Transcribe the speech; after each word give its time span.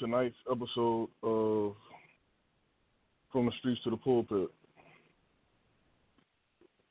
Tonight's 0.00 0.34
episode 0.50 1.10
of 1.22 1.74
From 3.30 3.44
the 3.44 3.52
Streets 3.58 3.82
to 3.84 3.90
the 3.90 3.98
Pulpit. 3.98 4.48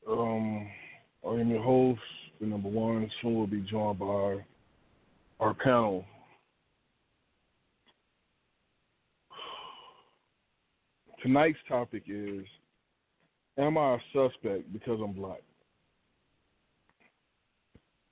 Um, 0.08 0.68
I 1.28 1.32
am 1.32 1.50
your 1.50 1.64
host, 1.64 2.00
the 2.40 2.46
number 2.46 2.70
one. 2.70 3.10
Soon 3.20 3.36
we'll 3.36 3.48
be 3.48 3.62
joined 3.62 3.98
by 3.98 4.38
our 5.40 5.56
panel. 5.56 6.06
Tonight's 11.24 11.58
topic 11.68 12.04
is 12.08 12.46
Am 13.58 13.76
I 13.76 13.96
a 13.96 13.98
suspect 14.14 14.72
because 14.72 15.00
I'm 15.04 15.14
black? 15.14 15.42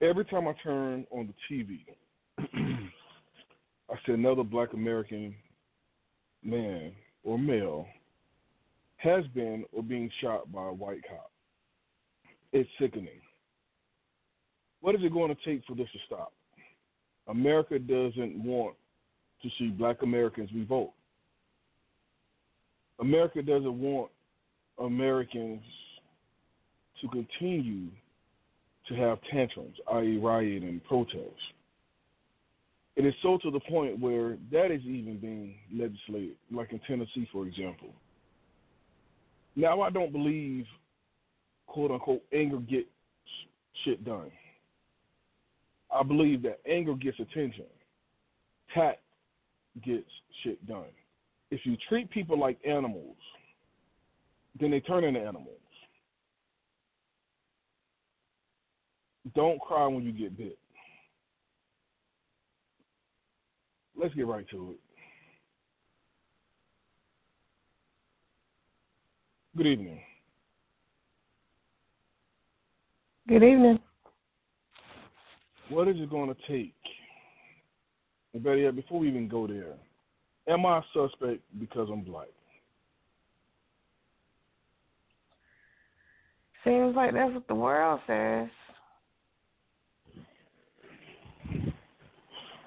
Every 0.02 0.26
time 0.26 0.48
I 0.48 0.54
turn 0.64 1.06
on 1.12 1.32
the 1.50 1.56
TV, 1.56 1.86
I 3.90 3.96
see 4.06 4.14
another 4.14 4.44
black 4.44 4.74
American 4.74 5.34
man 6.44 6.92
or 7.24 7.40
male 7.40 7.88
has 8.98 9.26
been 9.34 9.64
or 9.72 9.84
being 9.84 10.10
shot 10.22 10.52
by 10.52 10.68
a 10.68 10.74
white 10.74 11.02
cop. 11.08 11.32
It's 12.52 12.70
sickening. 12.80 13.22
What 14.82 14.96
is 14.96 15.02
it 15.04 15.14
going 15.14 15.36
to 15.36 15.46
take 15.46 15.66
for 15.66 15.76
this 15.76 15.88
to 15.94 16.00
stop? 16.06 16.34
America 17.28 17.78
doesn't 17.78 18.42
want 18.44 18.76
to 19.42 19.50
see 19.60 19.68
black 19.68 20.02
Americans 20.02 20.50
revolt. 20.54 20.94
America 23.00 23.42
doesn't 23.42 23.80
want 23.80 24.10
Americans 24.80 25.62
to 27.02 27.08
continue 27.10 27.88
to 28.88 28.96
have 28.96 29.20
tantrums, 29.32 29.76
i.e., 29.94 30.18
riot 30.18 30.64
and 30.64 30.84
protest. 30.86 31.36
It 32.98 33.06
is 33.06 33.14
so 33.22 33.38
to 33.44 33.52
the 33.52 33.60
point 33.60 34.00
where 34.00 34.38
that 34.52 34.72
is 34.72 34.82
even 34.82 35.20
being 35.20 35.54
legislated, 35.72 36.36
like 36.52 36.74
in 36.74 36.80
Tennessee, 36.88 37.30
for 37.32 37.46
example. 37.46 37.90
Now, 39.56 39.82
I 39.82 39.92
don't 39.92 40.12
believe, 40.12 40.66
quote 41.68 41.92
unquote, 41.92 42.24
anger 42.34 42.58
gets 42.58 42.88
shit 43.86 44.04
done. 44.04 44.32
I 45.94 46.02
believe 46.02 46.42
that 46.42 46.60
anger 46.68 46.96
gets 46.96 47.20
attention, 47.20 47.66
tact 48.74 49.00
gets 49.86 50.10
shit 50.44 50.66
done. 50.68 50.90
If 51.52 51.62
you 51.66 51.78
treat 51.88 52.10
people 52.10 52.40
like 52.40 52.58
animals, 52.68 53.16
then 54.60 54.72
they 54.72 54.80
turn 54.80 55.04
into 55.04 55.20
animals. 55.20 55.54
Don't 59.36 59.62
cry 59.62 59.86
when 59.86 60.04
you 60.04 60.12
get 60.12 60.36
bit. 60.36 60.58
Let's 64.00 64.14
get 64.14 64.28
right 64.28 64.48
to 64.50 64.72
it. 64.72 64.78
Good 69.58 69.68
evening. 69.68 70.00
Good 73.28 73.44
evening. 73.44 73.80
What 75.70 75.88
is 75.88 75.98
it 75.98 76.10
going 76.10 76.34
to 76.34 76.36
take? 76.48 76.74
And 78.34 78.44
better 78.44 78.58
yet, 78.58 78.76
before 78.76 79.00
we 79.00 79.10
even 79.10 79.28
go 79.28 79.48
there, 79.48 79.74
am 80.48 80.66
I 80.66 80.78
a 80.78 80.82
suspect 80.94 81.42
because 81.60 81.90
I'm 81.92 82.02
black? 82.02 82.28
Seems 86.64 86.96
like 86.96 87.14
that's 87.14 87.34
what 87.34 87.48
the 87.48 87.56
world 87.56 88.00
says. 88.08 88.48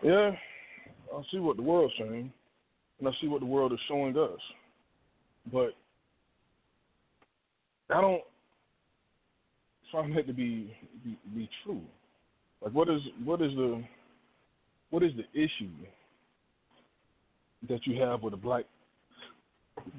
Yeah, 0.03 0.33
I 1.15 1.23
see 1.33 1.39
what 1.39 1.57
the 1.57 1.63
world's 1.63 1.95
saying, 1.99 2.33
and 2.99 3.09
I 3.09 3.11
see 3.21 3.29
what 3.29 3.41
the 3.41 3.47
world 3.47 3.73
is 3.73 3.79
showing 3.89 4.17
us. 4.17 4.39
But 5.53 5.71
I 7.91 8.01
don't 8.01 8.23
find 9.91 10.17
that 10.17 10.27
to 10.27 10.33
be, 10.33 10.75
be 11.05 11.19
be 11.35 11.49
true. 11.65 11.83
Like, 12.63 12.73
what 12.73 12.89
is 12.89 13.01
what 13.25 13.41
is 13.41 13.53
the 13.57 13.83
what 14.91 15.03
is 15.03 15.13
the 15.17 15.41
issue 15.41 15.71
that 17.69 17.87
you 17.87 18.01
have 18.03 18.23
with 18.23 18.33
the 18.33 18.37
black 18.37 18.65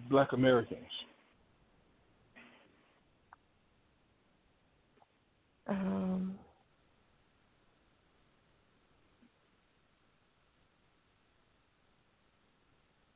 black 0.09 0.33
Americans? 0.33 0.79
Um, 5.67 6.35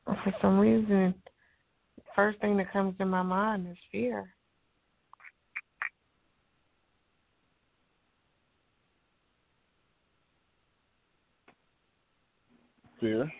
for 0.05 0.33
some 0.41 0.59
reason, 0.59 1.13
first 2.15 2.39
thing 2.39 2.57
that 2.57 2.71
comes 2.71 2.97
to 2.97 3.05
my 3.05 3.21
mind 3.21 3.67
is 3.69 3.77
fear. 3.91 4.33
Fear. 12.99 13.31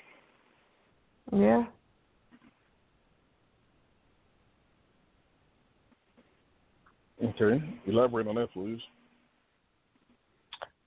Yeah. 1.32 1.66
Okay. 7.24 7.64
Elaborate 7.88 8.28
on 8.28 8.36
that, 8.36 8.52
please. 8.52 8.80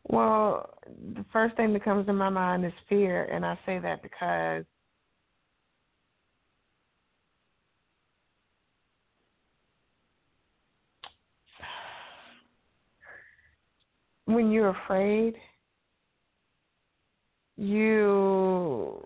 Well, 0.04 0.70
the 1.14 1.24
first 1.32 1.56
thing 1.56 1.72
that 1.72 1.84
comes 1.84 2.06
to 2.06 2.12
my 2.12 2.28
mind 2.28 2.64
is 2.64 2.72
fear, 2.88 3.24
and 3.24 3.44
I 3.44 3.58
say 3.66 3.78
that 3.78 4.02
because 4.02 4.64
when 14.28 14.50
you're 14.50 14.76
afraid, 14.84 15.34
you 17.56 19.00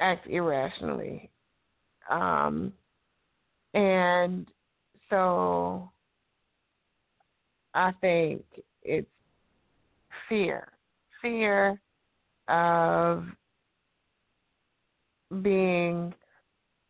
act 0.00 0.26
irrationally. 0.26 1.30
Um, 2.10 2.72
and 3.74 4.50
so 5.10 5.90
I 7.74 7.92
think 8.00 8.42
it's 8.82 9.08
fear 10.28 10.68
fear 11.24 11.80
of 12.48 13.24
being 15.42 16.14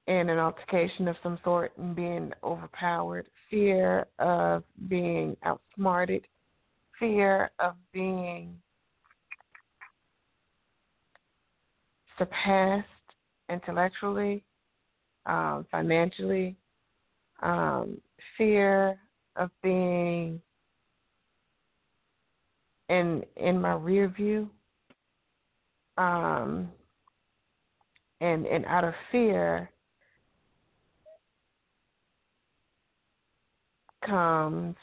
in 0.06 0.28
an 0.28 0.38
altercation 0.38 1.08
of 1.08 1.16
some 1.22 1.38
sort 1.44 1.72
and 1.78 1.94
being 1.94 2.32
overpowered, 2.42 3.28
fear 3.48 4.06
of 4.19 4.64
being 4.88 5.36
outsmarted, 5.44 6.26
fear 6.99 7.50
of 7.58 7.75
being 7.93 8.56
surpassed 12.19 12.87
intellectually, 13.50 14.44
um, 15.26 15.67
financially, 15.70 16.56
um, 17.43 18.00
fear 18.38 18.99
of 19.37 19.50
being 19.62 20.41
in 22.88 23.25
in 23.37 23.61
my 23.61 23.75
rear 23.75 24.08
view, 24.08 24.49
um, 25.99 26.70
and 28.20 28.46
and 28.46 28.64
out 28.67 28.85
of 28.85 28.94
fear 29.11 29.70
comes 34.05 34.76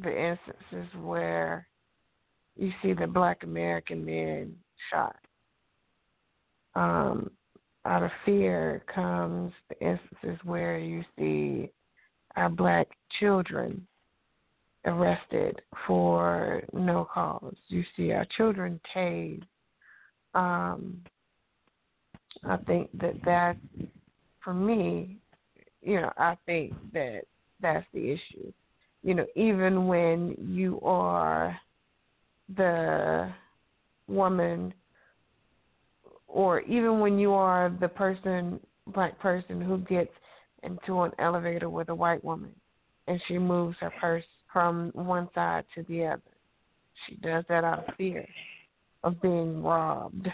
the 0.00 0.10
instances 0.10 0.94
where 1.02 1.66
you 2.56 2.72
see 2.82 2.92
the 2.92 3.06
black 3.06 3.42
American 3.42 4.04
men 4.04 4.54
shot. 4.90 5.16
Um, 6.74 7.30
out 7.84 8.02
of 8.02 8.10
fear 8.24 8.82
comes 8.92 9.52
the 9.68 9.86
instances 9.86 10.38
where 10.44 10.78
you 10.78 11.04
see 11.18 11.70
our 12.36 12.48
black 12.48 12.88
children 13.20 13.86
arrested 14.84 15.60
for 15.86 16.62
no 16.72 17.06
cause. 17.12 17.54
You 17.68 17.84
see 17.96 18.12
our 18.12 18.26
children 18.36 18.80
tased. 18.94 19.44
Um, 20.34 21.02
I 22.44 22.56
think 22.56 22.88
that 22.98 23.22
that, 23.24 23.56
for 24.42 24.54
me, 24.54 25.18
you 25.82 26.00
know, 26.00 26.12
I 26.16 26.36
think 26.46 26.72
that 26.92 27.22
that's 27.60 27.86
the 27.92 28.10
issue 28.10 28.52
you 29.02 29.14
know, 29.14 29.26
even 29.34 29.86
when 29.86 30.36
you 30.38 30.80
are 30.82 31.58
the 32.56 33.32
woman 34.08 34.72
or 36.28 36.60
even 36.62 37.00
when 37.00 37.18
you 37.18 37.32
are 37.32 37.74
the 37.80 37.88
person 37.88 38.60
black 38.88 39.18
person 39.18 39.60
who 39.60 39.78
gets 39.78 40.10
into 40.62 41.02
an 41.02 41.12
elevator 41.18 41.68
with 41.68 41.88
a 41.88 41.94
white 41.94 42.22
woman 42.24 42.52
and 43.06 43.20
she 43.26 43.38
moves 43.38 43.76
her 43.80 43.92
purse 44.00 44.24
from 44.52 44.90
one 44.94 45.28
side 45.34 45.64
to 45.74 45.82
the 45.88 46.04
other. 46.06 46.22
She 47.06 47.16
does 47.16 47.44
that 47.48 47.64
out 47.64 47.88
of 47.88 47.94
fear. 47.96 48.26
of 49.02 49.20
being 49.20 49.62
robbed 49.62 50.28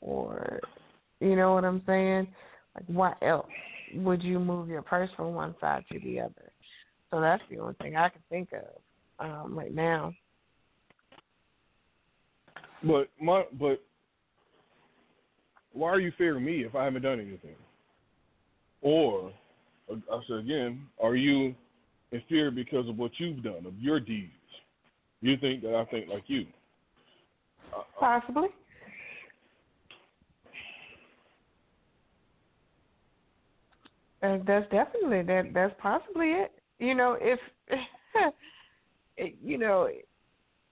or 0.00 0.60
you 1.20 1.34
know 1.34 1.54
what 1.54 1.64
I'm 1.64 1.82
saying? 1.86 2.28
Like 2.74 2.84
why 2.86 3.14
else 3.22 3.48
would 3.94 4.22
you 4.22 4.38
move 4.38 4.68
your 4.68 4.82
purse 4.82 5.10
from 5.16 5.34
one 5.34 5.54
side 5.60 5.84
to 5.92 5.98
the 6.00 6.20
other? 6.20 6.52
So 7.14 7.20
that's 7.20 7.44
the 7.48 7.60
only 7.60 7.74
thing 7.74 7.94
I 7.94 8.08
can 8.08 8.20
think 8.28 8.48
of 8.52 9.24
um, 9.24 9.56
right 9.56 9.72
now. 9.72 10.12
But 12.82 13.08
my 13.22 13.44
but 13.56 13.80
why 15.72 15.90
are 15.90 16.00
you 16.00 16.10
fearing 16.18 16.44
me 16.44 16.64
if 16.64 16.74
I 16.74 16.82
haven't 16.82 17.02
done 17.02 17.20
anything? 17.20 17.54
Or 18.82 19.32
I 19.88 20.20
said 20.26 20.38
again, 20.38 20.88
are 21.00 21.14
you 21.14 21.54
in 22.10 22.22
fear 22.28 22.50
because 22.50 22.88
of 22.88 22.98
what 22.98 23.12
you've 23.18 23.44
done, 23.44 23.64
of 23.64 23.78
your 23.78 24.00
deeds? 24.00 24.32
You 25.20 25.36
think 25.36 25.62
that 25.62 25.76
I 25.76 25.84
think 25.84 26.08
like 26.08 26.24
you? 26.26 26.46
Possibly. 28.00 28.48
Uh, 34.20 34.38
that's 34.44 34.68
definitely 34.72 35.22
that. 35.22 35.52
That's 35.54 35.74
possibly 35.80 36.30
it. 36.30 36.50
You 36.84 36.94
know, 36.94 37.16
if 37.18 37.40
you 39.42 39.56
know 39.56 39.88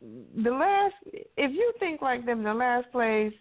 the 0.00 0.50
last, 0.50 0.94
if 1.36 1.52
you 1.52 1.72
think 1.78 2.02
like 2.02 2.26
them, 2.26 2.42
the 2.42 2.52
last 2.52 2.92
place 2.92 3.32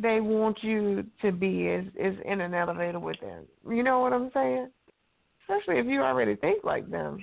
they 0.00 0.20
want 0.20 0.56
you 0.62 1.04
to 1.20 1.32
be 1.32 1.66
is 1.66 1.84
is 2.00 2.16
in 2.24 2.40
an 2.40 2.54
elevator 2.54 2.98
with 2.98 3.20
them. 3.20 3.44
You 3.68 3.82
know 3.82 4.00
what 4.00 4.14
I'm 4.14 4.30
saying? 4.32 4.70
Especially 5.42 5.78
if 5.80 5.86
you 5.86 6.00
already 6.00 6.34
think 6.36 6.64
like 6.64 6.90
them. 6.90 7.18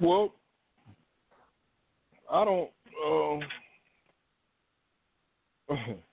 Well, 0.00 0.34
I 2.30 2.44
don't. 2.44 2.70
Um, 3.06 3.40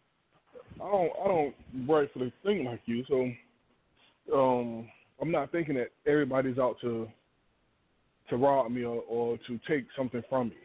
I 0.84 0.92
don't. 0.92 1.12
I 1.24 1.28
don't 1.28 1.56
rightfully 1.88 2.34
think 2.44 2.66
like 2.68 2.82
you. 2.86 3.04
So, 3.08 3.32
um, 4.38 4.90
I'm 5.22 5.32
not 5.32 5.52
thinking 5.52 5.75
that 5.75 5.92
everybody's 6.06 6.58
out 6.58 6.75
to 6.82 7.08
to 8.30 8.38
rob 8.38 8.72
me 8.72 8.84
or, 8.84 9.02
or 9.08 9.38
to 9.48 9.60
take 9.68 9.86
something 9.96 10.22
from 10.30 10.50
me. 10.50 10.56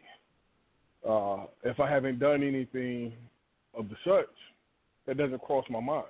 Uh, 1.07 1.45
if 1.63 1.79
I 1.79 1.89
haven't 1.89 2.19
done 2.19 2.43
anything 2.43 3.13
of 3.77 3.87
the 3.89 3.95
such, 4.05 4.29
that 5.07 5.17
doesn't 5.17 5.41
cross 5.41 5.65
my 5.69 5.79
mind. 5.79 6.05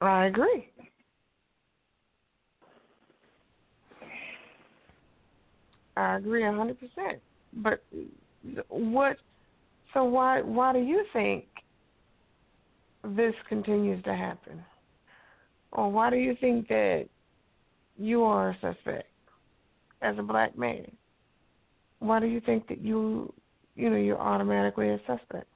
I 0.00 0.26
agree. 0.26 0.69
I 6.00 6.16
agree 6.16 6.46
a 6.46 6.52
hundred 6.52 6.78
percent. 6.80 7.20
But 7.52 7.82
what? 8.68 9.18
So 9.92 10.04
why 10.04 10.40
why 10.40 10.72
do 10.72 10.78
you 10.78 11.04
think 11.12 11.44
this 13.04 13.34
continues 13.48 14.02
to 14.04 14.14
happen, 14.14 14.64
or 15.72 15.90
why 15.90 16.08
do 16.08 16.16
you 16.16 16.36
think 16.40 16.68
that 16.68 17.06
you 17.98 18.24
are 18.24 18.50
a 18.50 18.58
suspect 18.60 19.08
as 20.00 20.16
a 20.18 20.22
black 20.22 20.56
man? 20.56 20.90
Why 21.98 22.18
do 22.18 22.26
you 22.26 22.40
think 22.40 22.66
that 22.68 22.80
you 22.80 23.32
you 23.76 23.90
know 23.90 23.96
you're 23.96 24.20
automatically 24.20 24.88
a 24.88 24.98
suspect? 25.06 25.48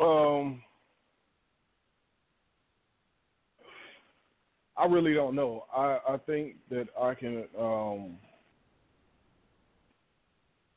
Um 0.00 0.62
I 4.80 4.86
really 4.86 5.12
don't 5.12 5.34
know. 5.34 5.64
I, 5.76 5.98
I 6.08 6.16
think 6.26 6.54
that 6.70 6.86
I 6.98 7.14
can 7.14 7.44
um, 7.58 8.16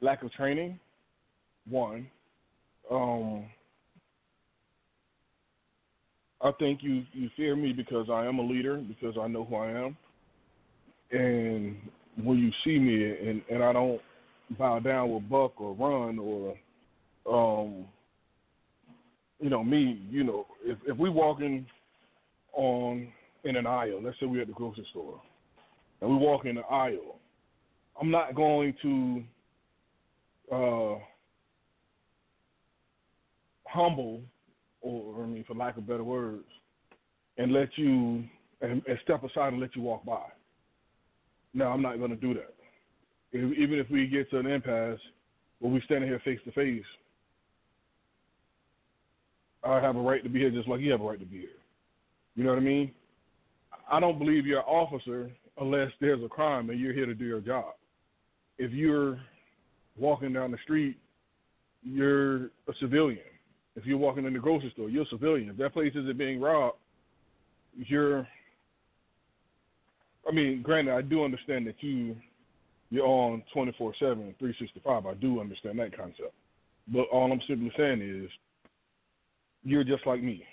lack 0.01 0.23
of 0.23 0.31
training, 0.33 0.77
one. 1.69 2.07
Um, 2.91 3.45
I 6.41 6.51
think 6.59 6.79
you 6.83 7.03
you 7.13 7.29
fear 7.37 7.55
me 7.55 7.71
because 7.71 8.07
I 8.11 8.25
am 8.25 8.39
a 8.39 8.43
leader 8.43 8.75
because 8.75 9.15
I 9.19 9.27
know 9.27 9.45
who 9.45 9.55
I 9.55 9.69
am, 9.69 9.97
and 11.11 11.77
when 12.21 12.39
you 12.39 12.51
see 12.65 12.77
me 12.77 13.29
and 13.29 13.41
and 13.49 13.63
I 13.63 13.71
don't 13.71 14.01
bow 14.59 14.79
down 14.79 15.13
with 15.13 15.29
buck 15.29 15.53
or 15.61 15.73
run 15.73 16.19
or 16.19 16.55
um 17.25 17.85
you 19.39 19.49
know 19.49 19.63
me 19.63 20.01
you 20.09 20.25
know 20.25 20.45
if 20.63 20.77
if 20.85 20.97
we 20.97 21.09
walking 21.09 21.65
on 22.53 23.07
in 23.43 23.55
an 23.55 23.67
aisle. 23.67 24.01
Let's 24.01 24.19
say 24.19 24.25
we're 24.25 24.41
at 24.41 24.47
the 24.47 24.53
grocery 24.53 24.87
store 24.91 25.21
and 26.01 26.09
we 26.09 26.17
walk 26.17 26.45
in 26.45 26.55
the 26.55 26.61
aisle. 26.61 27.19
I'm 27.99 28.11
not 28.11 28.35
going 28.35 28.73
to 28.81 29.23
uh, 30.51 30.95
humble, 33.65 34.21
or 34.81 35.23
I 35.23 35.27
mean, 35.27 35.45
for 35.47 35.55
lack 35.55 35.77
of 35.77 35.87
better 35.87 36.03
words, 36.03 36.43
and 37.37 37.53
let 37.53 37.69
you 37.77 38.23
and, 38.61 38.81
and 38.87 38.99
step 39.03 39.23
aside 39.23 39.53
and 39.53 39.61
let 39.61 39.75
you 39.75 39.81
walk 39.81 40.05
by. 40.05 40.23
No, 41.53 41.67
I'm 41.67 41.81
not 41.81 41.99
going 41.99 42.11
to 42.11 42.17
do 42.17 42.33
that. 42.33 42.53
If, 43.31 43.57
even 43.57 43.79
if 43.79 43.89
we 43.89 44.07
get 44.07 44.29
to 44.31 44.39
an 44.39 44.47
impasse 44.47 44.99
where 45.59 45.71
we're 45.71 45.81
standing 45.83 46.09
here 46.09 46.21
face 46.25 46.39
to 46.45 46.51
face, 46.51 46.83
I 49.63 49.79
have 49.79 49.95
a 49.95 50.01
right 50.01 50.23
to 50.23 50.29
be 50.29 50.39
here 50.39 50.49
just 50.49 50.67
like 50.67 50.81
you 50.81 50.91
have 50.91 51.01
a 51.01 51.05
right 51.05 51.19
to 51.19 51.25
be 51.25 51.39
here. 51.39 51.49
You 52.35 52.43
know 52.43 52.49
what 52.49 52.59
I 52.59 52.63
mean? 52.63 52.91
I 53.89 53.99
don't 53.99 54.19
believe 54.19 54.45
you're 54.45 54.59
an 54.59 54.65
officer 54.65 55.31
unless 55.59 55.91
there's 55.99 56.23
a 56.23 56.29
crime 56.29 56.69
and 56.69 56.79
you're 56.79 56.93
here 56.93 57.05
to 57.05 57.13
do 57.13 57.25
your 57.25 57.41
job. 57.41 57.73
If 58.57 58.71
you're 58.71 59.19
walking 59.97 60.33
down 60.33 60.51
the 60.51 60.57
street, 60.63 60.97
you're 61.83 62.45
a 62.45 62.73
civilian. 62.79 63.19
If 63.75 63.85
you're 63.85 63.97
walking 63.97 64.25
in 64.25 64.33
the 64.33 64.39
grocery 64.39 64.71
store, 64.73 64.89
you're 64.89 65.03
a 65.03 65.09
civilian. 65.09 65.49
If 65.49 65.57
that 65.57 65.73
place 65.73 65.93
isn't 65.95 66.17
being 66.17 66.39
robbed, 66.39 66.77
you're. 67.75 68.27
I 70.27 70.31
mean, 70.31 70.61
granted, 70.61 70.93
I 70.93 71.01
do 71.01 71.25
understand 71.25 71.67
that 71.67 71.75
you 71.81 72.15
you're 72.89 73.05
on 73.05 73.43
24/7, 73.53 73.95
365. 73.99 75.05
I 75.05 75.13
do 75.15 75.41
understand 75.41 75.79
that 75.79 75.97
concept, 75.97 76.33
but 76.87 77.07
all 77.11 77.31
I'm 77.31 77.41
simply 77.47 77.71
saying 77.75 78.01
is 78.01 78.29
you're 79.63 79.83
just 79.83 80.05
like 80.05 80.21
me. 80.21 80.45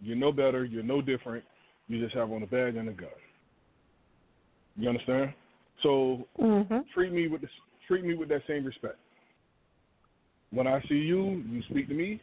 You're 0.00 0.16
no 0.16 0.32
better. 0.32 0.64
You're 0.64 0.82
no 0.82 1.00
different. 1.00 1.44
You 1.88 2.02
just 2.02 2.14
have 2.16 2.30
on 2.30 2.42
a 2.42 2.46
badge 2.46 2.76
and 2.76 2.88
a 2.88 2.92
gun. 2.92 3.08
You 4.76 4.88
understand? 4.88 5.32
So 5.82 6.26
mm-hmm. 6.40 6.78
treat 6.92 7.12
me 7.12 7.28
with 7.28 7.42
the, 7.42 7.48
treat 7.86 8.04
me 8.04 8.14
with 8.14 8.28
that 8.30 8.42
same 8.48 8.64
respect. 8.64 8.96
When 10.50 10.66
I 10.66 10.80
see 10.88 10.94
you, 10.94 11.42
you 11.48 11.62
speak 11.70 11.88
to 11.88 11.94
me, 11.94 12.20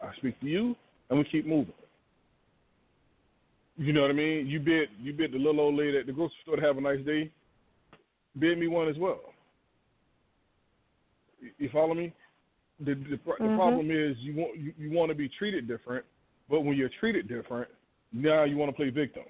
I 0.00 0.14
speak 0.16 0.38
to 0.40 0.46
you, 0.46 0.76
and 1.10 1.18
we 1.18 1.24
keep 1.30 1.46
moving. 1.46 1.74
You 3.76 3.92
know 3.92 4.02
what 4.02 4.10
I 4.10 4.14
mean? 4.14 4.46
You 4.46 4.60
bid 4.60 4.88
you 5.00 5.12
bid 5.12 5.32
the 5.32 5.38
little 5.38 5.60
old 5.60 5.74
lady 5.74 5.98
at 5.98 6.06
the 6.06 6.12
grocery 6.12 6.34
store 6.42 6.56
to 6.56 6.62
have 6.62 6.78
a 6.78 6.80
nice 6.80 7.04
day. 7.04 7.30
Bid 8.38 8.58
me 8.58 8.68
one 8.68 8.88
as 8.88 8.96
well. 8.98 9.20
You 11.58 11.68
follow 11.72 11.94
me? 11.94 12.12
The 12.80 12.94
the, 12.94 13.10
the 13.10 13.16
mm-hmm. 13.16 13.56
problem 13.56 13.90
is 13.90 14.16
you 14.20 14.36
want 14.36 14.58
you, 14.58 14.72
you 14.78 14.90
want 14.90 15.10
to 15.10 15.14
be 15.14 15.28
treated 15.28 15.66
different, 15.66 16.04
but 16.48 16.60
when 16.60 16.76
you're 16.76 16.90
treated 17.00 17.28
different, 17.28 17.68
now 18.12 18.44
you 18.44 18.56
want 18.56 18.70
to 18.70 18.76
play 18.76 18.90
victim. 18.90 19.24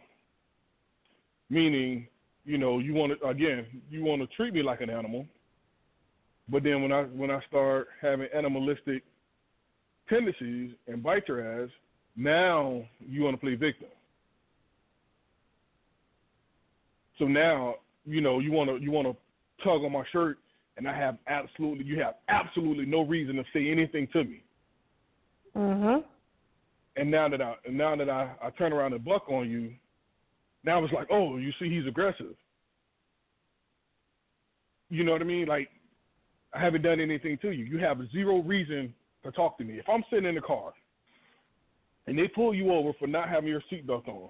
Meaning, 1.50 2.06
you 2.44 2.58
know, 2.58 2.78
you 2.78 2.94
want 2.94 3.18
to 3.18 3.26
again, 3.26 3.66
you 3.90 4.04
want 4.04 4.20
to 4.22 4.36
treat 4.36 4.54
me 4.54 4.62
like 4.62 4.80
an 4.80 4.90
animal, 4.90 5.26
but 6.48 6.62
then 6.62 6.82
when 6.82 6.92
I 6.92 7.02
when 7.04 7.30
I 7.30 7.40
start 7.48 7.88
having 8.00 8.28
animalistic 8.34 9.02
tendencies 10.08 10.72
and 10.86 11.02
bite 11.02 11.28
your 11.28 11.62
ass, 11.62 11.70
now 12.16 12.82
you 13.00 13.22
want 13.22 13.34
to 13.34 13.40
play 13.40 13.54
victim. 13.54 13.88
So 17.18 17.26
now, 17.26 17.76
you 18.04 18.20
know, 18.20 18.40
you 18.40 18.50
want 18.52 18.70
to 18.70 18.76
you 18.76 18.90
want 18.90 19.06
to 19.06 19.16
tug 19.62 19.84
on 19.84 19.92
my 19.92 20.04
shirt, 20.10 20.38
and 20.76 20.88
I 20.88 20.96
have 20.96 21.18
absolutely 21.26 21.84
you 21.84 22.00
have 22.00 22.14
absolutely 22.28 22.86
no 22.86 23.02
reason 23.02 23.36
to 23.36 23.44
say 23.52 23.70
anything 23.70 24.08
to 24.08 24.24
me. 24.24 24.42
Mhm. 25.54 26.04
And 26.96 27.10
now 27.10 27.28
that 27.28 27.40
I 27.40 27.54
now 27.70 27.96
that 27.96 28.10
I, 28.10 28.32
I 28.42 28.50
turn 28.50 28.72
around 28.72 28.92
and 28.92 29.04
buck 29.04 29.28
on 29.28 29.48
you, 29.48 29.72
now 30.64 30.82
it's 30.84 30.92
like, 30.92 31.08
oh, 31.10 31.36
you 31.38 31.50
see 31.58 31.70
he's 31.70 31.86
aggressive. 31.86 32.34
You 34.90 35.04
know 35.04 35.12
what 35.12 35.22
I 35.22 35.24
mean? 35.24 35.46
Like 35.46 35.68
I 36.54 36.60
haven't 36.60 36.82
done 36.82 37.00
anything 37.00 37.38
to 37.42 37.50
you. 37.50 37.64
You 37.64 37.78
have 37.78 37.98
zero 38.12 38.42
reason 38.42 38.92
to 39.24 39.32
talk 39.32 39.56
to 39.58 39.64
me. 39.64 39.78
If 39.78 39.88
I'm 39.88 40.04
sitting 40.10 40.26
in 40.26 40.34
the 40.34 40.40
car 40.40 40.72
and 42.06 42.18
they 42.18 42.28
pull 42.28 42.54
you 42.54 42.72
over 42.72 42.92
for 42.98 43.06
not 43.06 43.28
having 43.28 43.48
your 43.48 43.62
seatbelt 43.72 44.06
on, 44.08 44.28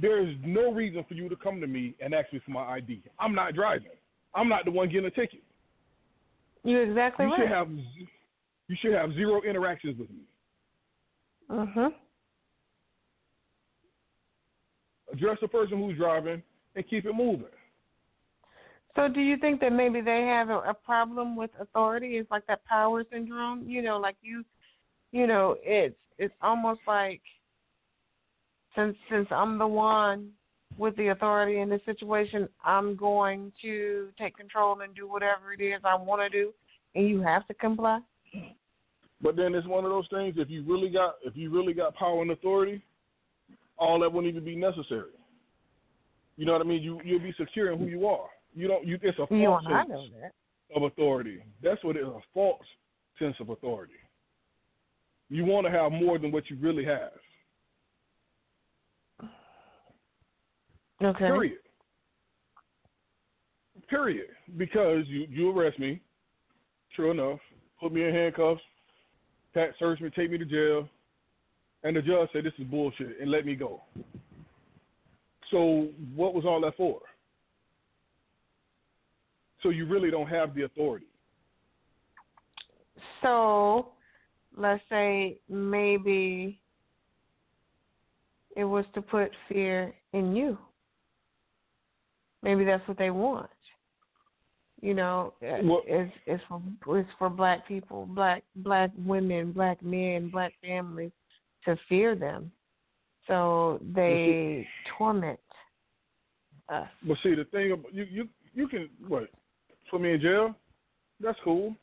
there 0.00 0.20
is 0.26 0.34
no 0.44 0.72
reason 0.72 1.04
for 1.08 1.14
you 1.14 1.28
to 1.28 1.36
come 1.36 1.60
to 1.60 1.66
me 1.66 1.94
and 2.00 2.14
ask 2.14 2.32
me 2.32 2.40
for 2.44 2.50
my 2.52 2.64
ID. 2.64 3.02
I'm 3.18 3.34
not 3.34 3.54
driving. 3.54 3.90
I'm 4.34 4.48
not 4.48 4.64
the 4.64 4.70
one 4.70 4.88
getting 4.88 5.06
a 5.06 5.10
ticket. 5.10 5.42
You're 6.64 6.82
exactly 6.84 7.26
you 7.26 7.32
right. 7.32 7.40
Should 7.40 7.48
have, 7.48 7.68
you 7.70 8.76
should 8.80 8.92
have 8.92 9.12
zero 9.14 9.42
interactions 9.42 9.98
with 9.98 10.10
me. 10.10 10.22
Mhm. 11.50 11.94
Address 15.12 15.38
the 15.40 15.48
person 15.48 15.78
who's 15.78 15.96
driving 15.96 16.42
and 16.74 16.88
keep 16.88 17.06
it 17.06 17.14
moving. 17.14 17.46
So, 18.96 19.08
do 19.08 19.20
you 19.20 19.36
think 19.36 19.60
that 19.60 19.72
maybe 19.72 20.00
they 20.00 20.22
have 20.22 20.50
a, 20.50 20.58
a 20.58 20.74
problem 20.74 21.36
with 21.36 21.50
authority? 21.60 22.18
It's 22.18 22.30
like 22.30 22.46
that 22.46 22.64
power 22.64 23.04
syndrome. 23.10 23.68
You 23.68 23.80
know, 23.80 23.98
like 23.98 24.16
you, 24.22 24.44
you 25.12 25.26
know, 25.26 25.56
it's 25.62 25.96
it's 26.18 26.34
almost 26.42 26.80
like 26.86 27.22
since 28.74 28.96
since 29.10 29.28
I'm 29.30 29.58
the 29.58 29.66
one 29.66 30.30
with 30.76 30.96
the 30.96 31.08
authority 31.08 31.60
in 31.60 31.68
this 31.68 31.80
situation, 31.84 32.48
I'm 32.64 32.96
going 32.96 33.52
to 33.62 34.08
take 34.18 34.36
control 34.36 34.80
and 34.80 34.94
do 34.94 35.08
whatever 35.08 35.52
it 35.52 35.62
is 35.62 35.80
I 35.84 35.94
want 35.96 36.20
to 36.20 36.28
do, 36.28 36.52
and 36.94 37.08
you 37.08 37.20
have 37.22 37.46
to 37.48 37.54
comply. 37.54 38.00
But 39.20 39.36
then 39.36 39.54
it's 39.54 39.66
one 39.66 39.84
of 39.84 39.90
those 39.90 40.06
things. 40.10 40.34
If 40.38 40.48
you 40.48 40.62
really 40.62 40.90
got 40.90 41.16
if 41.24 41.36
you 41.36 41.50
really 41.50 41.74
got 41.74 41.94
power 41.96 42.22
and 42.22 42.30
authority, 42.30 42.82
all 43.76 43.98
that 44.00 44.12
wouldn't 44.12 44.32
even 44.32 44.44
be 44.44 44.56
necessary. 44.56 45.10
You 46.36 46.46
know 46.46 46.52
what 46.52 46.62
I 46.62 46.64
mean? 46.64 46.82
You 46.82 47.00
you'll 47.04 47.20
be 47.20 47.34
secure 47.38 47.72
in 47.72 47.78
who 47.78 47.86
you 47.86 48.06
are. 48.06 48.28
You 48.54 48.68
don't. 48.68 48.86
You 48.86 48.98
it's 49.02 49.18
a 49.18 49.26
false 49.26 49.64
sense 49.64 50.10
that. 50.20 50.32
of 50.76 50.84
authority. 50.84 51.42
That's 51.62 51.82
what 51.82 51.96
it 51.96 52.00
is. 52.00 52.06
A 52.06 52.20
false 52.32 52.64
sense 53.18 53.34
of 53.40 53.50
authority. 53.50 53.94
You 55.28 55.44
want 55.44 55.66
to 55.66 55.72
have 55.72 55.92
more 55.92 56.18
than 56.18 56.30
what 56.30 56.48
you 56.48 56.56
really 56.60 56.84
have. 56.84 57.10
Okay. 61.02 61.18
Period. 61.18 61.58
Period. 63.88 64.28
Because 64.56 65.04
you 65.08 65.26
you 65.28 65.50
arrest 65.50 65.78
me, 65.78 66.00
true 66.94 67.10
enough, 67.10 67.40
put 67.80 67.92
me 67.92 68.04
in 68.04 68.14
handcuffs, 68.14 68.62
pat 69.54 69.70
search 69.78 70.00
me, 70.00 70.10
take 70.10 70.30
me 70.30 70.38
to 70.38 70.44
jail, 70.44 70.88
and 71.84 71.96
the 71.96 72.02
judge 72.02 72.28
said 72.32 72.44
this 72.44 72.52
is 72.58 72.64
bullshit 72.64 73.20
and 73.20 73.30
let 73.30 73.46
me 73.46 73.54
go. 73.54 73.82
So 75.50 75.88
what 76.14 76.34
was 76.34 76.44
all 76.44 76.60
that 76.62 76.76
for? 76.76 77.00
So 79.62 79.70
you 79.70 79.86
really 79.86 80.10
don't 80.10 80.28
have 80.28 80.54
the 80.54 80.62
authority. 80.62 81.06
So, 83.22 83.88
let's 84.56 84.82
say 84.88 85.38
maybe 85.48 86.58
it 88.56 88.64
was 88.64 88.84
to 88.94 89.02
put 89.02 89.30
fear 89.48 89.94
in 90.12 90.34
you. 90.34 90.58
Maybe 92.42 92.64
that's 92.64 92.86
what 92.86 92.98
they 92.98 93.10
want. 93.10 93.50
You 94.80 94.94
know, 94.94 95.34
Well- 95.40 95.82
it's 95.86 96.14
it's 96.26 96.42
for 96.44 96.62
it's 96.96 97.10
for 97.18 97.28
black 97.28 97.66
people, 97.66 98.06
black 98.06 98.44
black 98.56 98.90
women, 98.96 99.52
black 99.52 99.82
men, 99.82 100.28
black 100.28 100.54
families 100.62 101.10
to 101.64 101.76
fear 101.88 102.14
them, 102.14 102.52
so 103.26 103.80
they 103.92 104.68
torment 104.96 105.40
us. 106.68 106.88
But 107.02 107.18
see, 107.22 107.34
the 107.34 107.44
thing 107.46 107.72
about 107.72 107.92
you, 107.92 108.04
you, 108.04 108.28
you 108.54 108.68
can 108.68 108.88
what 109.06 109.28
put 109.90 110.00
me 110.00 110.12
in 110.12 110.20
jail. 110.20 110.54
That's 111.20 111.38
cool. 111.42 111.74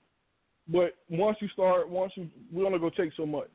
But 0.68 0.96
once 1.10 1.38
you 1.42 1.50
start, 1.50 1.90
once 1.90 2.14
you, 2.16 2.30
we 2.52 2.66
only 2.66 2.80
go 2.80 2.90
take 2.90 3.12
so 3.18 3.26
much. 3.26 3.52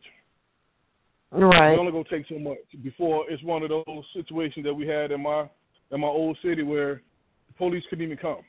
Right. 1.32 1.72
We 1.72 1.78
only 1.78 1.92
go 1.92 2.04
take 2.04 2.26
so 2.28 2.38
much 2.38 2.58
before 2.82 3.24
it's 3.30 3.42
one 3.42 3.62
of 3.62 3.70
those 3.70 4.04
situations 4.12 4.64
that 4.64 4.74
we 4.74 4.86
had 4.86 5.12
in 5.12 5.22
my 5.22 5.48
in 5.92 6.00
my 6.00 6.08
old 6.08 6.36
city 6.42 6.62
where 6.62 7.02
the 7.48 7.54
police 7.54 7.84
couldn't 7.88 8.04
even 8.04 8.16
come. 8.16 8.42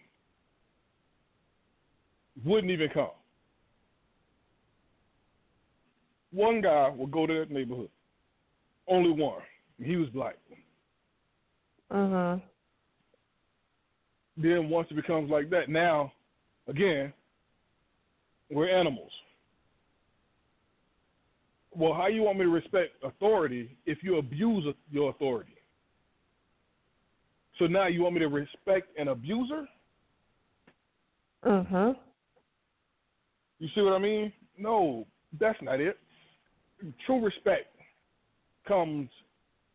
Wouldn't 2.45 2.71
even 2.71 2.89
come. 2.89 3.11
One 6.31 6.61
guy 6.61 6.89
would 6.89 7.11
go 7.11 7.27
to 7.27 7.39
that 7.39 7.51
neighborhood. 7.51 7.89
Only 8.87 9.11
one. 9.11 9.41
He 9.81 9.95
was 9.95 10.09
black. 10.09 10.35
Mhm. 11.91 12.41
then 14.37 14.69
once 14.69 14.89
it 14.89 14.95
becomes 14.95 15.29
like 15.29 15.49
that, 15.49 15.67
now, 15.67 16.13
again, 16.67 17.13
we're 18.49 18.69
animals. 18.69 19.11
Well, 21.75 21.93
how 21.93 22.07
you 22.07 22.21
want 22.21 22.37
me 22.39 22.45
to 22.45 22.49
respect 22.49 22.93
authority 23.03 23.77
if 23.85 24.03
you 24.03 24.17
abuse 24.17 24.73
your 24.89 25.09
authority? 25.09 25.55
So 27.59 27.67
now 27.67 27.87
you 27.87 28.01
want 28.01 28.15
me 28.15 28.21
to 28.21 28.27
respect 28.29 28.97
an 28.97 29.09
abuser? 29.09 29.67
Mhm. 31.43 31.97
You 33.61 33.67
see 33.75 33.81
what 33.81 33.93
I 33.93 33.99
mean? 33.99 34.33
No, 34.57 35.05
that's 35.39 35.61
not 35.61 35.79
it. 35.79 35.95
True 37.05 37.23
respect 37.23 37.67
comes 38.67 39.07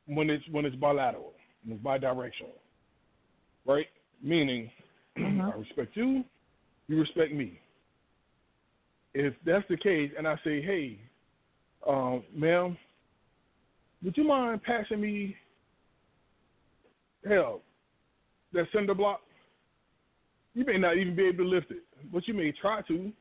when 0.07 0.29
it's 0.29 0.43
when 0.51 0.65
it's 0.65 0.75
bilateral, 0.75 1.35
when 1.65 1.77
it's 1.77 1.87
bidirectional, 1.87 2.59
right? 3.65 3.87
Meaning, 4.21 4.71
Mhm. 5.17 5.55
I 5.55 5.57
respect 5.57 5.97
you, 5.97 6.25
you 6.89 6.99
respect 6.99 7.33
me. 7.33 7.61
If 9.15 9.35
that's 9.45 9.67
the 9.69 9.77
case, 9.77 10.11
and 10.19 10.27
I 10.27 10.35
say, 10.43 10.61
hey, 10.61 10.99
um, 11.87 12.25
ma'am, 12.35 12.77
would 14.03 14.17
you 14.17 14.25
mind 14.25 14.65
passing 14.65 15.01
me, 15.01 15.37
hell, 17.27 17.63
that 18.53 18.67
cinder 18.75 18.95
block? 18.95 19.21
You 20.55 20.65
may 20.65 20.77
not 20.77 20.97
even 20.97 21.15
be 21.15 21.27
able 21.27 21.45
to 21.45 21.51
lift 21.51 21.71
it, 21.71 21.85
but 22.13 22.27
you 22.27 22.35
may 22.35 22.51
try 22.51 22.83
to, 22.89 23.13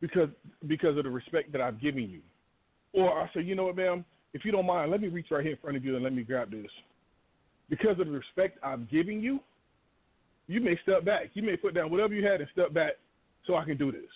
because 0.00 0.28
because 0.66 0.96
of 0.96 1.04
the 1.04 1.10
respect 1.10 1.52
that 1.52 1.60
I've 1.60 1.80
given 1.80 2.08
you. 2.08 2.20
Or 2.92 3.20
I 3.20 3.30
say, 3.34 3.42
you 3.42 3.54
know 3.54 3.64
what, 3.64 3.76
ma'am, 3.76 4.04
if 4.32 4.44
you 4.44 4.52
don't 4.52 4.66
mind, 4.66 4.90
let 4.90 5.00
me 5.00 5.08
reach 5.08 5.26
right 5.30 5.42
here 5.42 5.52
in 5.52 5.58
front 5.58 5.76
of 5.76 5.84
you 5.84 5.94
and 5.94 6.04
let 6.04 6.12
me 6.12 6.22
grab 6.22 6.50
this. 6.50 6.70
Because 7.68 7.98
of 7.98 8.06
the 8.06 8.12
respect 8.12 8.58
I'm 8.62 8.88
giving 8.90 9.20
you, 9.20 9.40
you 10.46 10.60
may 10.60 10.78
step 10.82 11.04
back. 11.04 11.30
You 11.34 11.42
may 11.42 11.56
put 11.56 11.74
down 11.74 11.90
whatever 11.90 12.14
you 12.14 12.24
had 12.24 12.40
and 12.40 12.48
step 12.52 12.72
back 12.72 12.92
so 13.46 13.54
I 13.54 13.64
can 13.64 13.76
do 13.76 13.92
this 13.92 14.10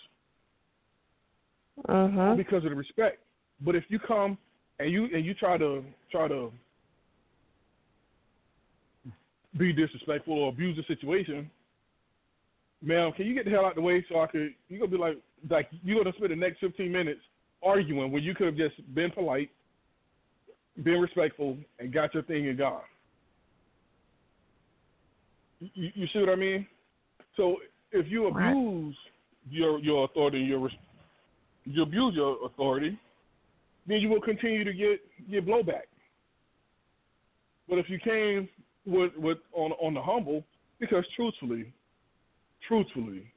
Mhm. 1.87 2.37
because 2.37 2.63
of 2.63 2.69
the 2.69 2.75
respect. 2.75 3.23
But 3.61 3.75
if 3.75 3.89
you 3.89 3.99
come 3.99 4.37
and 4.79 4.91
you 4.91 5.05
and 5.13 5.25
you 5.25 5.33
try 5.33 5.57
to 5.57 5.83
try 6.09 6.27
to 6.27 6.51
be 9.57 9.73
disrespectful 9.73 10.33
or 10.33 10.49
abuse 10.49 10.77
the 10.77 10.83
situation, 10.83 11.49
ma'am, 12.81 13.11
can 13.13 13.25
you 13.25 13.33
get 13.33 13.45
the 13.45 13.51
hell 13.51 13.65
out 13.65 13.75
the 13.75 13.81
way 13.81 14.03
so 14.07 14.19
I 14.19 14.27
could? 14.27 14.53
You 14.69 14.79
gonna 14.79 14.91
be 14.91 14.97
like 14.97 15.17
like 15.49 15.67
you're 15.83 16.03
gonna 16.03 16.15
spend 16.17 16.31
the 16.31 16.35
next 16.35 16.59
fifteen 16.59 16.91
minutes 16.91 17.21
arguing 17.63 18.11
when 18.11 18.23
you 18.23 18.33
could 18.33 18.47
have 18.47 18.57
just 18.57 18.75
been 18.93 19.11
polite, 19.11 19.49
been 20.83 20.99
respectful, 20.99 21.57
and 21.79 21.93
got 21.93 22.13
your 22.13 22.23
thing 22.23 22.47
and 22.47 22.57
gone. 22.57 22.81
You, 25.59 25.91
you 25.93 26.07
see 26.11 26.19
what 26.19 26.29
I 26.29 26.35
mean? 26.35 26.67
So 27.37 27.57
if 27.91 28.07
you 28.09 28.27
Right. 28.29 28.51
abuse 28.51 28.95
your 29.49 29.79
your 29.79 30.05
authority, 30.05 30.39
your 30.39 30.69
you 31.65 31.83
abuse 31.83 32.15
your 32.15 32.45
authority, 32.45 32.97
then 33.87 33.99
you 33.99 34.09
will 34.09 34.21
continue 34.21 34.63
to 34.63 34.73
get 34.73 34.99
get 35.29 35.45
blowback. 35.45 35.87
But 37.69 37.77
if 37.77 37.89
you 37.89 37.99
came 37.99 38.49
with 38.85 39.11
with 39.17 39.37
on 39.53 39.71
on 39.73 39.93
the 39.93 40.01
humble, 40.01 40.43
because 40.79 41.05
truthfully, 41.15 41.71
truthfully, 42.67 43.31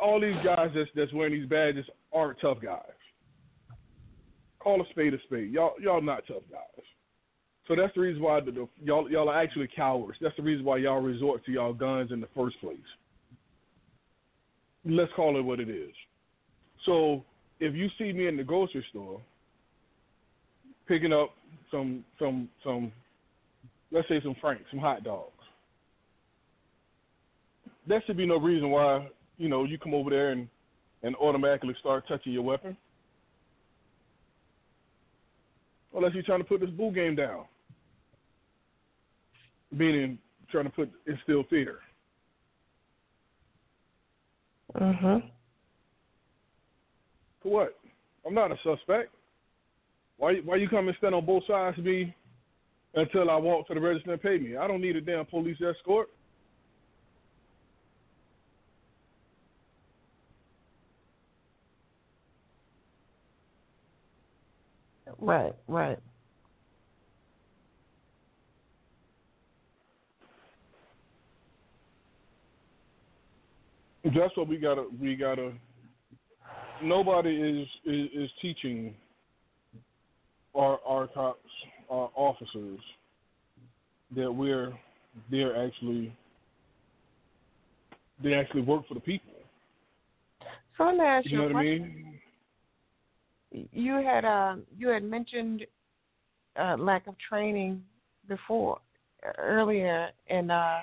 all 0.00 0.20
these 0.20 0.36
guys 0.44 0.70
that's 0.74 0.90
that's 0.94 1.12
wearing 1.12 1.34
these 1.34 1.48
badges 1.48 1.84
aren't 2.12 2.40
tough 2.40 2.58
guys. 2.62 2.82
Call 4.58 4.80
a 4.80 4.84
spade 4.90 5.14
a 5.14 5.18
spade. 5.24 5.50
Y'all 5.52 5.74
y'all 5.80 6.02
not 6.02 6.22
tough 6.26 6.42
guys. 6.50 6.84
So 7.68 7.76
that's 7.76 7.94
the 7.94 8.00
reason 8.00 8.22
why 8.22 8.40
the, 8.40 8.50
the, 8.50 8.68
y'all 8.82 9.10
y'all 9.10 9.28
are 9.28 9.42
actually 9.42 9.68
cowards. 9.74 10.18
That's 10.20 10.36
the 10.36 10.42
reason 10.42 10.64
why 10.64 10.78
y'all 10.78 11.00
resort 11.00 11.44
to 11.46 11.52
y'all 11.52 11.72
guns 11.72 12.10
in 12.12 12.20
the 12.20 12.28
first 12.34 12.60
place. 12.60 12.78
Let's 14.84 15.12
call 15.14 15.38
it 15.38 15.42
what 15.42 15.60
it 15.60 15.68
is. 15.68 15.92
So 16.86 17.24
if 17.60 17.74
you 17.74 17.88
see 17.98 18.12
me 18.12 18.26
in 18.26 18.36
the 18.36 18.42
grocery 18.42 18.84
store 18.90 19.20
picking 20.88 21.12
up 21.12 21.30
some 21.70 22.04
some 22.18 22.48
some 22.64 22.92
let's 23.92 24.08
say 24.08 24.20
some 24.22 24.34
franks, 24.40 24.64
some 24.70 24.80
hot 24.80 25.04
dogs. 25.04 25.30
That 27.86 28.02
should 28.06 28.16
be 28.16 28.26
no 28.26 28.38
reason 28.38 28.70
why, 28.70 29.08
you 29.40 29.48
know, 29.48 29.64
you 29.64 29.78
come 29.78 29.94
over 29.94 30.10
there 30.10 30.32
and, 30.32 30.46
and 31.02 31.16
automatically 31.16 31.74
start 31.80 32.04
touching 32.06 32.32
your 32.32 32.42
weapon. 32.42 32.76
Unless 35.96 36.12
you're 36.12 36.22
trying 36.22 36.40
to 36.40 36.44
put 36.44 36.60
this 36.60 36.68
bull 36.68 36.92
game 36.92 37.16
down. 37.16 37.46
Meaning 39.72 40.18
trying 40.50 40.64
to 40.64 40.70
put 40.70 40.90
instill 41.06 41.44
fear. 41.44 41.78
Mhm. 44.76 45.30
For 47.42 47.50
what? 47.50 47.78
I'm 48.26 48.34
not 48.34 48.52
a 48.52 48.56
suspect. 48.62 49.12
Why 50.18 50.36
why 50.44 50.56
you 50.56 50.68
come 50.68 50.86
and 50.86 50.96
stand 50.98 51.14
on 51.14 51.24
both 51.24 51.44
sides 51.46 51.78
of 51.78 51.84
me 51.84 52.14
until 52.94 53.30
I 53.30 53.36
walk 53.36 53.66
to 53.68 53.74
the 53.74 53.80
register 53.80 54.12
and 54.12 54.22
pay 54.22 54.38
me? 54.38 54.56
I 54.56 54.68
don't 54.68 54.82
need 54.82 54.96
a 54.96 55.00
damn 55.00 55.24
police 55.24 55.60
escort. 55.62 56.10
Right, 65.20 65.54
right. 65.68 65.98
That's 74.02 74.34
what 74.36 74.48
we 74.48 74.56
gotta 74.56 74.86
we 75.00 75.14
gotta 75.14 75.52
nobody 76.82 77.36
is 77.36 77.68
is, 77.84 78.08
is 78.14 78.30
teaching 78.40 78.94
our 80.54 80.78
our 80.86 81.06
cops, 81.06 81.38
our 81.90 82.10
officers 82.14 82.78
that 84.16 84.32
we're 84.32 84.72
they're 85.30 85.66
actually 85.66 86.12
they 88.22 88.34
actually 88.34 88.62
work 88.62 88.88
for 88.88 88.94
the 88.94 89.00
people. 89.00 89.32
So 90.78 90.84
let 90.84 90.96
me 90.96 91.04
ask 91.04 91.26
You 91.26 91.32
you, 91.32 91.36
know 91.38 91.54
what 91.54 91.56
I 91.56 91.62
mean? 91.62 92.09
You 93.52 93.94
had 93.96 94.24
uh, 94.24 94.56
you 94.78 94.88
had 94.88 95.02
mentioned 95.02 95.66
uh, 96.60 96.76
lack 96.78 97.06
of 97.06 97.14
training 97.18 97.82
before 98.28 98.78
earlier 99.38 100.10
in 100.28 100.50
uh, 100.50 100.78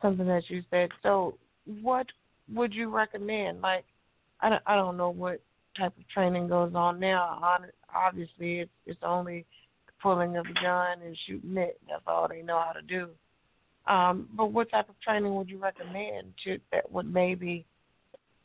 something 0.00 0.26
that 0.26 0.42
you 0.48 0.62
said. 0.70 0.90
So 1.02 1.38
what 1.82 2.06
would 2.52 2.74
you 2.74 2.90
recommend? 2.90 3.60
Like, 3.62 3.84
I 4.40 4.50
don't, 4.50 4.62
I 4.66 4.76
don't 4.76 4.96
know 4.96 5.10
what 5.10 5.40
type 5.76 5.96
of 5.96 6.08
training 6.08 6.48
goes 6.48 6.72
on 6.74 7.00
now. 7.00 7.58
Obviously, 7.94 8.60
it's 8.60 8.70
it's 8.86 9.00
only 9.02 9.46
pulling 10.02 10.36
of 10.36 10.44
the 10.46 10.54
gun 10.54 11.00
and 11.04 11.16
shooting 11.26 11.56
it. 11.56 11.80
That's 11.88 12.02
all 12.06 12.28
they 12.28 12.42
know 12.42 12.60
how 12.64 12.72
to 12.72 12.82
do. 12.82 13.08
Um, 13.86 14.28
but 14.36 14.52
what 14.52 14.70
type 14.70 14.88
of 14.88 15.00
training 15.00 15.34
would 15.34 15.48
you 15.48 15.58
recommend 15.58 16.34
to 16.44 16.58
that 16.70 16.90
would 16.90 17.12
maybe 17.12 17.64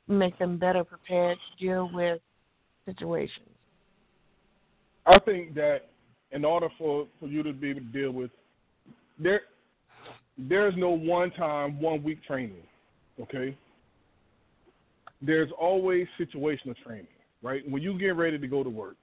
make 0.08 0.38
them 0.40 0.58
better 0.58 0.84
prepared 0.84 1.38
to 1.38 1.66
deal 1.66 1.90
with 1.94 2.22
situations? 2.88 3.48
I 5.06 5.20
think 5.20 5.54
that 5.56 5.90
in 6.32 6.44
order 6.44 6.70
for, 6.78 7.08
for 7.20 7.28
you 7.28 7.44
to 7.44 7.54
be 7.54 7.70
able 7.70 7.82
to 7.82 7.86
deal 7.88 8.12
with 8.12 8.32
there 9.20 9.42
there's 10.38 10.76
no 10.78 10.90
one 10.90 11.32
time, 11.32 11.82
one 11.82 12.04
week 12.04 12.24
training. 12.24 12.64
Okay? 13.20 13.58
There's 15.22 15.50
always 15.60 16.06
situational 16.20 16.76
training, 16.86 17.08
right? 17.42 17.68
When 17.68 17.82
you 17.82 17.98
get 17.98 18.16
ready 18.16 18.38
to 18.38 18.48
go 18.48 18.64
to 18.64 18.70
work, 18.70 18.98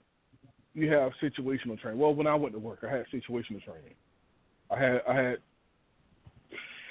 you 0.75 0.91
have 0.93 1.13
situational 1.23 1.79
training. 1.81 1.99
Well, 1.99 2.15
when 2.15 2.27
I 2.27 2.35
went 2.35 2.55
to 2.55 2.61
work, 2.61 2.85
I 2.89 2.91
had 2.91 3.07
situational 3.13 3.63
training. 3.65 3.95
I 4.71 4.81
had 4.81 5.03
I 5.09 5.15
had 5.15 5.37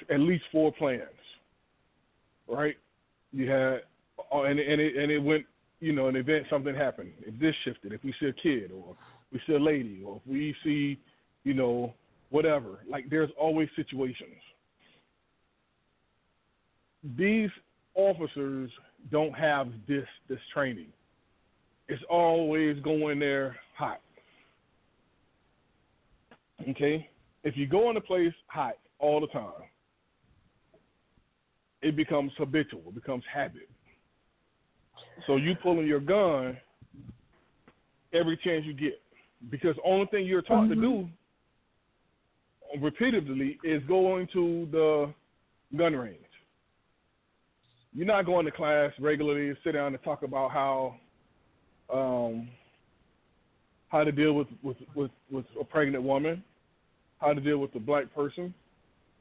at 0.10 0.20
least 0.20 0.44
four 0.52 0.74
plans, 0.74 1.02
right? 2.48 2.76
You 3.32 3.50
had, 3.50 3.82
oh, 4.32 4.44
and 4.44 4.60
and 4.60 4.82
it 4.82 4.96
and 4.96 5.12
it 5.12 5.20
went, 5.20 5.46
you 5.84 5.92
know, 5.92 6.08
an 6.08 6.16
event, 6.16 6.46
something 6.50 6.74
happened. 6.74 7.12
If 7.20 7.38
this 7.42 7.54
shifted, 7.66 7.92
if 7.92 8.02
we 8.06 8.14
see 8.18 8.28
a 8.28 8.34
kid, 8.34 8.72
or 8.72 8.96
we 9.34 9.42
see 9.46 9.54
a 9.54 9.60
lady, 9.60 10.02
or 10.06 10.16
if 10.16 10.32
we 10.32 10.56
see, 10.64 10.98
you 11.44 11.54
know, 11.54 11.94
whatever. 12.30 12.80
Like 12.90 13.10
there's 13.10 13.30
always 13.38 13.68
situations. 13.76 14.40
These 17.18 17.50
officers 17.96 18.72
don't 19.12 19.34
have 19.34 19.68
this 19.86 20.06
this 20.30 20.40
training. 20.54 20.88
It's 21.90 22.02
always 22.10 22.80
going 22.80 23.20
there 23.20 23.58
hot. 23.78 24.00
Okay? 26.70 27.10
If 27.44 27.58
you 27.58 27.68
go 27.68 27.90
in 27.90 27.98
a 27.98 28.02
place 28.02 28.34
hot 28.48 28.78
all 29.00 29.20
the 29.20 29.28
time, 29.28 29.68
it 31.82 31.98
becomes 31.98 32.32
habitual, 32.38 32.84
it 32.88 32.96
becomes 32.96 33.26
habit. 33.32 33.68
So 35.28 35.36
you 35.38 35.56
pulling 35.62 35.88
your 35.88 36.00
gun 36.00 36.58
every 38.14 38.38
chance 38.44 38.66
you 38.66 38.74
get. 38.74 39.00
Because 39.50 39.76
only 39.84 40.06
thing 40.08 40.26
you're 40.26 40.42
taught 40.42 40.70
to 40.70 40.76
do 40.76 41.10
repeatedly 42.80 43.58
is 43.64 43.84
going 43.88 44.28
to 44.34 44.68
the 44.72 45.14
gun 45.78 45.94
range. 45.96 46.18
You're 47.94 48.08
not 48.08 48.26
going 48.26 48.46
to 48.46 48.52
class 48.52 48.92
regularly, 49.00 49.50
and 49.50 49.58
sit 49.64 49.74
down 49.74 49.94
and 49.94 50.04
talk 50.04 50.24
about 50.24 50.52
how 50.52 50.96
um, 51.94 52.48
how 53.90 54.04
to 54.04 54.12
deal 54.12 54.34
with, 54.34 54.48
with, 54.64 54.78
with, 54.96 55.12
with 55.30 55.46
a 55.62 55.64
pregnant 55.64 56.04
woman, 56.04 56.44
how 57.20 57.32
to 57.32 57.40
deal 57.40 57.60
with 57.60 57.76
a 57.76 57.80
black 57.80 58.14
person, 58.16 58.52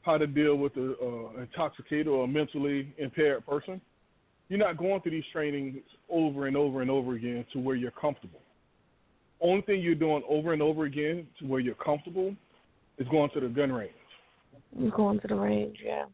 how 0.00 0.16
to 0.16 0.26
deal 0.26 0.56
with 0.56 0.74
an 0.76 0.96
uh, 1.02 1.42
intoxicated 1.42 2.08
or 2.08 2.24
a 2.24 2.26
mentally 2.26 2.94
impaired 2.96 3.44
person. 3.44 3.82
You're 4.48 4.58
not 4.58 4.76
going 4.76 5.00
through 5.00 5.12
these 5.12 5.24
trainings 5.32 5.78
over 6.10 6.46
and 6.46 6.56
over 6.56 6.82
and 6.82 6.90
over 6.90 7.14
again 7.14 7.44
to 7.52 7.58
where 7.58 7.76
you're 7.76 7.90
comfortable. 7.90 8.40
Only 9.40 9.62
thing 9.62 9.80
you're 9.80 9.94
doing 9.94 10.22
over 10.28 10.52
and 10.52 10.62
over 10.62 10.84
again 10.84 11.26
to 11.40 11.46
where 11.46 11.60
you're 11.60 11.74
comfortable 11.74 12.34
is 12.98 13.08
going 13.08 13.30
to 13.30 13.40
the 13.40 13.48
gun 13.48 13.72
range. 13.72 13.92
You're 14.78 14.90
going 14.90 15.20
to 15.20 15.28
the 15.28 15.34
range, 15.34 15.78
yeah. 15.84 16.04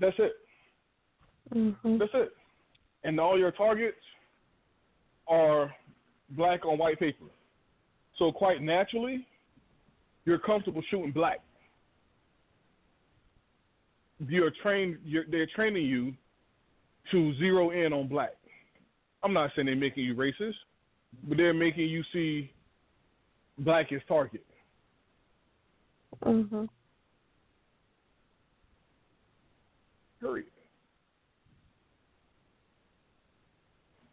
That's 0.00 0.16
it. 0.18 0.32
Mhm. 1.54 1.98
That's 1.98 2.12
it. 2.14 2.36
And 3.04 3.18
all 3.18 3.38
your 3.38 3.52
targets 3.52 3.98
are 5.28 5.74
black 6.30 6.64
on 6.64 6.78
white 6.78 6.98
paper. 6.98 7.26
So 8.18 8.32
quite 8.32 8.62
naturally, 8.62 9.26
you're 10.24 10.38
comfortable 10.38 10.82
shooting 10.90 11.12
black. 11.12 11.40
You're 14.28 14.52
trained. 14.62 14.98
You're, 15.04 15.24
they're 15.30 15.48
training 15.54 15.84
you 15.86 16.14
to 17.10 17.34
zero 17.38 17.70
in 17.70 17.92
on 17.92 18.08
black. 18.08 18.34
I'm 19.22 19.32
not 19.32 19.50
saying 19.54 19.66
they're 19.66 19.76
making 19.76 20.04
you 20.04 20.14
racist, 20.14 20.54
but 21.24 21.36
they're 21.36 21.54
making 21.54 21.88
you 21.88 22.02
see 22.12 22.52
black 23.58 23.92
as 23.92 24.00
target. 24.08 24.44
Mhm. 26.22 26.68
Period. 30.20 30.46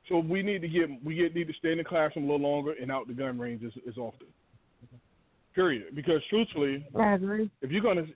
So 0.07 0.19
we 0.19 0.41
need 0.41 0.61
to 0.63 0.67
get 0.67 0.89
we 1.03 1.15
get 1.15 1.35
need 1.35 1.47
to 1.47 1.53
stay 1.53 1.71
in 1.71 1.77
the 1.77 1.83
classroom 1.83 2.27
a 2.27 2.31
little 2.31 2.49
longer 2.49 2.73
and 2.81 2.91
out 2.91 3.07
the 3.07 3.13
gun 3.13 3.37
range 3.37 3.63
as, 3.63 3.71
as 3.87 3.97
often. 3.97 4.27
Period. 5.53 5.95
Because 5.95 6.21
truthfully, 6.29 6.85
I 6.95 7.13
agree. 7.13 7.49
if 7.61 7.69
you're 7.71 7.81
gonna 7.83 8.07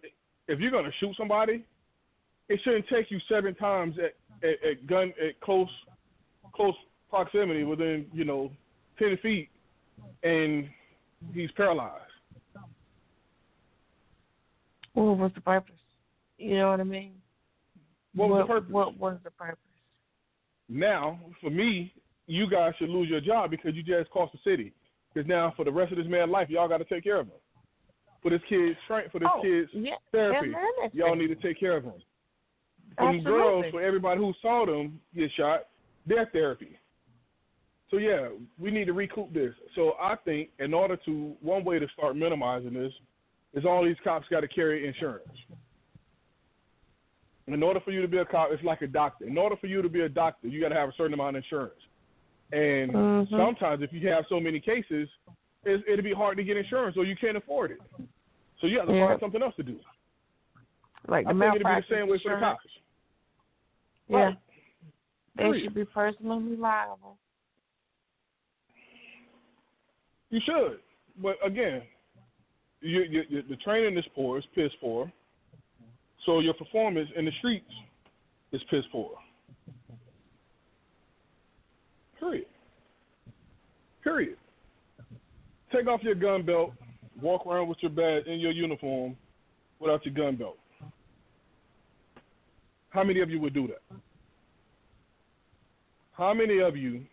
if 0.48 0.60
you're 0.60 0.72
gonna 0.72 0.92
shoot 1.00 1.16
somebody, 1.16 1.64
it 2.50 2.60
shouldn't 2.64 2.88
take 2.88 3.12
you 3.12 3.20
seven 3.30 3.54
times 3.56 3.96
at, 4.00 4.16
at, 4.44 4.70
at 4.70 4.88
gun 4.88 5.14
at 5.26 5.40
close 5.42 5.70
close 6.54 6.76
proximity 7.10 7.64
within 7.64 8.06
you 8.14 8.26
know 8.26 8.52
ten 9.00 9.18
feet, 9.22 9.50
and 10.24 10.68
he's 11.34 11.52
paralyzed. 11.52 12.02
What 14.94 15.18
was 15.18 15.32
the 15.34 15.42
purpose? 15.42 15.74
You 16.38 16.58
know 16.58 16.72
what 16.72 16.80
I 16.80 16.84
mean? 16.84 17.14
What 18.16 18.30
was 18.30 18.44
the 18.44 18.54
purpose? 18.54 18.72
What 18.72 18.98
was 19.00 19.18
the 19.24 19.32
purpose? 19.32 19.58
Now, 20.70 21.20
for 21.42 21.50
me, 21.50 21.94
you 22.28 22.50
guys 22.50 22.74
should 22.78 22.90
lose 22.90 23.10
your 23.10 23.22
job 23.22 23.52
because 23.52 23.76
you 23.76 23.84
just 23.84 24.10
cost 24.12 24.34
the 24.34 24.40
city. 24.50 24.74
Because 25.14 25.28
now, 25.28 25.54
for 25.56 25.66
the 25.66 25.72
rest 25.72 25.92
of 25.92 25.98
this 25.98 26.08
man's 26.08 26.32
life, 26.32 26.50
y'all 26.50 26.68
got 26.68 26.78
to 26.78 26.86
take 26.86 27.04
care 27.04 27.20
of 27.20 27.28
him. 27.28 27.34
For 28.22 28.30
this 28.30 28.42
kid's 28.48 28.78
tra- 28.88 29.10
for 29.12 29.20
this 29.20 29.28
oh, 29.34 29.42
kid's 29.42 29.70
yeah, 29.74 29.96
therapy, 30.12 30.54
y'all 30.94 31.16
need 31.16 31.28
to 31.28 31.36
take 31.36 31.60
care 31.60 31.76
of 31.76 31.84
him. 31.84 31.94
For 32.98 33.12
them 33.12 33.24
girls, 33.24 33.66
Absolutely. 33.66 33.72
for 33.72 33.82
everybody 33.82 34.20
who 34.20 34.34
saw 34.42 34.66
them 34.66 35.00
get 35.16 35.32
shot, 35.36 35.68
their 36.06 36.26
therapy. 36.28 36.78
So 37.90 37.98
yeah, 37.98 38.30
we 38.58 38.72
need 38.72 38.86
to 38.86 38.94
recoup 38.94 39.34
this. 39.34 39.54
So 39.76 39.94
I 40.02 40.16
think 40.26 40.50
in 40.60 40.74
order 40.74 40.98
to 41.06 41.36
one 41.42 41.64
way 41.64 41.80
to 41.80 41.88
start 41.96 42.16
minimizing 42.16 42.74
this 42.74 42.94
is 43.54 43.66
all 43.66 43.84
these 43.84 43.96
cops 44.04 44.28
got 44.30 44.42
to 44.42 44.48
carry 44.48 44.88
insurance. 44.88 45.28
In 47.48 47.62
order 47.62 47.80
for 47.82 47.92
you 47.92 48.02
to 48.02 48.08
be 48.08 48.18
a 48.18 48.26
cop, 48.26 48.50
it's 48.52 48.64
like 48.64 48.82
a 48.82 48.88
doctor. 48.88 49.26
In 49.26 49.38
order 49.38 49.56
for 49.58 49.68
you 49.68 49.82
to 49.82 49.90
be 49.90 50.02
a 50.02 50.10
doctor, 50.10 50.48
you 50.48 50.62
got 50.62 50.70
to 50.70 50.76
have 50.76 50.90
a 50.90 50.94
certain 50.94 51.14
amount 51.14 51.36
of 51.36 51.44
insurance. 51.44 51.80
And 52.52 52.92
Mhm. 52.92 53.30
sometimes, 53.30 53.82
if 53.82 53.92
you 53.92 54.08
have 54.10 54.26
so 54.28 54.40
many 54.40 54.60
cases, 54.60 55.10
it's, 55.66 55.84
it'll 55.88 56.04
be 56.04 56.14
hard 56.14 56.38
to 56.38 56.44
get 56.44 56.58
insurance, 56.58 56.96
or 56.98 57.04
you 57.04 57.16
can't 57.16 57.38
afford 57.38 57.72
it. 57.72 57.82
So 58.60 58.68
you 58.68 58.80
have 58.80 58.88
to 58.88 58.94
Yeah. 58.96 59.08
find 59.08 59.20
something 59.20 59.42
else 59.42 59.56
to 59.58 59.64
do. 59.64 59.80
Like 61.08 61.26
the 61.26 61.32
I 61.32 61.34
think 61.34 61.56
it'll 61.56 61.76
be 61.76 61.82
the 61.82 61.88
same 61.90 62.08
way 62.08 62.18
for 62.20 62.30
the 62.30 62.40
cops. 62.40 62.66
Yeah, 64.08 64.18
Right. 64.18 64.38
they 65.36 65.44
Period. 65.44 65.64
should 65.64 65.74
be 65.74 65.86
personally 65.86 66.56
liable. 66.56 67.18
You 70.30 70.40
should, 70.46 70.80
but 71.22 71.38
again, 71.46 71.84
you, 72.82 73.04
you, 73.04 73.24
you, 73.30 73.42
the 73.44 73.56
training 73.58 73.98
is 73.98 74.06
poor, 74.16 74.40
it's 74.40 74.48
piss 74.56 74.72
poor. 74.82 75.12
So 76.26 76.40
your 76.40 76.54
performance 76.54 77.10
in 77.16 77.26
the 77.26 77.32
streets 77.40 77.72
is 78.52 78.62
piss 78.70 78.84
poor. 78.92 79.12
Period. 82.20 82.46
Period. 84.04 84.38
Take 85.72 85.88
off 85.88 86.02
your 86.04 86.16
gun 86.16 86.44
belt, 86.44 86.72
walk 87.22 87.46
around 87.46 87.68
with 87.68 87.78
your 87.82 87.92
badge 87.92 88.26
in 88.28 88.40
your 88.40 88.52
uniform 88.52 89.16
without 89.80 90.06
your 90.06 90.14
gun 90.14 90.36
belt. 90.36 90.58
How 92.94 93.04
many 93.04 93.22
of 93.22 93.30
you 93.30 93.40
would 93.40 93.54
do 93.54 93.68
that? 93.68 93.98
How 96.14 96.34
many 96.34 96.60
of 96.60 96.78
you 96.78 97.04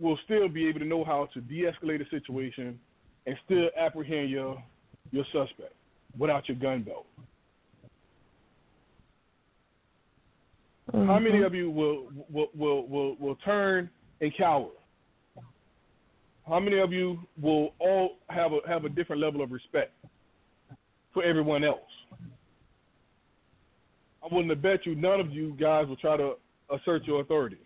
will 0.00 0.18
still 0.24 0.48
be 0.48 0.66
able 0.68 0.80
to 0.80 0.86
know 0.86 1.04
how 1.04 1.28
to 1.34 1.40
de-escalate 1.40 2.04
a 2.04 2.08
situation 2.10 2.78
and 3.26 3.36
still 3.44 3.68
apprehend 3.78 4.30
your 4.30 4.62
your 5.10 5.24
suspect 5.32 5.74
without 6.18 6.48
your 6.48 6.56
gun 6.56 6.82
belt. 6.82 7.06
Mm-hmm. 10.92 11.06
How 11.06 11.18
many 11.18 11.42
of 11.42 11.54
you 11.54 11.70
will 11.70 12.08
will 12.30 12.48
will 12.54 12.88
will, 12.88 13.16
will 13.16 13.36
turn 13.36 13.88
and 14.20 14.32
cower? 14.36 14.70
How 16.48 16.58
many 16.58 16.80
of 16.80 16.92
you 16.92 17.20
will 17.40 17.74
all 17.78 18.16
have 18.28 18.52
a 18.52 18.58
have 18.66 18.84
a 18.84 18.88
different 18.88 19.22
level 19.22 19.42
of 19.42 19.52
respect 19.52 19.92
for 21.14 21.22
everyone 21.22 21.62
else? 21.62 21.78
I 24.22 24.32
wouldn't 24.32 24.50
have 24.50 24.62
bet 24.62 24.86
you 24.86 24.94
none 24.94 25.20
of 25.20 25.30
you 25.32 25.56
guys 25.58 25.88
will 25.88 25.96
try 25.96 26.16
to 26.16 26.34
assert 26.70 27.04
your 27.04 27.20
authority. 27.20 27.58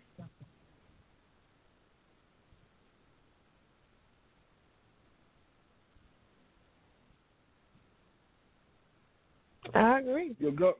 I 9.73 9.99
agree. 9.99 10.35
Your 10.39 10.51
gun. 10.51 10.73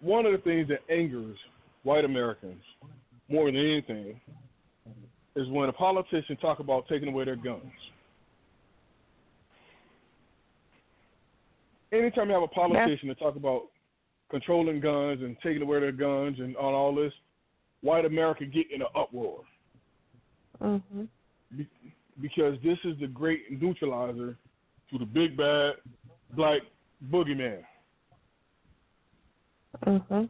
One 0.00 0.26
of 0.26 0.32
the 0.32 0.38
things 0.38 0.68
that 0.68 0.80
angers 0.92 1.36
white 1.82 2.04
Americans 2.04 2.62
more 3.28 3.46
than 3.46 3.56
anything 3.56 4.20
is 5.36 5.48
when 5.48 5.68
a 5.68 5.72
politician 5.72 6.36
talk 6.38 6.58
about 6.58 6.88
taking 6.88 7.08
away 7.08 7.24
their 7.24 7.36
guns. 7.36 7.62
Anytime 11.92 12.28
you 12.28 12.34
have 12.34 12.42
a 12.42 12.48
politician 12.48 13.08
to 13.08 13.14
talk 13.14 13.36
about 13.36 13.62
controlling 14.30 14.80
guns 14.80 15.22
and 15.22 15.36
taking 15.42 15.62
away 15.62 15.80
their 15.80 15.92
guns 15.92 16.38
and 16.38 16.56
on 16.56 16.72
all 16.72 16.94
this, 16.94 17.12
white 17.80 18.04
America 18.04 18.44
get 18.46 18.70
in 18.70 18.82
an 18.82 18.88
uproar 18.94 19.42
Mhm. 20.60 21.08
Be- 21.56 21.66
because 22.20 22.60
this 22.60 22.78
is 22.84 22.98
the 22.98 23.06
great 23.06 23.50
neutralizer 23.50 24.36
to 24.90 24.98
the 24.98 25.06
big 25.06 25.36
bad 25.36 25.76
black 26.32 26.60
boogeyman. 27.10 27.64
Mhm. 29.86 30.28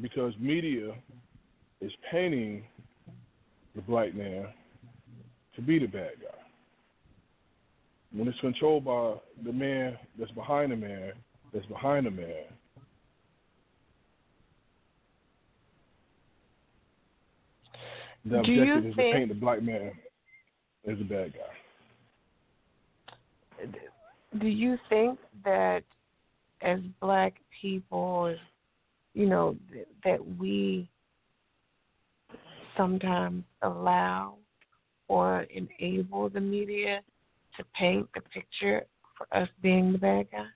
because 0.00 0.36
media 0.38 0.94
is 1.84 1.92
painting 2.10 2.64
the 3.76 3.82
black 3.82 4.14
man 4.14 4.46
to 5.56 5.62
be 5.62 5.78
the 5.78 5.86
bad 5.86 6.12
guy. 6.20 6.38
When 8.12 8.28
it's 8.28 8.38
controlled 8.40 8.84
by 8.84 9.14
the 9.44 9.52
man 9.52 9.98
that's 10.18 10.30
behind 10.32 10.72
the 10.72 10.76
man, 10.76 11.12
that's 11.52 11.66
behind 11.66 12.06
the 12.06 12.10
man, 12.10 12.44
the 18.24 18.42
Do 18.42 18.52
you 18.52 18.62
objective 18.62 18.86
is 18.86 18.92
to 18.92 18.96
think- 18.96 19.14
paint 19.14 19.28
the 19.28 19.34
black 19.34 19.62
man 19.62 19.92
as 20.86 21.00
a 21.00 21.04
bad 21.04 21.32
guy. 21.34 21.40
Do 24.38 24.48
you 24.48 24.78
think 24.88 25.18
that 25.44 25.84
as 26.60 26.80
black 27.00 27.34
people, 27.60 28.36
you 29.14 29.26
know, 29.26 29.56
that 30.02 30.24
we 30.38 30.88
sometimes 32.76 33.44
allow 33.62 34.36
or 35.08 35.46
enable 35.50 36.28
the 36.28 36.40
media 36.40 37.00
to 37.56 37.64
paint 37.78 38.08
the 38.14 38.20
picture 38.20 38.82
for 39.16 39.26
us 39.36 39.48
being 39.62 39.92
the 39.92 39.98
bad 39.98 40.26
guy? 40.30 40.46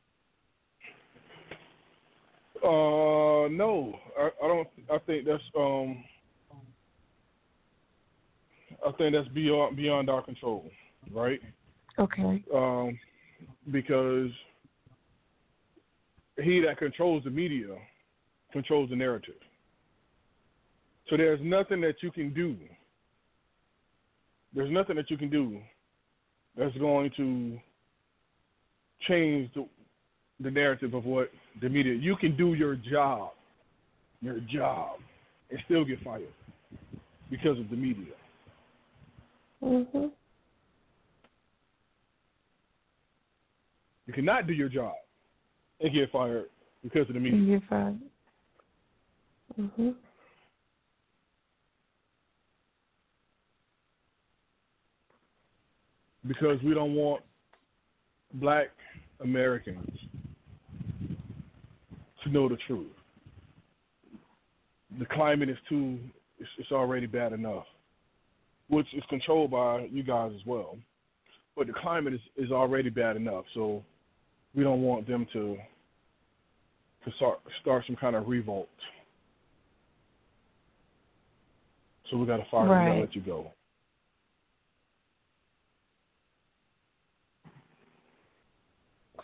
Uh, 2.62 3.48
no, 3.48 3.94
I, 4.18 4.30
I 4.42 4.48
don't. 4.48 4.68
I 4.90 4.98
think 5.06 5.26
that's 5.26 5.42
um. 5.56 6.02
I 8.86 8.92
think 8.92 9.14
that's 9.14 9.28
beyond 9.28 9.76
beyond 9.76 10.10
our 10.10 10.22
control, 10.22 10.68
right? 11.12 11.40
Okay. 11.98 12.42
Um, 12.52 12.98
because 13.70 14.30
he 16.42 16.60
that 16.60 16.78
controls 16.78 17.24
the 17.24 17.30
media 17.30 17.76
controls 18.52 18.90
the 18.90 18.96
narrative. 18.96 19.34
So 21.08 21.16
there's 21.16 21.40
nothing 21.42 21.80
that 21.82 21.96
you 22.02 22.10
can 22.10 22.34
do. 22.34 22.56
There's 24.54 24.70
nothing 24.70 24.96
that 24.96 25.10
you 25.10 25.16
can 25.16 25.30
do 25.30 25.58
that's 26.56 26.76
going 26.76 27.10
to 27.16 27.58
change 29.06 29.50
the, 29.54 29.66
the 30.40 30.50
narrative 30.50 30.94
of 30.94 31.04
what 31.04 31.30
the 31.62 31.68
media. 31.68 31.94
You 31.94 32.16
can 32.16 32.36
do 32.36 32.54
your 32.54 32.74
job, 32.74 33.30
your 34.20 34.40
job, 34.40 34.98
and 35.50 35.58
still 35.64 35.84
get 35.84 36.02
fired 36.02 36.32
because 37.30 37.58
of 37.58 37.70
the 37.70 37.76
media. 37.76 38.14
Mhm. 39.62 40.12
You 44.06 44.14
cannot 44.14 44.46
do 44.46 44.52
your 44.52 44.68
job 44.68 44.94
and 45.80 45.92
get 45.92 46.10
fired 46.10 46.46
because 46.82 47.08
of 47.08 47.14
the 47.14 47.20
media. 47.20 47.38
You're 47.38 47.60
fine. 47.62 48.00
Mhm. 49.58 49.94
Because 56.28 56.62
we 56.62 56.74
don't 56.74 56.94
want 56.94 57.22
black 58.34 58.68
Americans 59.20 59.88
to 62.22 62.30
know 62.30 62.48
the 62.48 62.58
truth. 62.66 62.92
The 64.98 65.06
climate 65.06 65.48
is 65.48 65.56
too, 65.68 65.98
it's, 66.38 66.48
it's 66.58 66.72
already 66.72 67.06
bad 67.06 67.32
enough, 67.32 67.64
which 68.68 68.86
is 68.94 69.02
controlled 69.08 69.50
by 69.50 69.88
you 69.90 70.02
guys 70.02 70.32
as 70.34 70.46
well. 70.46 70.76
But 71.56 71.66
the 71.66 71.72
climate 71.72 72.14
is, 72.14 72.20
is 72.36 72.52
already 72.52 72.90
bad 72.90 73.16
enough, 73.16 73.44
so 73.54 73.82
we 74.54 74.62
don't 74.62 74.82
want 74.82 75.08
them 75.08 75.26
to 75.32 75.56
to 77.04 77.12
start 77.16 77.38
start 77.60 77.84
some 77.86 77.96
kind 77.96 78.16
of 78.16 78.28
revolt. 78.28 78.68
So 82.10 82.16
we 82.16 82.26
got 82.26 82.38
to 82.38 82.46
fire 82.50 82.66
you 82.66 82.72
Right. 82.72 82.88
and 82.90 83.00
let 83.00 83.14
you 83.14 83.20
go. 83.20 83.52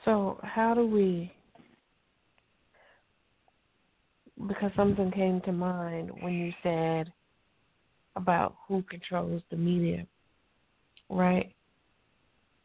So 0.05 0.39
how 0.43 0.75
do 0.75 0.87
we? 0.87 1.33
Because 4.47 4.73
something 4.77 5.11
came 5.13 5.41
to 5.43 5.53
mind 5.53 6.11
when 6.21 6.35
you 6.35 6.53
said 6.63 7.13
about 8.17 8.57
who 8.67 8.83
controls 8.83 9.43
the 9.51 9.57
media, 9.57 10.07
right? 11.09 11.55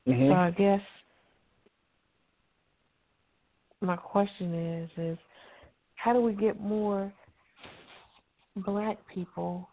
Mm-hmm. 0.08 0.30
So 0.30 0.34
I 0.34 0.52
guess 0.52 0.82
my 3.82 3.96
question 3.96 4.54
is 4.54 4.90
is 4.98 5.18
how 5.96 6.14
do 6.14 6.22
we 6.22 6.34
get 6.34 6.60
more 6.60 7.12
black 8.58 8.98
people 9.14 9.70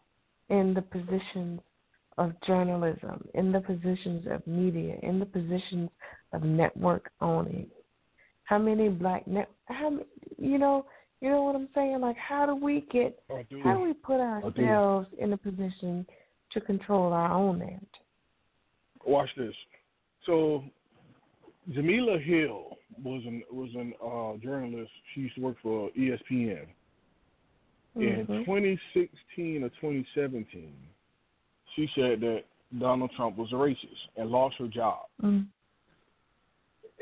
in 0.49 0.75
the 0.75 0.83
positions 0.83 1.61
of 2.19 2.33
journalism, 2.47 3.27
in 3.35 3.53
the 3.53 3.61
positions 3.61 4.27
of 4.31 4.47
media, 4.47 4.97
in 5.03 5.19
the 5.19 5.27
positions 5.27 5.91
of 6.33 6.43
network 6.43 7.11
owning? 7.21 7.69
How 8.45 8.59
many 8.59 8.89
black 8.89 9.27
net 9.27 9.51
how 9.67 9.99
you 10.39 10.59
know 10.59 10.87
you 11.21 11.31
know 11.31 11.43
what 11.43 11.57
I'm 11.57 11.69
saying? 11.75 12.01
Like 12.01 12.17
how 12.17 12.47
do 12.47 12.55
we 12.55 12.87
get 12.93 13.19
do. 13.51 13.61
how 13.63 13.75
do 13.75 13.83
we 13.83 13.93
put 13.93 14.21
ourselves 14.21 15.09
in 15.19 15.33
a 15.33 15.37
position 15.37 16.07
to 16.53 16.61
control 16.61 17.13
our 17.13 17.33
own 17.33 17.59
narrative? 17.59 17.89
Watch 19.05 19.29
this. 19.37 19.55
So, 20.25 20.65
Jemele 21.71 22.23
Hill 22.23 22.77
was 23.03 23.23
an 23.27 23.43
was 23.51 23.71
an 23.75 23.93
uh, 24.05 24.37
journalist. 24.45 24.91
She 25.15 25.23
used 25.23 25.35
to 25.37 25.41
work 25.41 25.57
for 25.63 25.91
ESPN. 25.91 26.67
In 27.97 28.27
Mhm. 28.27 28.45
2016 28.45 29.63
or 29.65 29.71
2017, 29.81 30.75
she 31.77 31.89
said 31.95 32.21
that 32.21 32.41
Donald 32.81 33.11
Trump 33.17 33.37
was 33.37 33.53
a 33.53 33.55
racist 33.55 33.77
and 34.17 34.31
lost 34.31 34.57
her 34.59 34.67
job. 34.67 35.01
Mm. 35.23 35.47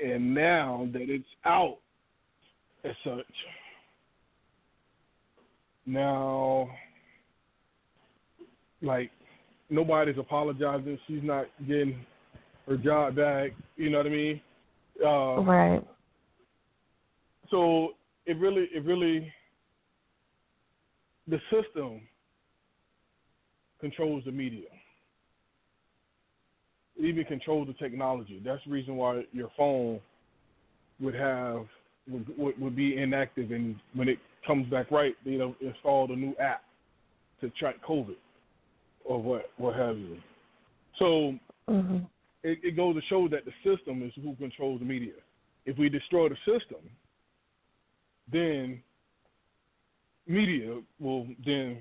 And 0.05 0.35
now 0.35 0.89
that 0.93 1.09
it's 1.09 1.25
out 1.45 1.79
as 2.85 2.95
such, 3.05 3.25
now 5.87 6.69
like 8.83 9.11
nobody's 9.71 10.19
apologizing. 10.19 10.99
She's 11.07 11.23
not 11.23 11.47
getting 11.67 12.05
her 12.67 12.77
job 12.77 13.17
back. 13.17 13.53
You 13.77 13.91
know 13.91 13.99
what 13.99 14.07
I 14.07 14.11
mean? 14.11 14.41
Uh, 15.05 15.41
Right. 15.43 15.83
so 17.51 17.95
it 18.27 18.39
really, 18.39 18.69
it 18.73 18.85
really, 18.85 19.33
the 21.27 21.41
system 21.51 22.01
controls 23.85 24.25
the 24.25 24.33
media. 24.33 24.69
even 26.99 27.25
controls 27.25 27.67
the 27.67 27.75
technology. 27.75 28.41
That's 28.43 28.63
the 28.65 28.71
reason 28.71 28.97
why 28.97 29.25
your 29.33 29.51
phone 29.59 30.01
would 31.01 31.15
have 31.15 31.67
would, 32.09 32.59
would, 32.59 32.77
be 32.77 32.97
inactive, 32.97 33.51
and 33.51 33.77
when 33.95 34.09
it 34.09 34.19
comes 34.47 34.71
back 34.71 34.91
right, 34.91 35.15
you 35.25 35.39
know, 35.39 35.57
install 35.61 36.07
the 36.07 36.17
new 36.17 36.35
app 36.41 36.63
to 37.41 37.51
track 37.51 37.77
COVID 37.87 38.17
or 39.05 39.23
what 39.23 39.51
what 39.59 39.75
have 39.77 39.99
you. 39.99 40.17
So 40.99 41.35
hmm 41.69 41.99
it, 42.43 42.59
it 42.63 42.77
goes 42.77 42.95
to 42.95 43.03
show 43.09 43.29
that 43.29 43.45
the 43.45 43.53
system 43.65 44.03
is 44.03 44.13
who 44.23 44.35
controls 44.37 44.81
the 44.81 44.87
media. 44.87 45.15
If 45.67 45.77
we 45.79 45.89
destroy 45.89 46.29
the 46.29 46.37
system, 46.37 46.81
then 48.31 48.83
media 50.27 50.81
will 51.01 51.27
then 51.45 51.79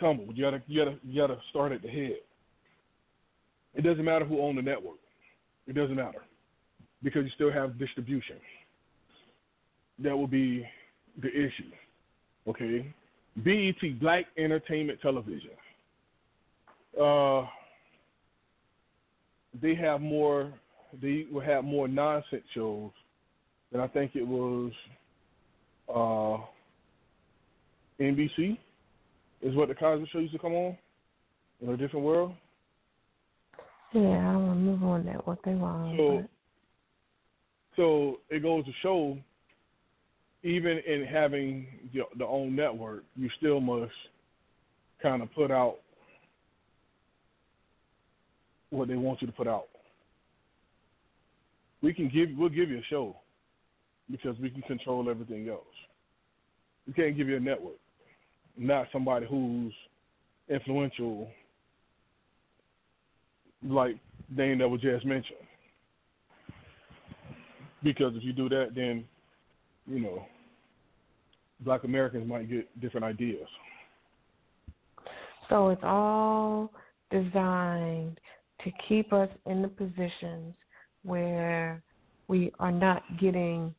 tumble. 0.00 0.26
You 0.34 0.44
gotta 0.44 0.62
you 0.66 0.84
gotta 0.84 0.98
you 1.04 1.20
gotta 1.20 1.38
start 1.50 1.72
at 1.72 1.82
the 1.82 1.88
head. 1.88 2.16
It 3.74 3.82
doesn't 3.82 4.04
matter 4.04 4.24
who 4.24 4.40
owns 4.40 4.56
the 4.56 4.62
network. 4.62 4.98
It 5.66 5.74
doesn't 5.74 5.96
matter 5.96 6.22
because 7.02 7.24
you 7.24 7.30
still 7.34 7.52
have 7.52 7.78
distribution. 7.78 8.36
That 9.98 10.16
will 10.16 10.26
be 10.26 10.66
the 11.20 11.28
issue. 11.28 11.70
Okay, 12.48 12.94
BET 13.44 14.00
Black 14.00 14.26
Entertainment 14.38 15.00
Television. 15.00 15.50
Uh, 17.00 17.46
they 19.60 19.74
have 19.74 20.00
more. 20.00 20.52
They 21.02 21.26
will 21.30 21.40
have 21.40 21.64
more 21.64 21.88
nonsense 21.88 22.44
shows 22.54 22.90
than 23.72 23.80
I 23.80 23.88
think 23.88 24.12
it 24.14 24.26
was. 24.26 24.72
Uh, 25.88 26.44
NBC 28.00 28.58
is 29.46 29.54
what 29.54 29.68
the 29.68 29.74
Cosby 29.74 30.08
Show 30.12 30.18
used 30.18 30.32
to 30.32 30.38
come 30.38 30.52
on 30.52 30.76
in 31.62 31.68
a 31.68 31.76
different 31.76 32.04
world. 32.04 32.34
Yeah, 33.92 34.00
I 34.00 34.32
don't 34.32 34.46
want 34.46 34.58
to 34.58 34.62
move 34.62 34.82
on 34.82 35.06
that 35.06 35.26
what 35.26 35.38
they 35.44 35.54
want. 35.54 35.96
So, 35.96 36.16
but 36.16 36.30
so 37.76 38.18
it 38.28 38.42
goes 38.42 38.64
to 38.64 38.72
show, 38.82 39.16
even 40.42 40.80
in 40.86 41.04
having 41.04 41.66
the, 41.94 42.02
the 42.18 42.26
own 42.26 42.56
network, 42.56 43.04
you 43.14 43.30
still 43.38 43.60
must 43.60 43.92
kind 45.00 45.22
of 45.22 45.32
put 45.34 45.50
out 45.50 45.76
what 48.70 48.88
they 48.88 48.96
want 48.96 49.20
you 49.20 49.28
to 49.28 49.32
put 49.32 49.46
out. 49.46 49.68
We 51.82 51.94
can 51.94 52.08
give, 52.08 52.30
we'll 52.36 52.48
give 52.48 52.68
you 52.68 52.78
a 52.78 52.84
show 52.90 53.14
because 54.10 54.36
we 54.40 54.50
can 54.50 54.62
control 54.62 55.08
everything 55.08 55.48
else. 55.48 55.62
We 56.86 56.92
can't 56.92 57.16
give 57.16 57.28
you 57.28 57.36
a 57.36 57.40
network, 57.40 57.76
not 58.56 58.86
somebody 58.92 59.26
who's 59.26 59.72
influential, 60.48 61.28
like 63.64 63.96
name 64.34 64.58
that 64.58 64.68
was 64.68 64.80
just 64.80 65.04
mentioned 65.04 65.38
because 67.82 68.14
if 68.16 68.24
you 68.24 68.32
do 68.32 68.48
that, 68.48 68.72
then 68.74 69.04
you 69.86 70.00
know, 70.00 70.26
Black 71.60 71.84
Americans 71.84 72.28
might 72.28 72.50
get 72.50 72.80
different 72.80 73.04
ideas. 73.04 73.46
So 75.48 75.68
it's 75.68 75.84
all 75.84 76.72
designed 77.10 78.18
to 78.64 78.70
keep 78.88 79.12
us 79.12 79.28
in 79.46 79.62
the 79.62 79.68
positions 79.68 80.54
where 81.04 81.80
we 82.26 82.50
are 82.58 82.72
not 82.72 83.02
getting 83.20 83.72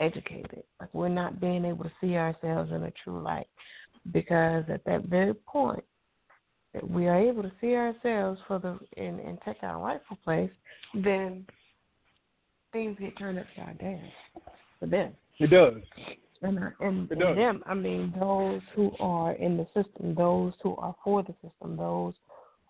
educated. 0.00 0.62
Like 0.78 0.92
we're 0.92 1.08
not 1.08 1.40
being 1.40 1.64
able 1.64 1.84
to 1.84 1.92
see 2.00 2.16
ourselves 2.16 2.70
in 2.70 2.82
a 2.82 2.92
true 3.02 3.22
light. 3.22 3.48
Because 4.12 4.64
at 4.68 4.84
that 4.84 5.04
very 5.04 5.34
point 5.34 5.84
that 6.74 6.88
we 6.88 7.08
are 7.08 7.18
able 7.18 7.42
to 7.42 7.52
see 7.60 7.74
ourselves 7.74 8.40
for 8.46 8.58
the 8.58 8.78
and, 8.96 9.20
and 9.20 9.38
take 9.44 9.62
our 9.62 9.82
rightful 9.82 10.18
place, 10.24 10.50
then 10.94 11.46
things 12.72 12.96
get 13.00 13.16
turned 13.18 13.38
upside 13.38 13.78
down 13.78 14.02
for 14.78 14.86
them. 14.86 15.12
It 15.38 15.50
does. 15.50 15.82
And, 16.42 16.58
I- 16.58 16.84
and, 16.84 17.10
It 17.10 17.20
and 17.20 17.38
them, 17.38 17.62
I 17.66 17.74
mean, 17.74 18.14
those 18.18 18.62
who 18.74 18.92
are 19.00 19.32
in 19.32 19.56
the 19.56 19.66
system, 19.74 20.14
those 20.14 20.52
who 20.62 20.76
are 20.76 20.94
for 21.02 21.22
the 21.22 21.34
system, 21.42 21.76
those 21.76 22.14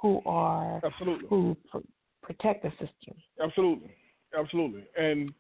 who 0.01 0.23
are 0.25 0.81
Absolutely. 0.85 1.29
who 1.29 1.57
pr- 1.71 1.79
protect 2.23 2.63
the 2.63 2.71
system. 2.71 3.15
Absolutely, 3.43 3.91
absolutely, 4.39 4.85
and 4.97 5.33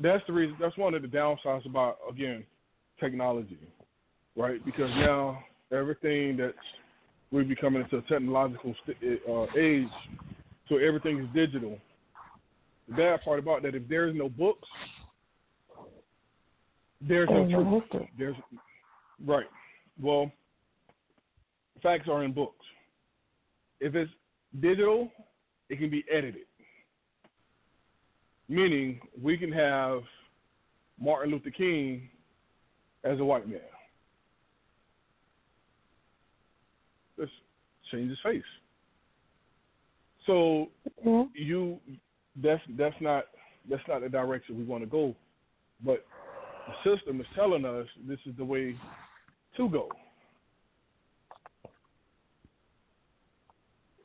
that's 0.00 0.22
the 0.26 0.32
reason. 0.32 0.56
That's 0.60 0.76
one 0.76 0.94
of 0.94 1.02
the 1.02 1.08
downsides 1.08 1.66
about 1.66 1.98
again 2.08 2.44
technology, 2.98 3.58
right? 4.36 4.64
Because 4.64 4.90
now 4.96 5.42
everything 5.72 6.36
that's 6.36 6.54
we're 7.32 7.44
becoming 7.44 7.82
into 7.82 7.96
a 7.96 8.02
technological 8.02 8.74
st- 8.84 9.20
uh, 9.28 9.46
age, 9.58 9.88
so 10.68 10.76
everything 10.76 11.18
is 11.18 11.26
digital. 11.34 11.78
The 12.88 12.94
bad 12.94 13.22
part 13.22 13.40
about 13.40 13.62
that, 13.62 13.74
if 13.74 13.88
there's 13.88 14.14
no 14.14 14.28
books, 14.28 14.68
there's 17.00 17.28
no 17.28 17.34
There's 17.34 17.50
no 17.50 17.64
truth. 17.64 17.82
history. 17.82 18.10
There's 18.18 18.36
right. 19.26 19.46
Well, 20.00 20.30
facts 21.82 22.08
are 22.08 22.22
in 22.24 22.32
books. 22.32 22.64
If 23.80 23.94
it's 23.94 24.10
digital, 24.60 25.10
it 25.68 25.78
can 25.78 25.90
be 25.90 26.04
edited. 26.10 26.46
Meaning, 28.48 29.00
we 29.20 29.36
can 29.36 29.50
have 29.50 30.02
Martin 31.00 31.32
Luther 31.32 31.50
King 31.50 32.08
as 33.04 33.18
a 33.18 33.24
white 33.24 33.48
man. 33.48 33.60
Let's 37.18 37.30
change 37.90 38.10
his 38.10 38.18
face. 38.22 38.42
So 40.26 40.68
Yeah. 41.04 41.24
you, 41.34 41.80
that's 42.36 42.62
that's 42.70 43.00
not 43.00 43.24
that's 43.68 43.86
not 43.88 44.00
the 44.00 44.08
direction 44.08 44.58
we 44.58 44.64
want 44.64 44.82
to 44.82 44.90
go. 44.90 45.14
But 45.84 46.04
the 46.66 46.96
system 46.96 47.20
is 47.20 47.26
telling 47.34 47.64
us 47.64 47.86
this 48.06 48.18
is 48.26 48.36
the 48.36 48.44
way 48.44 48.76
to 49.56 49.68
go. 49.68 49.88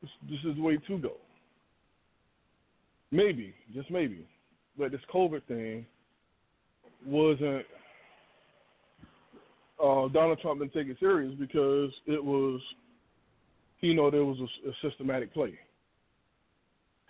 This, 0.01 0.11
this 0.29 0.39
is 0.45 0.55
the 0.55 0.61
way 0.61 0.77
to 0.77 0.97
go. 0.97 1.13
Maybe, 3.11 3.53
just 3.73 3.91
maybe, 3.91 4.25
but 4.77 4.91
this 4.91 5.01
COVID 5.13 5.43
thing 5.47 5.85
wasn't. 7.05 7.65
Uh, 9.83 10.07
Donald 10.09 10.39
Trump 10.41 10.59
didn't 10.59 10.73
take 10.73 10.87
it 10.87 10.97
serious 10.99 11.33
because 11.39 11.91
it 12.05 12.23
was, 12.23 12.61
he 13.81 13.93
know 13.93 14.09
there 14.11 14.23
was 14.25 14.37
a, 14.39 14.69
a 14.69 14.73
systematic 14.89 15.33
play, 15.33 15.53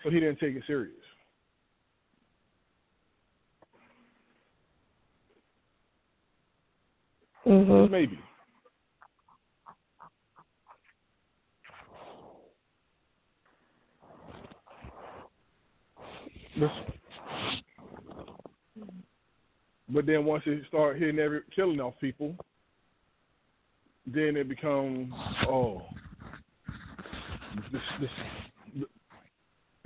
but 0.04 0.14
he 0.14 0.20
didn't 0.20 0.40
take 0.40 0.56
it 0.56 0.64
serious. 0.66 0.96
Mhm. 7.46 7.90
Maybe. 7.90 8.20
But- 16.60 16.72
then 20.06 20.24
once 20.26 20.44
you 20.46 20.64
start 20.70 20.98
hitting 20.98 21.20
every 21.20 21.42
killing 21.54 21.82
off 21.82 22.00
people, 22.00 22.36
then 24.06 24.38
it 24.38 24.48
becomes 24.48 25.12
oh, 25.48 25.82
this, 27.72 27.82
this, 28.00 28.86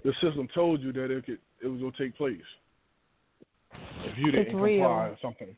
the 0.03 0.13
system 0.21 0.47
told 0.53 0.81
you 0.81 0.91
that 0.93 1.11
it 1.11 1.25
could 1.25 1.39
it 1.63 1.67
was 1.67 1.79
gonna 1.79 1.91
take 1.97 2.15
place 2.15 2.37
if 4.03 4.17
you 4.17 4.31
didn't 4.31 4.51
comply 4.51 5.07
or 5.07 5.17
something. 5.21 5.55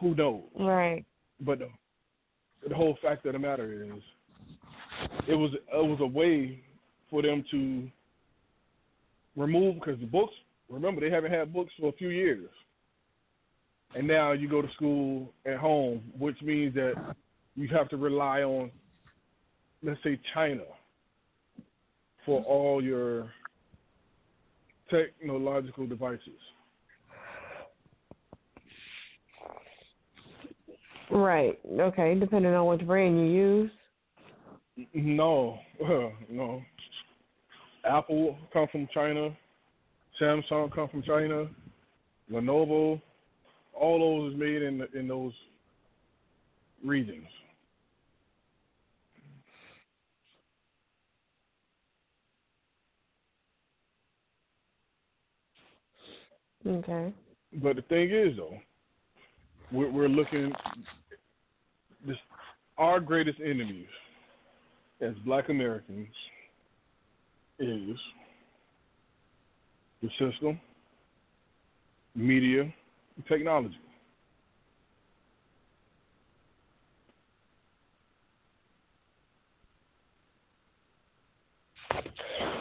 Who 0.00 0.14
knows? 0.14 0.42
Right. 0.58 1.04
But 1.40 1.60
the, 1.60 1.68
the 2.68 2.74
whole 2.74 2.96
fact 3.02 3.26
of 3.26 3.32
the 3.32 3.38
matter 3.38 3.84
is, 3.84 4.02
it 5.26 5.34
was 5.34 5.50
it 5.54 5.86
was 5.86 5.98
a 6.00 6.06
way 6.06 6.60
for 7.10 7.22
them 7.22 7.44
to 7.50 7.88
remove 9.36 9.76
because 9.76 9.98
the 10.00 10.06
books. 10.06 10.34
Remember, 10.68 11.00
they 11.00 11.10
haven't 11.10 11.32
had 11.32 11.52
books 11.52 11.72
for 11.80 11.88
a 11.88 11.92
few 11.92 12.10
years, 12.10 12.50
and 13.94 14.06
now 14.06 14.32
you 14.32 14.50
go 14.50 14.60
to 14.60 14.68
school 14.74 15.32
at 15.46 15.56
home, 15.56 16.02
which 16.18 16.36
means 16.42 16.74
that 16.74 16.92
you 17.56 17.68
have 17.68 17.88
to 17.88 17.96
rely 17.96 18.42
on, 18.42 18.70
let's 19.82 20.02
say, 20.02 20.18
China 20.34 20.62
for 22.24 22.42
all 22.42 22.82
your 22.82 23.30
technological 24.90 25.86
devices. 25.86 26.40
Right. 31.10 31.58
Okay. 31.78 32.14
Depending 32.18 32.54
on 32.54 32.66
which 32.66 32.86
brand 32.86 33.18
you 33.18 33.26
use. 33.26 33.70
No, 34.94 35.58
no. 36.30 36.62
Apple 37.84 38.36
come 38.52 38.66
from 38.70 38.88
China. 38.92 39.30
Samsung 40.20 40.72
come 40.74 40.88
from 40.88 41.02
China. 41.02 41.46
Lenovo, 42.30 43.00
all 43.72 43.98
those 43.98 44.34
is 44.34 44.38
made 44.38 44.62
in 44.62 44.86
in 44.94 45.08
those 45.08 45.32
regions. 46.84 47.26
Okay. 56.68 57.12
But 57.54 57.76
the 57.76 57.82
thing 57.82 58.10
is, 58.10 58.36
though, 58.36 58.58
we're, 59.72 59.90
we're 59.90 60.08
looking. 60.08 60.52
This 62.06 62.16
our 62.76 63.00
greatest 63.00 63.38
enemies 63.40 63.86
as 65.00 65.14
Black 65.24 65.48
Americans 65.48 66.08
is 67.58 67.96
the 70.02 70.08
system, 70.18 70.60
media, 72.14 72.62
and 72.62 73.26
technology. 73.26 73.78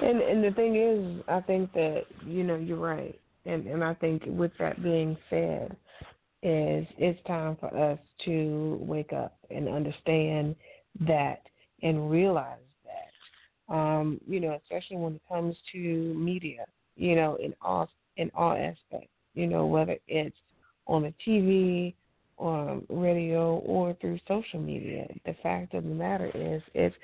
And 0.02 0.22
and 0.22 0.44
the 0.44 0.52
thing 0.52 0.76
is, 0.76 1.24
I 1.28 1.42
think 1.42 1.74
that 1.74 2.04
you 2.26 2.44
know 2.44 2.56
you're 2.56 2.78
right, 2.78 3.20
and 3.48 3.66
and 3.68 3.84
I 3.84 3.94
think 3.96 4.24
with 4.26 4.52
that 4.60 4.82
being 4.84 5.18
said, 5.30 5.76
is 6.44 6.86
it's 6.98 7.20
time 7.26 7.58
for 7.60 7.76
us 7.76 8.00
to 8.26 8.78
wake 8.82 9.14
up 9.14 9.38
and 9.50 9.68
understand 9.68 10.56
that 11.02 11.42
and 11.84 12.10
realize 12.10 12.58
that, 12.86 13.74
um, 13.74 14.20
you 14.28 14.40
know, 14.40 14.60
especially 14.64 14.98
when 14.98 15.16
it 15.16 15.22
comes 15.30 15.56
to 15.72 15.78
media, 15.78 16.66
you 16.96 17.16
know, 17.16 17.36
in 17.36 17.54
all 17.62 17.90
in 18.18 18.32
all 18.36 18.54
aspects, 18.54 19.14
you 19.34 19.48
know, 19.48 19.66
whether 19.66 19.98
it's 20.08 20.38
on 20.88 21.04
the 21.04 21.14
TV, 21.26 21.94
or 22.38 22.82
radio, 22.90 23.58
or 23.58 23.94
through 24.00 24.20
social 24.28 24.60
media. 24.60 25.08
The 25.26 25.36
fact 25.44 25.74
of 25.74 25.84
the 25.84 25.90
matter 25.90 26.32
is, 26.34 26.62
it's 26.74 26.96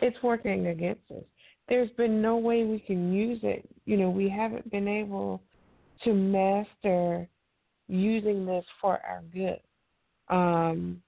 it's 0.00 0.22
working 0.22 0.66
against 0.68 1.10
us 1.10 1.24
there's 1.68 1.90
been 1.92 2.20
no 2.20 2.36
way 2.36 2.64
we 2.64 2.80
can 2.80 3.12
use 3.12 3.40
it. 3.42 3.68
You 3.84 3.96
know, 3.96 4.10
we 4.10 4.28
haven't 4.28 4.70
been 4.70 4.88
able 4.88 5.42
to 6.04 6.14
master 6.14 7.28
using 7.88 8.46
this 8.46 8.64
for 8.80 9.00
our 9.08 9.22
good. 9.32 9.60
Um, 10.28 11.02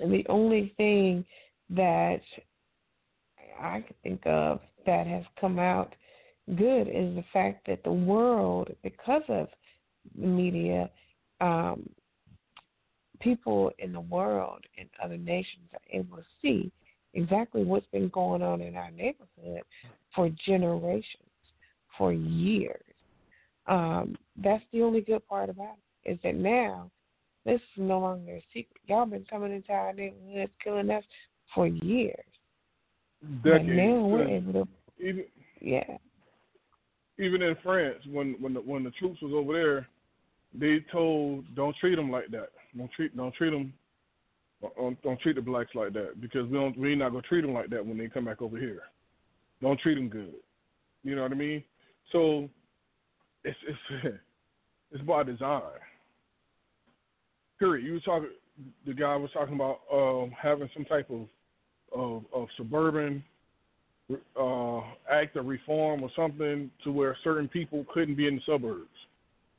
the 0.00 0.24
only 0.28 0.74
thing 0.76 1.24
that 1.70 2.20
I 3.60 3.80
can 3.80 3.94
think 4.02 4.26
of 4.26 4.60
that 4.86 5.06
has 5.06 5.24
come 5.40 5.58
out 5.58 5.94
good 6.56 6.88
is 6.88 7.14
the 7.16 7.24
fact 7.32 7.66
that 7.66 7.82
the 7.84 7.92
world, 7.92 8.68
because 8.82 9.22
of 9.28 9.48
the 10.18 10.26
media, 10.26 10.90
um, 11.40 11.88
people 13.20 13.72
in 13.78 13.92
the 13.92 14.00
world 14.00 14.60
and 14.78 14.88
other 15.02 15.16
nations 15.16 15.68
are 15.72 15.98
able 15.98 16.16
to 16.18 16.24
see 16.42 16.70
exactly 17.14 17.64
what's 17.64 17.86
been 17.86 18.08
going 18.10 18.42
on 18.42 18.60
in 18.60 18.76
our 18.76 18.90
neighborhood 18.90 19.62
for 20.14 20.28
generations, 20.46 21.04
for 21.96 22.12
years. 22.12 22.93
Um, 23.66 24.16
that's 24.42 24.64
the 24.72 24.82
only 24.82 25.00
good 25.00 25.26
part 25.26 25.48
about 25.48 25.76
it 26.04 26.12
is 26.12 26.18
that 26.22 26.34
now 26.34 26.90
this 27.44 27.60
is 27.60 27.78
no 27.78 28.00
longer 28.00 28.32
a 28.32 28.44
secret. 28.52 28.80
Y'all 28.86 29.06
been 29.06 29.24
coming 29.28 29.52
into 29.52 29.72
our 29.72 29.92
neighborhoods 29.92 30.52
killing 30.62 30.90
us 30.90 31.04
for 31.54 31.66
years. 31.66 32.16
Decades. 33.42 33.42
But 33.42 33.64
now 33.64 34.06
we're 34.06 34.28
able 34.28 34.52
to, 34.52 34.68
even 34.98 35.24
yeah. 35.60 35.96
Even 37.18 37.42
in 37.42 37.56
France, 37.62 37.98
when 38.10 38.36
when 38.40 38.54
the, 38.54 38.60
when 38.60 38.84
the 38.84 38.90
troops 38.92 39.22
was 39.22 39.32
over 39.32 39.52
there, 39.52 39.88
they 40.52 40.84
told 40.92 41.44
don't 41.54 41.76
treat 41.76 41.96
them 41.96 42.10
like 42.10 42.30
that. 42.32 42.48
Don't 42.76 42.90
treat 42.92 43.16
don't 43.16 43.34
treat 43.34 43.50
them 43.50 43.72
don't, 44.76 45.00
don't 45.02 45.20
treat 45.20 45.36
the 45.36 45.42
blacks 45.42 45.74
like 45.74 45.92
that 45.92 46.20
because 46.20 46.48
we 46.48 46.58
don't 46.58 46.76
we're 46.78 46.96
not 46.96 47.10
gonna 47.10 47.22
treat 47.22 47.42
them 47.42 47.54
like 47.54 47.70
that 47.70 47.84
when 47.84 47.98
they 47.98 48.08
come 48.08 48.24
back 48.24 48.42
over 48.42 48.58
here. 48.58 48.82
Don't 49.62 49.80
treat 49.80 49.94
them 49.94 50.08
good. 50.08 50.34
You 51.02 51.16
know 51.16 51.22
what 51.22 51.32
I 51.32 51.36
mean? 51.36 51.62
So 52.12 52.48
it's 53.44 53.58
it's 53.66 54.16
it's 54.92 55.04
by 55.04 55.22
design. 55.22 55.62
Period. 57.58 57.86
You 57.86 57.94
were 57.94 58.00
talking. 58.00 58.30
The 58.86 58.94
guy 58.94 59.16
was 59.16 59.30
talking 59.32 59.54
about 59.54 59.80
um, 59.92 60.32
having 60.40 60.70
some 60.74 60.84
type 60.84 61.10
of 61.10 61.26
of, 61.92 62.24
of 62.32 62.48
suburban 62.56 63.22
uh, 64.38 64.80
act 65.10 65.36
of 65.36 65.46
reform 65.46 66.02
or 66.02 66.10
something 66.14 66.70
to 66.82 66.92
where 66.92 67.16
certain 67.24 67.48
people 67.48 67.84
couldn't 67.92 68.16
be 68.16 68.26
in 68.26 68.36
the 68.36 68.42
suburbs. 68.46 68.88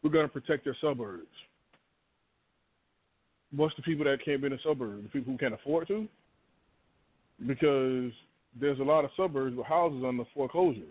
We're 0.03 0.11
going 0.11 0.27
to 0.27 0.31
protect 0.31 0.65
their 0.65 0.77
suburbs 0.81 1.27
what's 3.55 3.75
the 3.75 3.81
people 3.81 4.05
that 4.05 4.23
can't 4.23 4.41
be 4.41 4.47
in 4.47 4.53
the 4.53 4.59
suburbs? 4.63 5.03
The 5.03 5.09
people 5.09 5.33
who 5.33 5.37
can't 5.37 5.53
afford 5.53 5.87
to? 5.87 6.07
Because 7.45 8.11
there's 8.59 8.79
a 8.79 8.83
lot 8.83 9.05
of 9.05 9.11
suburbs 9.17 9.55
with 9.55 9.65
houses 9.65 10.03
under 10.07 10.23
foreclosure. 10.33 10.81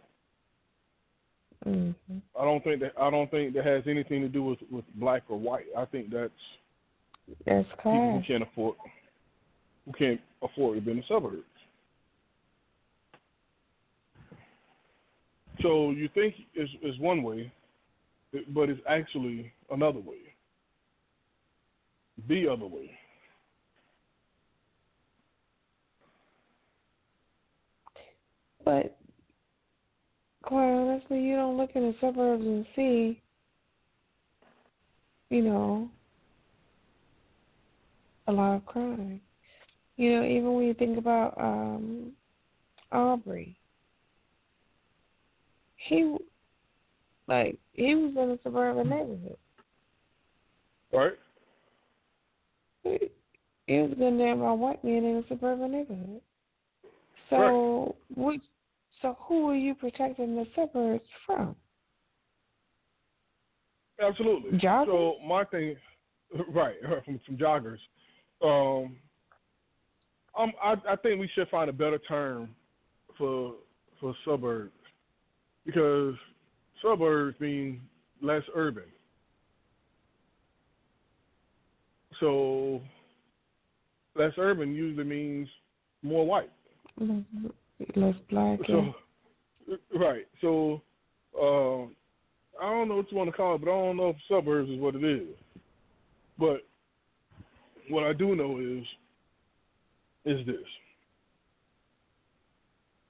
Mm-hmm. 1.66 2.18
I 2.38 2.44
don't 2.44 2.62
think 2.62 2.80
that 2.80 2.92
I 3.00 3.10
don't 3.10 3.30
think 3.30 3.54
that 3.54 3.64
has 3.64 3.84
anything 3.86 4.20
to 4.22 4.28
do 4.28 4.42
with 4.42 4.58
with 4.70 4.84
black 4.96 5.22
or 5.28 5.38
white. 5.38 5.66
I 5.76 5.84
think 5.86 6.10
that's 6.10 6.32
that's 7.46 7.68
people 7.76 8.20
who 8.20 8.22
can't 8.26 8.42
afford 8.42 8.76
who 9.86 9.92
can't 9.92 10.20
afford 10.42 10.78
to 10.78 10.84
be 10.84 10.90
in 10.90 10.96
the 10.98 11.02
suburbs. 11.08 11.42
So 15.62 15.90
you 15.90 16.08
think 16.14 16.34
is 16.54 16.68
is 16.82 16.98
one 16.98 17.22
way, 17.22 17.50
but 18.48 18.68
it's 18.68 18.80
actually 18.86 19.50
another 19.70 20.00
way 20.00 20.18
the 22.28 22.48
other 22.48 22.66
way. 22.66 22.90
But 28.64 28.96
quite 30.44 30.70
honestly, 30.70 31.20
you 31.20 31.36
don't 31.36 31.56
look 31.56 31.70
in 31.74 31.82
the 31.82 31.94
suburbs 32.00 32.44
and 32.44 32.66
see, 32.76 33.20
you 35.30 35.42
know, 35.42 35.88
a 38.26 38.32
lot 38.32 38.56
of 38.56 38.66
crime. 38.66 39.20
You 39.96 40.16
know, 40.16 40.24
even 40.24 40.54
when 40.54 40.66
you 40.66 40.74
think 40.74 40.98
about 40.98 41.34
um 41.38 42.12
Arbery, 42.92 43.56
he 45.76 46.16
like 47.26 47.58
he 47.72 47.94
was 47.94 48.12
in 48.16 48.30
a 48.30 48.38
suburban 48.42 48.90
neighborhood. 48.90 49.36
Right. 50.92 51.18
It 53.66 53.88
was 53.88 53.98
done 53.98 54.18
there 54.18 54.36
by 54.36 54.52
white 54.52 54.84
men 54.84 55.04
in 55.04 55.16
a 55.24 55.28
suburban 55.28 55.72
neighborhood. 55.72 56.20
So, 57.30 57.36
right. 57.36 57.94
which, 58.26 58.42
so 59.02 59.16
who 59.20 59.48
are 59.50 59.56
you 59.56 59.74
protecting 59.74 60.36
the 60.36 60.46
suburbs 60.54 61.04
from? 61.26 61.56
Absolutely. 64.00 64.58
Joggers? 64.58 64.86
So 64.86 65.14
my 65.26 65.44
thing, 65.44 65.76
right, 66.50 66.76
from 67.04 67.20
some 67.26 67.36
joggers. 67.36 67.78
Um, 68.42 68.96
um, 70.36 70.52
I, 70.62 70.74
I 70.88 70.96
think 70.96 71.20
we 71.20 71.30
should 71.34 71.48
find 71.48 71.70
a 71.70 71.72
better 71.72 71.98
term 71.98 72.50
for 73.16 73.54
for 74.00 74.14
suburbs 74.24 74.72
because 75.64 76.14
suburbs 76.82 77.38
mean 77.40 77.80
less 78.20 78.42
urban. 78.54 78.84
So 82.20 82.80
less 84.16 84.32
urban 84.36 84.74
usually 84.74 85.04
means 85.04 85.48
more 86.02 86.26
white. 86.26 86.50
Less 87.96 88.14
black. 88.30 88.60
So, 88.66 88.94
right. 89.94 90.26
So 90.40 90.80
uh, 91.36 91.84
I 92.62 92.70
don't 92.70 92.88
know 92.88 92.96
what 92.96 93.10
you 93.10 93.16
want 93.16 93.30
to 93.30 93.36
call 93.36 93.56
it, 93.56 93.64
but 93.64 93.70
I 93.70 93.74
don't 93.74 93.96
know 93.96 94.10
if 94.10 94.16
suburbs 94.28 94.70
is 94.70 94.78
what 94.78 94.94
it 94.94 95.04
is. 95.04 95.28
But 96.38 96.62
what 97.88 98.04
I 98.04 98.12
do 98.12 98.34
know 98.34 98.58
is 98.58 98.84
is 100.24 100.46
this. 100.46 100.56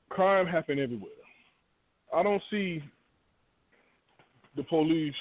Crime 0.09 0.47
happen 0.47 0.79
everywhere. 0.79 1.11
I 2.15 2.23
don't 2.23 2.43
see 2.51 2.83
the 4.57 4.63
police 4.65 5.15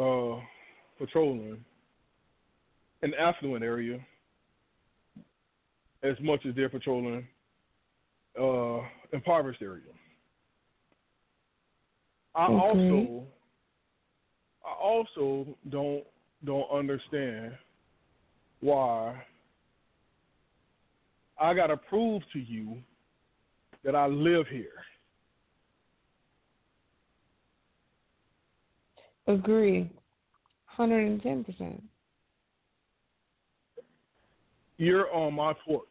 uh, 0.00 0.36
patrolling 0.98 1.64
an 3.02 3.12
affluent 3.20 3.62
area 3.62 4.00
as 6.02 6.16
much 6.20 6.44
as 6.46 6.54
they're 6.54 6.68
patrolling 6.68 7.26
uh, 8.40 8.80
impoverished 9.12 9.62
area. 9.62 9.82
I 12.34 12.46
okay. 12.46 12.54
also 12.54 13.24
I 14.64 14.82
also 14.82 15.46
don't 15.70 16.04
don't 16.44 16.70
understand 16.70 17.52
why 18.60 19.14
I 21.40 21.54
gotta 21.54 21.76
prove 21.76 22.22
to 22.32 22.38
you 22.38 22.78
that 23.84 23.94
I 23.94 24.06
live 24.06 24.46
here. 24.48 24.68
Agree. 29.26 29.90
Hundred 30.66 31.06
and 31.06 31.22
ten 31.22 31.44
percent. 31.44 31.82
You're 34.76 35.12
on 35.14 35.34
my 35.34 35.54
porch. 35.64 35.86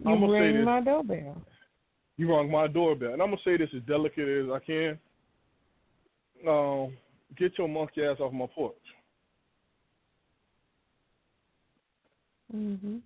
You 0.00 0.10
I'm 0.10 0.24
ring 0.24 0.56
this, 0.56 0.64
my 0.64 0.80
doorbell. 0.80 1.42
You 2.16 2.30
rung 2.30 2.50
my 2.50 2.66
doorbell, 2.66 3.12
and 3.12 3.22
I'm 3.22 3.30
gonna 3.30 3.42
say 3.44 3.56
this 3.56 3.70
as 3.74 3.82
delicate 3.82 4.28
as 4.28 4.50
I 4.50 4.58
can. 4.60 4.98
um, 6.46 6.96
get 7.36 7.58
your 7.58 7.68
monkey 7.68 8.04
ass 8.04 8.20
off 8.20 8.32
my 8.32 8.46
porch. 8.46 8.76
Mhm. 12.54 13.02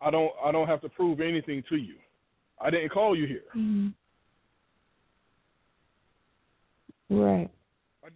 I 0.00 0.10
don't 0.10 0.32
I 0.44 0.50
don't 0.50 0.66
have 0.66 0.80
to 0.82 0.88
prove 0.88 1.20
anything 1.20 1.62
to 1.68 1.76
you. 1.76 1.96
I 2.60 2.70
didn't 2.70 2.90
call 2.90 3.16
you 3.16 3.26
here. 3.26 3.44
Mhm. 3.54 3.94
Right. 7.10 7.48
I 8.04 8.08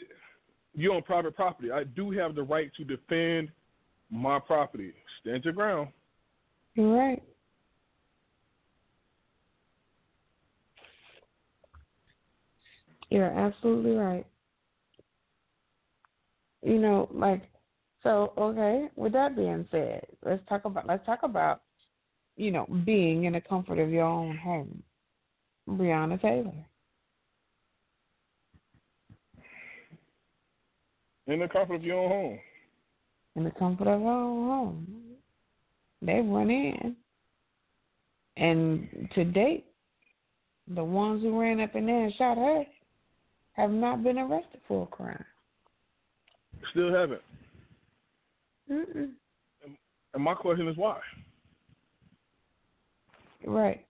you're 0.74 0.94
on 0.94 1.02
private 1.02 1.34
property. 1.36 1.70
I 1.70 1.84
do 1.84 2.10
have 2.10 2.34
the 2.34 2.42
right 2.42 2.74
to 2.74 2.84
defend 2.84 3.50
my 4.10 4.38
property. 4.38 4.92
Stand 5.20 5.44
your 5.44 5.54
ground. 5.54 5.92
You're 6.76 6.94
right. 6.94 7.22
You're 13.08 13.24
absolutely 13.24 13.92
right. 13.92 14.26
You 16.62 16.78
know, 16.78 17.08
like 17.12 17.48
so 18.02 18.34
okay, 18.36 18.88
with 18.94 19.12
that 19.14 19.36
being 19.36 19.66
said, 19.70 20.06
let's 20.22 20.42
talk 20.48 20.66
about 20.66 20.86
let's 20.86 21.06
talk 21.06 21.20
about, 21.22 21.62
you 22.36 22.50
know, 22.50 22.66
being 22.84 23.24
in 23.24 23.32
the 23.32 23.40
comfort 23.40 23.78
of 23.78 23.90
your 23.90 24.04
own 24.04 24.36
home. 24.36 24.82
Breonna 25.68 26.20
Taylor. 26.20 26.52
In 31.26 31.40
the 31.40 31.48
comfort 31.48 31.76
of 31.76 31.84
your 31.84 31.98
own 31.98 32.10
home. 32.10 32.38
In 33.36 33.44
the 33.44 33.50
comfort 33.50 33.88
of 33.88 34.00
her 34.00 34.08
own 34.08 34.46
home. 34.46 35.05
They 36.02 36.20
went 36.20 36.50
in. 36.50 36.96
And 38.36 39.08
to 39.14 39.24
date, 39.24 39.64
the 40.68 40.84
ones 40.84 41.22
who 41.22 41.40
ran 41.40 41.60
up 41.60 41.74
in 41.74 41.86
there 41.86 42.04
and 42.04 42.14
shot 42.14 42.36
her 42.36 42.64
have 43.54 43.70
not 43.70 44.04
been 44.04 44.18
arrested 44.18 44.60
for 44.68 44.82
a 44.82 44.86
crime. 44.86 45.24
Still 46.72 46.92
haven't. 46.92 47.22
Mm-mm. 48.70 49.10
And 50.14 50.24
my 50.24 50.34
question 50.34 50.68
is 50.68 50.76
why? 50.76 50.98
Right. 53.46 53.84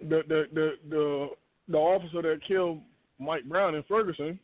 The 0.00 0.22
the 0.28 0.44
the 0.54 0.72
the 0.88 1.28
the 1.68 1.76
officer 1.76 2.22
that 2.22 2.40
killed 2.46 2.80
Mike 3.18 3.44
Brown 3.44 3.74
in 3.74 3.82
Ferguson, 3.88 4.38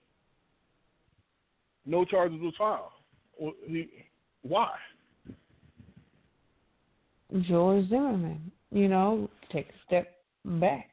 no 1.87 2.05
charges 2.05 2.41
was 2.41 2.55
filed. 2.59 2.91
Well, 3.39 3.53
he, 3.67 3.89
why? 4.43 4.71
George 7.41 7.89
Zimmerman, 7.89 8.53
you 8.71 8.89
know, 8.89 9.29
take 9.51 9.69
a 9.69 9.87
step 9.87 10.17
back. 10.45 10.89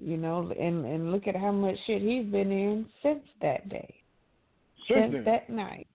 You 0.00 0.16
know, 0.16 0.52
and 0.58 0.84
and 0.84 1.10
look 1.10 1.26
at 1.26 1.34
how 1.34 1.50
much 1.50 1.76
shit 1.86 2.02
he's 2.02 2.24
been 2.26 2.52
in 2.52 2.86
since 3.02 3.24
that 3.42 3.68
day. 3.68 3.94
Since, 4.86 5.12
since 5.12 5.24
that 5.24 5.50
night. 5.50 5.88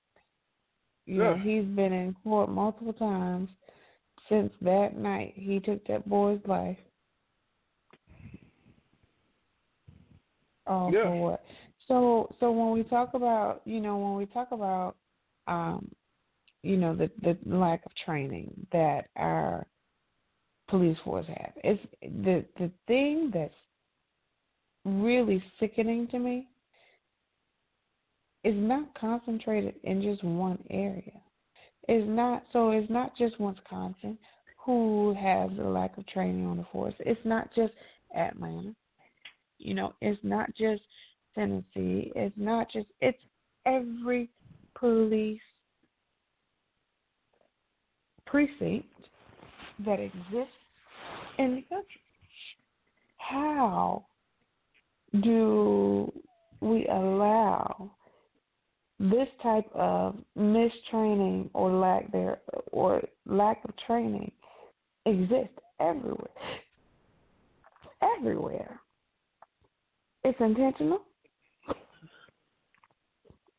You 1.06 1.20
Yeah. 1.20 1.24
know, 1.30 1.38
he's 1.38 1.66
been 1.66 1.94
in 1.94 2.16
court 2.24 2.50
multiple 2.50 2.94
times 2.94 3.50
since 4.30 4.52
that 4.62 4.98
night. 4.98 5.34
He 5.36 5.60
took 5.60 5.86
that 5.88 6.08
boy's 6.08 6.42
life. 6.46 6.78
All 10.68 10.92
Yeah. 10.92 11.04
for 11.04 11.22
what? 11.22 11.44
So 11.88 12.30
so 12.40 12.52
when 12.52 12.72
we 12.72 12.84
talk 12.84 13.14
about 13.14 13.62
you 13.66 13.80
know, 13.80 13.98
when 13.98 14.16
we 14.16 14.26
talk 14.26 14.52
about 14.52 14.96
um 15.48 15.90
you 16.64 16.78
know, 16.78 16.95
the 16.95 17.11
the 17.22 17.38
lack 17.45 17.86
of 17.86 17.91
training 18.05 18.51
that 18.72 19.07
our 19.18 19.68
police 20.70 20.97
force 21.03 21.28
have. 21.28 21.51
It's 21.57 21.84
the 22.01 22.45
the 22.57 22.72
thing 22.88 23.32
that's 23.34 23.53
really 24.86 25.43
sickening 25.59 26.07
to 26.07 26.20
me 26.20 26.47
is 28.43 28.55
not 28.57 28.93
concentrated 28.99 29.76
in 29.84 30.01
just 30.01 30.24
one 30.24 30.59
area. 30.70 31.22
It's 31.88 32.07
not 32.07 32.43
so 32.53 32.72
it's 32.72 32.89
not 32.89 33.16
just 33.18 33.39
Wisconsin 33.39 34.18
who 34.66 35.14
has 35.20 35.51
a 35.59 35.70
lack 35.70 35.97
of 35.97 36.07
training 36.07 36.45
on 36.45 36.57
the 36.57 36.66
force. 36.72 36.93
It's 36.99 37.20
not 37.26 37.53
just 37.53 37.74
Atlanta. 38.16 38.74
You 39.59 39.74
know, 39.74 39.93
it's 40.01 40.20
not 40.24 40.49
just 40.55 40.82
Tennessee. 41.36 42.11
It's 42.16 42.36
not 42.38 42.72
just 42.72 42.88
it's 43.01 43.22
every 43.66 44.30
police 44.76 45.41
precinct 48.34 48.88
that 49.86 50.00
exists 50.00 50.58
in 51.38 51.56
the 51.56 51.62
country. 51.70 52.02
How 53.18 54.06
do 55.22 56.12
we 56.60 56.88
allow 56.88 57.92
this 59.00 59.28
type 59.44 59.70
of 59.76 60.16
mistraining 60.36 61.52
or 61.54 61.72
lack 61.72 62.12
there 62.12 62.40
or 62.72 63.04
lack 63.28 63.60
of 63.66 63.72
training 63.86 64.32
exist 65.06 65.52
everywhere. 65.80 66.30
Everywhere. 68.18 68.80
It's 70.24 70.40
intentional. 70.40 71.04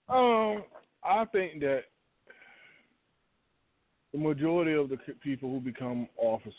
Um, 0.09 0.65
I 1.05 1.25
think 1.31 1.61
that 1.61 1.85
the 4.15 4.21
majority 4.21 4.73
of 4.73 4.89
the 4.89 4.97
people 5.25 5.51
who 5.51 5.59
become 5.59 6.07
officers 6.17 6.55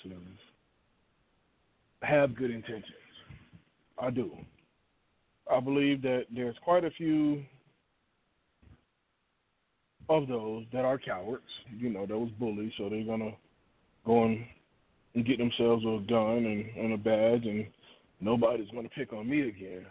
have 2.01 2.35
good 2.35 2.51
intentions. 2.51 2.83
I 3.97 4.09
do. 4.09 4.31
I 5.49 5.61
believe 5.61 6.01
that 6.01 6.25
there's 6.35 6.57
quite 6.65 6.83
a 6.83 6.91
few 6.91 7.43
of 10.09 10.27
those 10.27 10.65
that 10.73 10.83
are 10.83 10.99
cowards. 10.99 11.43
You 11.77 11.89
know, 11.89 12.05
those 12.05 12.29
bullies, 12.31 12.73
so 12.77 12.89
they're 12.89 13.05
gonna 13.05 13.31
go 14.05 14.25
and, 14.25 14.45
get 15.25 15.37
themselves 15.37 15.85
a 15.85 16.05
gun 16.09 16.45
and, 16.45 16.65
and 16.75 16.91
a 16.91 16.97
badge, 16.97 17.45
and 17.45 17.65
nobody's 18.19 18.69
gonna 18.71 18.89
pick 18.89 19.13
on 19.13 19.29
me 19.29 19.47
again. 19.47 19.85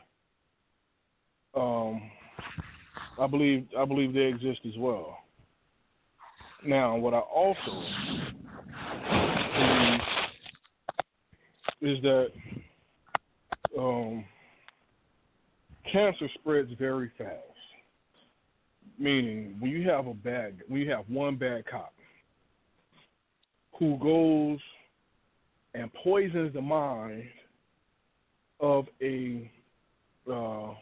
Um, 1.56 2.10
I 3.18 3.26
believe 3.26 3.66
I 3.78 3.86
believe 3.86 4.12
they 4.12 4.24
exist 4.24 4.60
as 4.66 4.76
well. 4.76 5.23
Now, 6.66 6.96
what 6.96 7.12
I 7.12 7.18
also 7.18 7.82
believe 11.80 11.82
is 11.82 12.02
that 12.02 12.28
um, 13.78 14.24
cancer 15.90 16.28
spreads 16.34 16.70
very 16.78 17.10
fast. 17.18 17.40
Meaning, 18.98 19.56
when 19.58 19.70
you 19.70 19.88
have 19.88 20.06
a 20.06 20.14
bad, 20.14 20.62
when 20.68 20.80
you 20.80 20.90
have 20.90 21.04
one 21.08 21.36
bad 21.36 21.64
cop 21.66 21.92
who 23.78 23.98
goes 23.98 24.58
and 25.74 25.90
poisons 26.02 26.54
the 26.54 26.62
mind 26.62 27.24
of 28.60 28.86
a 29.02 29.50
uh, 30.30 30.72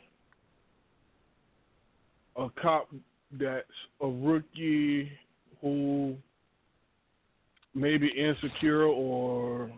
a 2.36 2.48
cop 2.60 2.88
that's 3.32 3.66
a 4.00 4.06
rookie 4.06 5.10
who 5.62 6.14
may 7.74 7.96
be 7.96 8.08
insecure 8.08 8.84
or 8.84 9.70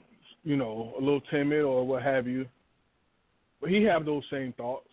you 0.43 0.57
know 0.57 0.95
a 0.99 1.01
little 1.01 1.21
timid 1.31 1.63
or 1.63 1.87
what 1.87 2.03
have 2.03 2.27
you 2.27 2.47
but 3.65 3.71
he 3.71 3.83
have 3.85 4.05
those 4.05 4.23
same 4.31 4.53
thoughts. 4.59 4.91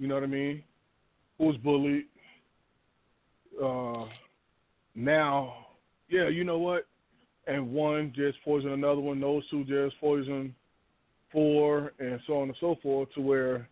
You 0.00 0.08
know 0.08 0.14
what 0.16 0.24
i 0.24 0.26
mean? 0.26 0.64
Who's 1.38 1.56
bullied? 1.58 2.06
Uh 3.62 4.06
now 4.96 5.66
yeah 6.08 6.28
you 6.28 6.42
know 6.42 6.58
what? 6.58 6.86
And 7.46 7.72
one 7.72 8.12
just 8.16 8.38
poison 8.44 8.72
another 8.72 9.00
one 9.00 9.20
those 9.20 9.48
two 9.48 9.62
just 9.62 10.00
poison 10.00 10.52
four 11.30 11.92
and 12.00 12.18
so 12.26 12.40
on 12.40 12.48
and 12.48 12.56
so 12.58 12.76
forth 12.82 13.08
to 13.14 13.20
where 13.20 13.68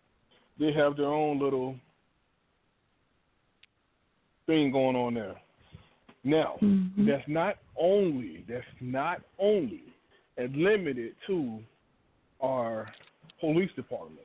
they 0.57 0.71
have 0.71 0.95
their 0.95 1.07
own 1.07 1.37
little 1.37 1.75
thing 4.45 4.71
going 4.71 4.95
on 4.95 5.15
there. 5.15 5.35
Now, 6.23 6.57
Mhm. 6.61 7.05
that's 7.05 7.27
not 7.27 7.57
only 7.77 8.43
that's 8.47 8.65
not 8.81 9.21
only 9.37 9.83
and 10.37 10.55
limited 10.55 11.15
to 11.27 11.63
our 12.41 12.93
police 13.39 13.71
departments, 13.75 14.23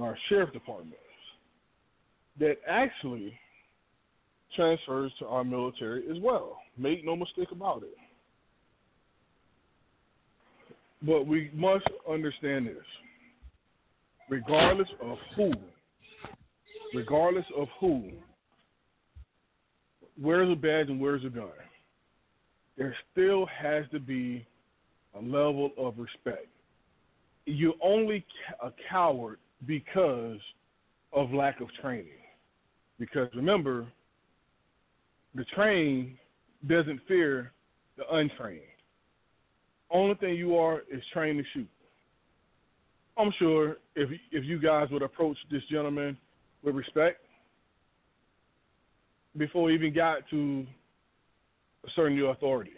our 0.00 0.16
sheriff 0.28 0.52
departments. 0.52 0.96
That 2.38 2.58
actually 2.66 3.38
transfers 4.54 5.12
to 5.18 5.26
our 5.26 5.44
military 5.44 6.08
as 6.10 6.18
well. 6.20 6.62
Make 6.76 7.04
no 7.04 7.16
mistake 7.16 7.50
about 7.50 7.82
it. 7.82 7.96
But 11.02 11.26
we 11.26 11.50
must 11.52 11.88
understand 12.08 12.66
this. 12.66 12.84
Regardless 14.28 14.88
of 15.00 15.18
who, 15.36 15.52
regardless 16.94 17.46
of 17.56 17.68
who 17.80 18.12
wears 20.20 20.50
a 20.50 20.56
badge 20.56 20.88
and 20.88 21.00
wears 21.00 21.24
a 21.24 21.28
gun, 21.28 21.48
there 22.76 22.94
still 23.12 23.46
has 23.46 23.84
to 23.92 24.00
be 24.00 24.46
a 25.14 25.20
level 25.20 25.70
of 25.76 25.98
respect. 25.98 26.46
you're 27.46 27.74
only 27.82 28.24
a 28.62 28.70
coward 28.90 29.38
because 29.66 30.38
of 31.12 31.32
lack 31.32 31.60
of 31.60 31.68
training. 31.80 32.22
Because 32.98 33.28
remember, 33.34 33.86
the 35.34 35.44
trained 35.54 36.16
doesn't 36.66 37.00
fear 37.08 37.52
the 37.96 38.04
untrained. 38.12 38.62
Only 39.90 40.14
thing 40.16 40.34
you 40.34 40.56
are 40.56 40.82
is 40.92 41.02
trained 41.12 41.38
to 41.38 41.44
shoot. 41.54 41.68
I'm 43.16 43.32
sure 43.38 43.78
if 43.96 44.10
if 44.30 44.44
you 44.44 44.60
guys 44.60 44.88
would 44.90 45.02
approach 45.02 45.36
this 45.50 45.62
gentleman 45.70 46.16
with 46.62 46.74
respect 46.74 47.20
before 49.38 49.70
he 49.70 49.74
even 49.74 49.94
got 49.94 50.28
to 50.30 50.66
asserting 51.86 52.16
your 52.16 52.32
authority, 52.32 52.72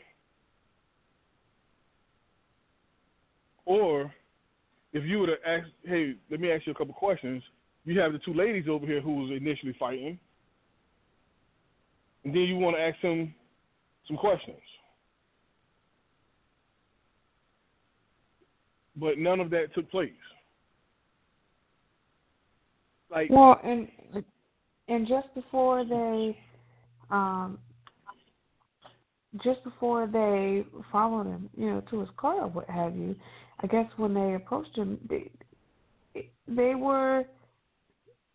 or 3.64 4.12
if 4.92 5.04
you 5.04 5.20
were 5.20 5.26
to 5.28 5.36
ask, 5.46 5.66
hey, 5.84 6.14
let 6.30 6.40
me 6.40 6.50
ask 6.50 6.66
you 6.66 6.72
a 6.72 6.74
couple 6.74 6.94
questions. 6.94 7.42
You 7.84 7.98
have 8.00 8.12
the 8.12 8.18
two 8.18 8.34
ladies 8.34 8.66
over 8.68 8.84
here 8.84 9.00
who 9.00 9.14
was 9.14 9.30
initially 9.30 9.74
fighting, 9.78 10.18
and 12.24 12.34
then 12.34 12.42
you 12.42 12.56
want 12.56 12.76
to 12.76 12.82
ask 12.82 13.00
them 13.00 13.34
some 14.06 14.16
questions. 14.16 14.58
But 18.96 19.18
none 19.18 19.40
of 19.40 19.50
that 19.50 19.72
took 19.74 19.90
place. 19.90 20.10
Like 23.10 23.30
well, 23.30 23.58
and 23.64 23.88
and 24.88 25.06
just 25.08 25.32
before 25.34 25.84
they, 25.84 26.36
um, 27.10 27.58
just 29.44 29.62
before 29.64 30.06
they 30.06 30.64
followed 30.90 31.26
him, 31.26 31.48
you 31.56 31.66
know, 31.66 31.82
to 31.90 32.00
his 32.00 32.08
car 32.16 32.42
or 32.42 32.48
what 32.48 32.68
have 32.68 32.96
you, 32.96 33.14
I 33.60 33.66
guess 33.66 33.86
when 33.96 34.14
they 34.14 34.34
approached 34.34 34.76
him, 34.76 34.98
they 35.08 35.30
they 36.48 36.74
were 36.74 37.24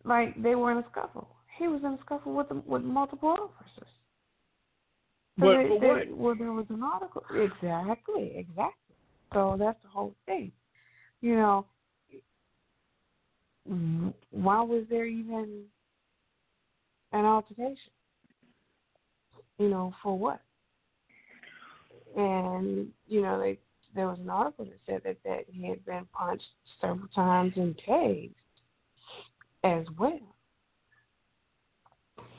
like 0.04 0.40
they 0.42 0.54
were 0.54 0.72
in 0.72 0.78
a 0.78 0.84
scuffle. 0.90 1.28
He 1.58 1.68
was 1.68 1.80
in 1.82 1.92
a 1.92 1.98
scuffle 2.04 2.34
with 2.34 2.46
with 2.66 2.82
multiple 2.82 3.30
officers. 3.30 3.90
So 5.38 5.46
but, 5.46 5.62
they, 5.62 5.68
but 5.68 5.80
they, 5.80 6.12
well, 6.12 6.34
there 6.34 6.52
was 6.52 6.66
an 6.70 6.82
article. 6.82 7.22
Exactly, 7.30 8.32
exactly. 8.36 8.96
So 9.34 9.56
that's 9.58 9.80
the 9.82 9.88
whole 9.88 10.14
thing. 10.24 10.50
You 11.20 11.36
know, 11.36 11.66
why 14.30 14.62
was 14.62 14.84
there 14.88 15.04
even 15.04 15.64
an 17.12 17.24
altercation? 17.24 17.76
You 19.58 19.68
know, 19.68 19.94
for 20.02 20.18
what? 20.18 20.40
And 22.16 22.88
you 23.06 23.22
know, 23.22 23.40
they 23.40 23.58
there 23.94 24.06
was 24.06 24.18
an 24.18 24.30
article 24.30 24.66
that 24.66 24.78
said 24.86 25.00
that, 25.04 25.16
that 25.24 25.44
he 25.48 25.68
had 25.68 25.84
been 25.86 26.06
punched 26.12 26.44
several 26.80 27.08
times 27.14 27.54
and 27.56 27.74
tased 27.88 28.34
as 29.64 29.84
well 29.98 30.20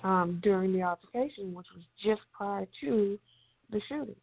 um, 0.03 0.39
during 0.43 0.71
the 0.71 0.83
altercation, 0.83 1.53
which 1.53 1.65
was 1.75 1.83
just 2.03 2.21
prior 2.31 2.67
to 2.81 3.19
the 3.71 3.81
shooting. 3.89 4.15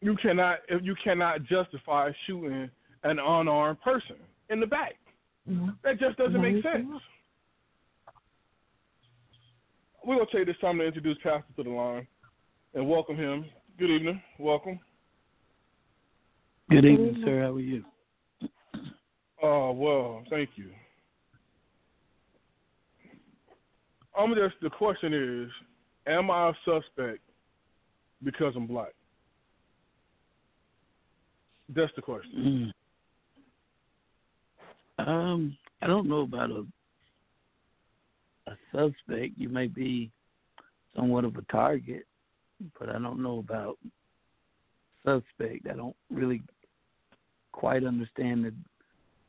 You 0.00 0.16
cannot 0.16 0.58
you 0.82 0.94
cannot 1.02 1.44
justify 1.44 2.10
shooting 2.26 2.70
an 3.04 3.18
unarmed 3.18 3.80
person 3.80 4.16
in 4.50 4.60
the 4.60 4.66
back. 4.66 4.94
Mm-hmm. 5.48 5.70
That 5.82 5.98
just 5.98 6.16
doesn't 6.16 6.40
make 6.40 6.62
sense. 6.62 6.86
We're 10.04 10.16
gonna 10.16 10.26
take 10.30 10.46
this 10.46 10.56
time 10.60 10.78
to 10.78 10.84
introduce 10.84 11.16
Pastor 11.22 11.44
to 11.56 11.62
the 11.62 11.70
line 11.70 12.06
and 12.74 12.86
welcome 12.86 13.16
him. 13.16 13.46
Good 13.78 13.90
evening. 13.90 14.20
Welcome. 14.38 14.78
Good 16.70 16.84
evening, 16.84 17.22
sir. 17.24 17.40
How 17.40 17.54
are 17.54 17.60
you? 17.60 17.84
Oh, 19.42 19.72
well, 19.72 20.22
thank 20.28 20.50
you. 20.56 20.70
I'm 24.18 24.34
just 24.34 24.56
the 24.60 24.68
question 24.68 25.14
is, 25.14 25.50
am 26.06 26.30
I 26.30 26.50
a 26.50 26.52
suspect 26.66 27.20
because 28.22 28.52
I'm 28.56 28.66
black? 28.66 28.92
That's 31.74 31.92
the 31.96 32.02
question. 32.02 32.72
Mm. 35.00 35.06
Um, 35.08 35.56
I 35.80 35.86
don't 35.86 36.08
know 36.08 36.20
about 36.20 36.50
a 36.50 36.66
a 38.46 38.52
suspect. 38.72 39.34
You 39.36 39.48
may 39.48 39.66
be 39.66 40.10
somewhat 40.96 41.24
of 41.24 41.36
a 41.36 41.42
target, 41.42 42.06
but 42.78 42.88
I 42.88 42.98
don't 42.98 43.22
know 43.22 43.38
about 43.38 43.78
suspect. 45.04 45.66
I 45.70 45.76
don't 45.76 45.96
really 46.10 46.42
quite 47.52 47.84
understand 47.84 48.44
the 48.44 48.54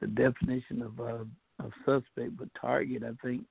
the 0.01 0.07
definition 0.07 0.82
of 0.82 0.99
uh, 0.99 1.63
of 1.63 1.72
suspect, 1.86 2.38
but 2.38 2.49
target. 2.59 3.03
I 3.03 3.13
think 3.26 3.43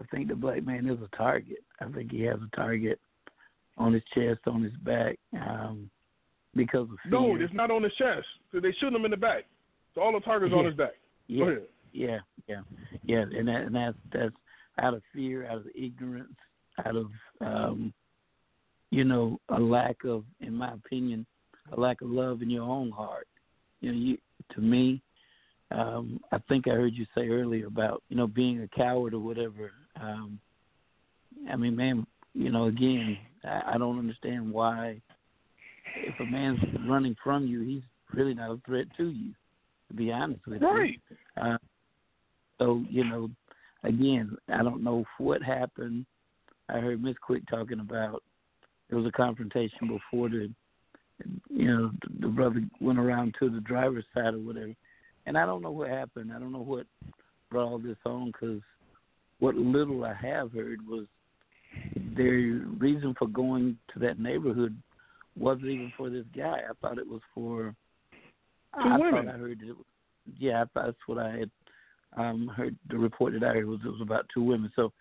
I 0.00 0.04
think 0.10 0.28
the 0.28 0.34
black 0.34 0.64
man 0.64 0.88
is 0.88 0.98
a 1.02 1.16
target. 1.16 1.62
I 1.80 1.86
think 1.86 2.10
he 2.10 2.22
has 2.22 2.36
a 2.36 2.56
target 2.56 3.00
on 3.78 3.92
his 3.92 4.02
chest, 4.14 4.40
on 4.46 4.62
his 4.62 4.72
back, 4.84 5.18
um, 5.34 5.90
because 6.54 6.88
of 6.90 6.96
fear. 7.02 7.12
No, 7.12 7.36
it's 7.36 7.52
not 7.54 7.70
on 7.70 7.82
his 7.82 7.92
chest. 7.94 8.26
So 8.52 8.60
they 8.60 8.72
shoot 8.80 8.92
him 8.92 9.04
in 9.04 9.10
the 9.10 9.16
back. 9.16 9.44
So 9.94 10.00
all 10.00 10.12
the 10.12 10.20
targets 10.20 10.52
yeah. 10.52 10.58
on 10.58 10.66
his 10.66 10.74
back. 10.74 10.94
Yeah, 11.26 11.44
Go 11.44 11.50
ahead. 11.50 11.62
yeah, 11.92 12.18
yeah, 12.48 12.60
yeah, 13.04 13.22
and 13.22 13.48
that 13.48 13.62
and 13.62 13.74
that's 13.74 13.96
that's 14.12 14.34
out 14.80 14.94
of 14.94 15.02
fear, 15.14 15.46
out 15.46 15.58
of 15.58 15.66
ignorance, 15.74 16.36
out 16.84 16.96
of 16.96 17.06
um, 17.40 17.92
you 18.90 19.04
know 19.04 19.38
a 19.48 19.58
lack 19.58 20.04
of, 20.04 20.24
in 20.40 20.54
my 20.54 20.72
opinion, 20.72 21.26
a 21.72 21.80
lack 21.80 22.02
of 22.02 22.10
love 22.10 22.42
in 22.42 22.50
your 22.50 22.64
own 22.64 22.90
heart. 22.90 23.26
You 23.80 23.92
know, 23.92 23.98
you 23.98 24.18
to 24.54 24.60
me, 24.60 25.02
um, 25.70 26.20
I 26.32 26.38
think 26.48 26.68
I 26.68 26.72
heard 26.72 26.94
you 26.94 27.06
say 27.14 27.28
earlier 27.28 27.66
about 27.66 28.02
you 28.08 28.16
know 28.16 28.26
being 28.26 28.62
a 28.62 28.68
coward 28.68 29.14
or 29.14 29.20
whatever. 29.20 29.72
Um, 30.00 30.38
I 31.50 31.56
mean, 31.56 31.76
man, 31.76 32.06
you 32.34 32.50
know, 32.50 32.64
again, 32.66 33.18
I, 33.44 33.74
I 33.74 33.78
don't 33.78 33.98
understand 33.98 34.52
why 34.52 35.00
if 35.96 36.18
a 36.20 36.24
man's 36.24 36.60
running 36.86 37.16
from 37.22 37.46
you, 37.46 37.62
he's 37.62 37.82
really 38.12 38.34
not 38.34 38.50
a 38.50 38.60
threat 38.66 38.86
to 38.96 39.08
you. 39.08 39.32
To 39.88 39.94
be 39.94 40.10
honest 40.10 40.44
with 40.46 40.62
right. 40.62 41.00
you, 41.10 41.16
uh, 41.40 41.58
so 42.58 42.82
you 42.90 43.04
know, 43.04 43.30
again, 43.86 44.36
I 44.48 44.62
don't 44.62 44.82
know 44.82 45.04
what 45.18 45.42
happened. 45.42 46.06
I 46.68 46.78
heard 46.78 47.02
Miss 47.02 47.16
Quick 47.22 47.42
talking 47.48 47.80
about 47.80 48.22
there 48.88 48.98
was 48.98 49.06
a 49.06 49.12
confrontation 49.12 49.88
before 49.88 50.28
the 50.28 50.50
you 51.48 51.66
know, 51.66 51.90
the 52.20 52.28
brother 52.28 52.62
went 52.80 52.98
around 52.98 53.34
to 53.38 53.48
the 53.48 53.60
driver's 53.60 54.04
side 54.14 54.34
or 54.34 54.38
whatever. 54.38 54.74
And 55.26 55.36
I 55.36 55.46
don't 55.46 55.62
know 55.62 55.70
what 55.70 55.88
happened. 55.88 56.32
I 56.32 56.38
don't 56.38 56.52
know 56.52 56.62
what 56.62 56.86
brought 57.50 57.68
all 57.68 57.78
this 57.78 57.96
on 58.04 58.32
because 58.32 58.60
what 59.38 59.54
little 59.54 60.04
I 60.04 60.14
have 60.14 60.52
heard 60.52 60.86
was 60.86 61.06
their 62.16 62.60
reason 62.78 63.14
for 63.18 63.28
going 63.28 63.78
to 63.92 63.98
that 64.00 64.18
neighborhood 64.18 64.76
wasn't 65.38 65.68
even 65.68 65.92
for 65.96 66.10
this 66.10 66.24
guy. 66.34 66.60
I 66.68 66.72
thought 66.80 66.98
it 66.98 67.08
was 67.08 67.20
for. 67.34 67.74
Two 68.74 68.88
I 68.88 68.98
women. 68.98 69.26
thought 69.26 69.34
I 69.34 69.38
heard 69.38 69.62
it. 69.62 69.76
Was, 69.76 69.86
yeah, 70.38 70.64
that's 70.74 70.96
what 71.06 71.18
I 71.18 71.30
had 71.30 71.50
um 72.16 72.50
heard. 72.54 72.76
The 72.88 72.98
report 72.98 73.32
that 73.34 73.44
I 73.44 73.54
heard 73.54 73.66
was 73.66 73.80
it 73.84 73.88
was 73.88 74.00
about 74.00 74.26
two 74.32 74.42
women. 74.42 74.72
So, 74.76 74.92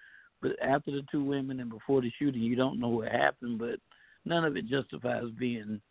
but 0.41 0.51
after 0.61 0.91
the 0.91 1.03
two 1.11 1.23
women 1.23 1.59
and 1.59 1.69
before 1.69 2.01
the 2.01 2.11
shooting, 2.19 2.41
you 2.41 2.55
don't 2.55 2.79
know 2.79 2.89
what 2.89 3.11
happened. 3.11 3.59
But 3.59 3.79
none 4.25 4.45
of 4.45 4.57
it 4.57 4.67
justifies 4.67 5.25
being 5.39 5.81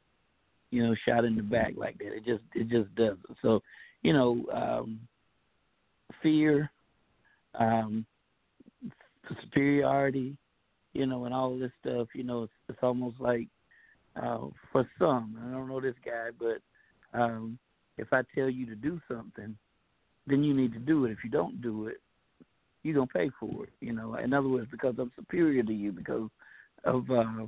you 0.75 0.85
know, 0.85 0.95
shot 1.07 1.25
in 1.25 1.37
the 1.37 1.43
back 1.43 1.75
like 1.77 1.97
that. 1.99 2.13
It 2.13 2.25
just 2.25 2.43
it 2.53 2.69
just 2.69 2.93
doesn't. 2.97 3.21
So, 3.43 3.61
you 4.03 4.13
know, 4.13 4.45
um, 4.53 4.99
fear, 6.21 6.69
um, 7.55 8.05
superiority, 9.41 10.37
you 10.93 11.07
know, 11.07 11.27
and 11.27 11.33
all 11.33 11.57
this 11.57 11.71
stuff. 11.81 12.09
You 12.13 12.25
know, 12.25 12.43
it's, 12.43 12.53
it's 12.69 12.79
almost 12.83 13.21
like 13.21 13.47
uh, 14.17 14.49
for 14.73 14.89
some. 14.99 15.39
I 15.47 15.53
don't 15.53 15.69
know 15.69 15.81
this 15.81 15.95
guy, 16.05 16.31
but 16.37 17.17
um, 17.17 17.57
if 17.97 18.13
I 18.13 18.23
tell 18.35 18.51
you 18.51 18.67
to 18.67 18.75
do 18.75 19.01
something, 19.07 19.57
then 20.27 20.43
you 20.43 20.55
need 20.55 20.73
to 20.73 20.79
do 20.79 21.05
it. 21.05 21.13
If 21.13 21.19
you 21.25 21.31
don't 21.31 21.61
do 21.61 21.87
it, 21.87 21.97
you're 22.83 22.95
gonna 22.95 23.07
pay 23.07 23.31
for 23.41 23.65
it. 23.65 23.71
You 23.81 23.93
know, 23.93 24.15
in 24.17 24.33
other 24.33 24.49
words, 24.49 24.69
because 24.71 24.95
I'm 24.99 25.13
superior 25.17 25.63
to 25.63 25.73
you 25.73 25.93
because 25.93 26.29
of 26.85 27.11
uh, 27.11 27.47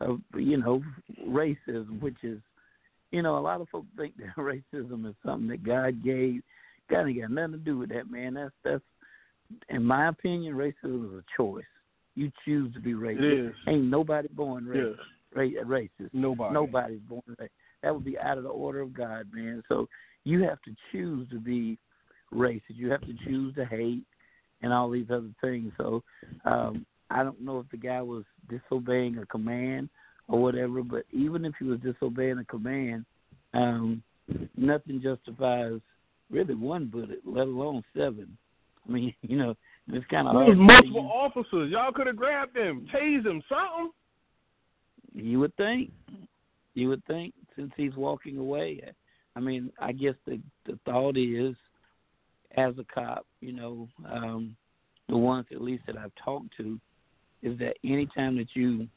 of 0.00 0.20
you 0.34 0.56
know 0.56 0.82
racism, 1.26 2.00
which 2.00 2.22
is 2.22 2.40
you 3.10 3.22
know 3.22 3.38
a 3.38 3.40
lot 3.40 3.60
of 3.60 3.68
folks 3.68 3.88
think 3.96 4.14
that 4.18 4.36
racism 4.36 5.08
is 5.08 5.14
something 5.24 5.48
that 5.48 5.64
God 5.64 6.04
gave. 6.04 6.42
God 6.90 7.06
ain't 7.06 7.20
got 7.20 7.30
nothing 7.30 7.52
to 7.52 7.58
do 7.58 7.78
with 7.78 7.90
that, 7.90 8.10
man. 8.10 8.34
That's 8.34 8.52
that's 8.64 8.82
in 9.68 9.84
my 9.84 10.08
opinion, 10.08 10.54
racism 10.54 11.06
is 11.06 11.12
a 11.12 11.24
choice. 11.36 11.64
You 12.14 12.30
choose 12.44 12.72
to 12.74 12.80
be 12.80 12.92
racist. 12.92 13.20
Ain't 13.68 13.84
nobody 13.84 14.28
born 14.28 14.64
racist. 14.64 14.96
Ra- 15.34 15.64
racist. 15.64 16.10
Nobody. 16.12 16.54
Nobody's 16.54 17.00
born 17.08 17.22
racist. 17.30 17.48
That 17.82 17.94
would 17.94 18.04
be 18.04 18.18
out 18.18 18.38
of 18.38 18.44
the 18.44 18.50
order 18.50 18.80
of 18.80 18.92
God, 18.92 19.26
man. 19.32 19.62
So 19.68 19.88
you 20.24 20.42
have 20.44 20.60
to 20.62 20.74
choose 20.90 21.28
to 21.30 21.38
be 21.38 21.78
racist. 22.32 22.76
You 22.76 22.90
have 22.90 23.02
to 23.02 23.14
choose 23.24 23.54
to 23.56 23.64
hate 23.64 24.04
and 24.62 24.72
all 24.72 24.90
these 24.90 25.10
other 25.10 25.30
things. 25.40 25.72
So 25.76 26.02
um, 26.44 26.86
I 27.10 27.22
don't 27.22 27.40
know 27.40 27.58
if 27.58 27.68
the 27.70 27.76
guy 27.76 28.00
was 28.00 28.24
disobeying 28.48 29.18
a 29.18 29.26
command 29.26 29.88
or 30.28 30.40
whatever, 30.40 30.82
but 30.82 31.04
even 31.10 31.44
if 31.44 31.54
he 31.58 31.64
was 31.64 31.80
disobeying 31.80 32.38
a 32.38 32.44
command, 32.44 33.04
um, 33.54 34.02
nothing 34.56 35.02
justifies 35.02 35.80
really 36.30 36.54
one 36.54 36.86
bullet, 36.86 37.20
let 37.24 37.46
alone 37.46 37.82
seven. 37.96 38.36
I 38.88 38.92
mean, 38.92 39.14
you 39.22 39.36
know, 39.36 39.54
it's 39.88 40.06
kind 40.06 40.28
of 40.28 40.34
There's 40.34 40.56
multiple 40.56 41.10
officers. 41.12 41.70
Y'all 41.70 41.92
could 41.92 42.06
have 42.06 42.16
grabbed 42.16 42.54
them, 42.54 42.86
tased 42.94 43.26
him, 43.26 43.42
something. 43.48 43.90
You 45.14 45.40
would 45.40 45.54
think. 45.56 45.90
You 46.74 46.88
would 46.88 47.04
think 47.04 47.34
since 47.54 47.70
he's 47.76 47.94
walking 47.96 48.38
away. 48.38 48.80
I 49.34 49.40
mean, 49.40 49.72
I 49.80 49.92
guess 49.92 50.14
the 50.26 50.40
the 50.66 50.78
thought 50.84 51.16
is, 51.16 51.54
as 52.56 52.74
a 52.78 52.84
cop, 52.92 53.26
you 53.40 53.52
know, 53.52 53.88
um, 54.10 54.56
the 55.08 55.16
ones 55.16 55.46
at 55.52 55.60
least 55.60 55.84
that 55.86 55.96
I've 55.96 56.12
talked 56.22 56.56
to, 56.58 56.78
is 57.42 57.58
that 57.58 57.76
anytime 57.84 58.36
that 58.36 58.48
you 58.54 58.88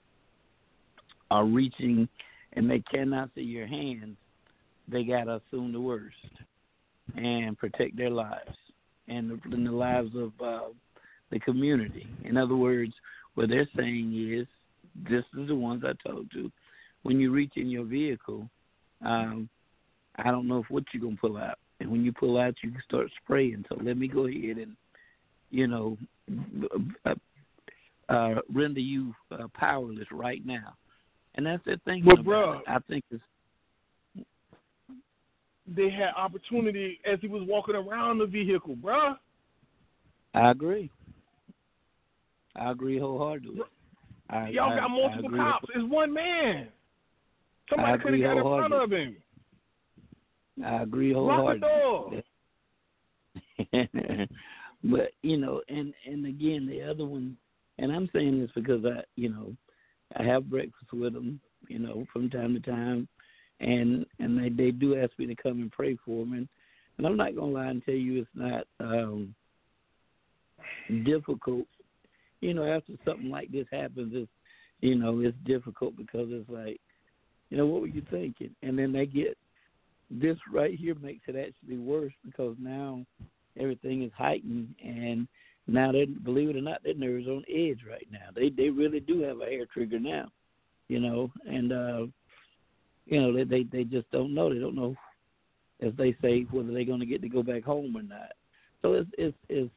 are 1.32 1.46
reaching 1.46 2.08
and 2.54 2.70
they 2.70 2.80
cannot 2.80 3.30
see 3.36 3.42
your 3.42 3.68
hands, 3.68 4.18
they 4.88 5.04
gotta 5.04 5.42
assume 5.48 5.72
the 5.72 5.82
worst 5.82 6.16
and 7.16 7.58
protect 7.58 7.98
their 7.98 8.10
lives 8.10 8.56
and 9.08 9.30
the, 9.30 9.40
and 9.52 9.66
the 9.66 9.72
lives 9.72 10.12
of 10.16 10.32
uh, 10.44 10.70
the 11.32 11.40
community. 11.40 12.08
In 12.24 12.38
other 12.38 12.56
words, 12.56 12.94
what 13.36 13.50
they're 13.50 13.70
saying 13.76 14.14
is, 14.34 14.48
this 15.10 15.24
is 15.38 15.48
the 15.48 15.56
ones 15.56 15.84
I 15.86 15.94
told 16.08 16.28
you. 16.34 16.52
When 17.04 17.20
you 17.20 17.32
reach 17.32 17.54
in 17.56 17.70
your 17.70 17.84
vehicle, 17.84 18.50
um, 19.06 19.50
I 20.18 20.32
don't 20.32 20.48
know 20.48 20.60
if 20.60 20.70
what 20.70 20.84
you're 20.94 21.04
gonna 21.04 21.16
pull 21.16 21.38
out, 21.38 21.58
and 21.80 21.90
when 21.90 22.04
you 22.04 22.12
pull 22.12 22.38
out, 22.38 22.56
you 22.64 22.72
can 22.72 22.82
start 22.88 23.08
spraying. 23.24 23.66
So 23.70 23.78
let 23.82 23.98
me 23.98 24.08
go 24.08 24.28
ahead 24.28 24.58
and, 24.58 24.76
you 25.52 25.68
know, 25.68 25.98
uh, 27.06 27.16
uh, 28.10 28.36
render 28.54 28.80
you 28.80 29.14
uh, 29.32 29.48
powerless 29.54 30.08
right 30.12 30.46
now. 30.46 30.76
And 31.36 31.46
that's 31.46 31.64
the 31.66 31.80
thing. 31.86 32.04
But 32.06 32.24
bro, 32.24 32.62
I 32.68 32.80
think 32.88 33.04
it's 33.12 33.22
they 35.68 35.90
had 35.90 36.12
opportunity 36.16 37.00
as 37.12 37.20
he 37.22 37.28
was 37.28 37.44
walking 37.48 37.76
around 37.76 38.20
the 38.20 38.26
vehicle, 38.26 38.76
bruh. 38.76 39.16
I 40.34 40.52
agree. 40.52 40.92
I 42.56 42.72
agree 42.72 43.00
wholeheartedly. 43.00 43.62
I, 44.30 44.50
Y'all 44.50 44.72
I, 44.72 44.78
got 44.78 44.90
multiple 44.90 45.30
cops. 45.36 45.66
It's 45.76 45.92
one 45.92 46.14
man. 46.14 46.68
Somebody 47.70 48.04
could 48.04 48.14
have 48.14 48.22
got 48.22 48.38
in 48.38 48.44
front 48.44 48.74
of 48.74 48.92
him. 48.92 49.18
I 50.64 50.84
agree 50.84 51.14
wholeheartedly. 51.14 52.24
but 54.84 55.12
you 55.22 55.38
know, 55.38 55.62
and 55.68 55.94
and 56.06 56.26
again, 56.26 56.68
the 56.68 56.82
other 56.84 57.06
one, 57.06 57.38
and 57.78 57.92
I'm 57.92 58.10
saying 58.14 58.40
this 58.40 58.52
because 58.56 58.86
I, 58.86 59.02
you 59.16 59.30
know, 59.30 59.54
I 60.18 60.24
have 60.24 60.50
breakfast 60.50 60.94
with 60.94 61.14
them, 61.14 61.40
you 61.68 61.80
know, 61.80 62.06
from 62.14 62.30
time 62.30 62.54
to 62.54 62.60
time, 62.60 63.08
and 63.60 64.06
and 64.20 64.38
they 64.38 64.50
they 64.50 64.72
do 64.72 64.98
ask 64.98 65.12
me 65.18 65.26
to 65.28 65.36
come 65.36 65.62
and 65.62 65.72
pray 65.72 65.98
for 66.06 66.24
them, 66.24 66.34
and 66.34 66.48
and 66.98 67.08
I'm 67.08 67.18
not 67.18 67.36
gonna 67.36 67.52
lie 67.52 67.68
and 67.68 67.84
tell 67.84 67.96
you 67.96 68.22
it's 68.22 68.30
not 68.34 68.66
um 68.80 69.36
difficult. 71.04 71.66
You 72.42 72.54
know, 72.54 72.66
after 72.66 72.94
something 73.06 73.30
like 73.30 73.52
this 73.52 73.68
happens, 73.72 74.14
it's 74.16 74.32
you 74.82 74.96
know 74.96 75.20
it's 75.22 75.38
difficult 75.46 75.98
because 75.98 76.28
it's 76.30 76.50
like, 76.50 76.80
you 77.50 77.58
know, 77.58 77.66
what 77.66 77.82
were 77.82 77.88
you 77.88 78.04
thinking? 78.10 78.56
And 78.62 78.78
then 78.78 78.94
they 78.94 79.06
get 79.06 79.38
this 80.10 80.38
right 80.52 80.78
here 80.78 80.96
makes 80.96 81.24
it 81.28 81.36
actually 81.36 81.78
worse 81.78 82.14
because 82.26 82.56
now 82.60 83.06
everything 83.60 84.04
is 84.04 84.12
heightened 84.16 84.74
and 84.84 85.28
now 85.68 85.92
they 85.92 86.06
believe 86.06 86.50
it 86.50 86.56
or 86.56 86.62
not 86.62 86.84
their 86.84 86.94
nerves 86.94 87.28
on 87.28 87.44
edge 87.50 87.80
right 87.90 88.08
now. 88.12 88.30
They 88.36 88.50
they 88.50 88.70
really 88.70 89.00
do 89.00 89.22
have 89.22 89.42
a 89.42 89.46
hair 89.46 89.66
trigger 89.66 90.00
now, 90.00 90.28
you 90.88 91.00
know, 91.00 91.32
and 91.48 91.72
uh 91.72 92.06
you 93.06 93.22
know, 93.22 93.34
they 93.34 93.44
they, 93.44 93.64
they 93.64 93.84
just 93.84 94.10
don't 94.12 94.34
know. 94.34 94.54
They 94.54 94.60
don't 94.60 94.76
know, 94.76 94.96
as 95.82 95.94
they 95.98 96.16
say, 96.22 96.46
whether 96.52 96.72
they're 96.72 96.86
going 96.86 97.00
to 97.00 97.06
get 97.06 97.22
to 97.22 97.30
go 97.30 97.44
back 97.44 97.64
home 97.64 97.96
or 97.96 98.04
not. 98.04 98.32
So 98.82 98.94
it's 98.94 99.10
it's 99.18 99.38
it's 99.50 99.72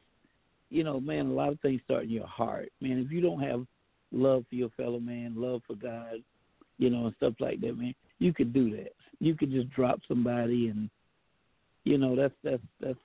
you 0.69 0.83
know, 0.83 0.99
man, 0.99 1.27
a 1.27 1.33
lot 1.33 1.51
of 1.51 1.59
things 1.61 1.81
start 1.85 2.03
in 2.03 2.11
your 2.11 2.27
heart. 2.27 2.69
Man, 2.81 2.99
if 2.99 3.11
you 3.11 3.21
don't 3.21 3.41
have 3.41 3.65
love 4.11 4.45
for 4.49 4.55
your 4.55 4.69
fellow 4.69 4.99
man, 4.99 5.33
love 5.35 5.61
for 5.65 5.75
God, 5.75 6.23
you 6.77 6.89
know, 6.89 7.05
and 7.05 7.15
stuff 7.17 7.33
like 7.39 7.59
that, 7.61 7.77
man, 7.77 7.95
you 8.19 8.33
could 8.33 8.53
do 8.53 8.75
that. 8.75 8.93
You 9.19 9.35
could 9.35 9.51
just 9.51 9.69
drop 9.71 9.99
somebody 10.07 10.67
and 10.67 10.89
you 11.83 11.97
know, 11.97 12.15
that's 12.15 12.33
that's 12.43 12.63
that's 12.79 12.99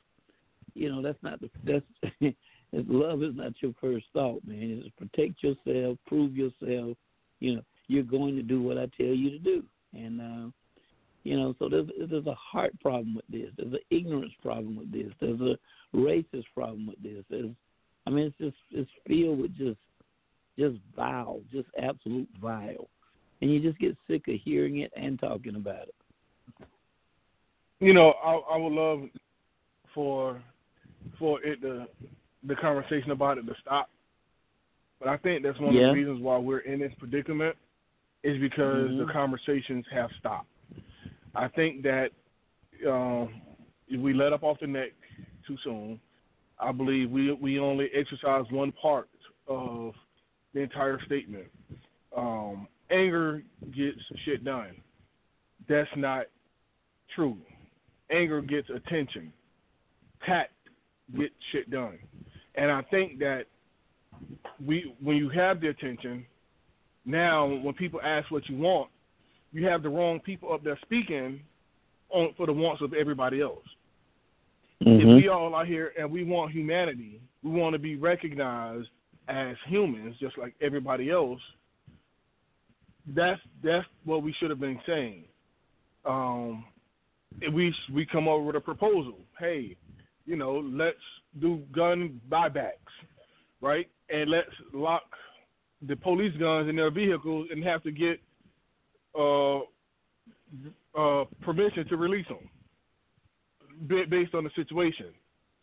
you 0.75 0.91
know, 0.91 1.03
that's 1.03 1.23
not 1.23 1.41
the 1.41 1.51
that's 1.65 1.85
love 2.73 3.23
is 3.23 3.35
not 3.35 3.53
your 3.61 3.73
first 3.81 4.07
thought, 4.13 4.43
man. 4.47 4.83
It's 4.85 4.95
protect 4.97 5.43
yourself, 5.43 5.99
prove 6.07 6.37
yourself, 6.37 6.97
you 7.41 7.57
know, 7.57 7.63
you're 7.87 8.03
going 8.03 8.37
to 8.37 8.43
do 8.43 8.63
what 8.63 8.79
I 8.79 8.87
tell 8.97 9.07
you 9.07 9.31
to 9.31 9.39
do. 9.39 9.63
And 9.93 10.21
uh, 10.21 10.51
you 11.23 11.37
know, 11.37 11.55
so 11.59 11.69
there's 11.69 11.89
there's 12.11 12.27
a 12.27 12.35
heart 12.35 12.79
problem 12.81 13.15
with 13.15 13.27
this. 13.29 13.51
There's 13.57 13.73
an 13.73 13.79
ignorance 13.91 14.33
problem 14.43 14.77
with 14.77 14.93
this. 14.93 15.13
There's 15.21 15.41
a 15.41 15.57
racist 15.97 16.45
problem 16.55 16.87
with 16.87 17.03
this. 17.03 17.25
There's, 17.31 17.51
I 18.07 18.11
mean, 18.11 18.27
it's 18.27 18.39
just 18.39 18.57
it's 18.73 18.91
filled 19.07 19.41
with 19.41 19.57
just 19.57 19.79
just 20.59 20.77
vile, 20.95 21.41
just 21.53 21.69
absolute 21.81 22.29
vile, 22.41 22.89
and 23.41 23.53
you 23.53 23.61
just 23.61 23.79
get 23.79 23.97
sick 24.09 24.29
of 24.29 24.35
hearing 24.45 24.79
it 24.79 24.93
and 24.97 25.19
talking 25.19 25.57
about 25.57 25.89
it. 25.89 25.95
You 27.81 27.93
know, 27.93 28.15
I, 28.25 28.55
I 28.55 28.57
would 28.57 28.73
love 28.73 29.09
for 29.95 30.43
for 31.19 31.43
it 31.43 31.61
to 31.63 31.87
the 32.47 32.55
conversation 32.57 33.11
about 33.11 33.39
it 33.39 33.47
to 33.47 33.55
stop, 33.61 33.91
but 34.99 35.09
I 35.09 35.17
think 35.19 35.43
that's 35.43 35.59
one 35.61 35.75
yeah. 35.75 35.83
of 35.83 35.87
the 35.89 36.01
reasons 36.01 36.23
why 36.23 36.39
we're 36.39 36.59
in 36.59 36.81
this 36.81 36.93
predicament 36.99 37.57
is 38.23 38.41
because 38.41 38.89
mm-hmm. 38.89 39.07
the 39.07 39.13
conversations 39.13 39.85
have 39.93 40.11
stopped. 40.19 40.49
I 41.35 41.49
think 41.49 41.83
that 41.83 42.09
um, 42.89 43.41
if 43.89 44.01
we 44.01 44.15
let 44.15 44.33
up 44.33 44.43
off 44.43 44.59
the 44.61 44.67
neck 44.67 44.91
too 45.47 45.57
soon, 45.63 46.01
I 46.59 46.73
believe 46.73 47.11
we 47.11 47.33
we 47.33 47.59
only 47.59 47.89
exercise 47.95 48.45
one 48.51 48.73
part 48.73 49.09
of 49.47 49.93
the 50.55 50.61
entire 50.61 51.01
statement. 51.05 51.47
Um, 52.17 52.69
anger 52.91 53.43
gets 53.75 53.99
shit 54.25 54.45
done. 54.45 54.77
That's 55.69 55.91
not 55.97 56.27
true. 57.15 57.37
Anger 58.15 58.41
gets 58.41 58.69
attention. 58.71 59.33
Tact 60.27 60.53
gets 61.17 61.35
shit 61.53 61.71
done. 61.71 61.99
And 62.55 62.71
I 62.71 62.83
think 62.83 63.19
that 63.19 63.45
we 64.65 64.95
when 65.03 65.17
you 65.17 65.29
have 65.31 65.61
the 65.61 65.69
attention, 65.69 66.25
now, 67.05 67.47
when 67.47 67.75
people 67.75 68.01
ask 68.03 68.31
what 68.31 68.49
you 68.49 68.57
want, 68.57 68.91
you 69.53 69.67
have 69.67 69.83
the 69.83 69.89
wrong 69.89 70.21
people 70.21 70.53
up 70.53 70.65
there 70.65 70.79
speaking 70.83 71.41
on 72.11 72.33
for 72.37 72.47
the 72.47 72.53
wants 72.53 72.83
of 72.83 72.95
everybody 72.95 73.41
else. 73.41 73.65
Mm-hmm. 74.83 75.09
If 75.09 75.23
we 75.23 75.29
all 75.29 75.55
are 75.55 75.67
here 75.67 75.93
and 75.99 76.11
we 76.11 76.25
want 76.25 76.53
humanity, 76.53 77.21
we 77.43 77.51
want 77.51 77.75
to 77.75 77.79
be 77.79 77.97
recognized 77.97 78.89
as 79.29 79.57
humans, 79.69 80.17
just 80.19 80.37
like 80.39 80.55
everybody 80.61 81.11
else. 81.11 81.41
That's 83.07 83.41
that's 83.63 83.87
what 84.05 84.23
we 84.23 84.35
should 84.41 84.51
have 84.51 84.61
been 84.61 84.81
saying. 84.87 85.25
Um, 86.07 86.65
we 87.53 87.75
we 87.93 88.07
come 88.07 88.29
over 88.29 88.45
with 88.45 88.57
a 88.57 88.61
proposal. 88.61 89.19
Hey, 89.39 89.77
you 90.27 90.37
know, 90.37 90.63
let's 90.65 90.97
do 91.41 91.63
gun 91.73 92.21
buybacks, 92.31 92.73
right? 93.61 93.89
And 94.09 94.31
let's 94.31 94.51
lock 94.73 95.03
the 95.87 95.97
police 95.97 96.35
guns 96.39 96.69
in 96.69 96.77
their 96.77 96.91
vehicles 96.91 97.49
and 97.51 97.63
have 97.65 97.83
to 97.83 97.91
get 97.91 98.21
uh, 99.19 99.59
uh, 100.97 101.25
permission 101.43 101.87
to 101.89 101.97
release 101.97 102.27
them 102.29 104.09
based 104.09 104.35
on 104.35 104.45
the 104.45 104.51
situation. 104.57 105.07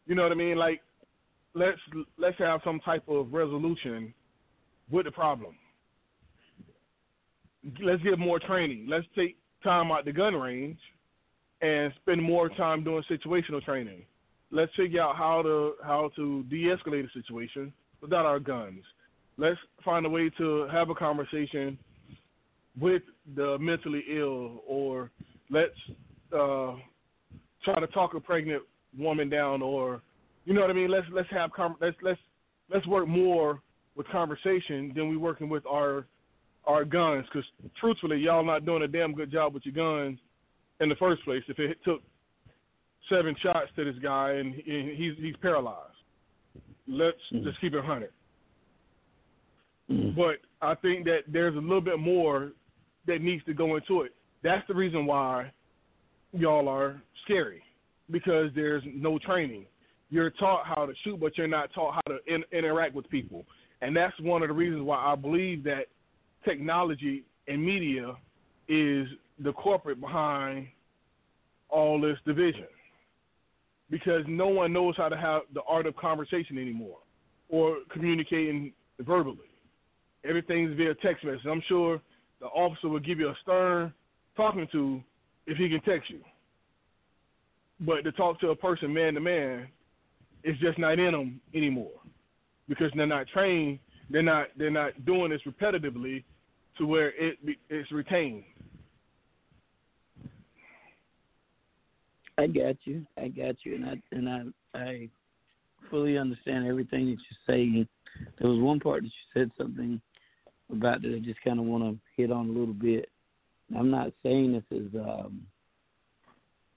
You 0.05 0.15
know 0.15 0.23
what 0.23 0.31
I 0.31 0.35
mean? 0.35 0.57
Like, 0.57 0.81
let's 1.53 1.79
let's 2.17 2.37
have 2.39 2.61
some 2.63 2.79
type 2.81 3.03
of 3.07 3.31
resolution 3.33 4.13
with 4.89 5.05
the 5.05 5.11
problem. 5.11 5.55
Let's 7.81 8.01
get 8.01 8.17
more 8.17 8.39
training. 8.39 8.87
Let's 8.89 9.05
take 9.15 9.37
time 9.63 9.91
out 9.91 10.05
the 10.05 10.11
gun 10.11 10.33
range 10.33 10.79
and 11.61 11.93
spend 12.01 12.21
more 12.21 12.49
time 12.49 12.83
doing 12.83 13.03
situational 13.09 13.63
training. 13.63 14.03
Let's 14.51 14.73
figure 14.75 15.01
out 15.01 15.15
how 15.15 15.41
to 15.43 15.73
how 15.83 16.11
to 16.15 16.43
de-escalate 16.43 17.07
a 17.07 17.11
situation 17.13 17.71
without 18.01 18.25
our 18.25 18.39
guns 18.39 18.83
let's 19.41 19.59
find 19.83 20.05
a 20.05 20.09
way 20.09 20.29
to 20.37 20.67
have 20.71 20.89
a 20.89 20.95
conversation 20.95 21.77
with 22.79 23.01
the 23.35 23.57
mentally 23.59 24.03
ill, 24.09 24.61
or 24.67 25.11
let's 25.49 25.71
uh, 26.33 26.75
try 27.65 27.79
to 27.79 27.87
talk 27.87 28.13
a 28.13 28.19
pregnant 28.19 28.63
woman 28.97 29.29
down, 29.29 29.61
or 29.61 30.01
you 30.45 30.53
know 30.53 30.61
what 30.61 30.69
I 30.69 30.73
mean. 30.73 30.89
Let's 30.89 31.07
let's 31.11 31.29
have 31.31 31.51
com- 31.51 31.75
let's 31.81 31.97
let's 32.01 32.19
let's 32.73 32.87
work 32.87 33.07
more 33.07 33.61
with 33.95 34.07
conversation 34.07 34.93
than 34.95 35.09
we 35.09 35.17
working 35.17 35.49
with 35.49 35.65
our 35.65 36.05
our 36.65 36.85
guns. 36.85 37.25
Because 37.25 37.47
truthfully, 37.79 38.17
y'all 38.17 38.45
not 38.45 38.65
doing 38.65 38.83
a 38.83 38.87
damn 38.87 39.13
good 39.13 39.31
job 39.31 39.53
with 39.53 39.65
your 39.65 39.75
guns 39.75 40.19
in 40.81 40.89
the 40.89 40.95
first 40.95 41.23
place. 41.23 41.43
If 41.47 41.59
it 41.59 41.77
took 41.85 42.01
seven 43.09 43.35
shots 43.41 43.69
to 43.75 43.85
this 43.85 44.01
guy 44.01 44.31
and 44.31 44.53
he's 44.53 45.13
he's 45.17 45.35
paralyzed, 45.41 45.93
let's 46.87 47.17
mm-hmm. 47.33 47.45
just 47.45 47.61
keep 47.61 47.73
it 47.73 47.85
hundred. 47.85 48.11
Mm. 49.89 50.15
But 50.15 50.37
I 50.61 50.75
think 50.75 51.05
that 51.05 51.21
there's 51.27 51.55
a 51.55 51.59
little 51.59 51.81
bit 51.81 51.99
more 51.99 52.51
that 53.07 53.21
needs 53.21 53.43
to 53.45 53.53
go 53.53 53.75
into 53.75 54.01
it. 54.01 54.13
That's 54.43 54.65
the 54.67 54.73
reason 54.73 55.05
why 55.05 55.51
y'all 56.33 56.67
are 56.67 57.01
scary 57.23 57.61
because 58.09 58.49
there's 58.55 58.83
no 58.93 59.19
training. 59.19 59.65
You're 60.09 60.31
taught 60.31 60.65
how 60.65 60.85
to 60.85 60.93
shoot, 61.03 61.19
but 61.19 61.37
you're 61.37 61.47
not 61.47 61.73
taught 61.73 61.95
how 61.95 62.01
to 62.13 62.17
in, 62.27 62.43
interact 62.51 62.95
with 62.95 63.09
people, 63.09 63.45
and 63.81 63.95
that's 63.95 64.17
one 64.19 64.41
of 64.41 64.49
the 64.49 64.53
reasons 64.53 64.83
why 64.83 64.97
I 64.97 65.15
believe 65.15 65.63
that 65.63 65.85
technology 66.43 67.23
and 67.47 67.63
media 67.63 68.15
is 68.67 69.07
the 69.43 69.53
corporate 69.53 69.99
behind 69.99 70.67
all 71.69 71.99
this 71.99 72.17
division 72.25 72.67
because 73.89 74.23
no 74.27 74.47
one 74.47 74.71
knows 74.71 74.95
how 74.97 75.09
to 75.09 75.17
have 75.17 75.41
the 75.53 75.61
art 75.67 75.85
of 75.85 75.95
conversation 75.95 76.57
anymore 76.57 76.97
or 77.49 77.77
communicating 77.91 78.71
verbally. 78.99 79.37
Everything's 80.27 80.75
via 80.77 80.93
text 80.95 81.25
message. 81.25 81.45
I'm 81.49 81.63
sure 81.67 82.01
the 82.39 82.47
officer 82.47 82.87
will 82.87 82.99
give 82.99 83.19
you 83.19 83.29
a 83.29 83.35
stern 83.41 83.93
talking 84.37 84.67
to 84.71 85.01
if 85.47 85.57
he 85.57 85.69
can 85.69 85.81
text 85.81 86.09
you. 86.09 86.19
But 87.79 88.03
to 88.03 88.11
talk 88.11 88.39
to 88.41 88.49
a 88.49 88.55
person 88.55 88.93
man 88.93 89.15
to 89.15 89.19
man, 89.19 89.67
it's 90.43 90.59
just 90.59 90.77
not 90.77 90.99
in 90.99 91.11
them 91.11 91.41
anymore 91.53 91.91
because 92.69 92.91
they're 92.95 93.07
not 93.07 93.27
trained. 93.27 93.79
They're 94.09 94.21
not. 94.21 94.47
They're 94.57 94.69
not 94.69 95.05
doing 95.05 95.31
this 95.31 95.41
repetitively 95.47 96.23
to 96.77 96.85
where 96.85 97.09
it 97.09 97.37
it's 97.69 97.91
retained. 97.91 98.43
I 102.37 102.47
got 102.47 102.77
you. 102.85 103.05
I 103.17 103.27
got 103.27 103.55
you, 103.63 103.75
and 103.75 103.85
I 103.85 104.01
and 104.11 104.29
I 104.29 104.77
I 104.77 105.09
fully 105.89 106.17
understand 106.17 106.67
everything 106.67 107.05
that 107.05 107.11
you're 107.11 107.55
saying. 107.55 107.87
There 108.39 108.49
was 108.49 108.59
one 108.59 108.79
part 108.79 109.03
that 109.03 109.07
you 109.07 109.41
said 109.41 109.51
something 109.57 110.01
about 110.71 111.01
that 111.01 111.15
I 111.15 111.19
just 111.19 111.41
kind 111.43 111.59
of 111.59 111.65
want 111.65 111.83
to 111.83 111.99
hit 112.15 112.31
on 112.31 112.49
a 112.49 112.51
little 112.51 112.73
bit. 112.73 113.09
I'm 113.77 113.89
not 113.89 114.11
saying 114.23 114.53
this 114.53 114.79
is, 114.79 114.93
um, 114.95 115.41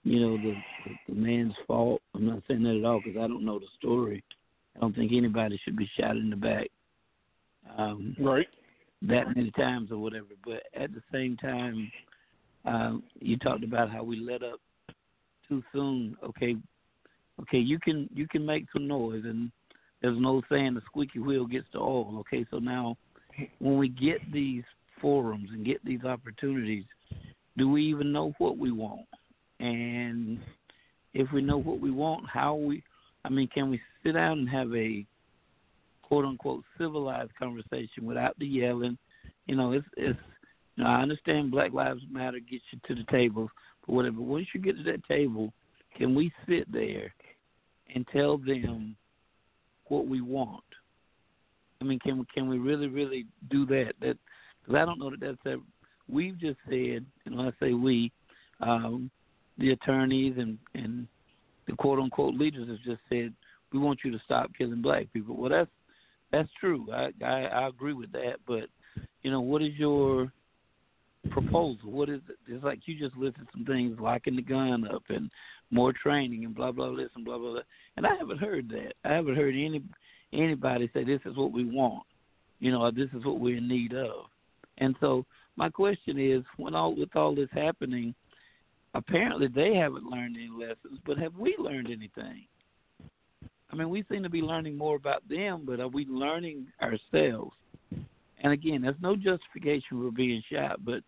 you 0.04 0.20
know, 0.20 0.36
the, 0.36 0.54
the 1.08 1.14
man's 1.14 1.54
fault. 1.66 2.02
I'm 2.14 2.26
not 2.26 2.42
saying 2.46 2.62
that 2.62 2.76
at 2.76 2.84
all 2.84 3.00
because 3.04 3.18
I 3.18 3.26
don't 3.26 3.44
know 3.44 3.58
the 3.58 3.66
story. 3.78 4.22
I 4.76 4.80
don't 4.80 4.94
think 4.94 5.12
anybody 5.12 5.60
should 5.64 5.76
be 5.76 5.90
shot 5.98 6.16
in 6.16 6.30
the 6.30 6.36
back. 6.36 6.68
Um, 7.76 8.16
right. 8.20 8.46
That 9.02 9.34
many 9.34 9.50
times 9.52 9.90
or 9.90 9.98
whatever. 9.98 10.26
But 10.44 10.62
at 10.80 10.92
the 10.92 11.02
same 11.12 11.36
time, 11.36 11.90
um, 12.64 13.02
you 13.20 13.36
talked 13.38 13.64
about 13.64 13.90
how 13.90 14.02
we 14.02 14.16
let 14.18 14.42
up 14.42 14.60
too 15.48 15.62
soon. 15.72 16.16
Okay, 16.24 16.56
okay, 17.42 17.58
you 17.58 17.78
can 17.78 18.08
you 18.14 18.26
can 18.28 18.44
make 18.44 18.66
some 18.72 18.86
noise, 18.86 19.22
and 19.24 19.50
there's 20.02 20.20
no 20.20 20.42
saying 20.50 20.74
the 20.74 20.82
squeaky 20.86 21.18
wheel 21.18 21.46
gets 21.46 21.66
the 21.72 21.78
oil. 21.78 22.18
Okay, 22.20 22.46
so 22.50 22.58
now 22.58 22.96
when 23.58 23.78
we 23.78 23.88
get 23.88 24.20
these 24.32 24.64
forums 25.00 25.48
and 25.52 25.66
get 25.66 25.84
these 25.84 26.04
opportunities, 26.04 26.84
do 27.56 27.68
we 27.68 27.84
even 27.84 28.12
know 28.12 28.32
what 28.38 28.58
we 28.58 28.70
want? 28.70 29.06
And 29.60 30.38
if 31.14 31.30
we 31.32 31.42
know 31.42 31.58
what 31.58 31.80
we 31.80 31.90
want, 31.90 32.24
how 32.28 32.54
we, 32.54 32.82
I 33.24 33.28
mean, 33.28 33.48
can 33.48 33.70
we 33.70 33.80
sit 34.02 34.12
down 34.12 34.40
and 34.40 34.48
have 34.48 34.74
a 34.74 35.04
quote 36.02 36.24
unquote 36.24 36.64
civilized 36.78 37.34
conversation 37.38 38.04
without 38.04 38.38
the 38.38 38.46
yelling? 38.46 38.98
You 39.46 39.56
know, 39.56 39.72
it's 39.72 39.86
it's. 39.96 40.18
You 40.76 40.82
know, 40.82 40.90
I 40.90 41.02
understand 41.02 41.52
Black 41.52 41.72
Lives 41.72 42.02
Matter 42.10 42.40
gets 42.40 42.64
you 42.72 42.80
to 42.88 42.96
the 42.96 43.08
table, 43.08 43.48
whatever. 43.86 44.20
Once 44.20 44.46
you 44.54 44.60
get 44.60 44.76
to 44.76 44.82
that 44.84 45.04
table, 45.06 45.52
can 45.96 46.14
we 46.14 46.32
sit 46.48 46.70
there 46.72 47.14
and 47.94 48.06
tell 48.12 48.38
them 48.38 48.96
what 49.86 50.06
we 50.06 50.20
want? 50.20 50.64
I 51.80 51.84
mean, 51.84 51.98
can 52.00 52.26
can 52.32 52.48
we 52.48 52.58
really, 52.58 52.88
really 52.88 53.26
do 53.50 53.66
that? 53.66 53.92
That 54.00 54.16
because 54.62 54.80
I 54.80 54.84
don't 54.84 54.98
know 54.98 55.10
that 55.10 55.20
that's 55.20 55.46
a. 55.46 55.60
We've 56.08 56.38
just 56.38 56.58
said, 56.68 57.04
and 57.24 57.36
when 57.36 57.46
I 57.46 57.52
say 57.60 57.72
we, 57.72 58.12
um, 58.60 59.10
the 59.58 59.70
attorneys 59.70 60.34
and 60.38 60.58
and 60.74 61.06
the 61.66 61.74
quote 61.76 61.98
unquote 61.98 62.34
leaders 62.34 62.68
have 62.68 62.82
just 62.84 63.00
said 63.08 63.32
we 63.72 63.78
want 63.78 64.00
you 64.04 64.10
to 64.12 64.20
stop 64.24 64.50
killing 64.56 64.82
black 64.82 65.12
people. 65.12 65.36
Well, 65.36 65.50
that's 65.50 65.70
that's 66.32 66.48
true. 66.58 66.86
I 66.92 67.10
I, 67.24 67.44
I 67.44 67.68
agree 67.68 67.92
with 67.92 68.12
that. 68.12 68.36
But 68.46 68.64
you 69.22 69.30
know, 69.30 69.40
what 69.40 69.62
is 69.62 69.74
your 69.76 70.32
proposal? 71.30 71.90
What 71.90 72.08
is 72.08 72.20
it? 72.28 72.36
It's 72.46 72.64
like 72.64 72.80
you 72.86 72.98
just 72.98 73.16
listed 73.16 73.46
some 73.52 73.64
things, 73.64 73.98
locking 74.00 74.36
the 74.36 74.42
gun 74.42 74.86
up 74.92 75.02
and 75.08 75.30
more 75.70 75.92
training 75.92 76.44
and 76.44 76.54
blah 76.54 76.72
blah 76.72 76.94
this 76.94 77.10
and 77.14 77.24
blah 77.24 77.38
blah 77.38 77.52
blah. 77.52 77.62
And 77.96 78.06
I 78.06 78.14
haven't 78.16 78.38
heard 78.38 78.68
that. 78.70 78.94
I 79.04 79.12
haven't 79.14 79.36
heard 79.36 79.54
any 79.54 79.82
anybody 80.32 80.90
say 80.92 81.04
this 81.04 81.20
is 81.24 81.36
what 81.36 81.52
we 81.52 81.64
want, 81.64 82.04
you 82.60 82.70
know, 82.70 82.82
or 82.82 82.92
this 82.92 83.08
is 83.14 83.24
what 83.24 83.40
we're 83.40 83.58
in 83.58 83.68
need 83.68 83.94
of. 83.94 84.26
And 84.78 84.96
so 85.00 85.24
my 85.56 85.68
question 85.68 86.18
is, 86.18 86.42
when 86.56 86.74
all 86.74 86.94
with 86.94 87.14
all 87.14 87.34
this 87.34 87.48
happening, 87.52 88.14
apparently 88.94 89.48
they 89.48 89.74
haven't 89.74 90.04
learned 90.04 90.36
any 90.36 90.50
lessons, 90.50 90.98
but 91.06 91.18
have 91.18 91.34
we 91.36 91.54
learned 91.58 91.88
anything? 91.88 92.46
I 93.70 93.76
mean, 93.76 93.90
we 93.90 94.04
seem 94.08 94.22
to 94.22 94.30
be 94.30 94.42
learning 94.42 94.76
more 94.76 94.94
about 94.94 95.28
them, 95.28 95.62
but 95.66 95.80
are 95.80 95.88
we 95.88 96.06
learning 96.06 96.66
ourselves? 96.80 97.56
And 98.42 98.52
again, 98.52 98.82
there's 98.82 98.94
no 99.00 99.16
justification 99.16 100.00
for 100.00 100.12
being 100.12 100.42
shot, 100.52 100.84
but 100.84 101.00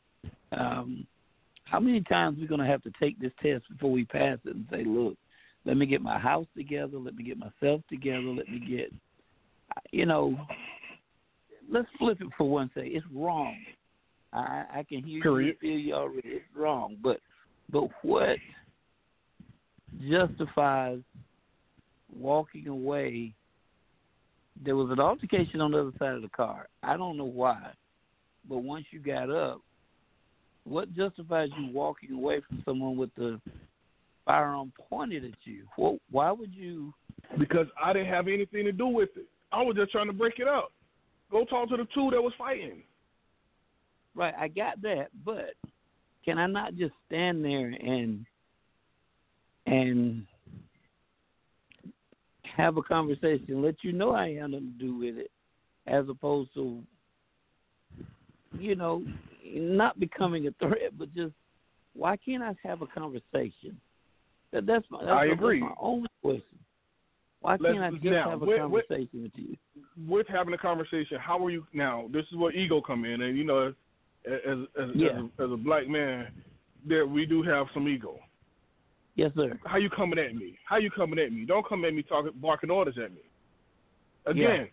um, 0.53 1.07
how 1.65 1.81
many 1.81 2.01
times 2.03 2.39
are 2.39 2.41
we 2.41 2.47
going 2.47 2.61
to 2.61 2.67
have 2.67 2.83
to 2.83 2.93
take 3.01 3.19
this 3.19 3.33
test 3.43 3.65
before 3.71 3.91
we 3.91 4.05
pass 4.05 4.39
it 4.45 4.55
and 4.55 4.67
say, 4.71 4.85
look, 4.85 5.17
let 5.65 5.77
me 5.77 5.87
get 5.87 6.01
my 6.01 6.19
house 6.19 6.47
together, 6.57 6.97
let 6.99 7.17
me 7.17 7.25
get 7.25 7.39
myself 7.39 7.83
together, 7.89 8.23
let 8.23 8.49
me 8.49 8.61
get, 8.61 8.93
you 9.91 10.07
know, 10.07 10.39
let's 11.71 11.89
flip 11.99 12.21
it 12.21 12.29
for 12.39 12.49
one 12.49 12.71
second. 12.73 12.93
It's 12.93 13.07
wrong. 13.13 13.57
I, 14.33 14.65
I 14.75 14.83
can 14.89 15.03
hear 15.03 15.23
Period. 15.23 15.57
you, 15.61 15.69
feel 15.69 15.79
you 15.79 15.95
already. 15.95 16.29
It's 16.29 16.45
wrong, 16.55 16.97
but 17.03 17.19
but 17.71 17.89
what 18.03 18.37
justifies 20.09 21.01
walking 22.15 22.69
away? 22.69 23.35
There 24.65 24.77
was 24.77 24.91
an 24.91 25.01
altercation 25.01 25.61
on 25.61 25.73
the 25.73 25.81
other 25.81 25.93
side 25.99 26.15
of 26.15 26.23
the 26.23 26.29
car. 26.29 26.69
I 26.83 26.97
don't 26.97 27.17
know 27.17 27.25
why, 27.25 27.71
but 28.49 28.59
once 28.59 28.87
you 28.91 29.01
got 29.01 29.31
up, 29.31 29.61
what 30.67 30.93
justifies 30.95 31.49
you 31.59 31.73
walking 31.73 32.13
away 32.13 32.41
from 32.47 32.63
someone 32.65 32.97
with 32.97 33.15
the 33.15 33.41
firearm 34.25 34.73
pointed 34.91 35.25
at 35.25 35.35
you? 35.45 35.65
Well, 35.79 35.99
why 36.11 36.33
would 36.33 36.53
you? 36.53 36.93
Because 37.39 37.67
I 37.83 37.93
didn't 37.93 38.13
have 38.13 38.27
anything 38.29 38.65
to 38.65 38.73
do 38.73 38.89
with 38.89 39.11
it. 39.17 39.27
I 39.53 39.63
was 39.63 39.77
just 39.77 39.93
trying 39.93 40.09
to 40.09 40.13
break 40.13 40.39
it 40.39 40.49
up. 40.49 40.73
Go 41.31 41.45
talk 41.45 41.69
to 41.71 41.77
the 41.77 41.87
two 41.95 42.11
that 42.11 42.21
was 42.21 42.33
fighting. 42.37 42.83
Right, 44.15 44.35
I 44.39 44.49
got 44.49 44.81
that, 44.83 45.09
but 45.25 45.55
can 46.25 46.39
I 46.39 46.47
not 46.47 46.75
just 46.75 46.95
stand 47.07 47.45
there 47.45 47.69
and 47.69 48.25
and 49.67 50.27
have 52.57 52.77
a 52.77 52.83
conversation, 52.83 53.63
let 53.63 53.75
you 53.83 53.93
know 53.93 54.13
I 54.13 54.35
had 54.35 54.51
nothing 54.53 54.75
to 54.79 54.85
do 54.85 54.97
with 54.97 55.17
it, 55.17 55.31
as 55.87 56.09
opposed 56.09 56.55
to 56.55 56.83
you 58.59 58.75
know 58.75 59.05
not 59.55 59.99
becoming 60.01 60.47
a 60.47 60.51
threat, 60.59 60.97
but 60.99 61.13
just 61.15 61.33
why 61.95 62.17
can't 62.17 62.43
I 62.43 62.55
have 62.63 62.83
a 62.83 62.87
conversation? 62.87 63.79
That, 64.53 64.67
that's 64.67 64.85
my 64.91 64.99
that's, 65.01 65.11
I 65.11 65.27
my, 65.27 65.33
agree. 65.33 65.61
That's 65.61 65.71
my 65.71 65.87
only 65.87 66.09
question. 66.23 66.43
Why 67.41 67.57
Let's- 67.61 67.75
can't 67.75 67.85
I 67.85 67.91
just 67.91 68.05
now, 68.05 68.31
have 68.31 68.43
a 68.43 68.45
with- 68.45 68.49
with- 68.71 68.89
conversation 68.89 69.23
with 69.23 69.33
you? 69.37 69.57
With 70.07 70.27
having 70.29 70.55
a 70.55 70.59
conversation, 70.59 71.19
how 71.19 71.45
are 71.45 71.51
you 71.51 71.67
now? 71.73 72.07
This 72.13 72.25
is 72.31 72.37
where 72.37 72.53
ego 72.53 72.81
come 72.81 73.05
in, 73.05 73.23
and 73.23 73.37
you 73.37 73.45
know, 73.45 73.73
as 74.27 74.59
as, 74.79 74.89
Yeah. 74.95 75.09
as, 75.09 75.17
a, 75.39 75.43
as 75.45 75.51
a 75.53 75.57
black 75.57 75.89
man, 75.89 76.29
there 76.85 77.07
we 77.07 77.25
do 77.27 77.43
have 77.43 77.67
some 77.73 77.89
ego. 77.89 78.19
Yes, 79.15 79.33
sir. 79.35 79.59
How 79.65 79.79
you 79.79 79.89
coming 79.89 80.19
at 80.19 80.35
me? 80.35 80.59
How 80.65 80.77
you 80.77 80.91
coming 80.91 81.19
at 81.19 81.33
me? 81.33 81.47
Don't 81.47 81.67
come 81.67 81.85
at 81.87 81.95
me 81.95 82.03
talking 82.03 82.33
barking 82.37 82.71
orders 82.71 82.99
at 83.03 83.13
me. 83.13 83.23
Again, 84.27 84.69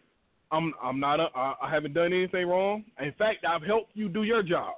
I'm 0.53 0.71
I'm 0.81 0.99
not 0.99 1.19
a, 1.19 1.27
I, 1.35 1.55
I 1.63 1.69
haven't 1.71 1.93
done 1.93 2.13
anything 2.13 2.47
wrong. 2.47 2.85
In 3.01 3.11
fact, 3.13 3.43
I've 3.43 3.63
helped 3.63 3.91
you 3.95 4.07
do 4.07 4.23
your 4.23 4.43
job. 4.43 4.75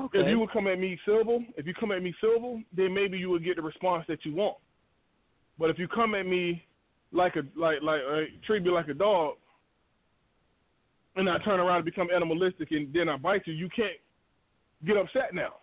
Okay. 0.00 0.20
If 0.20 0.28
you 0.28 0.38
would 0.40 0.50
come 0.50 0.66
at 0.66 0.80
me 0.80 0.98
civil, 1.04 1.44
if 1.56 1.66
you 1.66 1.74
come 1.74 1.92
at 1.92 2.02
me 2.02 2.14
civil, 2.20 2.62
then 2.74 2.94
maybe 2.94 3.18
you 3.18 3.28
would 3.30 3.44
get 3.44 3.56
the 3.56 3.62
response 3.62 4.04
that 4.08 4.24
you 4.24 4.34
want. 4.34 4.56
But 5.58 5.68
if 5.68 5.78
you 5.78 5.86
come 5.86 6.14
at 6.14 6.26
me 6.26 6.64
like 7.12 7.36
a 7.36 7.42
like 7.58 7.82
like 7.82 8.00
uh, 8.10 8.20
treat 8.46 8.62
me 8.62 8.70
like 8.70 8.88
a 8.88 8.94
dog, 8.94 9.34
and 11.14 11.28
I 11.28 11.36
turn 11.44 11.60
around 11.60 11.76
and 11.76 11.84
become 11.84 12.08
animalistic, 12.12 12.70
and 12.70 12.92
then 12.94 13.10
I 13.10 13.18
bite 13.18 13.42
you, 13.44 13.52
you 13.52 13.68
can't 13.76 13.92
get 14.86 14.96
upset 14.96 15.34
now. 15.34 15.56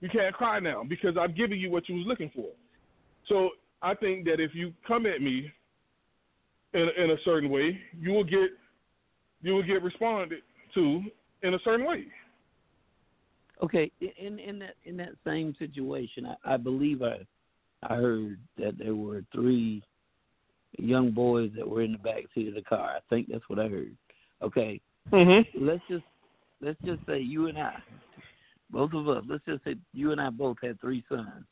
You 0.00 0.10
can't 0.10 0.34
cry 0.34 0.60
now 0.60 0.84
because 0.86 1.16
I've 1.18 1.34
given 1.34 1.58
you 1.58 1.70
what 1.70 1.88
you 1.88 1.94
was 1.96 2.04
looking 2.06 2.30
for. 2.34 2.50
So 3.26 3.50
I 3.80 3.94
think 3.94 4.26
that 4.26 4.38
if 4.38 4.54
you 4.54 4.74
come 4.86 5.06
at 5.06 5.22
me 5.22 5.50
in 6.74 6.88
in 6.96 7.10
a 7.10 7.16
certain 7.24 7.50
way, 7.50 7.78
you 7.98 8.10
will 8.12 8.24
get 8.24 8.50
you 9.42 9.54
will 9.54 9.62
get 9.62 9.82
responded 9.82 10.40
to 10.74 11.02
in 11.42 11.54
a 11.54 11.58
certain 11.64 11.86
way. 11.86 12.04
Okay, 13.62 13.90
in 14.00 14.38
in 14.38 14.58
that 14.60 14.74
in 14.84 14.96
that 14.98 15.12
same 15.24 15.54
situation, 15.58 16.26
I, 16.26 16.54
I 16.54 16.56
believe 16.56 17.02
I 17.02 17.26
I 17.82 17.96
heard 17.96 18.38
that 18.58 18.78
there 18.78 18.94
were 18.94 19.24
three 19.32 19.82
young 20.78 21.10
boys 21.10 21.50
that 21.56 21.68
were 21.68 21.82
in 21.82 21.92
the 21.92 21.98
back 21.98 22.24
seat 22.34 22.48
of 22.48 22.54
the 22.54 22.62
car. 22.62 22.90
I 22.96 23.00
think 23.08 23.28
that's 23.30 23.48
what 23.48 23.58
I 23.58 23.68
heard. 23.68 23.96
Okay, 24.42 24.80
Mm-hmm. 25.12 25.64
let's 25.66 25.82
just 25.88 26.04
let's 26.60 26.78
just 26.84 27.00
say 27.06 27.18
you 27.18 27.46
and 27.46 27.58
I 27.58 27.74
both 28.70 28.92
of 28.92 29.08
us. 29.08 29.24
Let's 29.28 29.44
just 29.46 29.64
say 29.64 29.76
you 29.94 30.12
and 30.12 30.20
I 30.20 30.30
both 30.30 30.58
had 30.62 30.80
three 30.80 31.02
sons. 31.08 31.44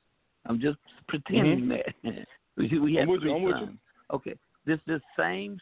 I'm 0.47 0.61
just 0.61 0.79
pretending 1.09 1.61
mm-hmm. 1.61 2.09
that 2.09 2.27
we, 2.57 2.79
we 2.79 2.95
had 2.95 3.07
three 3.07 3.33
you, 3.33 3.53
sons. 3.53 3.79
Okay, 4.12 4.35
this 4.67 4.81
this 4.87 5.01
same 5.19 5.61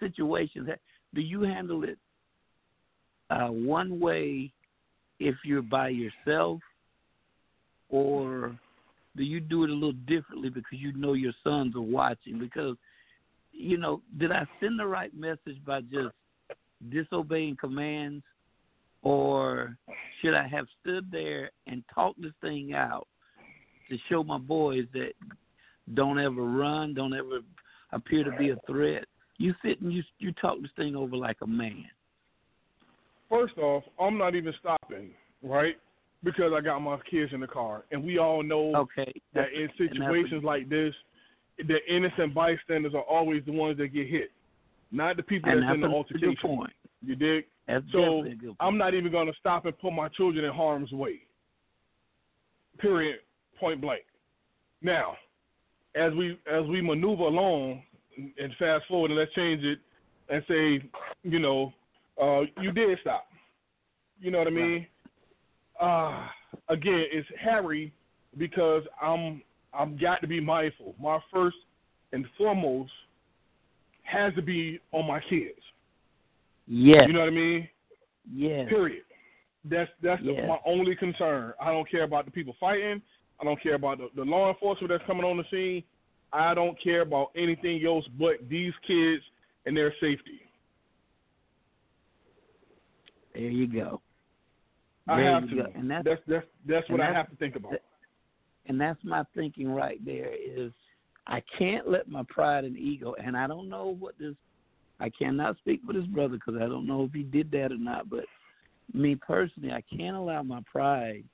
situation. 0.00 0.68
Do 1.14 1.20
you 1.20 1.42
handle 1.42 1.84
it 1.84 1.98
uh, 3.30 3.48
one 3.48 3.98
way 4.00 4.52
if 5.18 5.34
you're 5.44 5.62
by 5.62 5.88
yourself, 5.88 6.60
or 7.88 8.58
do 9.16 9.22
you 9.22 9.40
do 9.40 9.64
it 9.64 9.70
a 9.70 9.74
little 9.74 9.92
differently 10.06 10.48
because 10.48 10.78
you 10.78 10.92
know 10.92 11.14
your 11.14 11.32
sons 11.42 11.74
are 11.74 11.80
watching? 11.80 12.38
Because 12.38 12.76
you 13.52 13.76
know, 13.76 14.00
did 14.18 14.30
I 14.30 14.46
send 14.60 14.78
the 14.78 14.86
right 14.86 15.12
message 15.14 15.58
by 15.66 15.80
just 15.80 16.14
disobeying 16.90 17.56
commands, 17.56 18.22
or 19.02 19.76
should 20.20 20.34
I 20.34 20.46
have 20.46 20.66
stood 20.80 21.10
there 21.10 21.50
and 21.66 21.82
talked 21.92 22.22
this 22.22 22.32
thing 22.40 22.74
out 22.74 23.08
to 23.90 23.96
show 24.08 24.22
my 24.22 24.38
boys 24.38 24.84
that 24.92 25.12
don't 25.94 26.18
ever 26.20 26.42
run, 26.42 26.94
don't 26.94 27.14
ever 27.14 27.40
appear 27.92 28.24
to 28.24 28.32
be 28.36 28.50
a 28.50 28.56
threat? 28.66 29.04
You 29.38 29.54
sit 29.64 29.80
and 29.80 29.92
you 29.92 30.02
you 30.18 30.32
talk 30.32 30.60
this 30.60 30.70
thing 30.76 30.96
over 30.96 31.16
like 31.16 31.36
a 31.42 31.46
man. 31.46 31.84
First 33.28 33.56
off, 33.58 33.84
I'm 34.00 34.18
not 34.18 34.34
even 34.34 34.54
stopping, 34.58 35.10
right? 35.42 35.76
Because 36.24 36.52
I 36.56 36.60
got 36.60 36.80
my 36.80 36.96
kids 37.08 37.32
in 37.32 37.40
the 37.40 37.46
car, 37.46 37.84
and 37.92 38.02
we 38.02 38.18
all 38.18 38.42
know 38.42 38.74
okay. 38.74 39.12
that 39.34 39.52
in 39.54 39.68
situations 39.76 40.42
like 40.42 40.68
this, 40.68 40.92
the 41.58 41.78
innocent 41.88 42.34
bystanders 42.34 42.94
are 42.94 43.02
always 43.02 43.44
the 43.44 43.52
ones 43.52 43.78
that 43.78 43.88
get 43.88 44.08
hit, 44.08 44.30
not 44.90 45.16
the 45.16 45.22
people 45.22 45.50
that's, 45.50 45.60
that's 45.60 45.74
in 45.74 45.80
the 45.82 45.88
altercation. 45.88 46.30
Good 46.30 46.38
point. 46.38 46.72
You 47.04 47.14
dig? 47.14 47.44
That's 47.68 47.84
so 47.92 48.24
I'm 48.60 48.78
not 48.78 48.94
even 48.94 49.12
going 49.12 49.26
to 49.26 49.38
stop 49.38 49.66
and 49.66 49.78
put 49.78 49.92
my 49.92 50.08
children 50.08 50.44
in 50.44 50.52
harm's 50.52 50.90
way. 50.90 51.20
Period. 52.78 53.18
Point 53.60 53.80
blank. 53.80 54.02
Now, 54.80 55.14
as 55.98 56.14
we 56.14 56.38
as 56.50 56.66
we 56.66 56.80
maneuver 56.80 57.24
along 57.24 57.82
and 58.16 58.52
fast 58.58 58.84
forward 58.88 59.10
and 59.10 59.18
let's 59.18 59.32
change 59.34 59.62
it 59.64 59.78
and 60.28 60.42
say, 60.48 60.90
you 61.22 61.38
know, 61.38 61.72
uh, 62.20 62.42
you 62.60 62.72
did 62.72 62.98
stop. 63.00 63.26
You 64.20 64.30
know 64.30 64.38
what 64.38 64.48
I 64.48 64.50
mean? 64.50 64.86
Uh, 65.80 66.26
again, 66.68 67.04
it's 67.12 67.28
Harry 67.40 67.92
because 68.36 68.82
I'm 69.00 69.42
I'm 69.72 69.96
got 69.96 70.20
to 70.20 70.26
be 70.26 70.40
mindful. 70.40 70.94
My 71.00 71.18
first 71.32 71.56
and 72.12 72.26
foremost 72.36 72.90
has 74.02 74.34
to 74.34 74.42
be 74.42 74.80
on 74.92 75.06
my 75.06 75.20
kids. 75.28 75.60
Yeah. 76.66 77.06
You 77.06 77.12
know 77.12 77.20
what 77.20 77.28
I 77.28 77.32
mean? 77.32 77.68
Yeah. 78.32 78.68
Period. 78.68 79.04
That's 79.64 79.90
that's 80.02 80.22
yes. 80.24 80.44
my 80.46 80.58
only 80.66 80.96
concern. 80.96 81.52
I 81.60 81.70
don't 81.70 81.88
care 81.90 82.04
about 82.04 82.24
the 82.24 82.30
people 82.30 82.54
fighting. 82.58 83.02
I 83.40 83.44
don't 83.44 83.62
care 83.62 83.74
about 83.74 83.98
the, 83.98 84.08
the 84.16 84.22
law 84.22 84.48
enforcement 84.48 84.90
that's 84.90 85.04
coming 85.06 85.24
on 85.24 85.36
the 85.36 85.44
scene. 85.50 85.82
I 86.32 86.54
don't 86.54 86.80
care 86.82 87.02
about 87.02 87.30
anything 87.36 87.84
else 87.86 88.04
but 88.18 88.36
these 88.48 88.72
kids 88.86 89.22
and 89.66 89.76
their 89.76 89.92
safety. 90.00 90.40
There 93.34 93.42
you 93.42 93.66
go. 93.66 94.00
I 95.06 95.20
have 95.20 95.48
to. 95.48 95.54
Go. 95.54 95.66
And 95.74 95.90
that's 95.90 96.04
that's 96.04 96.20
that's, 96.26 96.46
that's 96.66 96.90
what 96.90 96.98
that's, 96.98 97.10
I 97.10 97.16
have 97.16 97.30
to 97.30 97.36
think 97.36 97.56
about. 97.56 97.74
And 98.66 98.80
that's 98.80 98.98
my 99.02 99.24
thinking 99.34 99.70
right 99.70 100.04
there 100.04 100.32
is 100.34 100.72
I 101.26 101.42
can't 101.58 101.88
let 101.88 102.08
my 102.08 102.24
pride 102.28 102.64
and 102.64 102.76
ego 102.76 103.14
and 103.22 103.36
I 103.36 103.46
don't 103.46 103.68
know 103.68 103.96
what 103.98 104.14
this 104.18 104.34
I 105.00 105.10
cannot 105.10 105.56
speak 105.58 105.80
for 105.86 105.92
this 105.92 106.06
brother 106.06 106.34
because 106.34 106.60
I 106.60 106.66
don't 106.66 106.86
know 106.86 107.04
if 107.04 107.12
he 107.12 107.22
did 107.22 107.50
that 107.52 107.72
or 107.72 107.78
not, 107.78 108.10
but 108.10 108.24
me 108.92 109.14
personally, 109.14 109.72
I 109.72 109.82
can't 109.96 110.16
allow 110.16 110.42
my 110.42 110.60
pride 110.70 111.24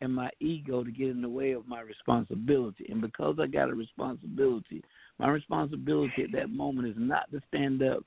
and 0.00 0.14
my 0.14 0.30
ego 0.40 0.82
to 0.82 0.90
get 0.90 1.10
in 1.10 1.20
the 1.20 1.28
way 1.28 1.52
of 1.52 1.68
my 1.68 1.80
responsibility. 1.80 2.86
And 2.88 3.00
because 3.00 3.36
I 3.40 3.46
got 3.46 3.70
a 3.70 3.74
responsibility, 3.74 4.82
my 5.18 5.28
responsibility 5.28 6.22
at 6.24 6.32
that 6.32 6.50
moment 6.50 6.88
is 6.88 6.94
not 6.96 7.30
to 7.32 7.40
stand 7.48 7.82
up 7.82 8.04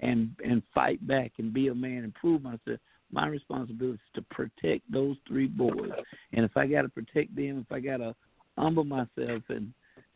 and 0.00 0.30
and 0.44 0.62
fight 0.74 1.06
back 1.06 1.32
and 1.38 1.52
be 1.52 1.68
a 1.68 1.74
man 1.74 2.04
and 2.04 2.14
prove 2.14 2.42
myself. 2.42 2.80
My 3.12 3.26
responsibility 3.28 3.94
is 3.94 4.14
to 4.14 4.22
protect 4.34 4.90
those 4.90 5.16
three 5.28 5.46
boys. 5.46 5.90
And 6.32 6.44
if 6.44 6.56
I 6.56 6.66
got 6.66 6.82
to 6.82 6.88
protect 6.88 7.36
them, 7.36 7.64
if 7.64 7.72
I 7.72 7.80
got 7.80 7.98
to 7.98 8.14
humble 8.58 8.84
myself 8.84 9.42
and 9.48 9.72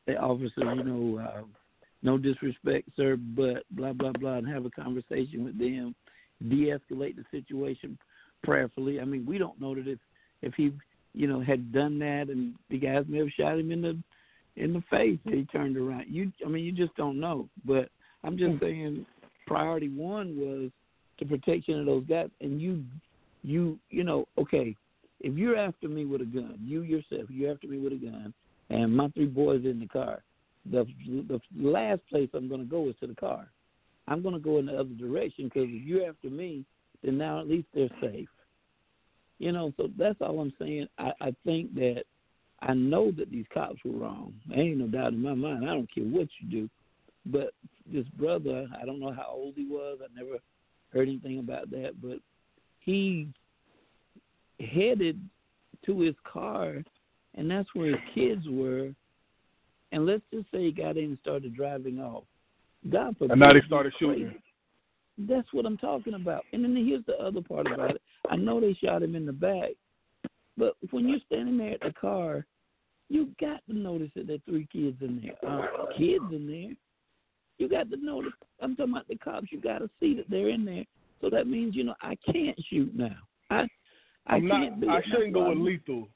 say, 0.07 0.17
officer, 0.17 0.75
you 0.75 0.85
know, 0.85 1.19
uh, 1.19 1.43
no 2.03 2.19
disrespect, 2.19 2.89
sir, 2.97 3.17
but 3.17 3.65
blah 3.71 3.93
blah 3.93 4.13
blah, 4.13 4.35
and 4.35 4.49
have 4.49 4.65
a 4.65 4.71
conversation 4.71 5.45
with 5.45 5.59
them, 5.59 5.95
de-escalate 6.49 7.17
the 7.17 7.25
situation 7.31 7.99
prayerfully. 8.43 9.01
I 9.01 9.05
mean, 9.05 9.27
we 9.27 9.39
don't 9.39 9.61
know 9.61 9.75
that 9.75 9.87
if 9.87 9.99
if 10.43 10.55
he, 10.55 10.73
you 11.19 11.27
know, 11.27 11.41
had 11.41 11.73
done 11.73 11.99
that, 11.99 12.29
and 12.29 12.55
the 12.71 12.79
guys 12.79 13.05
may 13.09 13.19
have 13.19 13.29
shot 13.37 13.59
him 13.59 13.73
in 13.73 13.83
the 13.83 13.99
in 14.55 14.73
the 14.73 14.83
face, 14.89 15.19
he 15.25 15.45
turned 15.47 15.77
around. 15.77 16.07
You, 16.09 16.33
I 16.47 16.49
mean, 16.49 16.65
you 16.65 16.73
just 16.73 16.95
don't 16.97 17.19
know. 17.19 17.49
But 17.65 17.91
I'm 18.23 18.39
just 18.39 18.61
saying, 18.61 19.05
priority 19.47 19.89
one 19.89 20.37
was 20.37 20.71
the 21.19 21.27
protection 21.27 21.81
of 21.81 21.87
those 21.87 22.05
guys, 22.07 22.29
and 22.41 22.61
you, 22.61 22.85
you, 23.43 23.79
you 23.91 24.05
know, 24.05 24.27
okay, 24.37 24.77
if 25.21 25.37
you're 25.37 25.57
after 25.57 25.89
me 25.89 26.05
with 26.05 26.21
a 26.21 26.25
gun, 26.25 26.57
you 26.65 26.83
yourself, 26.83 27.29
you're 27.29 27.53
after 27.53 27.67
me 27.67 27.79
with 27.79 27.95
a 27.95 27.97
gun, 27.97 28.33
and 28.71 28.97
my 28.97 29.09
three 29.09 29.27
boys 29.27 29.65
in 29.65 29.81
the 29.81 29.87
car, 29.87 30.23
the 30.71 30.87
the 31.29 31.41
last 31.57 32.01
place 32.11 32.29
I'm 32.33 32.49
going 32.49 32.61
to 32.61 32.71
go 32.71 32.89
is 32.89 32.95
to 33.01 33.09
the 33.09 33.15
car. 33.17 33.49
I'm 34.07 34.23
going 34.23 34.35
to 34.35 34.41
go 34.41 34.59
in 34.59 34.67
the 34.67 34.75
other 34.75 34.95
direction 34.95 35.47
because 35.47 35.69
if 35.69 35.85
you're 35.85 36.09
after 36.09 36.31
me, 36.31 36.65
then 37.03 37.19
now 37.19 37.41
at 37.41 37.49
least 37.49 37.67
they're 37.75 37.89
safe. 38.01 38.29
You 39.39 39.53
know, 39.53 39.73
so 39.77 39.89
that's 39.97 40.21
all 40.21 40.41
I'm 40.41 40.53
saying. 40.59 40.89
I, 40.99 41.13
I 41.21 41.35
think 41.45 41.75
that 41.75 42.05
I 42.61 42.75
know 42.75 43.13
that 43.13 43.31
these 43.31 43.47
cops 43.55 43.79
were 43.85 43.99
wrong. 43.99 44.35
There 44.49 44.59
ain't 44.59 44.79
no 44.79 44.87
doubt 44.89 45.13
in 45.13 45.23
my 45.23 45.35
mind. 45.35 45.65
I 45.65 45.75
don't 45.75 45.93
care 45.95 46.05
what 46.05 46.29
you 46.41 46.51
do. 46.51 46.71
But 47.27 47.53
this 47.91 48.07
brother, 48.17 48.67
I 48.81 48.85
don't 48.85 49.01
know 49.01 49.13
how 49.13 49.29
old 49.31 49.55
he 49.57 49.67
was. 49.67 49.99
I 50.03 50.07
never 50.19 50.39
heard 50.93 51.09
anything 51.09 51.39
about 51.39 51.71
that. 51.71 52.01
But 52.03 52.19
he 52.81 53.29
headed 54.59 55.21
to 55.87 56.01
his 56.01 56.17
car, 56.25 56.83
and 57.35 57.51
that's 57.51 57.69
where 57.75 57.91
his 57.93 58.01
kids 58.15 58.43
were. 58.49 58.91
And 59.93 60.05
let's 60.05 60.23
just 60.33 60.51
say 60.53 60.65
he 60.65 60.73
got 60.73 60.97
in 60.97 61.05
and 61.05 61.19
started 61.21 61.55
driving 61.55 61.99
off. 61.99 62.25
God 62.91 63.17
forbid. 63.19 63.33
And 63.33 63.41
now 63.41 63.53
they 63.53 63.63
started 63.67 63.93
shooting. 63.99 64.35
That's 65.19 65.49
what 65.53 65.67
I'm 65.67 65.77
talking 65.77 66.15
about. 66.15 66.45
And 66.53 66.63
then 66.63 66.77
here's 66.77 67.05
the 67.07 67.15
other 67.15 67.41
part 67.41 67.67
about 67.67 67.97
it. 67.97 68.03
I 68.31 68.37
know 68.37 68.61
they 68.61 68.75
shot 68.75 69.03
him 69.03 69.17
in 69.17 69.27
the 69.27 69.33
back, 69.33 69.71
but 70.57 70.75
when 70.91 71.09
you're 71.09 71.19
standing 71.27 71.59
there 71.59 71.75
at 71.75 71.81
the 71.81 71.93
car, 71.93 72.47
you 73.09 73.31
got 73.41 73.61
to 73.69 73.77
notice 73.77 74.11
that 74.15 74.27
there 74.27 74.37
are 74.37 74.49
three 74.49 74.69
kids 74.73 74.99
in 75.01 75.21
there. 75.23 75.51
Uh, 75.51 75.87
kids 75.97 76.25
in 76.31 76.47
there. 76.47 76.77
You 77.59 77.69
got 77.69 77.91
to 77.91 77.97
notice. 77.97 78.33
I'm 78.61 78.77
talking 78.77 78.93
about 78.93 79.09
the 79.09 79.17
cops. 79.17 79.49
You 79.51 79.61
got 79.61 79.79
to 79.79 79.91
see 79.99 80.15
that 80.15 80.31
they're 80.31 80.51
in 80.51 80.65
there. 80.65 80.85
So 81.21 81.29
that 81.31 81.47
means 81.49 81.75
you 81.75 81.85
know 81.85 81.95
I 82.01 82.17
can't 82.31 82.59
shoot 82.71 82.95
now. 82.95 83.17
I 83.51 83.67
I 84.27 84.37
I'm 84.37 84.49
can't 84.49 84.79
not, 84.79 84.81
do 84.81 84.89
I 84.91 84.99
it. 84.99 85.05
shouldn't 85.11 85.35
go 85.35 85.49
with 85.49 85.59
lethal. 85.59 86.09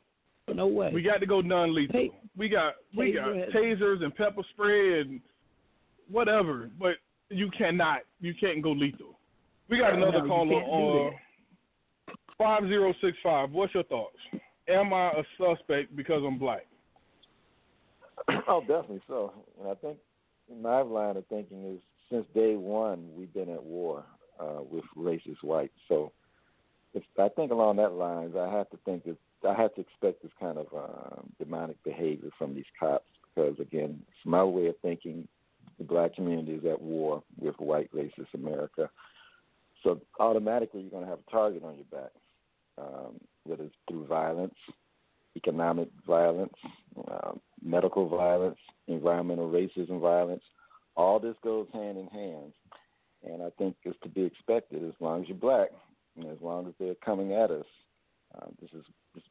No 0.55 0.67
way. 0.67 0.91
We 0.93 1.03
got 1.03 1.19
to 1.19 1.27
go 1.27 1.41
non-lethal. 1.41 1.99
Hey, 1.99 2.11
we 2.37 2.49
got 2.49 2.75
we 2.97 3.13
got 3.13 3.29
tasers 3.55 4.03
and 4.05 4.15
pepper 4.15 4.43
spray 4.53 5.01
and 5.01 5.21
whatever, 6.11 6.71
but 6.79 6.97
you 7.33 7.51
cannot 7.57 8.01
you 8.21 8.35
can't 8.39 8.63
go 8.63 8.73
lethal. 8.73 9.19
We 9.69 9.79
got 9.79 9.95
another 9.95 10.23
no, 10.23 10.29
caller 10.29 10.63
on 10.63 11.13
five 12.39 12.63
zero 12.65 12.95
six 13.01 13.17
five. 13.23 13.51
What's 13.51 13.75
your 13.75 13.85
thoughts? 13.85 14.17
Am 14.69 14.93
I 14.93 15.11
a 15.11 15.23
suspect 15.39 15.95
because 15.97 16.23
I'm 16.27 16.39
black? 16.39 16.67
Oh, 18.49 18.61
definitely 18.61 19.03
so. 19.09 19.33
And 19.59 19.69
I 19.69 19.75
think 19.75 19.99
my 20.61 20.81
line 20.81 21.17
of 21.17 21.27
thinking 21.27 21.75
is 21.75 21.81
since 22.11 22.27
day 22.35 22.55
one 22.57 23.09
we've 23.17 23.33
been 23.33 23.49
at 23.49 23.63
war 23.63 24.05
uh, 24.39 24.61
with 24.71 24.85
racist 24.97 25.43
whites. 25.43 25.73
So 25.89 26.13
if 26.95 27.03
I 27.19 27.29
think 27.31 27.51
along 27.51 27.77
that 27.77 27.93
lines, 27.93 28.35
I 28.39 28.51
have 28.51 28.69
to 28.71 28.79
think 28.85 29.05
that 29.05 29.17
I 29.49 29.61
have 29.61 29.75
to 29.75 29.81
expect 29.81 30.23
this 30.23 30.33
kind 30.39 30.59
of 30.59 30.67
uh, 30.77 31.23
demonic 31.39 31.83
behavior 31.85 32.31
from 32.39 32.55
these 32.55 32.65
cops 32.79 33.05
because 33.35 33.59
again, 33.61 34.01
it's 34.09 34.27
my 34.27 34.45
way 34.45 34.67
of 34.69 34.75
thinking. 34.83 35.27
The 35.79 35.85
black 35.85 36.15
community 36.15 36.53
is 36.53 36.65
at 36.65 36.81
war 36.81 37.23
with 37.39 37.59
white 37.59 37.91
racist 37.93 38.35
America. 38.35 38.91
So 39.83 40.01
automatically, 40.21 40.83
you're 40.83 40.91
going 40.91 41.05
to 41.05 41.11
have 41.11 41.21
a 41.27 41.31
target 41.31 41.63
on 41.65 41.75
your 41.77 42.01
back, 42.01 42.13
um, 42.79 43.21
whether 43.45 43.65
it's 43.65 43.75
through 43.89 44.07
violence, 44.07 44.55
economic 45.37 45.89
violence, 46.07 46.55
uh, 47.09 47.33
medical 47.63 48.09
violence, 48.09 48.59
environmental 48.87 49.51
racism 49.51 50.01
violence. 50.01 50.43
All 50.97 51.19
this 51.19 51.37
goes 51.43 51.67
hand 51.73 51.99
in 51.99 52.07
hand, 52.09 52.53
and 53.25 53.43
I 53.43 53.51
think 53.59 53.77
it's 53.85 53.99
to 54.03 54.09
be 54.09 54.23
expected 54.23 54.85
as 54.85 54.95
long 55.01 55.23
as 55.23 55.29
you're 55.29 55.39
black 55.39 55.71
and 56.17 56.27
as 56.27 56.39
long 56.41 56.67
as 56.67 56.75
they're 56.79 56.95
coming 56.97 57.33
at 57.33 57.51
us. 57.51 57.67
Uh, 58.35 58.47
this 58.61 58.71
is 58.73 58.85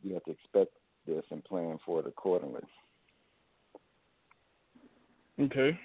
we 0.03 0.11
have 0.13 0.23
to 0.25 0.31
expect 0.31 0.73
this 1.07 1.23
and 1.31 1.43
plan 1.43 1.79
for 1.85 1.99
it 1.99 2.07
accordingly. 2.07 2.61
Okay, 5.39 5.79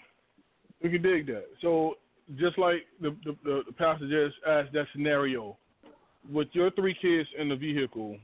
we 0.86 0.98
can 0.98 1.02
dig 1.02 1.26
that. 1.26 1.46
So 1.60 1.94
just 2.36 2.58
like 2.58 2.86
the, 3.00 3.16
the 3.24 3.36
the 3.44 3.72
pastor 3.72 4.08
just 4.08 4.36
asked 4.46 4.72
that 4.72 4.86
scenario, 4.92 5.56
with 6.30 6.48
your 6.52 6.70
three 6.72 6.96
kids 7.00 7.28
in 7.38 7.48
the 7.48 7.56
vehicle, 7.56 8.18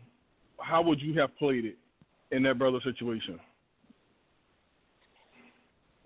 how 0.61 0.83
would 0.83 1.01
you 1.01 1.19
have 1.19 1.37
played 1.39 1.65
it 1.65 1.77
in 2.31 2.43
that 2.45 2.59
brother 2.59 2.79
situation? 2.85 3.39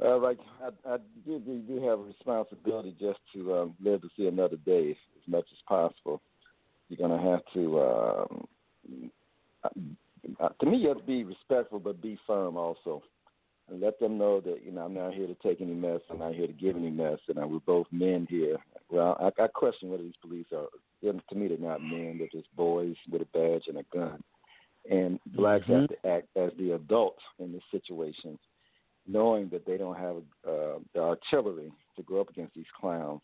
Uh, 0.02 0.18
like 0.18 0.38
I, 0.62 0.94
I 0.94 0.96
do, 1.26 1.38
do, 1.38 1.80
have 1.82 2.00
a 2.00 2.02
responsibility 2.02 2.94
just 3.00 3.18
to 3.34 3.54
um, 3.54 3.74
live 3.82 4.02
to 4.02 4.08
see 4.16 4.26
another 4.26 4.56
day 4.56 4.90
as 4.90 5.28
much 5.28 5.46
as 5.52 5.58
possible. 5.66 6.20
You're 6.88 7.08
gonna 7.08 7.32
have 7.32 7.40
to. 7.54 7.80
Um, 7.80 8.46
to 10.60 10.66
me, 10.66 10.78
you 10.78 10.88
have 10.88 10.98
to 10.98 11.04
be 11.04 11.24
respectful, 11.24 11.80
but 11.80 12.02
be 12.02 12.18
firm 12.26 12.56
also, 12.56 13.02
and 13.68 13.80
let 13.80 13.98
them 13.98 14.18
know 14.18 14.40
that 14.40 14.64
you 14.64 14.72
know 14.72 14.82
I'm 14.82 14.94
not 14.94 15.14
here 15.14 15.26
to 15.26 15.36
take 15.42 15.60
any 15.60 15.74
mess. 15.74 16.00
I'm 16.10 16.18
not 16.18 16.34
here 16.34 16.46
to 16.46 16.52
give 16.52 16.76
any 16.76 16.90
mess, 16.90 17.18
and 17.28 17.38
uh, 17.38 17.46
we're 17.46 17.58
both 17.60 17.86
men 17.90 18.26
here. 18.30 18.56
Well, 18.90 19.16
I, 19.20 19.42
I 19.42 19.48
question 19.48 19.90
whether 19.90 20.02
these 20.02 20.12
police 20.20 20.46
are. 20.52 20.66
To 21.02 21.34
me, 21.36 21.46
they're 21.46 21.58
not 21.58 21.82
men. 21.82 22.16
They're 22.18 22.40
just 22.40 22.54
boys 22.56 22.96
with 23.10 23.22
a 23.22 23.26
badge 23.26 23.64
and 23.68 23.78
a 23.78 23.84
gun. 23.94 24.22
And 24.90 25.20
blacks 25.26 25.64
mm-hmm. 25.64 25.80
have 25.80 25.88
to 25.88 26.08
act 26.08 26.28
as 26.36 26.50
the 26.58 26.72
adults 26.72 27.22
in 27.38 27.52
this 27.52 27.62
situation 27.70 28.38
knowing 29.06 29.48
that 29.50 29.64
they 29.66 29.76
don't 29.76 29.96
have 29.96 30.16
uh, 30.46 30.78
the 30.94 31.00
artillery 31.00 31.72
to 31.96 32.02
go 32.02 32.20
up 32.20 32.28
against 32.28 32.54
these 32.54 32.64
clowns, 32.78 33.20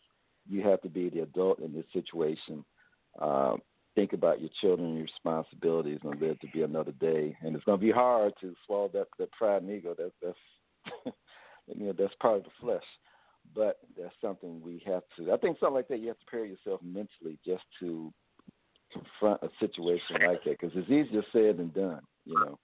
you 0.49 0.61
have 0.61 0.81
to 0.81 0.89
be 0.89 1.09
the 1.09 1.19
adult 1.19 1.59
in 1.59 1.73
this 1.73 1.85
situation. 1.93 2.63
Uh, 3.19 3.55
think 3.95 4.13
about 4.13 4.41
your 4.41 4.49
children 4.61 4.89
and 4.89 4.97
your 4.97 5.05
responsibilities 5.05 5.99
and 6.03 6.19
live 6.19 6.39
to 6.39 6.47
be 6.53 6.63
another 6.63 6.91
day. 6.93 7.37
And 7.41 7.55
it's 7.55 7.65
going 7.65 7.79
to 7.79 7.85
be 7.85 7.91
hard 7.91 8.33
to 8.41 8.55
swallow 8.65 8.89
that, 8.93 9.07
that 9.19 9.31
pride 9.31 9.61
and 9.61 9.71
ego. 9.71 9.95
That, 9.97 10.11
that's, 10.21 10.37
you 11.67 11.85
know, 11.85 11.93
that's 11.97 12.13
part 12.19 12.37
of 12.37 12.43
the 12.43 12.49
flesh. 12.59 12.83
But 13.55 13.79
that's 13.99 14.15
something 14.21 14.61
we 14.61 14.81
have 14.85 15.03
to. 15.17 15.31
I 15.31 15.37
think 15.37 15.57
something 15.59 15.75
like 15.75 15.87
that 15.89 15.99
you 15.99 16.07
have 16.07 16.19
to 16.19 16.25
prepare 16.25 16.45
yourself 16.45 16.81
mentally 16.81 17.37
just 17.45 17.63
to 17.81 18.11
confront 18.91 19.41
a 19.43 19.49
situation 19.59 20.17
like 20.25 20.43
that 20.45 20.59
because 20.59 20.71
it's 20.75 20.89
easier 20.89 21.23
said 21.31 21.57
than 21.57 21.69
done. 21.69 22.01
You 22.25 22.35
know, 22.35 22.59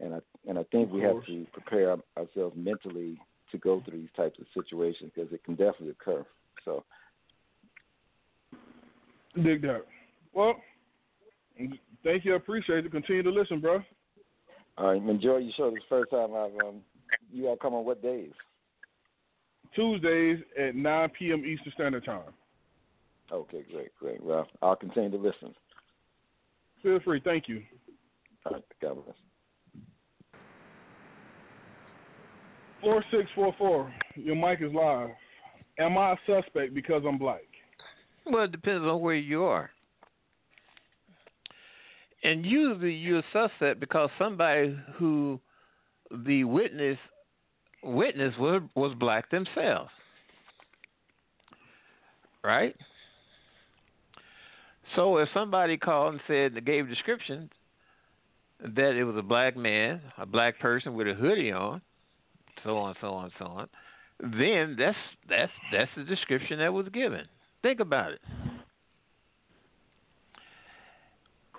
and 0.00 0.14
I 0.14 0.18
and 0.46 0.58
I 0.58 0.64
think 0.64 0.92
we 0.92 1.00
have 1.00 1.24
to 1.26 1.46
prepare 1.52 1.96
ourselves 2.16 2.54
mentally 2.56 3.18
to 3.50 3.58
go 3.58 3.82
through 3.84 4.00
these 4.00 4.10
types 4.14 4.38
of 4.38 4.46
situations 4.52 5.10
because 5.14 5.32
it 5.32 5.42
can 5.44 5.54
definitely 5.54 5.90
occur. 5.90 6.26
So, 6.64 6.84
dig 9.42 9.62
that. 9.62 9.86
Well, 10.34 10.54
thank 12.04 12.24
you. 12.24 12.34
I 12.34 12.36
appreciate 12.36 12.86
it. 12.86 12.92
Continue 12.92 13.22
to 13.22 13.30
listen, 13.30 13.60
bro. 13.60 13.82
All 14.76 14.92
right, 14.92 15.02
enjoy 15.02 15.38
your 15.38 15.52
show. 15.56 15.70
This 15.70 15.82
first 15.88 16.10
time 16.10 16.34
I've 16.34 16.56
um, 16.64 16.76
you 17.32 17.48
all 17.48 17.56
come 17.56 17.74
on 17.74 17.84
what 17.84 18.02
days? 18.02 18.30
Tuesdays 19.74 20.38
at 20.58 20.74
9 20.74 21.08
p.m. 21.18 21.44
Eastern 21.44 21.72
Standard 21.74 22.04
Time. 22.04 22.32
Okay, 23.30 23.64
great, 23.70 23.94
great. 23.98 24.22
Well, 24.22 24.46
I'll 24.62 24.76
continue 24.76 25.10
to 25.10 25.16
listen. 25.16 25.54
Feel 26.82 27.00
free. 27.00 27.20
Thank 27.22 27.48
you. 27.48 27.62
All 28.46 28.52
right, 28.52 28.64
God 28.80 29.04
bless. 29.04 29.16
Four 32.80 33.04
six 33.10 33.28
four 33.34 33.52
four. 33.58 33.92
Your 34.14 34.36
mic 34.36 34.60
is 34.62 34.72
live. 34.72 35.10
Am 35.78 35.98
I 35.98 36.12
a 36.12 36.16
suspect 36.26 36.74
because 36.74 37.02
I'm 37.06 37.18
black? 37.18 37.42
Well, 38.24 38.44
it 38.44 38.52
depends 38.52 38.86
on 38.86 39.00
where 39.00 39.14
you 39.14 39.42
are. 39.42 39.70
And 42.24 42.44
usually 42.44 42.92
you're 42.92 43.22
suspect 43.32 43.80
because 43.80 44.10
somebody 44.18 44.76
who 44.94 45.40
the 46.10 46.44
witness 46.44 46.98
witness 47.82 48.34
was 48.38 48.62
was 48.74 48.94
black 48.98 49.30
themselves. 49.30 49.90
Right? 52.42 52.74
So 54.96 55.18
if 55.18 55.28
somebody 55.34 55.76
called 55.76 56.14
and 56.14 56.22
said 56.26 56.52
and 56.52 56.64
gave 56.64 56.86
a 56.86 56.88
description 56.88 57.50
that 58.60 58.96
it 58.96 59.04
was 59.04 59.16
a 59.16 59.22
black 59.22 59.56
man, 59.56 60.00
a 60.16 60.26
black 60.26 60.58
person 60.58 60.94
with 60.94 61.06
a 61.06 61.14
hoodie 61.14 61.52
on, 61.52 61.80
so 62.64 62.76
on, 62.78 62.94
so 63.00 63.08
on, 63.08 63.30
so 63.38 63.44
on, 63.44 63.68
then 64.20 64.76
that's 64.78 64.96
that's 65.28 65.52
that's 65.72 65.90
the 65.96 66.04
description 66.04 66.58
that 66.58 66.72
was 66.72 66.88
given. 66.88 67.26
Think 67.62 67.80
about 67.80 68.12
it. 68.12 68.20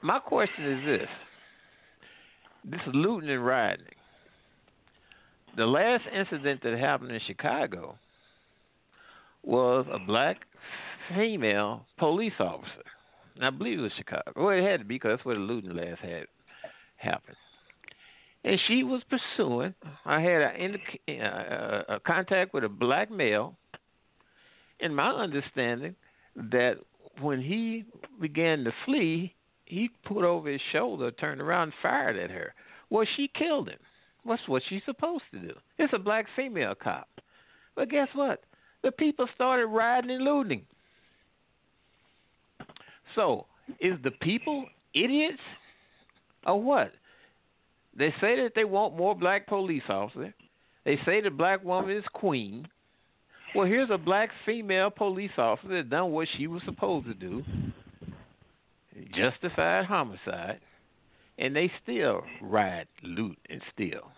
My 0.02 0.20
question 0.20 0.66
is 0.66 0.86
this: 0.86 1.10
This 2.66 2.82
is 2.88 2.94
looting 2.94 3.30
and 3.30 3.46
rioting. 3.46 3.86
The 5.58 5.66
last 5.66 6.04
incident 6.14 6.62
that 6.64 6.78
happened 6.78 7.12
in 7.12 7.20
Chicago 7.26 7.98
was 9.44 9.86
a 9.92 10.00
black 10.00 10.38
female 11.10 11.86
police 11.98 12.34
officer. 12.40 12.84
And 13.36 13.46
I 13.46 13.50
believe 13.50 13.80
it 13.80 13.84
was 13.84 13.92
Chicago. 13.98 14.32
Well, 14.36 14.50
it 14.50 14.64
had 14.64 14.82
to 14.82 14.86
be 14.86 14.96
because 14.96 15.14
that's 15.14 15.26
where 15.26 15.36
the 15.36 15.42
looting 15.42 15.76
last 15.76 16.02
had 16.02 16.26
happened 16.98 17.38
and 18.44 18.60
she 18.68 18.84
was 18.84 19.02
pursuing. 19.10 19.74
I 20.06 20.22
had 20.22 20.42
a, 20.42 20.78
a, 21.08 21.20
uh, 21.20 21.96
a 21.96 22.00
contact 22.00 22.54
with 22.54 22.64
a 22.64 22.70
black 22.70 23.12
male, 23.12 23.56
and 24.80 24.96
my 24.96 25.10
understanding 25.10 25.96
that 26.36 26.76
when 27.22 27.42
he 27.42 27.84
began 28.22 28.64
to 28.64 28.72
flee, 28.86 29.36
he 29.70 29.90
put 30.04 30.26
over 30.26 30.50
his 30.50 30.62
shoulder, 30.72 31.12
turned 31.12 31.40
around, 31.40 31.64
and 31.64 31.74
fired 31.82 32.18
at 32.18 32.32
her. 32.32 32.54
Well, 32.90 33.06
she 33.16 33.30
killed 33.38 33.70
him. 33.70 33.78
What's 34.24 34.48
what 34.48 34.64
she's 34.68 34.82
supposed 34.86 35.24
to 35.32 35.40
do? 35.40 35.54
It's 35.78 35.94
a 35.94 36.00
black 36.00 36.26
female 36.36 36.76
cop. 36.76 37.08
But 37.76 37.90
guess 37.90 38.10
what? 38.14 38.44
The 38.84 38.92
people 38.92 39.28
started 39.36 39.68
rioting 39.68 40.12
and 40.12 40.24
looting. 40.24 40.66
So, 43.16 43.46
is 43.80 43.98
the 44.04 44.12
people 44.12 44.66
idiots 44.94 45.40
or 46.46 46.62
what? 46.62 46.92
They 47.96 48.10
say 48.20 48.42
that 48.42 48.54
they 48.56 48.64
want 48.64 48.98
more 48.98 49.16
black 49.16 49.48
police 49.48 49.84
officers. 49.88 50.34
They 50.84 50.98
say 51.06 51.22
the 51.22 51.30
black 51.30 51.64
woman 51.64 51.96
is 51.96 52.04
queen. 52.14 52.68
Well, 53.54 53.68
here's 53.68 53.90
a 53.92 53.98
black 53.98 54.30
female 54.46 54.90
police 54.90 55.32
officer 55.38 55.70
that 55.70 55.90
done 55.90 56.12
what 56.12 56.28
she 56.38 56.48
was 56.48 56.62
supposed 56.66 57.08
to 57.08 57.14
do, 57.14 57.44
justified 59.14 59.86
homicide, 59.86 60.60
and 61.38 61.56
they 61.56 61.72
still 61.84 62.24
ride, 62.42 62.88
loot, 63.04 63.38
and 63.50 63.62
steal. 63.74 64.12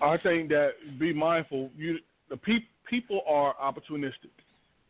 I 0.00 0.16
think 0.18 0.48
that 0.48 0.70
be 0.98 1.12
mindful. 1.12 1.70
You 1.76 1.98
the 2.28 2.36
pe- 2.36 2.66
people 2.88 3.20
are 3.28 3.54
opportunistic, 3.62 4.32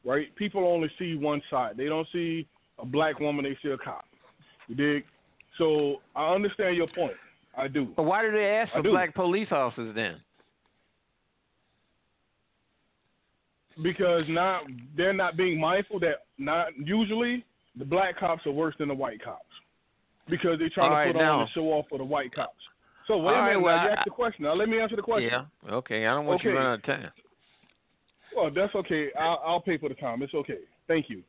right? 0.05 0.34
People 0.36 0.66
only 0.66 0.90
see 0.99 1.16
one 1.16 1.43
side. 1.51 1.76
They 1.76 1.86
don't 1.86 2.09
see 2.12 2.47
a 2.78 2.86
black 2.86 3.20
woman. 3.20 3.45
They 3.45 3.57
see 3.62 3.72
a 3.72 3.78
cop. 3.78 4.05
You 4.68 4.74
dig? 4.74 5.05
So 5.59 5.97
I 6.16 6.34
understand 6.34 6.76
your 6.76 6.86
point. 6.88 7.12
I 7.57 7.68
do. 7.68 7.88
But 7.95 8.05
why 8.05 8.22
do 8.22 8.32
they 8.32 8.47
ask 8.47 8.72
for 8.72 8.82
black 8.82 9.14
police 9.14 9.49
officers 9.51 9.95
then? 9.95 10.16
Because 13.83 14.23
not 14.29 14.62
they're 14.97 15.12
not 15.12 15.37
being 15.37 15.59
mindful 15.61 15.99
that 16.01 16.16
not 16.39 16.68
usually 16.77 17.45
the 17.79 17.85
black 17.85 18.18
cops 18.18 18.45
are 18.47 18.53
worse 18.53 18.75
than 18.79 18.89
the 18.89 18.95
white 18.95 19.23
cops 19.23 19.47
because 20.29 20.59
they're 20.59 20.68
trying 20.68 20.91
All 20.91 20.97
to 20.97 21.05
right, 21.07 21.12
put 21.14 21.18
now. 21.20 21.35
on 21.37 21.41
and 21.43 21.51
show 21.55 21.62
off 21.73 21.87
for 21.89 21.99
the 21.99 22.05
white 22.05 22.35
cops. 22.35 22.57
So 23.09 23.16
wait 23.18 23.35
All 23.35 23.41
a 23.41 23.45
minute, 23.45 23.57
right, 23.57 23.62
well, 23.62 23.77
now 23.77 23.83
you 23.85 23.89
I- 23.89 23.93
asked 23.95 24.05
the 24.05 24.11
question. 24.11 24.45
Now 24.45 24.55
let 24.55 24.68
me 24.68 24.79
answer 24.79 24.97
the 24.97 25.03
question. 25.03 25.31
Yeah. 25.33 25.73
Okay. 25.73 26.07
I 26.07 26.14
don't 26.14 26.27
want 26.27 26.43
you 26.45 26.51
to 26.51 26.57
run 26.57 26.66
out 26.66 26.75
of 26.75 26.85
time. 26.85 27.11
Well, 28.37 28.51
that's 28.55 28.75
okay. 28.75 29.09
I'll, 29.18 29.43
I'll 29.45 29.61
pay 29.61 29.79
for 29.79 29.89
the 29.89 29.95
time. 29.95 30.23
It's 30.23 30.35
okay. 30.35 30.59
Thank 30.89 31.09
you. 31.09 31.23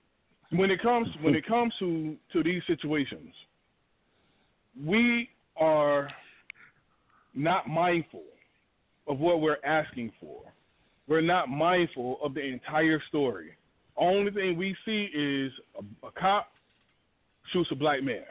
When 0.51 0.69
it 0.69 0.81
comes 0.81 1.07
when 1.21 1.33
it 1.35 1.45
comes 1.47 1.73
to 1.79 2.15
to 2.33 2.43
these 2.43 2.61
situations, 2.67 3.33
we 4.85 5.29
are 5.57 6.09
not 7.33 7.67
mindful 7.67 8.23
of 9.07 9.19
what 9.19 9.41
we're 9.41 9.57
asking 9.65 10.11
for. 10.19 10.41
We're 11.07 11.21
not 11.21 11.49
mindful 11.49 12.17
of 12.23 12.33
the 12.33 12.41
entire 12.41 13.01
story. 13.09 13.57
Only 13.97 14.31
thing 14.31 14.57
we 14.57 14.75
see 14.85 15.09
is 15.13 15.51
a, 15.77 16.07
a 16.07 16.11
cop 16.11 16.47
shoots 17.51 17.69
a 17.71 17.75
black 17.75 18.03
man. 18.03 18.23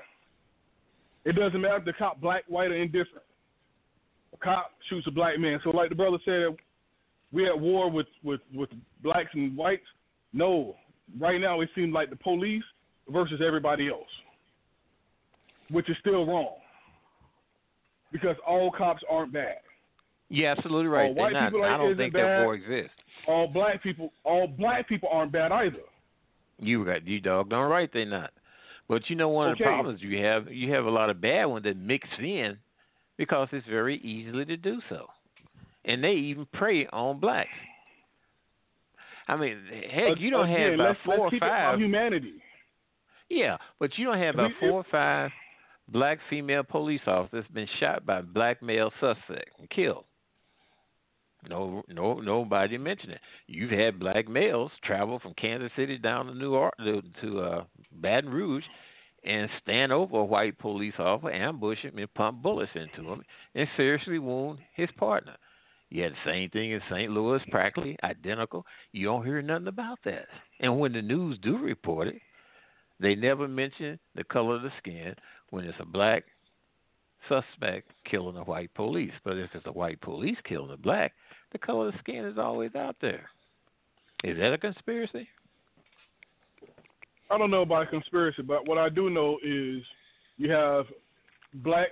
It 1.25 1.37
doesn't 1.37 1.61
matter 1.61 1.77
if 1.77 1.85
the 1.85 1.93
cop 1.93 2.20
black, 2.20 2.45
white, 2.49 2.70
or 2.70 2.77
indifferent. 2.77 3.25
A 4.33 4.37
cop 4.39 4.73
shoots 4.89 5.07
a 5.07 5.11
black 5.11 5.39
man. 5.39 5.61
So, 5.62 5.70
like 5.70 5.91
the 5.91 5.95
brother 5.95 6.18
said, 6.25 6.57
we're 7.33 7.53
at 7.53 7.61
war 7.61 7.91
with, 7.91 8.07
with, 8.25 8.41
with 8.53 8.70
blacks 9.03 9.31
and 9.35 9.57
whites. 9.57 9.85
No, 10.33 10.75
right 11.20 11.41
now 11.41 11.61
it 11.61 11.68
seems 11.75 11.93
like 11.93 12.11
the 12.11 12.16
police 12.16 12.64
versus 13.09 13.41
everybody 13.47 13.89
else, 13.89 14.09
which 15.70 15.89
is 15.89 15.97
still 16.01 16.27
wrong 16.27 16.57
because 18.12 18.37
all 18.47 18.70
cops 18.70 19.03
aren't 19.11 19.33
bad. 19.33 19.59
Yeah, 20.33 20.55
absolutely 20.57 20.87
right. 20.87 21.09
All 21.09 21.14
white 21.14 21.35
not. 21.35 21.53
people 21.53 21.62
I 21.62 21.76
don't 21.76 21.95
think 21.95 22.14
bad. 22.14 22.24
that 22.24 22.45
war 22.45 22.55
exists. 22.55 22.97
All 23.28 23.47
black 23.47 23.83
people, 23.83 24.12
all 24.24 24.47
black 24.47 24.89
people 24.89 25.11
aren't 25.12 25.30
bad 25.30 25.53
either. 25.53 25.76
You 26.59 26.85
got 26.87 27.07
you 27.07 27.20
doggone 27.20 27.70
right 27.70 27.91
they're 27.93 28.07
not. 28.07 28.30
But 28.89 29.11
you 29.11 29.16
know 29.16 29.28
one 29.28 29.51
of 29.51 29.59
the 29.59 29.64
problems 29.64 30.01
you 30.01 30.24
have 30.24 30.51
you 30.51 30.72
have 30.72 30.87
a 30.87 30.91
lot 30.91 31.11
of 31.11 31.20
bad 31.20 31.45
ones 31.45 31.64
that 31.64 31.76
mix 31.76 32.09
in 32.18 32.57
because 33.18 33.49
it's 33.53 33.66
very 33.68 33.99
easily 33.99 34.47
to 34.47 34.57
do 34.57 34.80
so. 34.89 35.07
And 35.85 36.03
they 36.03 36.12
even 36.12 36.47
prey 36.55 36.87
on 36.87 37.20
blacks. 37.20 37.49
I 39.28 39.37
mean, 39.37 39.59
heck, 39.91 40.18
you 40.18 40.30
don't 40.30 40.49
Again, 40.51 40.61
have 40.61 40.74
about 40.74 40.89
let's, 40.89 40.99
four 41.05 41.14
let's 41.14 41.20
or 41.20 41.30
keep 41.30 41.43
it 41.43 41.47
about 41.47 41.72
five. 41.72 41.78
humanity. 41.78 42.33
Yeah, 43.28 43.57
but 43.78 43.99
you 43.99 44.07
don't 44.07 44.18
have 44.18 44.35
about 44.35 44.51
four 44.61 44.72
or 44.72 44.87
five 44.91 45.31
black 45.89 46.19
female 46.31 46.62
police 46.62 47.01
officers 47.07 47.44
been 47.52 47.69
shot 47.81 48.07
by 48.07 48.23
black 48.23 48.62
male 48.62 48.93
suspect 48.98 49.59
and 49.59 49.69
killed. 49.69 50.05
No, 51.48 51.82
no, 51.89 52.20
nobody 52.20 52.78
mentioned 52.78 53.12
it. 53.12 53.20
You've 53.48 53.70
had 53.70 53.98
black 53.98 54.28
males 54.28 54.70
travel 54.85 55.19
from 55.19 55.35
Kansas 55.35 55.73
City 55.74 55.98
down 55.98 56.27
to 56.27 56.35
New 56.35 56.55
Orleans 56.55 57.05
to 57.20 57.40
uh, 57.40 57.64
Baton 58.01 58.31
Rouge 58.31 58.64
and 59.24 59.48
stand 59.62 59.93
over 59.93 60.19
a 60.19 60.24
white 60.24 60.59
police 60.59 60.94
officer, 60.98 61.32
ambush 61.32 61.78
him, 61.78 61.98
and 61.98 62.12
pump 62.14 62.43
bullets 62.43 62.73
into 62.74 63.10
him, 63.10 63.23
and 63.55 63.69
seriously 63.77 64.19
wound 64.19 64.59
his 64.74 64.89
partner. 64.97 65.36
You 65.90 66.05
had 66.05 66.12
the 66.12 66.31
same 66.31 66.51
thing 66.51 66.70
in 66.70 66.81
St. 66.90 67.10
Louis, 67.10 67.43
practically 67.51 67.97
identical. 68.02 68.64
You 68.93 69.06
don't 69.06 69.27
hear 69.27 69.43
nothing 69.43 69.69
about 69.69 69.98
that. 70.05 70.27
And 70.60 70.78
when 70.78 70.93
the 70.93 71.02
news 71.02 71.39
do 71.43 71.59
report 71.59 72.09
it, 72.09 72.23
they 72.98 73.14
never 73.14 73.47
mention 73.47 73.98
the 74.14 74.24
color 74.24 74.56
of 74.56 74.62
the 74.62 74.73
skin 74.78 75.14
when 75.51 75.64
it's 75.64 75.78
a 75.81 75.85
black 75.85 76.24
suspect 77.28 77.90
killing 78.10 78.36
a 78.36 78.44
white 78.44 78.73
police. 78.74 79.12
But 79.24 79.36
if 79.36 79.51
it's 79.55 79.66
a 79.66 79.73
white 79.73 80.01
police 80.01 80.39
killing 80.48 80.73
a 80.73 80.77
black, 80.77 81.12
the 81.53 81.59
color 81.59 81.89
of 81.89 81.93
the 81.93 81.99
skin 81.99 82.24
is 82.24 82.39
always 82.39 82.74
out 82.74 82.97
there. 83.01 83.29
Is 84.24 84.39
that 84.39 84.53
a 84.53 84.59
conspiracy? 84.59 85.29
I 87.31 87.39
don't 87.39 87.51
know 87.51 87.62
about 87.62 87.85
a 87.85 87.87
conspiracy, 87.87 88.43
but 88.43 88.69
what 88.69 88.79
I 88.79 88.89
do 88.89 89.11
know 89.11 89.39
is 89.43 89.83
you 90.37 90.51
have 90.51 90.87
black 91.55 91.89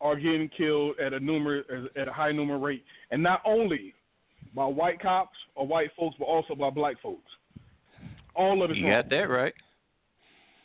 are 0.00 0.16
getting 0.16 0.48
killed 0.56 0.96
at 1.04 1.12
a 1.12 1.18
numer 1.18 1.62
at 1.96 2.08
a 2.08 2.12
high 2.12 2.32
number 2.32 2.58
rate, 2.58 2.84
and 3.10 3.22
not 3.22 3.40
only 3.44 3.94
by 4.54 4.64
white 4.64 5.00
cops 5.00 5.36
or 5.54 5.66
white 5.66 5.90
folks, 5.96 6.16
but 6.18 6.26
also 6.26 6.54
by 6.54 6.70
black 6.70 7.00
folks. 7.02 7.30
All 8.34 8.62
of 8.62 8.70
it. 8.70 8.76
You 8.76 8.86
wrong. 8.86 9.02
got 9.02 9.10
that 9.10 9.28
right. 9.28 9.54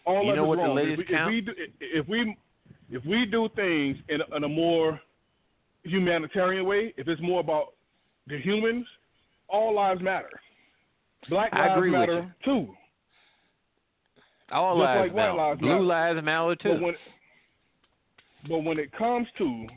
All 0.06 0.24
you 0.26 0.32
of 0.32 0.36
know 0.36 0.46
what 0.46 0.58
wrong. 0.60 0.76
the 0.76 0.82
latest 0.82 1.02
if, 1.02 1.08
we, 1.10 1.16
count? 1.16 1.34
if 1.34 1.34
we 1.34 1.42
do, 1.42 1.52
if 1.80 2.08
we 2.08 2.38
if 2.92 3.06
we 3.06 3.26
do 3.26 3.50
things 3.56 3.98
in 4.10 4.22
a, 4.22 4.36
in 4.36 4.44
a 4.44 4.50
more 4.50 5.00
humanitarian 5.84 6.66
way, 6.66 6.94
if 6.98 7.08
it's 7.08 7.22
more 7.22 7.40
about 7.40 7.73
the 8.28 8.40
humans, 8.40 8.86
all 9.50 9.76
lives 9.76 10.02
matter. 10.02 10.30
Black 11.30 11.54
lives 11.54 11.82
matter 11.92 12.36
too. 12.44 12.68
All 14.52 14.76
Just 14.76 14.82
lives 14.82 15.00
like 15.02 15.16
matter. 15.16 15.34
lives 15.34 15.60
Blue 15.60 15.70
matter. 15.70 15.82
lives 15.84 16.26
matter 16.26 16.56
too. 16.56 16.70
But 16.74 16.82
when 16.82 16.94
but 18.50 18.60
when 18.60 18.78
it 18.80 18.92
comes 18.92 19.28
to 19.38 19.68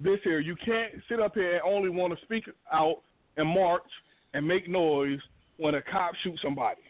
this 0.00 0.18
here, 0.24 0.40
you 0.40 0.56
can't 0.64 0.94
sit 1.08 1.20
up 1.20 1.34
here 1.34 1.54
and 1.54 1.62
only 1.64 1.88
want 1.88 2.16
to 2.18 2.24
speak 2.24 2.44
out 2.72 2.96
and 3.36 3.48
march 3.48 3.82
and 4.34 4.46
make 4.46 4.68
noise 4.68 5.20
when 5.58 5.76
a 5.76 5.82
cop 5.82 6.12
shoots 6.22 6.40
somebody. 6.42 6.80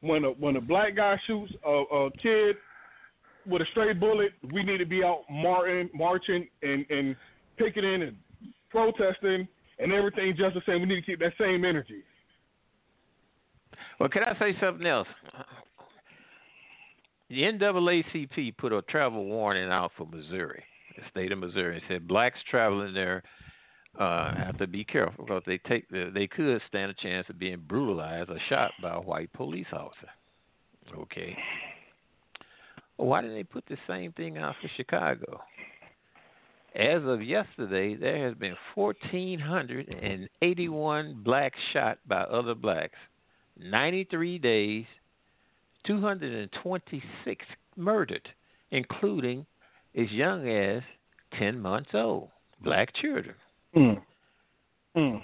When 0.00 0.24
a 0.24 0.28
when 0.30 0.56
a 0.56 0.60
black 0.60 0.96
guy 0.96 1.16
shoots 1.26 1.52
a, 1.64 1.70
a 1.70 2.10
kid 2.22 2.56
with 3.46 3.62
a 3.62 3.66
stray 3.72 3.92
bullet, 3.92 4.32
we 4.52 4.62
need 4.62 4.78
to 4.78 4.86
be 4.86 5.04
out 5.04 5.24
marching, 5.30 5.90
marching 5.94 6.48
and 6.62 6.86
and 6.90 7.16
picketing 7.58 8.02
and 8.02 8.16
protesting 8.70 9.46
and 9.78 9.92
everything 9.92 10.34
just 10.36 10.54
the 10.54 10.62
same. 10.66 10.80
We 10.80 10.86
need 10.86 10.96
to 10.96 11.02
keep 11.02 11.20
that 11.20 11.32
same 11.38 11.64
energy. 11.64 12.02
Well, 13.98 14.08
can 14.08 14.22
I 14.24 14.38
say 14.38 14.56
something 14.60 14.86
else? 14.86 15.08
The 17.28 17.42
NAACP 17.42 18.56
put 18.56 18.72
a 18.72 18.82
travel 18.82 19.24
warning 19.24 19.70
out 19.70 19.90
for 19.96 20.06
Missouri, 20.06 20.62
the 20.96 21.02
state 21.10 21.32
of 21.32 21.38
Missouri, 21.38 21.76
and 21.76 21.84
said 21.88 22.06
blacks 22.06 22.38
traveling 22.48 22.94
there 22.94 23.22
uh, 23.98 24.34
have 24.34 24.58
to 24.58 24.66
be 24.66 24.84
careful 24.84 25.24
because 25.24 25.42
they 25.46 25.58
take 25.58 25.88
the, 25.88 26.10
they 26.12 26.26
could 26.26 26.60
stand 26.68 26.90
a 26.90 26.94
chance 26.94 27.26
of 27.28 27.38
being 27.38 27.62
brutalized 27.66 28.30
or 28.30 28.38
shot 28.48 28.70
by 28.82 28.94
a 28.94 29.00
white 29.00 29.32
police 29.32 29.66
officer. 29.72 30.08
Okay. 30.96 31.36
Why 32.96 33.22
didn't 33.22 33.36
they 33.36 33.44
put 33.44 33.64
the 33.66 33.76
same 33.88 34.12
thing 34.12 34.38
out 34.38 34.54
for 34.60 34.68
Chicago? 34.76 35.40
As 36.76 37.02
of 37.04 37.22
yesterday, 37.22 37.94
there 37.94 38.26
has 38.26 38.34
been 38.34 38.56
1,481 38.74 41.22
blacks 41.24 41.58
shot 41.72 41.98
by 42.06 42.20
other 42.20 42.54
blacks, 42.54 42.98
93 43.58 44.38
days, 44.38 44.84
226 45.86 47.46
murdered, 47.76 48.28
including 48.72 49.46
as 49.96 50.10
young 50.10 50.46
as 50.50 50.82
10 51.38 51.58
months 51.58 51.94
old, 51.94 52.28
black 52.62 52.94
children. 52.94 53.34
Mm. 53.74 54.02
Mm. 54.98 55.22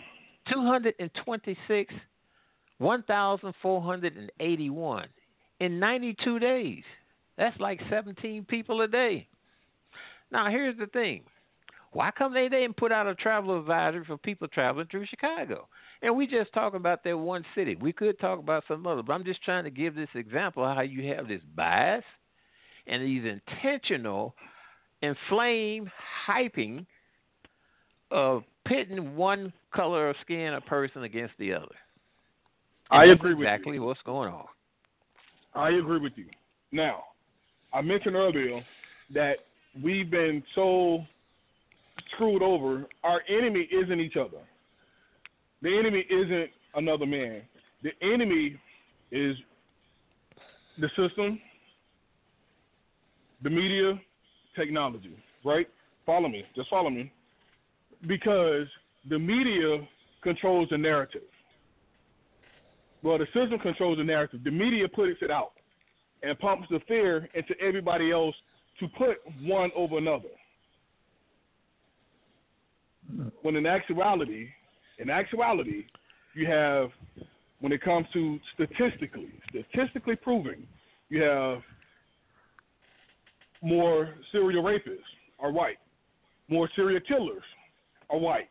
226, 0.50 1.94
1,481 2.78 5.08
in 5.60 5.78
92 5.78 6.38
days. 6.38 6.82
That's 7.36 7.60
like 7.60 7.78
17 7.90 8.46
people 8.46 8.80
a 8.80 8.88
day. 8.88 9.28
Now, 10.30 10.48
here's 10.48 10.78
the 10.78 10.86
thing. 10.86 11.24
Why 11.92 12.10
come 12.10 12.32
they 12.32 12.48
didn't 12.48 12.76
put 12.76 12.90
out 12.90 13.06
a 13.06 13.14
travel 13.14 13.58
advisory 13.58 14.04
for 14.04 14.16
people 14.16 14.48
traveling 14.48 14.86
through 14.90 15.06
Chicago? 15.06 15.68
And 16.00 16.16
we 16.16 16.26
just 16.26 16.52
talk 16.52 16.74
about 16.74 17.04
that 17.04 17.16
one 17.16 17.44
city. 17.54 17.76
We 17.76 17.92
could 17.92 18.18
talk 18.18 18.38
about 18.38 18.64
some 18.66 18.86
other, 18.86 19.02
but 19.02 19.12
I'm 19.12 19.24
just 19.24 19.42
trying 19.42 19.64
to 19.64 19.70
give 19.70 19.94
this 19.94 20.08
example 20.14 20.64
of 20.64 20.74
how 20.74 20.82
you 20.82 21.14
have 21.14 21.28
this 21.28 21.42
bias 21.54 22.04
and 22.86 23.02
these 23.02 23.22
intentional, 23.24 24.34
inflamed 25.02 25.90
hyping 26.26 26.86
of 28.10 28.42
pitting 28.66 29.14
one 29.14 29.52
color 29.74 30.08
of 30.10 30.16
skin 30.22 30.54
a 30.54 30.60
person 30.62 31.02
against 31.02 31.34
the 31.38 31.52
other. 31.52 31.74
And 32.90 33.10
I 33.10 33.12
agree 33.12 33.34
with 33.34 33.46
exactly 33.46 33.78
what's 33.78 34.02
going 34.02 34.32
on. 34.32 34.46
I 35.54 35.70
agree 35.70 36.00
with 36.00 36.12
you. 36.16 36.26
Now, 36.72 37.04
I 37.72 37.82
mentioned 37.82 38.16
earlier 38.16 38.62
that 39.12 39.36
we've 39.82 40.10
been 40.10 40.42
so 40.54 41.04
screwed 42.14 42.42
over. 42.42 42.86
Our 43.04 43.22
enemy 43.28 43.68
isn't 43.70 44.00
each 44.00 44.16
other. 44.16 44.38
The 45.62 45.78
enemy 45.78 46.04
isn't 46.10 46.50
another 46.74 47.06
man. 47.06 47.42
The 47.82 47.90
enemy 48.02 48.56
is 49.10 49.36
the 50.80 50.88
system, 50.96 51.40
the 53.42 53.50
media, 53.50 54.00
technology, 54.56 55.16
right? 55.44 55.68
Follow 56.06 56.28
me. 56.28 56.44
Just 56.56 56.70
follow 56.70 56.90
me. 56.90 57.12
Because 58.06 58.66
the 59.08 59.18
media 59.18 59.86
controls 60.22 60.68
the 60.70 60.78
narrative. 60.78 61.22
Well, 63.02 63.18
the 63.18 63.26
system 63.26 63.58
controls 63.60 63.98
the 63.98 64.04
narrative. 64.04 64.40
The 64.44 64.50
media 64.50 64.88
puts 64.88 65.18
it 65.20 65.30
out 65.30 65.52
and 66.22 66.38
pumps 66.38 66.68
the 66.70 66.80
fear 66.86 67.28
into 67.34 67.54
everybody 67.60 68.12
else 68.12 68.34
to 68.80 68.88
put 68.96 69.18
one 69.42 69.70
over 69.76 69.98
another. 69.98 70.28
When 73.42 73.56
in 73.56 73.66
actuality, 73.66 74.48
in 74.98 75.10
actuality, 75.10 75.84
you 76.34 76.46
have 76.46 76.90
when 77.60 77.72
it 77.72 77.80
comes 77.82 78.06
to 78.12 78.38
statistically, 78.54 79.28
statistically 79.48 80.16
proven, 80.16 80.66
you 81.08 81.22
have 81.22 81.58
more 83.62 84.14
serial 84.32 84.64
rapists 84.64 84.98
are 85.38 85.52
white, 85.52 85.78
more 86.48 86.68
serial 86.74 87.00
killers 87.06 87.42
are 88.10 88.18
white. 88.18 88.48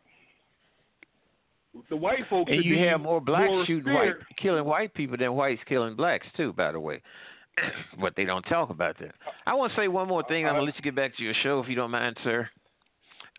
The 1.88 1.96
white 1.96 2.20
folks 2.28 2.50
And 2.52 2.64
you 2.64 2.78
have 2.86 3.00
more 3.00 3.20
blacks 3.20 3.48
more 3.48 3.66
shooting 3.66 3.94
white, 3.94 4.12
killing 4.40 4.64
white 4.64 4.92
people 4.92 5.16
than 5.16 5.32
whites 5.32 5.60
killing 5.66 5.96
blacks 5.96 6.26
too. 6.36 6.52
By 6.52 6.72
the 6.72 6.80
way, 6.80 7.00
but 8.00 8.14
they 8.14 8.24
don't 8.24 8.42
talk 8.42 8.68
about 8.70 8.98
that. 8.98 9.14
I 9.46 9.54
want 9.54 9.72
to 9.72 9.78
say 9.78 9.88
one 9.88 10.08
more 10.08 10.22
thing. 10.28 10.44
I'm 10.44 10.50
uh, 10.50 10.58
gonna 10.58 10.66
let 10.66 10.76
you 10.76 10.82
get 10.82 10.94
back 10.94 11.16
to 11.16 11.22
your 11.22 11.34
show 11.42 11.60
if 11.60 11.68
you 11.68 11.74
don't 11.74 11.90
mind, 11.90 12.16
sir. 12.24 12.48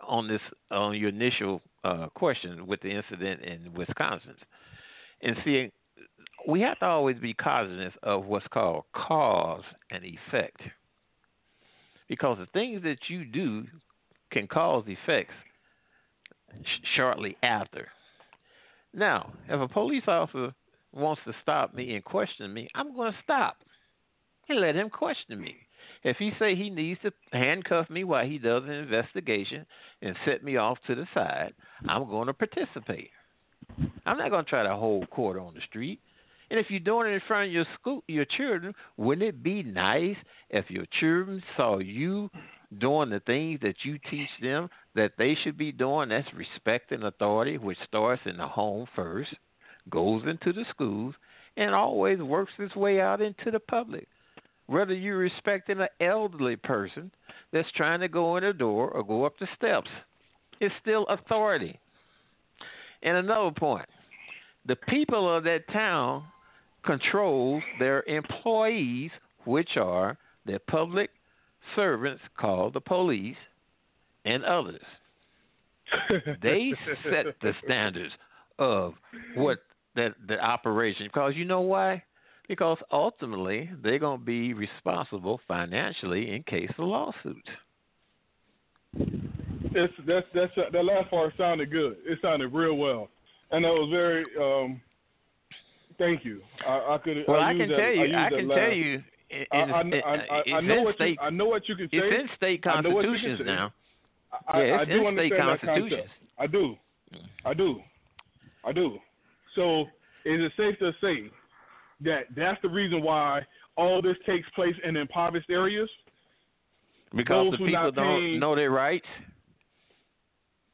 On 0.08 0.28
this, 0.28 0.42
on 0.70 0.98
your 0.98 1.10
initial 1.10 1.62
uh, 1.84 2.08
question 2.14 2.68
with 2.68 2.82
the 2.82 2.90
incident 2.90 3.42
in 3.42 3.74
Wisconsin, 3.74 4.36
and 5.22 5.36
see, 5.46 5.72
we 6.48 6.62
have 6.62 6.80
to 6.80 6.86
always 6.86 7.18
be 7.20 7.34
cognizant 7.34 7.94
of 8.04 8.26
what's 8.26 8.48
called 8.48 8.84
cause 8.94 9.64
and 9.92 10.04
effect, 10.04 10.60
because 12.10 12.38
the 12.38 12.48
things 12.48 12.84
that 12.84 12.98
you 13.08 13.24
do 13.26 13.66
can 14.32 14.48
cause 14.48 14.84
effects 14.88 15.34
sh- 16.62 16.88
shortly 16.96 17.38
after. 17.44 17.88
Now, 18.94 19.32
if 19.48 19.60
a 19.60 19.68
police 19.68 20.04
officer 20.08 20.54
wants 20.92 21.22
to 21.26 21.34
stop 21.42 21.74
me 21.74 21.96
and 21.96 22.04
question 22.04 22.54
me, 22.54 22.68
I'm 22.76 22.96
going 22.96 23.12
to 23.12 23.18
stop 23.24 23.58
and 24.50 24.60
let 24.60 24.76
him 24.76 24.90
question 24.90 25.40
me. 25.40 25.56
If 26.04 26.18
he 26.18 26.32
say 26.38 26.56
he 26.56 26.70
needs 26.70 27.00
to 27.04 27.12
handcuff 27.32 27.90
me 27.90 28.04
while 28.04 28.26
he 28.26 28.38
does 28.38 28.64
an 28.64 28.72
investigation 28.72 29.66
and 30.02 30.16
set 30.26 30.44
me 30.44 30.58
off 30.58 30.78
to 30.88 30.96
the 30.96 31.08
side, 31.14 31.54
I'm 31.88 32.06
going 32.10 32.28
to 32.28 32.34
participate. 32.34 33.10
I'm 34.06 34.18
not 34.18 34.30
going 34.30 34.44
to 34.44 34.50
try 34.50 34.64
to 34.64 34.76
hold 34.76 35.10
court 35.10 35.40
on 35.40 35.54
the 35.54 35.62
street. 35.62 36.00
And 36.50 36.60
if 36.60 36.70
you're 36.70 36.82
doing 36.82 37.10
it 37.10 37.16
in 37.16 37.22
front 37.28 37.48
of 37.48 37.54
your 37.54 37.66
school, 37.80 38.04
your 38.08 38.26
children, 38.26 38.74
wouldn't 38.98 39.28
it 39.28 39.42
be 39.42 39.64
nice 39.64 40.18
if 40.50 40.70
your 40.70 40.86
children 41.00 41.42
saw 41.56 41.80
you 41.80 42.30
doing 42.80 43.10
the 43.10 43.22
things 43.22 43.60
that 43.62 43.78
you 43.84 43.98
teach 44.10 44.30
them 44.42 44.70
that 44.94 45.14
they 45.18 45.36
should 45.42 45.58
be 45.58 45.72
doing? 45.72 46.10
That's 46.10 46.28
respecting 46.34 47.04
authority, 47.04 47.58
which 47.58 47.78
starts 47.88 48.22
in 48.26 48.38
the 48.38 48.48
home 48.48 48.88
first, 48.96 49.34
goes 49.90 50.24
into 50.28 50.52
the 50.52 50.66
schools, 50.70 51.16
and 51.56 51.74
always 51.74 52.20
works 52.20 52.52
its 52.60 52.76
way 52.76 53.00
out 53.00 53.22
into 53.22 53.50
the 53.50 53.60
public. 53.60 54.08
Whether 54.68 54.94
you're 54.94 55.18
respecting 55.18 55.80
an 55.80 55.88
elderly 56.00 56.56
person 56.56 57.12
that's 57.52 57.72
trying 57.76 58.00
to 58.00 58.08
go 58.08 58.38
in 58.38 58.44
a 58.44 58.54
door 58.54 58.90
or 58.90 59.04
go 59.04 59.26
up 59.26 59.38
the 59.40 59.48
steps. 59.56 59.90
It's 60.60 60.74
still 60.82 61.06
authority. 61.08 61.80
And 63.02 63.18
another 63.18 63.52
point 63.52 63.88
the 64.66 64.76
people 64.76 65.36
of 65.36 65.44
that 65.44 65.68
town 65.72 66.24
controls 66.86 67.64
their 67.80 68.04
employees, 68.04 69.12
which 69.46 69.78
are 69.78 70.18
their 70.46 70.60
public 70.60 71.10
servants 71.76 72.22
called 72.38 72.74
the 72.74 72.82
police 72.82 73.36
and 74.26 74.44
others. 74.44 74.82
they 76.42 76.74
set 77.04 77.26
the 77.42 77.54
standards 77.66 78.14
of 78.60 78.94
what 79.36 79.60
that 79.96 80.14
the 80.28 80.40
operation 80.40 81.08
because 81.08 81.34
you 81.36 81.46
know 81.46 81.62
why? 81.62 82.02
Because 82.48 82.78
ultimately 82.92 83.70
they're 83.82 84.00
going 84.00 84.20
to 84.20 84.26
be 84.26 84.54
responsible 84.54 85.40
financially 85.48 86.36
in 86.36 86.44
case 86.44 86.70
of 86.78 86.86
lawsuits. 86.86 87.50
That's 89.74 89.94
that's 90.06 90.28
that's 90.36 90.52
that 90.72 90.86
last 90.86 91.10
part 91.10 91.34
sounded 91.38 91.72
good. 91.72 91.98
It 92.06 92.20
sounded 92.22 92.54
real 92.54 92.76
well, 92.76 93.10
and 93.52 93.64
that 93.66 93.70
was 93.70 93.90
very. 93.92 94.26
um 94.40 94.82
Thank 95.98 96.26
you. 96.26 96.42
I, 96.68 96.72
I 96.72 96.98
could. 97.04 97.18
Well, 97.28 97.40
I, 97.40 97.52
I 97.52 97.54
can 97.54 97.70
that, 97.70 97.78
tell 97.78 97.92
you. 97.92 98.16
I, 98.16 98.26
I 98.26 98.30
can 98.30 98.50
tell 98.50 98.72
you. 98.72 99.04
In, 99.30 99.46
I, 99.52 100.62
know 100.62 100.82
what 100.84 100.96
state, 100.96 101.18
you, 101.20 101.26
I 101.26 101.30
know 101.32 101.46
what 101.46 101.68
you 101.68 101.76
can 101.76 101.88
say. 101.90 101.98
It's 101.98 102.22
in 102.22 102.30
state 102.36 102.64
constitutions 102.64 103.42
now. 103.44 103.74
I, 104.48 104.64
yeah, 104.64 104.78
I 104.78 104.86
do 104.86 105.08
in 105.08 105.16
state 105.16 105.34
understand 105.34 105.50
that 105.50 105.62
concept. 105.62 106.10
I 106.40 106.48
do. 106.48 106.76
I 107.46 107.54
do. 107.54 107.80
I 108.64 108.72
do. 108.72 108.98
So 109.56 109.82
is 110.26 110.40
it 110.40 110.52
safe 110.58 110.78
to 110.80 110.92
say 111.02 111.32
that 112.04 112.24
that's 112.36 112.62
the 112.62 112.70
reason 112.70 113.02
why 113.02 113.42
all 113.76 114.02
this 114.02 114.18
takes 114.26 114.48
place 114.52 114.76
in 114.84 114.96
impoverished 114.98 115.50
areas? 115.50 115.90
Because 117.16 117.52
Those 117.52 117.60
the 117.60 117.66
people 117.66 117.92
don't 117.92 118.20
paying- 118.22 118.40
know 118.40 118.56
their 118.56 118.72
rights. 118.72 119.06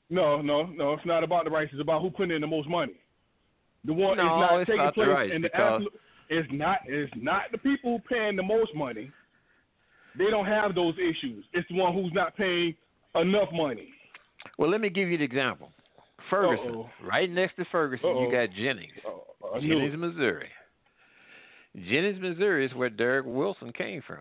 No, 0.09 0.41
no, 0.41 0.63
no. 0.65 0.93
It's 0.93 1.05
not 1.05 1.23
about 1.23 1.45
the 1.45 1.51
rights. 1.51 1.71
It's 1.71 1.81
about 1.81 2.01
who 2.01 2.09
putting 2.09 2.31
in 2.35 2.41
the 2.41 2.47
most 2.47 2.67
money. 2.67 2.93
The 3.85 3.93
one 3.93 4.17
No, 4.17 4.23
is 4.23 4.27
not 4.29 4.59
it's 4.61 4.67
taking 4.67 4.83
not 4.83 4.95
the 4.95 5.01
place 5.03 5.07
rights 5.07 5.33
in 5.35 5.41
the 5.43 5.55
absolute. 5.55 5.93
It's 6.29 6.49
not. 6.51 6.79
It's 6.87 7.11
not 7.15 7.43
the 7.51 7.57
people 7.57 7.97
who 7.97 8.15
paying 8.15 8.35
the 8.35 8.43
most 8.43 8.73
money. 8.75 9.11
They 10.17 10.29
don't 10.29 10.45
have 10.45 10.73
those 10.75 10.95
issues. 10.97 11.45
It's 11.53 11.67
the 11.69 11.75
one 11.75 11.93
who's 11.93 12.11
not 12.13 12.35
paying 12.35 12.75
enough 13.15 13.49
money. 13.53 13.89
Well, 14.57 14.69
let 14.69 14.81
me 14.81 14.89
give 14.89 15.09
you 15.09 15.15
an 15.15 15.21
example. 15.21 15.71
Ferguson, 16.29 16.69
Uh-oh. 16.75 16.89
right 17.03 17.29
next 17.29 17.55
to 17.55 17.65
Ferguson, 17.71 18.09
Uh-oh. 18.09 18.25
you 18.25 18.31
got 18.31 18.49
Jennings. 18.55 18.93
Oh, 19.05 19.59
knew 19.59 19.75
Jennings. 19.75 19.95
Missouri. 19.97 20.49
Jennings, 21.75 22.19
Missouri 22.21 22.65
is 22.65 22.73
where 22.73 22.89
Derek 22.89 23.25
Wilson 23.25 23.71
came 23.71 24.01
from 24.05 24.19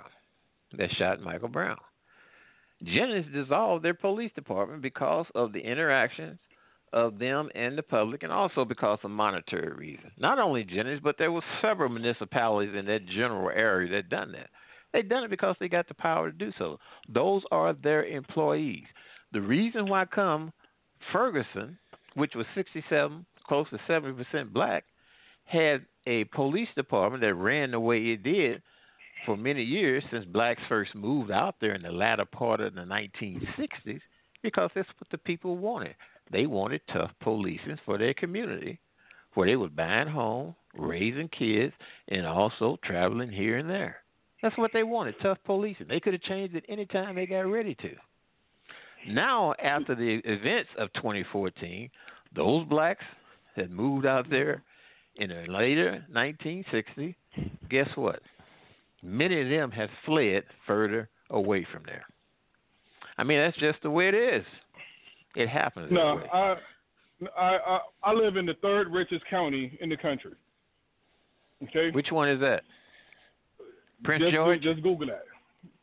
that 0.76 0.90
shot 0.92 1.20
Michael 1.20 1.48
Brown. 1.48 1.78
Jennings 2.84 3.26
dissolved 3.32 3.84
their 3.84 3.94
police 3.94 4.30
department 4.34 4.82
because 4.82 5.26
of 5.34 5.52
the 5.52 5.60
interactions 5.60 6.38
of 6.92 7.18
them 7.18 7.50
and 7.54 7.76
the 7.76 7.82
public 7.82 8.22
and 8.22 8.32
also 8.32 8.64
because 8.64 8.98
of 9.02 9.10
monetary 9.10 9.72
reasons. 9.72 10.12
Not 10.18 10.38
only 10.38 10.64
Jennings, 10.64 11.00
but 11.02 11.16
there 11.18 11.32
were 11.32 11.42
several 11.60 11.88
municipalities 11.88 12.74
in 12.74 12.86
that 12.86 13.06
general 13.06 13.50
area 13.50 13.90
that 13.92 14.08
done 14.08 14.32
that. 14.32 14.50
They 14.92 15.02
done 15.02 15.24
it 15.24 15.30
because 15.30 15.56
they 15.60 15.68
got 15.68 15.88
the 15.88 15.94
power 15.94 16.30
to 16.30 16.36
do 16.36 16.52
so. 16.58 16.78
Those 17.12 17.42
are 17.50 17.74
their 17.74 18.04
employees. 18.04 18.84
The 19.32 19.40
reason 19.40 19.86
why 19.86 20.06
come 20.06 20.52
Ferguson, 21.12 21.78
which 22.14 22.34
was 22.34 22.46
67, 22.54 23.26
close 23.46 23.68
to 23.70 23.78
70% 23.88 24.52
black, 24.52 24.84
had 25.48 25.86
a 26.06 26.24
police 26.24 26.68
department 26.76 27.22
that 27.22 27.34
ran 27.34 27.70
the 27.70 27.80
way 27.80 27.98
it 27.98 28.22
did 28.22 28.62
for 29.24 29.36
many 29.36 29.62
years 29.62 30.04
since 30.10 30.24
blacks 30.26 30.60
first 30.68 30.94
moved 30.94 31.30
out 31.30 31.56
there 31.60 31.74
in 31.74 31.82
the 31.82 31.90
latter 31.90 32.26
part 32.26 32.60
of 32.60 32.74
the 32.74 32.82
1960s 32.82 34.00
because 34.42 34.70
that's 34.74 34.88
what 34.98 35.10
the 35.10 35.18
people 35.18 35.56
wanted. 35.56 35.94
They 36.30 36.46
wanted 36.46 36.82
tough 36.92 37.10
policing 37.22 37.78
for 37.84 37.96
their 37.96 38.14
community 38.14 38.78
where 39.34 39.48
they 39.48 39.56
was 39.56 39.70
buying 39.74 40.08
home, 40.08 40.54
raising 40.76 41.28
kids, 41.28 41.72
and 42.08 42.26
also 42.26 42.78
traveling 42.84 43.30
here 43.30 43.58
and 43.58 43.68
there. 43.68 43.96
That's 44.42 44.56
what 44.58 44.72
they 44.72 44.82
wanted, 44.82 45.14
tough 45.22 45.38
policing. 45.44 45.86
They 45.88 46.00
could 46.00 46.12
have 46.12 46.22
changed 46.22 46.54
it 46.54 46.64
any 46.68 46.86
time 46.86 47.16
they 47.16 47.26
got 47.26 47.40
ready 47.40 47.74
to. 47.76 47.90
Now, 49.08 49.54
after 49.62 49.94
the 49.94 50.20
events 50.24 50.70
of 50.76 50.92
2014, 50.94 51.90
those 52.34 52.66
blacks 52.66 53.04
that 53.56 53.70
moved 53.70 54.06
out 54.06 54.28
there 54.28 54.62
in 55.18 55.30
the 55.30 55.52
later 55.52 56.04
1960s, 56.12 57.14
guess 57.68 57.88
what? 57.96 58.20
Many 59.02 59.42
of 59.42 59.48
them 59.48 59.70
have 59.72 59.90
fled 60.06 60.44
further 60.66 61.08
away 61.30 61.66
from 61.70 61.82
there. 61.86 62.04
I 63.18 63.24
mean, 63.24 63.38
that's 63.38 63.56
just 63.58 63.82
the 63.82 63.90
way 63.90 64.08
it 64.08 64.14
is. 64.14 64.44
It 65.34 65.48
happens. 65.48 65.88
No. 65.92 66.20
I, 66.32 66.56
I, 67.36 67.56
I, 67.56 67.78
I 68.04 68.12
live 68.12 68.36
in 68.36 68.46
the 68.46 68.54
third 68.62 68.88
richest 68.92 69.24
county 69.28 69.76
in 69.80 69.88
the 69.88 69.96
country. 69.96 70.32
Okay. 71.64 71.90
Which 71.90 72.08
one 72.10 72.28
is 72.28 72.40
that? 72.40 72.62
Prince 74.04 74.22
just, 74.22 74.34
George? 74.34 74.62
Just 74.62 74.82
Google 74.82 75.08
that. 75.08 75.24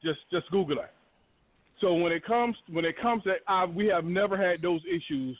Just, 0.03 0.19
just 0.31 0.49
Google 0.49 0.77
that. 0.77 0.93
So 1.81 1.93
when 1.93 2.13
it 2.13 2.25
comes, 2.25 2.55
when 2.69 2.85
it 2.85 2.95
comes 3.01 3.23
that 3.25 3.39
I, 3.47 3.65
we 3.65 3.87
have 3.87 4.05
never 4.05 4.37
had 4.37 4.61
those 4.61 4.81
issues 4.89 5.37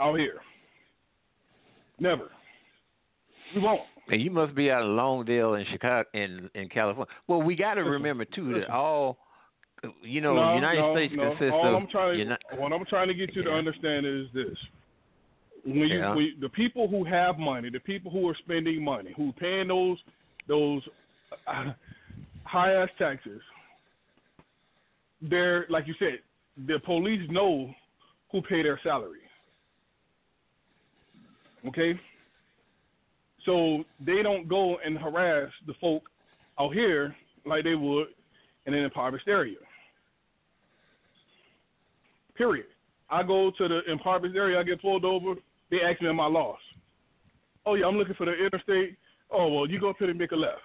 out 0.00 0.18
here. 0.18 0.40
Never. 2.00 2.30
We 3.54 3.60
won't. 3.60 3.80
And 4.08 4.20
you 4.20 4.30
must 4.30 4.54
be 4.54 4.70
out 4.70 4.82
of 4.82 4.88
Lawndale 4.88 5.58
in 5.58 5.66
Chicago 5.70 6.08
in 6.12 6.50
in 6.54 6.68
California. 6.68 7.12
Well, 7.26 7.42
we 7.42 7.56
got 7.56 7.74
to 7.74 7.82
remember 7.82 8.24
too 8.24 8.54
that 8.54 8.70
all 8.70 9.18
you 10.02 10.20
know, 10.20 10.34
no, 10.34 10.54
United 10.54 10.80
no, 10.80 10.94
States 10.94 11.14
no. 11.16 11.30
consists 11.30 11.52
All 11.52 11.68
of 11.76 11.82
I'm 11.82 11.88
trying, 11.88 12.18
Uni- 12.18 12.36
what 12.56 12.72
I'm 12.72 12.84
trying 12.86 13.08
to 13.08 13.14
get 13.14 13.34
you 13.34 13.42
to 13.42 13.50
understand 13.50 14.06
is 14.06 14.26
this: 14.32 14.56
when 15.64 15.76
you, 15.76 15.98
Yeah. 15.98 16.14
when, 16.14 16.34
the 16.40 16.48
people 16.48 16.88
who 16.88 17.04
have 17.04 17.38
money, 17.38 17.70
the 17.70 17.80
people 17.80 18.10
who 18.10 18.28
are 18.28 18.36
spending 18.44 18.82
money, 18.82 19.12
who 19.16 19.32
paying 19.32 19.68
those 19.68 19.98
those 20.48 20.82
uh, 21.46 21.72
high 22.44 22.72
ass 22.74 22.88
taxes, 22.98 23.40
they're 25.22 25.66
like 25.68 25.86
you 25.86 25.94
said, 25.98 26.18
the 26.66 26.78
police 26.84 27.26
know 27.30 27.70
who 28.30 28.42
pay 28.42 28.62
their 28.62 28.80
salary. 28.82 29.20
Okay, 31.66 31.98
so 33.44 33.84
they 34.04 34.22
don't 34.22 34.48
go 34.48 34.78
and 34.84 34.98
harass 34.98 35.50
the 35.66 35.74
folk 35.80 36.02
out 36.58 36.72
here 36.72 37.14
like 37.44 37.64
they 37.64 37.74
would 37.74 38.06
in 38.66 38.74
an 38.74 38.84
impoverished 38.84 39.28
area. 39.28 39.56
Period. 42.36 42.66
I 43.10 43.22
go 43.22 43.52
to 43.56 43.68
the 43.68 43.80
impoverished 43.90 44.36
area, 44.36 44.58
I 44.58 44.62
get 44.62 44.80
pulled 44.80 45.04
over, 45.04 45.34
they 45.70 45.78
ask 45.80 46.00
me 46.00 46.08
am 46.08 46.20
I 46.20 46.26
lost. 46.26 46.62
Oh 47.66 47.74
yeah, 47.74 47.86
I'm 47.86 47.96
looking 47.96 48.14
for 48.14 48.26
the 48.26 48.32
interstate. 48.32 48.96
Oh 49.30 49.48
well, 49.48 49.68
you 49.68 49.78
go 49.78 49.90
up 49.90 49.96
here 49.98 50.10
and 50.10 50.18
make 50.18 50.32
a 50.32 50.36
left. 50.36 50.60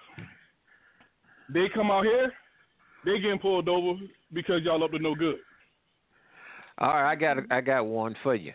They 1.52 1.66
come 1.74 1.90
out 1.90 2.04
here, 2.04 2.32
they 3.04 3.20
getting 3.20 3.38
pulled 3.38 3.68
over 3.68 3.98
because 4.32 4.62
y'all 4.62 4.82
up 4.84 4.92
to 4.92 4.98
no 4.98 5.14
good. 5.14 5.36
All 6.78 6.88
right, 6.88 7.12
I 7.12 7.14
got 7.14 7.36
I 7.50 7.60
got 7.60 7.86
one 7.86 8.16
for 8.22 8.34
you. 8.34 8.52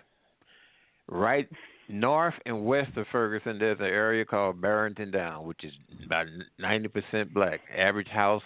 Right 1.07 1.47
north 1.87 2.33
and 2.45 2.65
west 2.65 2.95
of 2.97 3.05
Ferguson, 3.11 3.59
there's 3.59 3.79
an 3.79 3.85
area 3.85 4.25
called 4.25 4.61
Barrington 4.61 5.11
Down, 5.11 5.45
which 5.45 5.63
is 5.63 5.73
about 6.05 6.27
ninety 6.59 6.87
percent 6.87 7.33
black. 7.33 7.61
Average 7.75 8.07
house 8.07 8.43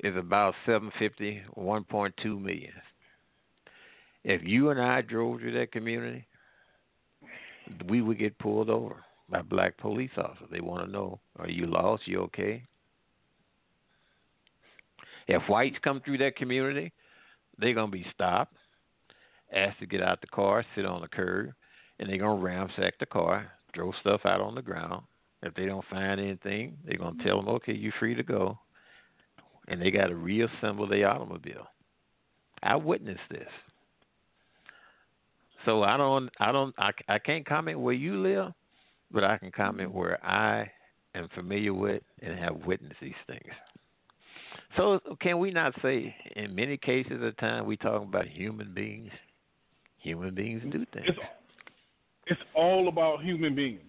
is 0.00 0.16
about 0.16 0.54
seven 0.64 0.90
fifty, 0.98 1.42
one 1.54 1.84
point 1.84 2.14
two 2.22 2.38
million. 2.38 2.72
If 4.24 4.42
you 4.44 4.70
and 4.70 4.80
I 4.80 5.02
drove 5.02 5.40
to 5.40 5.52
that 5.52 5.72
community, 5.72 6.26
we 7.88 8.02
would 8.02 8.18
get 8.18 8.38
pulled 8.38 8.70
over 8.70 8.96
by 9.28 9.42
black 9.42 9.76
police 9.78 10.10
officers. 10.16 10.48
They 10.50 10.60
want 10.60 10.86
to 10.86 10.90
know, 10.90 11.20
are 11.38 11.48
you 11.48 11.66
lost? 11.66 12.06
You 12.06 12.20
okay? 12.22 12.62
If 15.28 15.42
whites 15.48 15.76
come 15.82 16.00
through 16.04 16.18
that 16.18 16.36
community, 16.36 16.92
they're 17.58 17.74
gonna 17.74 17.90
be 17.90 18.06
stopped 18.12 18.54
asked 19.52 19.78
to 19.80 19.86
get 19.86 20.02
out 20.02 20.20
the 20.20 20.26
car, 20.26 20.64
sit 20.74 20.84
on 20.84 21.00
the 21.00 21.08
curb, 21.08 21.52
and 21.98 22.08
they're 22.08 22.18
gonna 22.18 22.40
ransack 22.40 22.98
the 22.98 23.06
car, 23.06 23.50
throw 23.74 23.92
stuff 24.00 24.22
out 24.24 24.40
on 24.40 24.54
the 24.54 24.62
ground. 24.62 25.04
If 25.42 25.54
they 25.54 25.66
don't 25.66 25.84
find 25.90 26.20
anything, 26.20 26.76
they're 26.84 26.98
gonna 26.98 27.12
mm-hmm. 27.12 27.26
tell 27.26 27.36
them, 27.36 27.48
"Okay, 27.48 27.72
you're 27.72 27.92
free 27.98 28.14
to 28.14 28.22
go," 28.22 28.58
and 29.68 29.80
they 29.80 29.90
got 29.90 30.06
to 30.06 30.14
reassemble 30.14 30.86
their 30.86 31.08
automobile. 31.08 31.66
I 32.62 32.76
witnessed 32.76 33.20
this, 33.30 33.48
so 35.64 35.82
I 35.82 35.96
don't, 35.96 36.30
I 36.40 36.52
don't, 36.52 36.74
I, 36.78 36.90
I 37.08 37.18
can't 37.18 37.44
comment 37.46 37.78
where 37.78 37.94
you 37.94 38.22
live, 38.22 38.52
but 39.10 39.24
I 39.24 39.36
can 39.38 39.52
comment 39.52 39.90
mm-hmm. 39.90 39.98
where 39.98 40.26
I 40.26 40.70
am 41.14 41.28
familiar 41.34 41.74
with 41.74 42.02
and 42.22 42.38
have 42.38 42.56
witnessed 42.66 43.00
these 43.00 43.12
things. 43.26 43.52
So 44.76 45.00
can 45.20 45.38
we 45.38 45.50
not 45.50 45.74
say, 45.82 46.14
in 46.34 46.54
many 46.54 46.76
cases 46.76 47.22
of 47.22 47.36
time, 47.38 47.66
we 47.66 47.76
talking 47.76 48.08
about 48.08 48.26
human 48.26 48.74
beings? 48.74 49.10
Human 49.98 50.34
beings 50.34 50.62
do 50.70 50.84
things. 50.92 51.06
It's 51.08 51.18
it's 52.26 52.40
all 52.54 52.88
about 52.88 53.22
human 53.22 53.54
beings. 53.54 53.80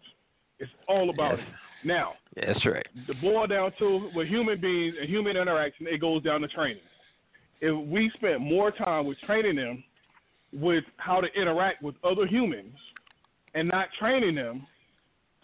It's 0.59 0.72
all 0.88 1.09
about 1.09 1.38
Yes. 1.38 1.47
Now, 1.84 2.14
That's 2.35 2.65
right. 2.65 2.88
the 3.07 3.14
boil 3.15 3.47
down 3.47 3.72
to 3.80 4.09
with 4.15 4.27
human 4.27 4.59
beings 4.59 4.95
and 4.99 5.07
human 5.09 5.38
interaction, 5.38 5.88
it 5.88 6.01
goes 6.01 6.23
down 6.23 6.41
to 6.41 6.47
training. 6.47 6.81
If 7.61 7.88
we 7.88 8.11
spent 8.15 8.41
more 8.41 8.72
time 8.72 9.05
with 9.05 9.18
training 9.19 9.55
them 9.55 9.84
with 10.53 10.84
how 10.97 11.22
to 11.22 11.27
interact 11.39 11.84
with 11.84 11.95
other 12.03 12.26
humans 12.26 12.76
and 13.53 13.68
not 13.68 13.88
training 13.99 14.35
them 14.35 14.65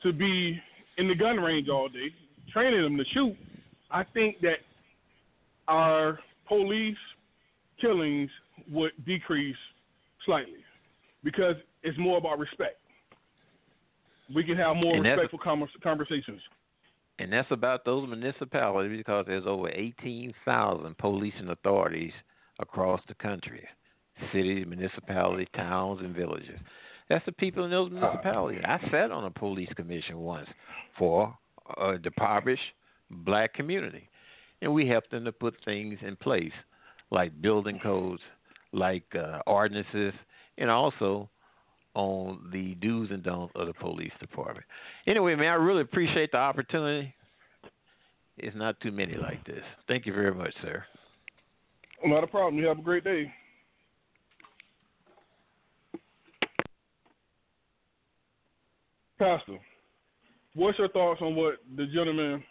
to 0.02 0.12
be 0.12 0.60
in 0.98 1.08
the 1.08 1.16
gun 1.16 1.38
range 1.38 1.70
all 1.70 1.90
day, 1.90 2.14
training 2.52 2.82
them 2.82 2.98
to 2.98 3.04
shoot, 3.14 3.36
I 3.92 4.04
think 4.04 4.42
that 4.42 4.58
our 5.68 6.20
police 6.48 6.98
killings 7.80 8.30
would 8.72 8.92
decrease 9.06 9.56
slightly 10.26 10.64
because 11.24 11.56
it's 11.84 11.98
more 11.98 12.18
about 12.18 12.40
respect. 12.40 12.78
We 14.34 14.44
can 14.44 14.58
have 14.58 14.76
more 14.76 14.96
And 14.96 15.04
respectful 15.04 15.40
convers- 15.40 15.76
conversations. 15.82 16.42
And 17.20 17.32
that's 17.32 17.52
about 17.52 17.86
those 17.86 18.08
municipalities 18.08 18.98
because 18.98 19.26
there's 19.28 19.46
over 19.46 19.70
18,000 19.70 20.98
policing 20.98 21.50
authorities 21.50 22.14
across 22.60 23.02
the 23.08 23.14
country 23.16 23.68
cities, 24.32 24.66
municipalities, 24.68 25.48
towns, 25.56 26.00
and 26.02 26.16
villages. 26.16 26.60
That's 27.10 27.26
the 27.26 27.32
people 27.32 27.66
in 27.66 27.72
those 27.72 27.92
municipalities. 27.92 28.62
I 28.66 28.80
sat 28.92 29.12
on 29.12 29.26
a 29.26 29.32
police 29.32 29.70
commission 29.76 30.20
once 30.20 30.48
for 30.98 31.36
a 31.78 31.98
impoverished 32.04 32.62
black 33.10 33.54
community, 33.54 34.08
and 34.62 34.74
we 34.74 34.88
helped 34.88 35.12
them 35.12 35.26
to 35.26 35.32
put 35.32 35.56
things 35.66 36.00
in 36.02 36.16
place 36.16 36.52
like 37.12 37.40
building 37.42 37.80
codes, 37.80 38.22
like 38.72 39.04
uh, 39.16 39.40
ordinances, 39.46 40.14
and 40.58 40.70
also 40.70 41.30
on 41.96 42.50
the 42.52 42.76
do's 42.76 43.10
and 43.12 43.24
don'ts 43.24 43.54
of 43.56 43.68
the 43.68 43.74
police 43.74 44.12
department. 44.20 44.66
Anyway, 45.06 45.36
man, 45.36 45.48
I 45.48 45.56
really 45.56 45.82
appreciate 45.82 46.32
the 46.32 46.38
opportunity. 46.38 47.14
It's 48.38 48.56
not 48.56 48.80
too 48.80 48.92
many 48.92 49.16
like 49.16 49.46
this. 49.46 49.64
Thank 49.88 50.06
you 50.06 50.14
very 50.14 50.34
much, 50.34 50.54
sir. 50.62 50.84
Not 52.06 52.24
a 52.24 52.28
problem. 52.28 52.58
You 52.62 52.68
have 52.68 52.80
a 52.80 52.82
great 52.82 53.04
day. 53.04 53.32
Pastor, 59.20 59.58
what's 60.56 60.78
your 60.80 60.90
thoughts 60.90 61.22
on 61.22 61.36
what 61.36 61.56
the 61.78 61.86
gentleman 61.86 62.44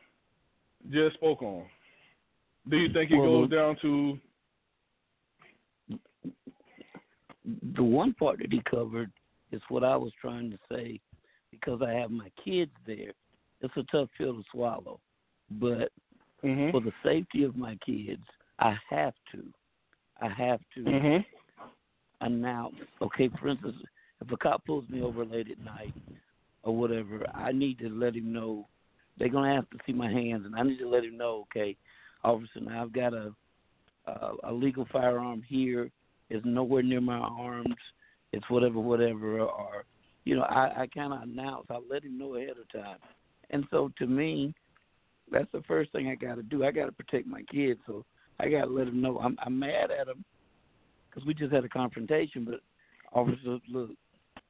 just 0.91 1.17
spoke 1.17 1.43
on? 1.43 1.65
Do 2.71 2.77
you 2.77 2.93
think 2.93 3.11
it 3.11 3.17
Well, 3.17 3.43
goes 3.43 3.51
down 3.51 3.77
to 3.83 4.19
the 7.75 7.83
one 7.83 8.15
part 8.15 8.39
that 8.39 8.53
he 8.53 8.63
covered 8.71 9.11
is 9.53 9.63
what 9.69 9.85
I 9.85 9.97
was 9.97 10.13
trying 10.21 10.51
to 10.51 10.59
say 10.71 11.01
because 11.51 11.81
I 11.83 11.93
have 11.93 12.11
my 12.11 12.31
kids 12.43 12.73
there. 12.87 13.13
It's 13.61 13.77
a 13.77 13.85
tough 13.85 14.09
pill 14.19 14.35
to 14.35 14.43
swallow, 14.51 14.99
but 15.51 15.91
mhm 16.43 16.73
for 16.73 16.81
the 16.81 16.93
safety 17.05 17.45
of 17.45 17.57
my 17.57 17.77
kids, 17.85 18.23
I 18.59 18.77
have 18.91 19.15
to. 19.33 19.45
I 20.21 20.29
have 20.29 20.61
to 20.75 20.81
mhm 20.85 21.25
announce. 22.21 22.77
Okay, 23.01 23.29
for 23.41 23.49
instance, 23.49 23.77
if 24.21 24.31
a 24.31 24.37
cop 24.37 24.65
pulls 24.65 24.89
me 24.89 25.03
over 25.03 25.25
late 25.25 25.51
at 25.51 25.59
night 25.59 25.95
or 26.63 26.77
whatever, 26.77 27.25
I 27.35 27.53
need 27.53 27.79
to 27.81 27.89
let 27.89 28.15
him 28.17 28.33
know. 28.33 28.69
They're 29.19 29.29
gonna 29.29 29.55
have 29.55 29.69
to 29.71 29.79
see 29.85 29.93
my 29.93 30.11
hands, 30.11 30.47
and 30.47 30.55
I 30.57 30.63
need 30.63 30.79
to 30.79 30.89
let 30.89 31.05
him 31.05 31.17
know. 31.17 31.47
Okay, 31.51 31.77
officer, 32.25 32.61
now 32.61 32.83
I've 32.83 32.93
got 32.93 33.15
a 33.15 33.35
a, 34.07 34.33
a 34.45 34.53
legal 34.53 34.87
firearm 34.93 35.43
here. 35.43 35.91
It's 36.31 36.45
nowhere 36.47 36.83
near 36.83 37.01
my 37.01 37.19
arms. 37.19 37.77
It's 38.33 38.49
whatever, 38.49 38.81
whatever. 38.81 39.41
Or 39.41 39.85
you 40.25 40.37
know, 40.37 40.43
I, 40.43 40.83
I 40.83 40.87
kind 40.95 41.13
of 41.13 41.23
announce. 41.23 41.67
I 41.71 41.79
let 41.89 42.05
him 42.05 42.19
know 42.19 42.37
ahead 42.37 42.51
of 42.51 42.71
time. 42.73 42.99
And 43.51 43.65
so 43.71 43.91
to 43.99 44.07
me, 44.07 44.55
that's 45.31 45.51
the 45.53 45.63
first 45.63 45.93
thing 45.93 46.09
I 46.09 46.15
got 46.15 46.37
to 46.37 46.43
do. 46.43 46.65
I 46.65 46.71
got 46.71 46.87
to 46.87 46.93
protect 46.93 47.27
my 47.27 47.43
kids, 47.43 47.81
so 47.87 48.05
I 48.39 48.49
got 48.49 48.65
to 48.65 48.71
let 48.71 48.89
him 48.89 49.01
know. 49.01 49.19
I'm 49.19 49.37
I'm 49.45 49.59
mad 49.59 49.91
at 49.91 50.09
him 50.09 50.25
because 51.09 51.27
we 51.27 51.35
just 51.35 51.53
had 51.53 51.65
a 51.65 51.69
confrontation. 51.69 52.45
But 52.45 52.61
officer, 53.13 53.59
look, 53.69 53.91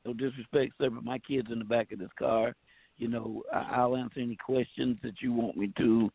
no 0.04 0.12
disrespect, 0.12 0.74
sir, 0.78 0.90
but 0.90 1.04
my 1.04 1.18
kid's 1.18 1.50
in 1.50 1.58
the 1.58 1.64
back 1.64 1.92
of 1.92 1.98
this 1.98 2.10
car. 2.18 2.54
You 2.98 3.08
know, 3.08 3.42
I, 3.52 3.76
I'll 3.76 3.96
answer 3.96 4.20
any 4.20 4.36
questions 4.36 4.98
that 5.02 5.20
you 5.20 5.32
want 5.32 5.56
me 5.56 5.72
to 5.78 6.10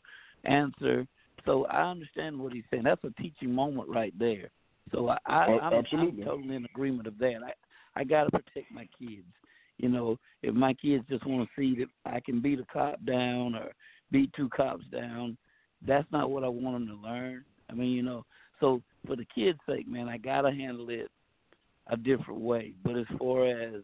answer. 0.45 1.07
So 1.45 1.65
I 1.65 1.89
understand 1.89 2.39
what 2.39 2.53
he's 2.53 2.63
saying. 2.69 2.83
That's 2.83 3.03
a 3.03 3.21
teaching 3.21 3.53
moment 3.53 3.89
right 3.89 4.13
there. 4.17 4.49
So 4.91 5.09
I, 5.09 5.17
I 5.25 5.45
Oh, 5.47 5.59
I'm, 5.59 5.85
I'm 5.93 6.17
totally 6.23 6.55
in 6.55 6.65
agreement 6.65 7.07
of 7.07 7.17
that. 7.19 7.35
I 7.45 7.51
I 7.99 8.03
got 8.03 8.25
to 8.25 8.31
protect 8.31 8.71
my 8.71 8.87
kids. 8.99 9.25
You 9.77 9.89
know, 9.89 10.17
if 10.43 10.53
my 10.53 10.73
kids 10.73 11.03
just 11.09 11.25
want 11.25 11.47
to 11.47 11.61
see 11.61 11.79
that 11.79 12.11
I 12.11 12.19
can 12.19 12.41
beat 12.41 12.59
a 12.59 12.65
cop 12.71 13.03
down 13.05 13.55
or 13.55 13.71
beat 14.11 14.31
two 14.33 14.49
cops 14.49 14.85
down, 14.91 15.37
that's 15.85 16.07
not 16.11 16.29
what 16.29 16.43
I 16.43 16.47
want 16.47 16.75
them 16.75 16.87
to 16.87 17.07
learn. 17.07 17.43
I 17.69 17.73
mean, 17.73 17.91
you 17.91 18.03
know, 18.03 18.23
so 18.59 18.81
for 19.05 19.15
the 19.15 19.25
kids' 19.33 19.59
sake, 19.67 19.87
man, 19.87 20.07
I 20.07 20.17
gotta 20.17 20.51
handle 20.51 20.89
it 20.89 21.09
a 21.87 21.97
different 21.97 22.41
way. 22.41 22.73
But 22.83 22.97
as 22.97 23.05
far 23.19 23.47
as 23.47 23.81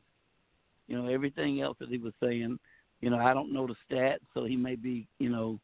you 0.88 0.98
know, 0.98 1.08
everything 1.08 1.62
else 1.62 1.78
that 1.80 1.90
he 1.90 1.98
was 1.98 2.14
saying, 2.22 2.60
you 3.02 3.10
know, 3.10 3.18
I 3.18 3.34
don't 3.34 3.54
know 3.54 3.68
the 3.68 3.76
stats, 3.90 4.18
so 4.34 4.46
he 4.46 4.56
may 4.56 4.76
be, 4.76 5.08
you 5.20 5.30
know, 5.30 5.60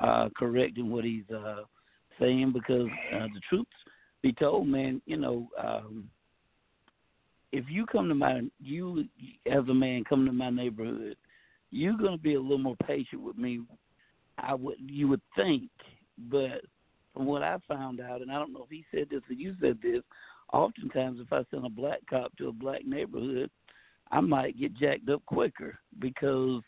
uh 0.00 0.28
correct 0.36 0.76
in 0.76 0.90
what 0.90 1.04
he's 1.04 1.28
uh 1.34 1.62
saying 2.20 2.52
because 2.52 2.88
uh, 3.14 3.26
the 3.32 3.40
truth 3.48 3.66
be 4.22 4.32
told, 4.32 4.66
man, 4.66 5.00
you 5.06 5.16
know, 5.16 5.48
um 5.62 6.10
if 7.52 7.64
you 7.70 7.86
come 7.86 8.08
to 8.08 8.14
my 8.14 8.42
you 8.62 9.04
as 9.50 9.66
a 9.68 9.74
man 9.74 10.04
come 10.04 10.26
to 10.26 10.32
my 10.32 10.50
neighborhood, 10.50 11.16
you're 11.70 11.96
gonna 11.96 12.18
be 12.18 12.34
a 12.34 12.40
little 12.40 12.58
more 12.58 12.76
patient 12.86 13.22
with 13.22 13.38
me. 13.38 13.60
I 14.38 14.54
would 14.54 14.76
you 14.78 15.08
would 15.08 15.22
think, 15.34 15.70
but 16.30 16.62
from 17.14 17.26
what 17.26 17.42
I 17.42 17.56
found 17.66 18.00
out, 18.00 18.20
and 18.20 18.30
I 18.30 18.34
don't 18.34 18.52
know 18.52 18.64
if 18.64 18.70
he 18.70 18.84
said 18.90 19.06
this 19.10 19.22
or 19.30 19.34
you 19.34 19.54
said 19.60 19.78
this, 19.82 20.02
oftentimes 20.52 21.18
if 21.20 21.32
I 21.32 21.44
send 21.50 21.64
a 21.64 21.70
black 21.70 22.00
cop 22.08 22.36
to 22.36 22.48
a 22.48 22.52
black 22.52 22.84
neighborhood, 22.84 23.50
I 24.10 24.20
might 24.20 24.58
get 24.58 24.76
jacked 24.76 25.08
up 25.08 25.24
quicker 25.26 25.78
because 25.98 26.62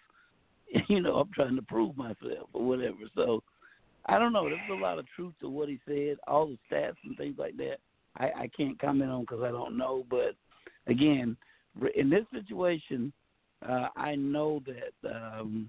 you 0.89 1.01
know 1.01 1.17
I'm 1.17 1.31
trying 1.35 1.57
to 1.57 1.63
prove 1.63 1.97
myself 1.97 2.49
or 2.53 2.65
whatever. 2.65 2.97
So 3.15 3.43
I 4.09 4.19
don't 4.19 4.33
know. 4.33 4.49
There's 4.49 4.61
a 4.71 4.83
lot 4.83 4.99
of 4.99 5.07
truth 5.15 5.35
to 5.41 5.49
what 5.49 5.69
he 5.69 5.79
said. 5.87 6.17
All 6.27 6.47
the 6.47 6.59
stats 6.71 6.97
and 7.05 7.17
things 7.17 7.37
like 7.39 7.57
that, 7.59 7.77
I, 8.17 8.25
I 8.43 8.51
can't 8.57 8.81
comment 8.81 9.11
on 9.11 9.21
because 9.23 9.43
I 9.43 9.51
don't 9.51 9.77
know. 9.77 10.05
But 10.09 10.35
again, 10.87 11.37
in 11.95 12.09
this 12.09 12.25
situation, 12.33 13.13
uh, 13.69 13.89
I 13.97 14.15
know 14.15 14.63
that 14.67 15.11
um, 15.11 15.69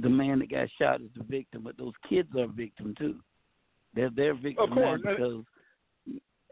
the 0.00 0.08
man 0.08 0.40
that 0.40 0.50
got 0.50 0.68
shot 0.80 1.00
is 1.00 1.10
the 1.16 1.22
victim, 1.24 1.62
but 1.62 1.78
those 1.78 1.92
kids 2.08 2.28
are 2.36 2.44
a 2.44 2.48
victim 2.48 2.94
too. 2.98 3.16
They're 3.94 4.10
they're 4.14 4.34
victim 4.34 4.64
Of 4.64 4.70
course. 4.70 5.00
because 5.02 5.44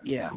yeah, 0.05 0.31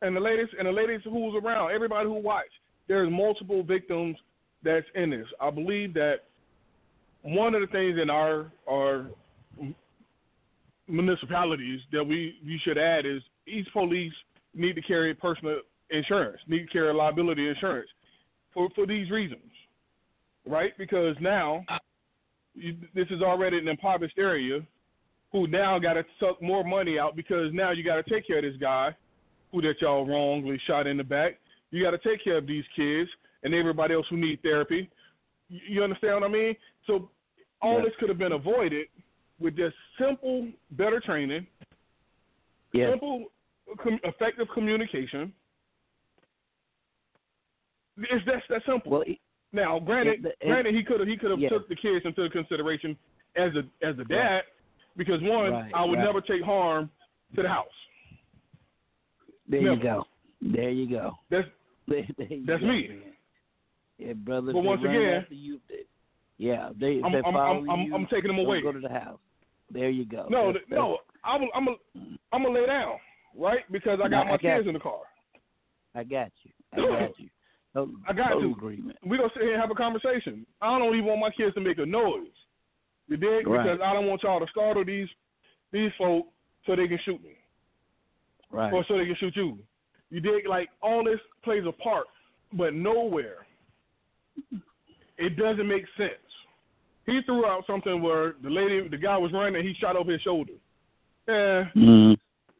and 0.00 0.16
the 0.16 0.20
ladies 0.20 0.48
and 0.58 0.66
the 0.66 0.72
ladies 0.72 1.00
who's 1.04 1.34
around, 1.42 1.72
everybody 1.72 2.06
who 2.06 2.14
watched, 2.14 2.48
there's 2.88 3.10
multiple 3.10 3.62
victims 3.62 4.16
that's 4.62 4.86
in 4.94 5.10
this. 5.10 5.26
I 5.40 5.50
believe 5.50 5.92
that 5.94 6.24
one 7.22 7.54
of 7.54 7.60
the 7.60 7.66
things 7.66 7.98
in 8.00 8.08
our 8.08 8.50
our 8.68 9.08
municipalities 10.88 11.80
that 11.92 12.04
we 12.04 12.36
you 12.42 12.58
should 12.64 12.78
add 12.78 13.06
is 13.06 13.22
each 13.46 13.66
police 13.72 14.12
need 14.54 14.74
to 14.74 14.82
carry 14.82 15.14
personal 15.14 15.60
insurance, 15.90 16.38
need 16.46 16.66
to 16.66 16.72
carry 16.72 16.92
liability 16.92 17.48
insurance 17.48 17.88
for 18.52 18.68
for 18.74 18.86
these 18.86 19.10
reasons, 19.10 19.50
right? 20.46 20.72
Because 20.78 21.16
now 21.20 21.64
you, 22.54 22.76
this 22.94 23.06
is 23.10 23.22
already 23.22 23.58
an 23.58 23.68
impoverished 23.68 24.18
area 24.18 24.60
who 25.32 25.46
now 25.46 25.78
got 25.78 25.94
to 25.94 26.04
suck 26.18 26.40
more 26.42 26.64
money 26.64 26.98
out 26.98 27.14
because 27.14 27.52
now 27.52 27.70
you 27.70 27.84
got 27.84 28.04
to 28.04 28.10
take 28.10 28.26
care 28.26 28.38
of 28.38 28.44
this 28.44 28.56
guy 28.60 28.94
who 29.52 29.60
that 29.62 29.74
y'all 29.80 30.06
wrongly 30.06 30.60
shot 30.66 30.86
in 30.86 30.96
the 30.96 31.04
back. 31.04 31.38
You 31.70 31.82
got 31.82 31.90
to 31.90 31.98
take 31.98 32.24
care 32.24 32.38
of 32.38 32.46
these 32.46 32.64
kids 32.74 33.08
and 33.42 33.54
everybody 33.54 33.94
else 33.94 34.06
who 34.08 34.16
need 34.16 34.40
therapy. 34.42 34.88
You, 35.48 35.82
understand 35.82 36.14
what 36.14 36.24
I 36.24 36.28
mean? 36.28 36.56
So 36.86 37.10
all 37.60 37.78
Yeah. 37.78 37.84
this 37.84 37.92
could 37.98 38.08
have 38.08 38.18
been 38.18 38.32
avoided 38.32 38.88
with 39.40 39.56
just 39.56 39.74
simple, 39.98 40.48
better 40.72 41.00
training, 41.00 41.46
yeah, 42.72 42.90
simple, 42.90 43.26
com- 43.82 44.00
effective 44.04 44.48
communication. 44.54 45.32
It's 47.98 48.24
that's 48.26 48.42
that 48.50 48.62
simple. 48.66 48.92
well, 48.92 49.02
it- 49.02 49.18
Now, 49.52 49.78
granted, 49.78 50.26
it- 50.26 50.36
it- 50.40 50.46
granted, 50.46 50.74
he 50.74 50.82
could 50.84 51.00
have 51.00 51.08
he 51.08 51.16
could 51.16 51.30
have 51.30 51.40
Yeah. 51.40 51.48
took 51.48 51.68
the 51.68 51.76
kids 51.76 52.04
into 52.04 52.28
consideration 52.30 52.96
as 53.36 53.54
a 53.56 53.64
as 53.82 53.98
a 53.98 54.04
dad, 54.04 54.44
because 54.96 55.20
one, 55.22 55.52
Right, 55.52 55.72
I 55.74 55.84
would 55.84 55.98
right. 55.98 56.04
never 56.04 56.20
take 56.20 56.42
harm 56.42 56.90
to 57.34 57.42
the 57.42 57.48
house. 57.48 57.66
there 59.46 59.62
Never. 59.62 59.76
you 59.76 59.82
go, 59.82 60.06
there 60.42 60.70
you 60.70 60.86
go. 60.90 61.18
That's 61.30 61.48
There, 61.86 62.06
there 62.18 62.26
you 62.26 62.44
That's 62.44 62.60
go, 62.60 62.66
me. 62.66 62.88
man. 62.88 63.02
Yeah, 63.96 64.12
brother. 64.12 64.52
But 64.52 64.60
once 64.62 64.82
again- 64.84 65.26
you, 65.30 65.58
they, 65.68 65.84
yeah, 66.36 66.70
they, 66.76 67.00
I'm 67.02 67.14
I'm 67.14 67.70
I'm, 67.70 67.94
I'm, 67.94 68.06
taking 68.08 68.28
them 68.28 68.38
away. 68.38 68.60
Go 68.60 68.70
to 68.72 68.78
the 68.80 68.90
house. 68.90 69.18
There 69.70 69.90
you 69.90 70.04
go. 70.04 70.26
No, 70.30 70.46
That's- 70.52 70.66
th- 70.68 70.78
no, 70.78 70.98
I'm 71.24 71.42
I'm 71.54 71.68
a, 71.68 71.70
mm. 71.96 72.18
I'm 72.32 72.42
gonna 72.42 72.58
lay 72.58 72.66
down, 72.66 72.94
right? 73.36 73.60
Because 73.70 73.98
I 74.02 74.08
got 74.08 74.10
No, 74.10 74.24
my 74.24 74.30
I 74.30 74.32
got 74.32 74.40
kids 74.40 74.64
you. 74.64 74.68
in 74.70 74.74
the 74.74 74.80
car. 74.80 75.00
I 75.94 76.04
got 76.04 76.30
you. 76.44 76.50
I 76.72 76.76
got 76.76 77.18
you. 77.20 77.28
Total, 77.74 77.94
I 78.08 78.12
got 78.14 78.28
total 78.30 78.50
to. 78.50 78.56
agreement. 78.56 78.96
We 79.04 79.16
gonna 79.18 79.30
sit 79.34 79.42
here 79.42 79.52
and 79.52 79.60
have 79.60 79.70
a 79.70 79.74
conversation. 79.74 80.46
I 80.62 80.78
don't 80.78 80.94
even 80.94 81.06
want 81.06 81.20
my 81.20 81.30
kids 81.30 81.54
to 81.54 81.60
make 81.60 81.78
a 81.78 81.86
noise. 81.86 82.28
You 83.08 83.16
dig? 83.16 83.46
Right. 83.46 83.62
Because 83.62 83.80
I 83.84 83.92
don't 83.92 84.06
want 84.06 84.22
y'all 84.22 84.40
to 84.40 84.46
startle 84.50 84.84
these 84.84 85.08
these 85.72 85.90
folk 85.98 86.26
so 86.66 86.74
they 86.76 86.88
can 86.88 86.98
shoot 87.04 87.22
me 87.22 87.36
Right. 88.50 88.72
or 88.72 88.84
so 88.88 88.96
they 88.96 89.04
can 89.06 89.16
shoot 89.20 89.36
you. 89.36 89.58
You 90.10 90.20
dig? 90.20 90.46
Like 90.48 90.68
all 90.82 91.04
this 91.04 91.20
plays 91.44 91.64
a 91.66 91.72
part, 91.72 92.06
but 92.54 92.72
nowhere 92.74 93.46
it 95.18 95.36
doesn't 95.36 95.68
make 95.68 95.84
sense. 95.96 96.12
He 97.08 97.20
threw 97.24 97.46
out 97.46 97.64
something 97.66 98.02
where 98.02 98.34
the 98.42 98.50
lady, 98.50 98.86
the 98.86 98.98
guy 98.98 99.16
was 99.16 99.32
running, 99.32 99.66
he 99.66 99.72
shot 99.80 99.96
over 99.96 100.12
his 100.12 100.20
shoulder. 100.20 100.52
Yeah, 101.26 101.64
mm-hmm. 101.74 102.12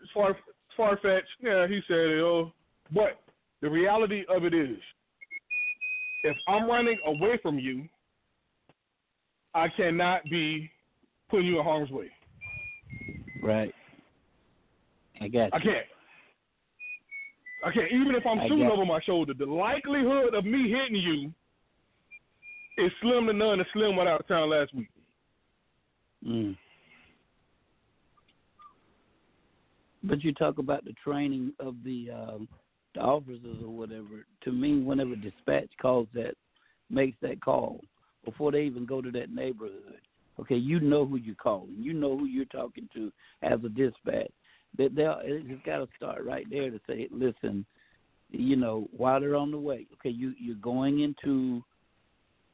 it's 0.02 0.10
far 0.14 0.34
far 0.74 0.96
fetched. 1.02 1.28
Yeah, 1.40 1.66
he 1.66 1.80
said 1.86 1.96
it. 1.96 2.20
Oh, 2.20 2.52
but 2.94 3.20
the 3.60 3.68
reality 3.68 4.24
of 4.26 4.44
it 4.44 4.54
is, 4.54 4.78
if 6.24 6.36
I'm 6.48 6.66
running 6.66 6.98
away 7.04 7.38
from 7.42 7.58
you, 7.58 7.84
I 9.54 9.66
cannot 9.76 10.22
be 10.30 10.70
putting 11.28 11.46
you 11.46 11.58
in 11.58 11.64
harm's 11.64 11.90
way. 11.90 12.10
Right. 13.42 13.74
I 15.20 15.28
got 15.28 15.52
I 15.52 15.58
can't. 15.58 15.86
I 17.66 17.70
can't. 17.70 17.92
Even 17.92 18.14
if 18.14 18.24
I'm 18.24 18.48
shooting 18.48 18.70
over 18.72 18.86
my 18.86 19.00
shoulder, 19.04 19.34
the 19.34 19.44
likelihood 19.44 20.32
of 20.32 20.46
me 20.46 20.70
hitting 20.70 20.96
you 20.96 21.34
is 22.78 22.92
slim 23.00 23.26
to 23.26 23.32
none. 23.32 23.60
As 23.60 23.66
Slim 23.72 23.96
went 23.96 24.08
out 24.08 24.20
of 24.20 24.28
town 24.28 24.50
last 24.50 24.74
week. 24.74 24.88
Mm. 26.26 26.56
But 30.04 30.22
you 30.22 30.32
talk 30.32 30.58
about 30.58 30.84
the 30.84 30.94
training 31.04 31.52
of 31.58 31.76
the 31.84 32.10
um, 32.10 32.48
the 32.94 33.00
officers 33.00 33.56
or 33.62 33.70
whatever. 33.70 34.26
To 34.44 34.52
me, 34.52 34.80
whenever 34.80 35.16
dispatch 35.16 35.70
calls 35.80 36.08
that, 36.14 36.34
makes 36.90 37.16
that 37.20 37.40
call 37.40 37.80
before 38.24 38.52
they 38.52 38.62
even 38.62 38.86
go 38.86 39.02
to 39.02 39.10
that 39.12 39.30
neighborhood. 39.30 40.00
Okay, 40.40 40.56
you 40.56 40.80
know 40.80 41.04
who 41.04 41.16
you're 41.16 41.34
calling. 41.34 41.74
You 41.76 41.92
know 41.92 42.16
who 42.16 42.26
you're 42.26 42.44
talking 42.46 42.88
to 42.94 43.12
as 43.42 43.58
a 43.64 43.68
dispatch. 43.68 44.30
That 44.76 44.94
they 44.94 45.06
it's 45.24 45.66
got 45.66 45.78
to 45.78 45.88
start 45.96 46.24
right 46.24 46.46
there 46.50 46.70
to 46.70 46.80
say, 46.86 47.08
listen, 47.10 47.66
you 48.30 48.56
know, 48.56 48.88
while 48.96 49.20
they're 49.20 49.36
on 49.36 49.50
the 49.50 49.58
way. 49.58 49.86
Okay, 49.94 50.10
you 50.10 50.34
you're 50.38 50.56
going 50.56 51.00
into 51.00 51.62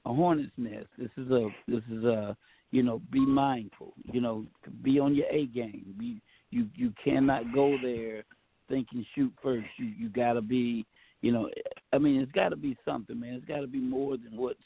a 0.05 0.13
hornet's 0.13 0.53
nest. 0.57 0.87
This 0.99 1.11
is 1.17 1.31
a 1.31 1.49
this 1.67 1.83
is 1.91 2.05
a 2.05 2.37
you 2.71 2.83
know 2.83 3.01
be 3.11 3.21
mindful. 3.21 3.93
You 4.13 4.21
know, 4.21 4.47
be 4.83 4.99
on 4.99 5.15
your 5.15 5.27
A 5.27 5.47
game. 5.47 5.95
Be 5.99 6.21
you 6.51 6.69
you 6.75 6.93
cannot 7.03 7.55
go 7.55 7.77
there 7.83 8.25
thinking 8.69 9.05
shoot 9.15 9.33
first. 9.43 9.67
You 9.79 9.87
you 9.87 10.09
got 10.09 10.35
to 10.35 10.43
be 10.43 10.85
you 11.21 11.33
know 11.33 11.51
I 11.93 11.99
mean 11.99 12.21
it's 12.21 12.33
got 12.33 12.51
to 12.51 12.57
be 12.57 12.77
something, 12.85 13.19
man. 13.19 13.35
It's 13.35 13.47
got 13.47 13.61
to 13.61 13.67
be 13.67 13.81
more 13.81 14.17
than 14.17 14.37
what's 14.37 14.59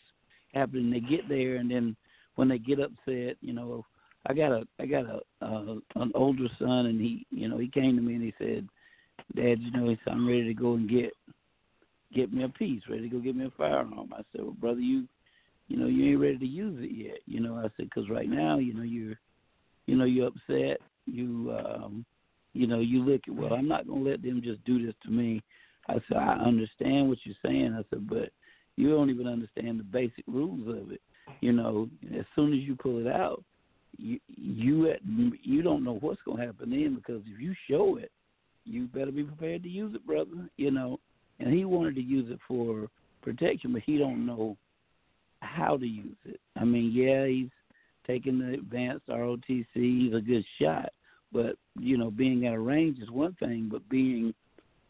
happening. 0.55 0.90
They 0.90 1.01
get 1.01 1.28
there 1.28 1.56
and 1.56 1.70
then 1.70 1.97
when 2.36 2.48
they 2.48 2.59
get 2.59 2.78
upset, 2.78 3.36
you 3.40 3.52
know, 3.52 3.85
I 4.27 4.32
got 4.32 4.52
a 4.52 4.62
I 4.78 4.86
got 4.86 5.06
a 5.06 5.20
uh, 5.44 5.74
an 5.97 6.12
older 6.15 6.48
son 6.59 6.86
and 6.86 7.01
he 7.01 7.27
you 7.31 7.48
know 7.48 7.59
he 7.59 7.69
came 7.69 7.97
to 7.97 8.02
me 8.02 8.15
and 8.15 8.23
he 8.23 8.35
said, 8.39 8.69
Dad, 9.35 9.60
you 9.60 9.70
know, 9.73 9.94
I'm 10.06 10.27
ready 10.27 10.44
to 10.44 10.55
go 10.55 10.74
and 10.74 10.89
get 10.89 11.12
get 12.15 12.32
me 12.32 12.44
a 12.44 12.48
piece, 12.48 12.82
ready 12.89 13.02
to 13.02 13.09
go 13.09 13.19
get 13.19 13.36
me 13.36 13.47
a 13.47 13.51
firearm. 13.51 14.12
I 14.12 14.23
said, 14.32 14.43
well, 14.43 14.56
brother, 14.59 14.81
you 14.81 15.06
you 15.68 15.76
know 15.76 15.86
you 15.86 16.10
ain't 16.10 16.20
ready 16.20 16.38
to 16.38 16.46
use 16.46 16.82
it 16.82 16.94
yet. 16.94 17.18
You 17.26 17.40
know, 17.40 17.56
I 17.56 17.64
said 17.76 17.88
because 17.94 18.08
right 18.10 18.28
now, 18.28 18.58
you 18.58 18.74
know, 18.74 18.82
you're 18.82 19.18
you 19.86 19.96
know 19.96 20.04
you're 20.04 20.28
upset. 20.28 20.78
You 21.06 21.56
um 21.58 22.04
you 22.54 22.66
know 22.66 22.80
you 22.80 23.04
look 23.04 23.22
at 23.28 23.34
well, 23.34 23.52
I'm 23.52 23.68
not 23.68 23.86
gonna 23.86 24.00
let 24.00 24.22
them 24.22 24.40
just 24.42 24.64
do 24.64 24.84
this 24.84 24.94
to 25.04 25.10
me. 25.10 25.42
I 25.88 25.94
said 26.08 26.18
I 26.18 26.34
understand 26.34 27.08
what 27.08 27.18
you're 27.24 27.36
saying. 27.44 27.74
I 27.78 27.84
said, 27.90 28.08
but 28.08 28.30
you 28.76 28.90
don't 28.90 29.10
even 29.10 29.26
understand 29.26 29.78
the 29.78 29.84
basic 29.84 30.24
rules 30.26 30.68
of 30.68 30.90
it. 30.90 31.00
You 31.40 31.52
know, 31.52 31.88
as 32.18 32.24
soon 32.34 32.52
as 32.52 32.60
you 32.60 32.74
pull 32.74 32.98
it 32.98 33.06
out, 33.06 33.44
you 33.96 34.18
you 34.26 34.90
at, 34.90 35.00
you 35.42 35.62
don't 35.62 35.84
know 35.84 35.98
what's 36.00 36.20
gonna 36.24 36.44
happen 36.44 36.70
then 36.70 36.94
because 36.94 37.22
if 37.26 37.40
you 37.40 37.54
show 37.68 37.96
it, 37.96 38.10
you 38.64 38.86
better 38.86 39.10
be 39.10 39.24
prepared 39.24 39.62
to 39.64 39.68
use 39.68 39.94
it, 39.94 40.06
brother. 40.06 40.48
You 40.56 40.70
know, 40.70 40.98
and 41.40 41.52
he 41.52 41.66
wanted 41.66 41.94
to 41.96 42.02
use 42.02 42.30
it 42.30 42.38
for 42.48 42.88
protection, 43.22 43.72
but 43.72 43.82
he 43.84 43.98
don't 43.98 44.24
know 44.24 44.56
how 45.40 45.77
to 45.77 45.86
use 45.86 46.16
it. 46.24 46.40
I 46.56 46.65
mean, 46.65 46.93
yeah, 46.93 47.27
he's 47.27 47.51
taking 48.06 48.39
the 48.39 48.55
advanced 48.55 49.09
ROTC. 49.09 49.66
He's 49.74 50.15
a 50.15 50.20
good 50.20 50.44
shot, 50.60 50.90
but 51.32 51.56
you 51.78 51.97
know, 51.97 52.10
being 52.10 52.47
at 52.47 52.55
a 52.55 52.59
range 52.59 52.98
is 52.98 53.10
one 53.10 53.35
thing, 53.35 53.69
but 53.70 53.89
being 53.89 54.35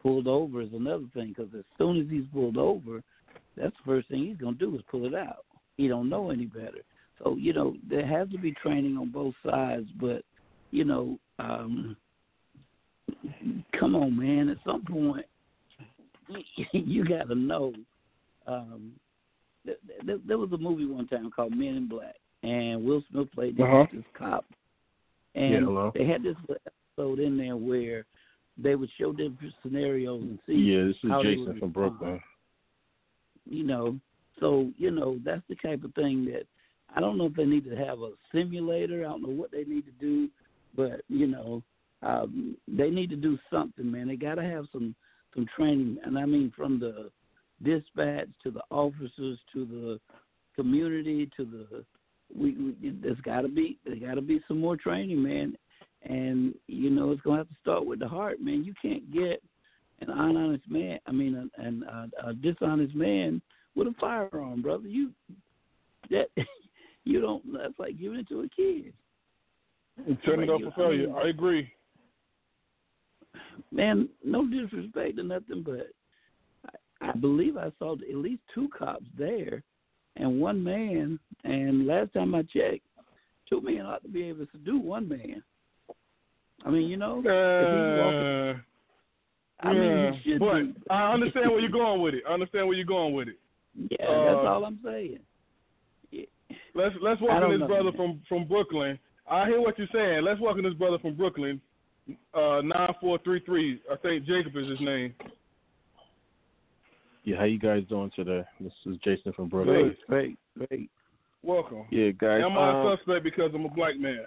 pulled 0.03 0.27
over 0.27 0.63
is 0.63 0.73
another 0.73 1.07
thing. 1.15 1.35
Because 1.37 1.53
as 1.55 1.65
soon 1.77 2.01
as 2.01 2.07
he's 2.11 2.25
pulled 2.33 2.57
over, 2.57 3.03
that's 3.57 3.77
the 3.77 3.85
first 3.85 4.09
thing 4.09 4.25
he's 4.25 4.37
gonna 4.37 4.57
do 4.57 4.75
is 4.75 4.83
pull 4.91 5.07
it 5.07 5.15
out. 5.15 5.45
He 5.77 5.89
don't 5.89 6.09
know 6.09 6.31
any 6.31 6.47
better. 6.47 6.83
So 7.23 7.37
you 7.37 7.53
know, 7.53 7.77
there 7.89 8.07
has 8.07 8.29
to 8.31 8.39
be 8.39 8.53
training 8.53 8.97
on 8.97 9.11
both 9.11 9.35
sides, 9.45 9.89
but 10.01 10.23
you 10.71 10.85
know, 10.85 11.19
um, 11.39 11.97
come 13.79 13.95
on, 13.95 14.17
man. 14.17 14.49
At 14.49 14.59
some 14.65 14.85
point, 14.85 15.27
you 16.73 17.05
got 17.05 17.29
to 17.29 17.35
know. 17.35 17.73
Um, 18.47 18.93
th- 19.87 20.07
th- 20.07 20.21
there 20.27 20.39
was 20.39 20.53
a 20.53 20.59
movie 20.59 20.87
one 20.87 21.07
time 21.09 21.31
called 21.31 21.53
Men 21.57 21.77
in 21.77 21.89
Black, 21.89 22.17
and 22.43 22.85
Will 22.85 23.03
Smith 23.11 23.31
played 23.33 23.57
this, 23.57 23.65
Uh-huh. 23.65 23.87
this 23.93 24.05
cop, 24.15 24.45
Yeah, 25.35 25.43
and 25.43 25.65
hello. 25.67 25.93
they 25.95 26.05
had 26.05 26.23
this 26.23 26.37
episode 26.97 27.19
in 27.21 27.37
there 27.37 27.57
where 27.57 28.05
they 28.57 28.75
would 28.75 28.91
show 28.99 29.13
different 29.13 29.55
scenarios 29.63 30.23
and 30.23 30.39
see. 30.47 30.55
Yeah, 30.55 30.85
this 30.85 30.97
is 30.97 31.11
Jason 31.23 31.59
from. 31.59 31.71
Brooklyn. 31.71 32.21
You 33.49 33.65
know, 33.65 33.99
so 34.41 34.71
you 34.77 34.91
know 34.91 35.19
that's 35.25 35.43
the 35.49 35.55
type 35.57 35.83
of 35.85 35.95
thing 35.95 36.25
that 36.27 36.47
I 36.95 37.01
don't 37.01 37.17
know 37.19 37.27
if 37.27 37.35
they 37.35 37.45
need 37.47 37.65
to 37.65 37.77
have 37.77 38.01
a 38.01 38.11
simulator. 38.33 39.01
I 39.07 39.09
don't 39.11 39.23
know 39.23 39.29
what 39.31 39.51
they 39.51 39.65
need 39.65 39.85
to 39.87 39.93
do, 40.01 40.29
but 40.77 41.03
you 41.09 41.27
know, 41.27 41.63
um, 42.03 42.57
they 42.67 42.91
need 42.91 43.11
to 43.11 43.17
do 43.17 43.39
something, 43.51 43.91
man. 43.91 44.09
They 44.09 44.17
got 44.17 44.35
to 44.37 44.43
have 44.43 44.67
some 44.73 44.95
some 45.35 45.47
training, 45.57 45.99
and 46.05 46.19
I 46.19 46.25
mean 46.27 46.53
from 46.57 46.79
the 46.79 47.11
dispatch 47.63 48.29
to 48.43 48.51
the 48.51 48.63
officers 48.71 49.39
to 49.53 49.65
the 49.67 50.01
community 50.57 51.31
to 51.37 51.45
the 51.45 51.85
we, 52.35 52.53
we 52.53 52.97
there's 53.03 53.21
got 53.21 53.43
to 53.43 53.49
be 53.49 53.79
there 53.85 53.97
got 53.97 54.15
to 54.15 54.21
be 54.21 54.41
some 54.47 54.61
more 54.61 54.77
training, 54.77 55.23
man. 55.23 55.57
And 56.03 56.55
you 56.67 56.91
know 56.91 57.11
it's 57.11 57.23
gonna 57.23 57.39
have 57.39 57.49
to 57.49 57.55
start 57.61 57.87
with 57.87 57.99
the 58.01 58.09
heart, 58.09 58.41
man. 58.41 58.65
You 58.65 58.75
can't 58.81 59.11
get 59.13 59.43
an 60.01 60.11
honest 60.11 60.65
man. 60.69 60.99
I 61.07 61.13
mean, 61.13 61.35
an, 61.35 61.51
an, 61.57 61.85
a, 62.23 62.29
a 62.29 62.35
dishonest 62.35 62.95
man 62.95 63.43
with 63.75 63.89
a 63.89 63.95
firearm, 64.01 64.63
brother. 64.63 64.87
You 64.87 65.11
that 66.11 66.27
you 67.05 67.21
don't. 67.21 67.43
That's 67.53 67.79
like 67.79 67.99
giving 67.99 68.21
it 68.21 68.29
to 68.29 68.41
a 68.43 68.49
kid. 68.49 68.93
Turn 70.25 70.43
it 70.45 70.49
Like 70.49 70.65
up 70.65 70.75
for 70.75 70.83
failure. 70.83 71.05
I 71.05 71.07
mean- 71.07 71.17
I 71.27 71.29
agree. 71.29 71.73
Man, 73.73 74.09
no 74.25 74.47
disrespect 74.49 75.19
or 75.19 75.25
nothing, 75.25 75.63
but 75.65 75.89
I, 77.01 77.13
believe 77.13 77.57
I 77.57 77.71
saw 77.79 77.95
at 77.95 78.15
least 78.15 78.43
two 78.55 78.69
cops 78.77 79.07
there, 79.17 79.63
and 80.17 80.41
one 80.41 80.63
man. 80.63 81.19
And 81.45 81.87
last 81.87 82.13
time 82.13 82.35
I 82.35 82.43
checked, 82.43 82.85
two 83.49 83.61
men 83.61 83.81
ought 83.83 84.03
to 84.03 84.09
be 84.09 84.25
able 84.25 84.47
to 84.47 84.59
do 84.59 84.79
one 84.79 85.09
man. 85.09 85.43
I 86.65 86.71
mean, 86.71 86.89
you 86.89 86.97
know, 86.97 87.17
he's 87.17 87.27
walking, 87.27 88.63
Uh, 89.63 89.69
I 89.69 89.73
mean, 89.73 89.83
yeah, 89.83 90.11
he 90.23 90.31
should 90.33 90.41
but. 90.41 90.93
I 90.93 91.13
understand 91.13 91.51
where 91.51 91.61
you're 91.61 91.71
going 91.71 92.03
with 92.03 92.15
it. 92.15 92.25
I 92.29 92.33
understand 92.33 92.67
where 92.67 92.77
you're 92.77 92.85
going 92.85 93.15
with 93.15 93.29
it. 93.29 93.39
Yeah, 93.91 94.07
uh, 94.07 94.25
that's 94.25 94.47
all 94.47 94.65
I'm 94.65 94.81
saying. 94.85 95.19
Yeah. 96.11 96.25
Let's 96.75 96.95
let's 97.01 97.21
welcome 97.21 97.53
this 97.53 97.61
know, 97.61 97.67
brother 97.67 97.85
man. 97.85 97.97
from 97.97 98.21
from 98.29 98.49
Brooklyn. 98.49 98.99
I 99.31 99.47
hear 99.47 99.61
what 99.61 99.79
you're 99.79 99.89
saying. 99.93 100.25
Let's 100.25 100.41
welcome 100.41 100.65
this 100.65 100.75
brother 100.75 100.99
from 100.99 101.15
Brooklyn. 101.15 101.61
Uh, 102.35 102.61
nine 102.63 102.95
four 103.01 103.19
three 103.23 103.41
three. 103.45 103.81
I 103.91 103.97
think 103.97 104.27
Jacob 104.27 104.57
is 104.57 104.69
his 104.69 104.81
name. 104.81 105.15
Yeah, 107.29 107.37
how 107.37 107.45
you 107.45 107.59
guys 107.59 107.83
doing 107.91 108.11
today? 108.17 108.43
This 108.59 108.73
is 108.87 108.97
Jason 109.05 109.35
from 109.35 109.51
Brooklyn. 109.51 109.95
Great, 110.09 110.39
great, 110.57 110.69
great. 110.71 110.91
Welcome. 111.43 111.85
Yeah, 111.91 112.09
guys. 112.13 112.41
I'm 112.43 112.57
um, 112.57 112.87
a 112.87 112.97
suspect 112.97 113.23
because 113.23 113.51
I'm 113.55 113.67
a 113.67 113.69
black 113.69 113.99
man. 113.99 114.25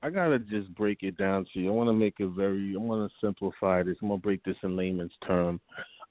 I 0.00 0.10
gotta 0.10 0.38
just 0.38 0.72
break 0.76 1.02
it 1.02 1.18
down 1.18 1.44
to 1.52 1.58
you. 1.58 1.70
I 1.70 1.72
want 1.72 1.88
to 1.88 1.92
make 1.92 2.14
it 2.20 2.28
very. 2.28 2.72
I 2.72 2.78
want 2.78 3.10
to 3.10 3.26
simplify 3.26 3.82
this. 3.82 3.96
I'm 4.00 4.10
gonna 4.10 4.20
break 4.20 4.44
this 4.44 4.54
in 4.62 4.76
layman's 4.76 5.10
term. 5.26 5.60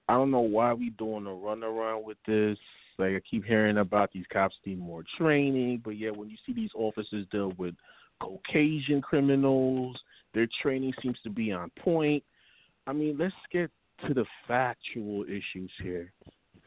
I 0.10 0.16
don't 0.16 0.30
know 0.30 0.42
why 0.42 0.74
we 0.74 0.90
doing 0.90 1.26
a 1.26 1.30
runaround 1.30 2.04
with 2.04 2.18
this. 2.28 2.58
Like 2.98 3.14
I 3.14 3.22
keep 3.32 3.46
hearing 3.46 3.78
about 3.78 4.12
these 4.12 4.26
cops 4.34 4.56
need 4.66 4.78
more 4.78 5.06
training, 5.18 5.84
but 5.86 5.92
yet 5.92 6.18
when 6.18 6.30
you 6.30 6.36
see 6.46 6.52
these 6.52 6.72
officers 6.76 7.26
deal 7.32 7.54
with 7.58 7.76
Caucasian 8.20 9.02
criminals, 9.02 9.98
their 10.34 10.50
training 10.62 10.92
seems 11.02 11.18
to 11.24 11.30
be 11.30 11.54
on 11.54 11.72
point. 11.80 12.26
I 12.88 12.92
mean, 12.92 13.18
let's 13.18 13.34
get 13.54 13.72
to 14.06 14.14
the 14.14 14.26
factual 14.48 15.24
issues 15.24 15.72
here. 15.82 16.12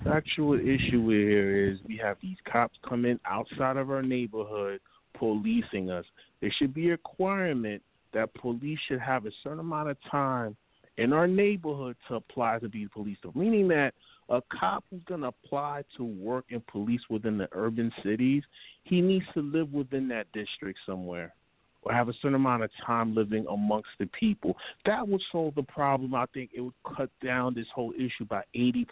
Factual 0.02 0.54
issue 0.58 1.08
here 1.10 1.70
is 1.70 1.78
we 1.86 1.96
have 1.98 2.16
these 2.22 2.36
cops 2.50 2.78
coming 2.88 3.20
outside 3.26 3.76
of 3.76 3.90
our 3.90 4.02
neighborhood 4.02 4.80
policing 5.14 5.90
us. 5.90 6.04
There 6.40 6.52
should 6.58 6.72
be 6.72 6.88
a 6.88 6.92
requirement 6.92 7.82
that 8.14 8.32
police 8.34 8.78
should 8.88 9.00
have 9.00 9.26
a 9.26 9.30
certain 9.42 9.60
amount 9.60 9.90
of 9.90 9.96
time 10.10 10.56
in 10.96 11.12
our 11.12 11.26
neighborhood 11.26 11.96
to 12.08 12.16
apply 12.16 12.58
to 12.58 12.68
be 12.68 12.88
police, 12.88 13.18
meaning 13.34 13.68
that 13.68 13.94
A 14.30 14.40
cop 14.58 14.84
who's 14.90 15.02
going 15.04 15.22
to 15.22 15.28
apply 15.28 15.82
to 15.96 16.04
work 16.04 16.46
in 16.50 16.62
police 16.70 17.00
within 17.10 17.36
the 17.36 17.48
urban 17.52 17.92
cities, 18.04 18.42
he 18.84 19.00
needs 19.00 19.24
to 19.34 19.42
live 19.42 19.72
within 19.72 20.08
that 20.08 20.30
district 20.32 20.78
somewhere 20.86 21.34
or 21.82 21.92
have 21.92 22.08
a 22.08 22.12
certain 22.14 22.34
amount 22.34 22.62
of 22.62 22.70
time 22.86 23.14
living 23.14 23.46
amongst 23.50 23.88
the 23.98 24.06
people. 24.06 24.56
That 24.84 25.06
would 25.06 25.22
solve 25.32 25.54
the 25.54 25.62
problem. 25.62 26.14
I 26.14 26.26
think 26.34 26.50
it 26.54 26.60
would 26.60 26.74
cut 26.96 27.10
down 27.24 27.54
this 27.54 27.66
whole 27.74 27.92
issue 27.92 28.26
by 28.28 28.42
80% 28.54 28.86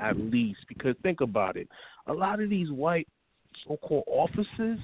at 0.00 0.16
least. 0.16 0.60
Because 0.68 0.94
think 1.02 1.20
about 1.20 1.56
it 1.56 1.68
a 2.06 2.12
lot 2.12 2.40
of 2.40 2.50
these 2.50 2.70
white 2.70 3.08
so 3.66 3.76
called 3.78 4.04
officers, 4.06 4.78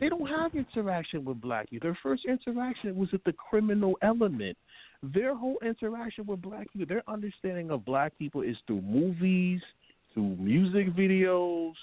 they 0.00 0.08
don't 0.08 0.26
have 0.26 0.54
interaction 0.54 1.24
with 1.24 1.40
black 1.40 1.66
youth. 1.70 1.82
Their 1.82 1.98
first 2.02 2.24
interaction 2.24 2.96
was 2.96 3.10
with 3.12 3.24
the 3.24 3.32
criminal 3.32 3.96
element. 4.02 4.56
Their 5.02 5.34
whole 5.34 5.58
interaction 5.64 6.26
with 6.26 6.42
black 6.42 6.68
youth, 6.72 6.88
their 6.88 7.02
understanding 7.08 7.70
of 7.70 7.84
black 7.84 8.16
people 8.18 8.42
is 8.42 8.56
through 8.66 8.82
movies, 8.82 9.60
through 10.12 10.36
music 10.36 10.94
videos, 10.94 11.74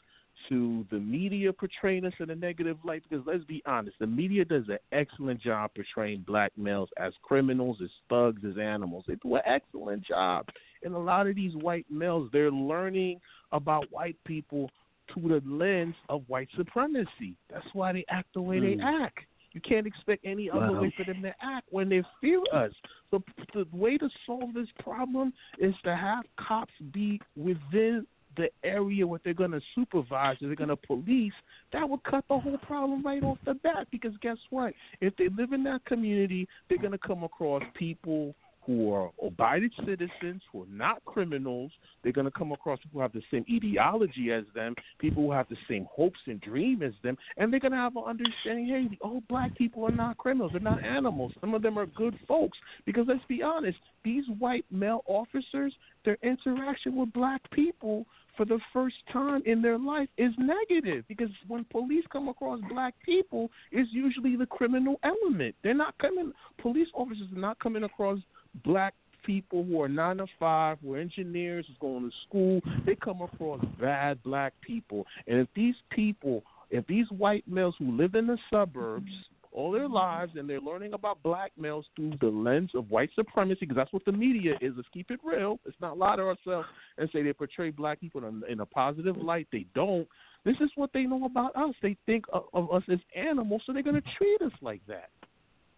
to 0.50 0.86
the 0.92 1.00
media 1.00 1.52
portraying 1.52 2.06
us 2.06 2.14
in 2.20 2.30
a 2.30 2.36
negative 2.36 2.78
light 2.84 3.04
because 3.08 3.26
let's 3.26 3.44
be 3.46 3.62
honest, 3.66 3.98
the 4.00 4.08
media 4.08 4.46
does 4.46 4.64
an 4.70 4.78
excellent 4.92 5.42
job 5.42 5.72
portraying 5.76 6.24
black 6.28 6.52
males 6.58 6.90
as 6.98 7.14
criminals, 7.22 7.78
as 7.84 7.90
thugs, 8.10 8.42
as 8.50 8.58
animals. 8.58 9.06
They 9.08 9.16
do 9.16 9.36
an 9.36 9.42
excellent 9.46 10.06
job. 10.06 10.48
And 10.84 10.94
a 10.94 11.00
lot 11.00 11.28
of 11.28 11.36
these 11.36 11.56
white 11.56 11.86
males, 11.90 12.30
they're 12.34 12.52
learning 12.52 13.20
about 13.52 13.86
white 13.92 14.18
people 14.26 14.70
through 15.14 15.40
the 15.40 15.48
lens 15.48 15.96
of 16.10 16.24
white 16.28 16.50
supremacy. 16.56 17.36
That's 17.52 17.68
why 17.74 17.94
they 17.94 18.06
act 18.10 18.30
the 18.34 18.42
way 18.42 18.58
mm. 18.58 18.78
they 18.78 18.84
act. 18.84 19.20
You 19.54 19.62
can't 19.62 19.86
expect 19.86 20.26
any 20.26 20.50
other 20.50 20.72
wow. 20.72 20.82
way 20.82 20.94
for 20.96 21.04
them 21.04 21.22
to 21.24 21.34
act 21.42 21.68
when 21.70 21.90
they 21.90 22.02
fear 22.22 22.42
us. 22.54 22.72
So 23.10 23.22
the 23.54 23.66
way 23.74 23.98
to 23.98 24.10
solve 24.26 24.54
this 24.54 24.70
problem 24.80 25.34
is 25.60 25.74
to 25.84 25.96
have 25.96 26.24
cops 26.40 26.74
be 26.94 27.20
within 27.36 28.06
the 28.38 28.50
area 28.64 29.06
where 29.06 29.20
they're 29.24 29.34
going 29.34 29.52
to 29.52 29.62
supervise 29.76 30.38
they're 30.42 30.56
going 30.56 30.70
to 30.70 30.76
police, 30.76 31.34
that 31.74 31.88
would 31.88 32.04
cut 32.04 32.24
the 32.30 32.38
whole 32.38 32.58
problem 32.60 33.04
right 33.06 33.24
off 33.24 33.38
the 33.46 33.54
bat. 33.56 33.88
Because 33.92 34.14
guess 34.22 34.38
what? 34.50 34.74
If 35.02 35.16
they 35.18 35.30
live 35.38 35.54
in 35.54 35.64
that 35.64 35.86
community, 35.86 36.48
they're 36.70 36.78
going 36.78 36.92
to 36.92 36.98
come 36.98 37.24
across 37.24 37.64
people 37.78 38.36
who 38.66 38.94
are 38.94 39.10
abided 39.26 39.72
citizens, 39.86 40.42
who 40.52 40.64
are 40.64 40.68
not 40.72 41.04
criminals. 41.06 41.72
They're 42.04 42.12
going 42.12 42.26
to 42.26 42.32
come 42.32 42.52
across 42.52 42.80
people 42.80 43.00
who 43.00 43.02
have 43.02 43.14
the 43.14 43.24
same 43.32 43.44
ideology 43.52 44.32
as 44.32 44.44
them, 44.54 44.76
people 45.00 45.24
who 45.24 45.32
have 45.32 45.50
the 45.50 45.58
same 45.68 45.88
hopes 45.92 46.20
and 46.28 46.40
dreams 46.42 46.84
as 46.86 46.94
them, 47.04 47.18
and 47.38 47.52
they're 47.52 47.60
going 47.60 47.72
to 47.72 47.78
have 47.78 47.96
an 47.96 48.04
understanding 48.06 48.68
hey, 48.68 48.88
the 48.88 49.04
old 49.06 49.28
black 49.28 49.56
people 49.58 49.84
are 49.86 49.92
not 49.92 50.18
criminals. 50.18 50.52
They're 50.52 50.62
not 50.62 50.84
animals. 50.84 51.32
Some 51.42 51.54
of 51.54 51.62
them 51.62 51.78
are 51.78 51.88
good 51.88 52.18
folks. 52.28 52.58
Because 52.86 53.06
let's 53.08 53.24
be 53.28 53.42
honest, 53.42 53.78
these 54.04 54.24
white 54.38 54.66
male 54.72 55.04
officers, 55.08 55.74
their 56.06 56.18
interaction 56.22 56.96
with 56.96 57.12
black 57.14 57.42
people 57.52 58.06
for 58.38 58.46
the 58.46 58.60
first 58.74 58.96
time 59.12 59.42
in 59.46 59.62
their 59.62 59.78
life 59.78 60.10
is 60.18 60.32
negative 60.38 61.04
because 61.08 61.30
when 61.48 61.66
police 61.66 62.04
come 62.12 62.28
across 62.28 62.60
black 62.70 62.94
people, 63.06 63.50
it's 63.72 63.90
usually 63.92 64.36
the 64.36 64.46
criminal 64.46 65.00
element. 65.04 65.56
They're 65.64 65.74
not 65.74 65.98
coming. 65.98 66.32
Police 66.62 66.88
officers 66.94 67.28
are 67.36 67.40
not 67.40 67.60
coming 67.60 67.84
across 67.84 68.20
black 68.64 68.94
people 69.24 69.64
who 69.64 69.82
are 69.82 69.88
nine 69.88 70.18
to 70.18 70.26
five, 70.40 70.78
who 70.82 70.94
are 70.94 70.98
engineers, 70.98 71.66
who's 71.68 71.78
going 71.80 72.10
to 72.10 72.16
school. 72.28 72.62
They 72.86 72.96
come 72.96 73.22
across 73.22 73.64
bad 73.80 74.22
black 74.24 74.54
people, 74.62 75.06
and 75.28 75.40
if 75.40 75.48
these 75.56 75.76
people, 75.92 76.44
if 76.70 76.86
these 76.88 77.06
white 77.10 77.48
males 77.48 77.76
who 77.78 77.92
live 77.96 78.16
in 78.16 78.28
the 78.28 78.38
suburbs 78.50 79.06
mm-hmm. 79.06 79.41
All 79.54 79.72
their 79.72 79.88
lives 79.88 80.34
and 80.36 80.50
they're 80.50 80.62
learning 80.62 80.94
about 80.94 81.22
black 81.24 81.52
males 81.58 81.86
through 81.96 82.14
the 82.22 82.28
lens 82.28 82.72
of 82.76 82.90
white 82.90 83.10
supremacy 83.16 83.60
because 83.62 83.76
that's 83.76 83.94
what 83.94 84.06
the 84.06 84.12
media 84.12 84.54
is. 84.62 84.74
Let's 84.76 84.88
keep 84.94 85.12
it 85.12 85.20
real. 85.24 85.60
Let's 85.66 85.78
not 85.82 85.98
lie 85.98 86.16
to 86.16 86.22
ourselves 86.24 86.68
and 86.98 87.10
say 87.12 87.22
they 87.22 87.34
portray 87.34 87.70
black 87.72 88.00
people 88.00 88.26
in, 88.26 88.44
a, 88.48 88.52
in 88.52 88.60
a 88.62 88.66
positive 88.66 89.18
light. 89.18 89.48
They 89.52 89.66
don't. 89.76 90.08
This 90.46 90.56
is 90.62 90.70
what 90.76 90.92
they 90.94 91.04
know 91.04 91.26
about 91.26 91.56
us. 91.56 91.76
They 91.82 91.96
think 92.06 92.26
of, 92.34 92.44
of 92.54 92.72
us 92.72 92.84
as 92.92 93.00
animals, 93.16 93.62
so 93.66 93.74
they're 93.74 93.84
going 93.84 94.02
to 94.02 94.10
treat 94.18 94.42
us 94.42 94.58
like 94.62 94.82
that. 94.88 95.10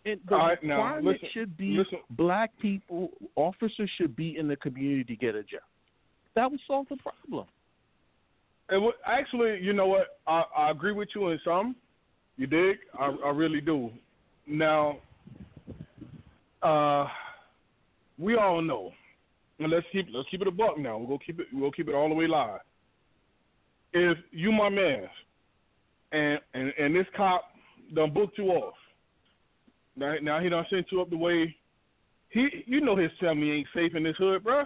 And 0.06 0.20
the 0.28 0.36
right, 0.36 0.62
requirement 0.62 1.06
listen, 1.06 1.30
should 1.34 1.58
be 1.58 1.78
listen. 1.78 2.00
black 2.12 2.52
people, 2.62 3.10
officers 3.36 3.90
should 3.98 4.16
be 4.16 4.38
in 4.38 4.48
the 4.48 4.58
community 4.58 5.04
to 5.04 5.16
get 5.16 5.36
a 5.36 5.44
job. 5.44 5.62
That 6.36 6.52
would 6.52 6.60
solve 6.68 6.88
the 6.90 6.98
problem. 6.98 7.45
And 8.70 8.91
actually, 9.06 9.60
you 9.62 9.74
know 9.74 9.88
what? 9.88 10.20
I, 10.28 10.44
I 10.58 10.72
agree 10.72 10.94
with 10.94 11.10
you 11.16 11.30
in 11.30 11.40
some, 11.44 11.76
you 12.38 12.47
dig? 12.47 12.77
I, 12.99 13.15
I 13.26 13.30
really 13.30 13.61
do. 13.61 13.89
Now, 14.47 14.97
uh, 16.61 17.05
we 18.18 18.35
all 18.35 18.61
know, 18.61 18.91
and 19.60 19.72
let's 19.72 19.85
keep 19.91 20.07
let's 20.14 20.30
keep 20.30 20.41
it 20.41 20.47
a 20.47 20.51
buck 20.51 20.77
now. 20.77 20.97
We'll 20.97 21.19
keep 21.19 21.39
it 21.39 21.47
we'll 21.53 21.72
keep 21.72 21.88
it 21.88 21.95
all 21.95 22.10
the 22.10 22.15
way 22.15 22.27
live. 22.27 22.61
If 23.93 24.18
you 24.31 24.51
my 24.51 24.69
man, 24.69 25.07
and 26.11 26.39
and 26.53 26.73
and 26.80 26.95
this 26.95 27.05
cop 27.15 27.43
done 27.93 28.14
booked 28.14 28.38
you 28.38 28.45
off. 28.45 28.76
Now 29.95 30.15
now 30.22 30.39
he 30.39 30.49
done 30.49 30.65
sent 30.69 30.88
you 30.91 31.01
up 31.01 31.10
the 31.10 31.18
way. 31.18 31.55
He 32.30 32.47
you 32.65 32.81
know 32.81 32.95
his 32.95 33.11
family 33.19 33.51
ain't 33.51 33.68
safe 33.76 33.95
in 33.95 34.03
this 34.03 34.15
hood, 34.18 34.43
bruh. 34.43 34.65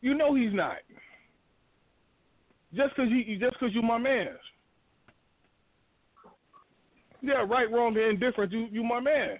You 0.00 0.14
know 0.14 0.34
he's 0.34 0.52
not. 0.52 0.78
Just 2.74 2.94
cause 2.94 3.08
you 3.08 3.38
just 3.38 3.58
cause 3.58 3.70
you 3.72 3.82
my 3.82 3.98
man. 3.98 4.28
Yeah, 7.22 7.44
right, 7.48 7.70
wrong, 7.70 7.96
and 7.96 8.12
indifferent. 8.12 8.52
You 8.52 8.66
you 8.70 8.82
my 8.82 9.00
man. 9.00 9.38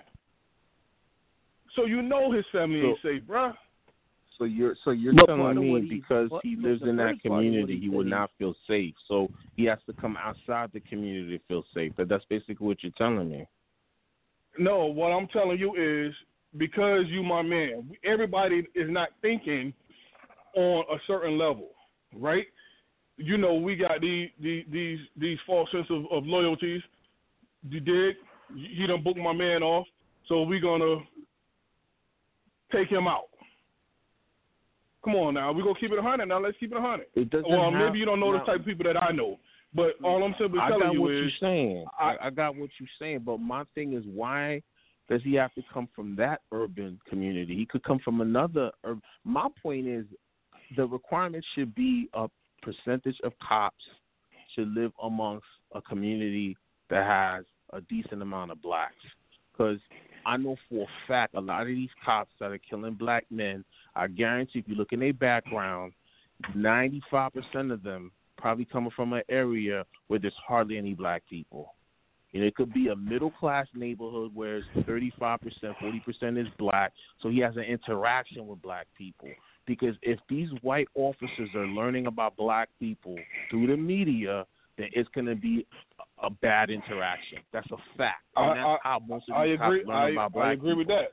So 1.77 1.85
you 1.85 2.03
know 2.03 2.33
his 2.33 2.45
family 2.53 2.81
so, 2.83 2.89
ain't 2.89 2.99
safe, 3.03 3.29
bruh. 3.29 3.55
So 4.39 4.45
you're 4.45 4.75
so 4.85 4.91
you're 4.91 5.13
no, 5.13 5.27
telling 5.27 5.57
me 5.59 5.81
because 5.89 6.31
he 6.43 6.57
lives 6.57 6.83
in 6.83 6.97
that 6.97 7.21
community, 7.23 7.79
he 7.79 7.89
would 7.89 8.07
not 8.07 8.31
feel 8.39 8.55
safe. 8.67 8.95
So 9.07 9.29
he 9.57 9.65
has 9.67 9.79
to 9.87 9.93
come 9.93 10.17
outside 10.17 10.71
the 10.73 10.81
community 10.81 11.39
to 11.39 11.45
feel 11.47 11.63
safe. 11.75 11.93
But 11.97 12.09
that's 12.09 12.25
basically 12.31 12.67
what 12.67 12.79
you're 12.83 12.93
telling 12.97 13.31
me. 13.31 13.47
No, 14.59 14.87
what 14.87 15.09
I'm 15.09 15.29
telling 15.29 15.59
you 15.59 15.75
is 15.77 16.15
because 16.57 17.05
you 17.09 17.23
my 17.23 17.43
man. 17.43 17.91
Everybody 18.05 18.67
is 18.75 18.91
not 18.91 19.11
thinking 19.23 19.73
on 20.57 20.85
a 20.91 20.97
certain 21.07 21.39
level, 21.39 21.69
right? 22.17 22.47
You 23.17 23.37
know, 23.37 23.55
we 23.55 23.77
got 23.77 24.01
these 24.01 24.31
these 24.41 24.65
these, 24.73 24.99
these 25.17 25.39
false 25.47 25.71
sense 25.71 25.87
of, 25.91 26.05
of 26.11 26.25
loyalties 26.25 26.81
you 27.69 27.81
dig? 27.81 28.17
He 28.55 28.87
done 28.87 29.03
booked 29.03 29.19
my 29.19 29.33
man 29.33 29.63
off, 29.63 29.87
so 30.27 30.43
we 30.43 30.61
gonna 30.61 30.97
take 32.73 32.89
him 32.89 33.07
out. 33.07 33.29
Come 35.05 35.15
on 35.15 35.35
now, 35.35 35.53
we 35.53 35.63
gonna 35.63 35.79
keep 35.79 35.93
it 35.93 35.99
a 35.99 36.03
hundred. 36.03 36.27
Now 36.27 36.41
let's 36.41 36.57
keep 36.59 36.73
it 36.73 36.77
a 36.77 36.81
hundred. 36.81 37.07
It 37.15 37.31
doesn't. 37.31 37.49
Well, 37.49 37.71
maybe 37.71 37.99
you 37.99 38.05
don't 38.05 38.21
know 38.21 38.33
the 38.33 38.45
type 38.45 38.61
of 38.61 38.67
people 38.67 38.85
that 38.85 39.03
I 39.03 39.13
know, 39.13 39.39
but 39.75 39.93
all 40.03 40.23
I'm 40.23 40.35
simply 40.39 40.59
telling 40.59 40.83
I 40.83 40.87
got 40.87 40.93
you 40.93 41.03
what 41.03 41.13
is, 41.13 41.19
you're 41.21 41.49
saying. 41.49 41.87
I, 41.99 42.17
I 42.23 42.31
got 42.31 42.57
what 42.57 42.71
you're 42.79 42.89
saying, 42.99 43.21
but 43.25 43.39
my 43.39 43.65
thing 43.75 43.95
is 43.95 44.05
why 44.07 44.63
does 45.09 45.23
he 45.25 45.35
have 45.35 45.53
to 45.55 45.63
come 45.73 45.89
from 45.95 46.17
that 46.17 46.41
urban 46.53 47.01
community? 47.09 47.57
He 47.57 47.67
could 47.67 47.83
come 47.83 47.99
from 48.05 48.21
another. 48.21 48.71
My 49.25 49.49
point 49.63 49.87
is, 49.87 50.07
the 50.77 50.87
requirement 50.87 51.45
should 51.55 51.75
be 51.75 52.09
a 52.15 52.29
percentage 52.63 53.17
of 53.25 53.33
cops 53.47 53.85
should 54.55 54.69
live 54.75 54.93
amongst 55.03 55.47
a 55.75 55.81
community 55.81 56.57
that 56.91 57.07
has 57.07 57.45
a 57.73 57.81
decent 57.83 58.23
amount 58.23 58.51
of 58.51 58.61
blacks. 58.61 58.95
Because 59.53 59.79
I 60.27 60.37
know 60.37 60.57
for 60.69 60.85
a 60.85 61.09
fact 61.09 61.35
a 61.35 61.41
lot 61.41 61.63
of 61.63 61.69
these 61.69 61.91
cops 62.05 62.33
that 62.41 62.51
are 62.51 62.59
killing 62.59 62.95
black 62.95 63.25
men, 63.31 63.65
I 63.95 64.07
guarantee 64.09 64.59
if 64.59 64.69
you 64.69 64.75
look 64.75 64.93
in 64.93 65.01
their 65.01 65.13
background, 65.13 65.93
95% 66.57 67.73
of 67.73 67.83
them 67.83 68.13
probably 68.37 68.65
coming 68.65 68.91
from 68.95 69.13
an 69.13 69.23
area 69.29 69.85
where 70.09 70.19
there's 70.19 70.35
hardly 70.47 70.79
any 70.79 70.95
black 70.95 71.23
people. 71.29 71.75
Know, 72.33 72.45
it 72.45 72.55
could 72.55 72.73
be 72.73 72.89
a 72.89 72.97
middle 72.97 73.33
class 73.33 73.67
neighborhood 73.75 74.31
where 74.35 74.63
35%, 74.77 75.41
40% 75.61 76.41
is 76.41 76.47
black, 76.59 76.93
so 77.21 77.29
he 77.29 77.41
has 77.41 77.57
an 77.57 77.65
interaction 77.65 78.47
with 78.47 78.63
black 78.63 78.87
people. 78.97 79.31
Because 79.67 79.97
if 80.03 80.19
these 80.29 80.49
white 80.63 80.89
officers 80.95 81.51
are 81.55 81.67
learning 81.67 82.07
about 82.07 82.37
black 82.37 82.69
people 82.79 83.17
through 83.51 83.67
the 83.67 83.77
media, 83.77 84.47
then 84.79 84.89
it's 84.93 85.09
going 85.15 85.27
to 85.27 85.35
be 85.35 85.67
a 86.23 86.31
bad 86.31 86.71
interaction. 86.71 87.39
That's 87.53 87.69
a 87.71 87.77
fact. 87.97 88.23
And 88.37 88.51
I, 88.51 88.55
that's 88.55 88.81
how 88.83 88.99
most 89.07 89.29
of 89.29 89.37
I 89.37 89.47
agree. 89.47 89.85
learn 89.87 89.97
I, 89.97 90.11
about 90.11 90.33
black 90.33 90.47
I 90.47 90.53
agree 90.53 90.71
people. 90.71 90.79
with 90.79 90.89
that. 90.89 91.13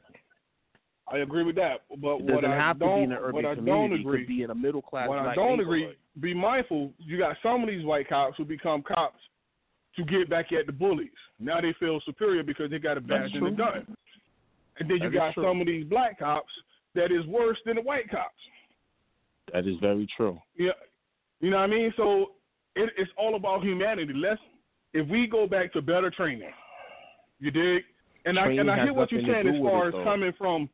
I 1.09 1.19
agree 1.19 1.43
with 1.43 1.55
that. 1.55 1.81
But 2.01 2.15
It 2.17 2.23
what 2.23 2.41
doesn't 2.41 2.51
I 2.51 2.55
have 2.57 2.79
don't, 2.79 2.89
to 2.89 2.95
be 2.97 3.03
in 3.03 3.11
an 3.13 3.17
urban 3.19 3.33
what 3.35 3.45
I 3.45 3.55
community. 3.55 3.89
don't 3.89 3.99
agree, 4.01 4.19
could 4.23 4.27
be 4.27 4.43
in 4.43 4.49
a 4.49 4.55
middle 4.55 4.81
class 4.81 5.07
what 5.07 5.19
I 5.19 5.35
don't 5.35 5.59
agree, 5.59 5.93
be 6.19 6.33
mindful. 6.33 6.91
You 6.99 7.17
got 7.17 7.37
some 7.41 7.61
of 7.63 7.69
these 7.69 7.85
white 7.85 8.09
cops 8.09 8.35
who 8.37 8.43
become 8.45 8.81
cops 8.83 9.19
to 9.95 10.03
get 10.03 10.29
back 10.29 10.51
at 10.51 10.65
the 10.65 10.71
bullies. 10.73 11.09
Now 11.39 11.61
they 11.61 11.73
feel 11.79 11.99
superior 12.05 12.43
because 12.43 12.69
they 12.69 12.79
got 12.79 12.97
a 12.97 13.01
badge 13.01 13.31
and 13.33 13.47
a 13.47 13.51
gun. 13.51 13.87
And 14.79 14.89
then 14.89 14.97
you 14.97 15.03
That 15.03 15.07
is 15.07 15.13
got 15.13 15.33
true. 15.33 15.43
some 15.45 15.61
of 15.61 15.67
these 15.67 15.85
black 15.85 16.19
cops 16.19 16.51
that 16.93 17.11
is 17.11 17.25
worse 17.25 17.57
than 17.65 17.77
the 17.77 17.81
white 17.81 18.09
cops. 18.11 18.35
That 19.53 19.65
is 19.65 19.75
very 19.79 20.07
true. 20.17 20.37
Yeah, 20.57 20.71
you 21.39 21.49
know 21.49 21.57
what 21.57 21.63
I 21.63 21.67
mean. 21.67 21.93
So 21.95 22.31
it, 22.77 22.89
it's 22.97 23.11
all 23.17 23.35
about 23.35 23.63
humanity. 23.63 24.13
Let's 24.13 24.41
if 24.93 25.07
we 25.07 25.27
go 25.27 25.47
back 25.47 25.73
to 25.73 25.81
better 25.81 26.09
training, 26.09 26.51
you 27.39 27.51
dig? 27.51 27.83
And 28.25 28.37
I 28.37 28.47
and 28.47 28.69
I 28.69 28.83
hear 28.83 28.93
what 28.93 29.11
you're 29.11 29.21
saying 29.21 29.47
as 29.47 29.61
far 29.61 29.87
as 29.87 29.93
though. 29.93 30.03
coming 30.03 30.33
from, 30.37 30.69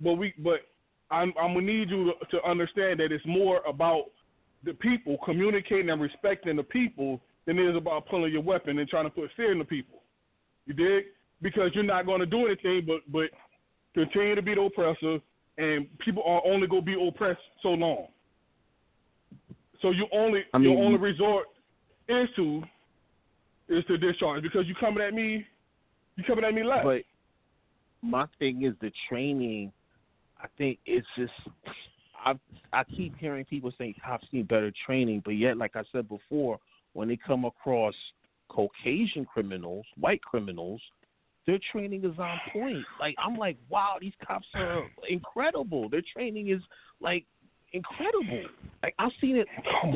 but 0.00 0.14
we 0.14 0.34
but 0.38 0.60
I'm, 1.10 1.32
I'm 1.40 1.54
gonna 1.54 1.66
need 1.66 1.90
you 1.90 2.12
to, 2.20 2.26
to 2.36 2.48
understand 2.48 3.00
that 3.00 3.12
it's 3.12 3.24
more 3.26 3.60
about 3.66 4.04
the 4.64 4.74
people 4.74 5.18
communicating 5.24 5.90
and 5.90 6.00
respecting 6.00 6.56
the 6.56 6.62
people 6.62 7.20
than 7.46 7.58
it 7.58 7.68
is 7.68 7.76
about 7.76 8.06
pulling 8.08 8.32
your 8.32 8.42
weapon 8.42 8.78
and 8.78 8.88
trying 8.88 9.04
to 9.04 9.10
put 9.10 9.30
fear 9.36 9.52
in 9.52 9.58
the 9.58 9.64
people. 9.64 10.02
You 10.66 10.74
dig? 10.74 11.04
Because 11.42 11.70
you're 11.74 11.84
not 11.84 12.04
going 12.04 12.20
to 12.20 12.26
do 12.26 12.46
anything 12.46 12.86
but 12.86 13.00
but 13.10 13.30
continue 13.94 14.34
to 14.34 14.42
be 14.42 14.54
the 14.54 14.62
oppressor, 14.62 15.18
and 15.58 15.86
people 15.98 16.22
are 16.26 16.42
only 16.44 16.66
going 16.66 16.84
to 16.84 16.86
be 16.86 17.08
oppressed 17.08 17.40
so 17.62 17.70
long. 17.70 18.08
So 19.82 19.90
you 19.90 20.06
only 20.12 20.42
I 20.52 20.58
mean, 20.58 20.70
your 20.70 20.82
only 20.82 20.98
resort 20.98 21.46
is 22.08 22.28
to 22.36 22.62
is 23.68 23.84
to 23.86 23.96
discharge 23.96 24.42
because 24.42 24.66
you 24.66 24.74
coming 24.74 25.02
at 25.02 25.14
me, 25.14 25.46
you 26.16 26.24
coming 26.24 26.44
at 26.44 26.54
me 26.54 26.64
left. 26.64 26.84
But 26.84 27.02
my 28.02 28.26
thing 28.38 28.64
is 28.64 28.74
the 28.80 28.90
training. 29.08 29.72
I 30.42 30.46
think 30.58 30.78
it's 30.86 31.06
just 31.16 31.32
I 32.24 32.34
I 32.72 32.84
keep 32.84 33.16
hearing 33.18 33.44
people 33.44 33.72
say 33.78 33.94
cops 34.04 34.26
need 34.32 34.48
better 34.48 34.72
training, 34.86 35.22
but 35.24 35.32
yet, 35.32 35.56
like 35.56 35.76
I 35.76 35.82
said 35.92 36.08
before, 36.08 36.58
when 36.92 37.08
they 37.08 37.16
come 37.16 37.44
across 37.44 37.94
Caucasian 38.48 39.24
criminals, 39.24 39.86
white 39.98 40.22
criminals, 40.22 40.80
their 41.46 41.58
training 41.72 42.04
is 42.04 42.18
on 42.18 42.38
point. 42.52 42.84
Like 42.98 43.14
I'm 43.18 43.36
like, 43.36 43.56
wow, 43.68 43.96
these 44.00 44.12
cops 44.26 44.46
are 44.54 44.84
incredible. 45.08 45.88
Their 45.88 46.02
training 46.12 46.50
is 46.50 46.60
like 47.00 47.24
incredible. 47.72 48.44
Like 48.82 48.94
I've 48.98 49.12
seen 49.20 49.36
it 49.36 49.46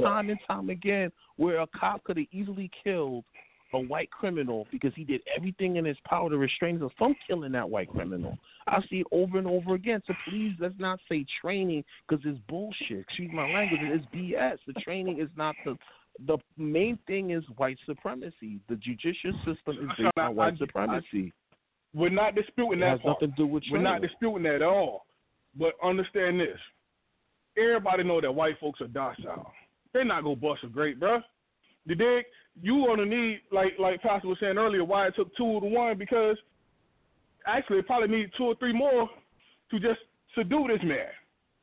time 0.02 0.30
and 0.30 0.38
time 0.46 0.70
again 0.70 1.10
where 1.36 1.60
a 1.60 1.66
cop 1.78 2.04
could 2.04 2.16
have 2.16 2.26
easily 2.32 2.70
killed 2.82 3.24
a 3.72 3.78
white 3.78 4.10
criminal 4.10 4.66
because 4.70 4.92
he 4.94 5.04
did 5.04 5.20
everything 5.36 5.76
in 5.76 5.84
his 5.84 5.96
power 6.06 6.30
to 6.30 6.36
restrain 6.36 6.74
himself 6.74 6.92
from 6.96 7.14
killing 7.26 7.52
that 7.52 7.68
white 7.68 7.88
criminal. 7.88 8.38
I 8.68 8.80
see 8.88 9.00
it 9.00 9.06
over 9.10 9.38
and 9.38 9.46
over 9.46 9.74
again. 9.74 10.00
So 10.06 10.14
please, 10.28 10.52
let's 10.60 10.74
not 10.78 11.00
say 11.08 11.26
training 11.40 11.84
because 12.08 12.24
it's 12.24 12.38
bullshit. 12.48 13.00
Excuse 13.00 13.30
my 13.34 13.50
language. 13.52 13.80
It's 13.82 14.06
BS. 14.14 14.58
The 14.66 14.80
training 14.80 15.20
is 15.20 15.28
not 15.36 15.56
the 15.64 15.76
the 16.26 16.38
main 16.56 16.96
thing 17.08 17.30
is 17.32 17.42
white 17.56 17.78
supremacy. 17.86 18.60
The 18.68 18.76
judicial 18.76 19.32
system 19.44 19.78
is 19.82 19.88
based 19.98 20.16
on 20.16 20.36
white 20.36 20.56
supremacy. 20.58 21.32
We're 21.92 22.10
not 22.10 22.36
disputing 22.36 22.78
It 22.78 22.82
that 22.82 22.90
has 22.90 23.00
part. 23.00 23.20
nothing 23.20 23.30
to 23.30 23.36
do 23.36 23.46
with 23.46 23.64
We're 23.70 23.82
not 23.82 24.00
disputing 24.00 24.44
that 24.44 24.56
at 24.56 24.62
all. 24.62 25.06
But 25.58 25.74
understand 25.82 26.40
this. 26.40 26.58
Everybody 27.56 28.04
know 28.04 28.20
that 28.20 28.32
white 28.32 28.58
folks 28.60 28.80
are 28.80 28.88
docile. 28.88 29.52
They're 29.92 30.04
not 30.04 30.24
gonna 30.24 30.36
bust 30.36 30.64
a 30.64 30.68
grape, 30.68 31.00
bruh. 31.00 31.22
You 31.86 31.94
dig? 31.94 32.24
You 32.62 32.84
gonna 32.86 33.06
need 33.06 33.42
like 33.52 33.72
like 33.78 34.02
Pastor 34.02 34.28
was 34.28 34.38
saying 34.40 34.58
earlier, 34.58 34.84
why 34.84 35.06
it 35.06 35.14
took 35.16 35.34
two 35.36 35.60
to 35.60 35.66
one 35.66 35.98
because 35.98 36.36
actually 37.46 37.78
it 37.78 37.86
probably 37.86 38.16
need 38.16 38.30
two 38.36 38.44
or 38.44 38.54
three 38.56 38.72
more 38.72 39.08
to 39.70 39.78
just 39.78 40.00
subdue 40.36 40.66
this 40.68 40.82
man 40.82 41.08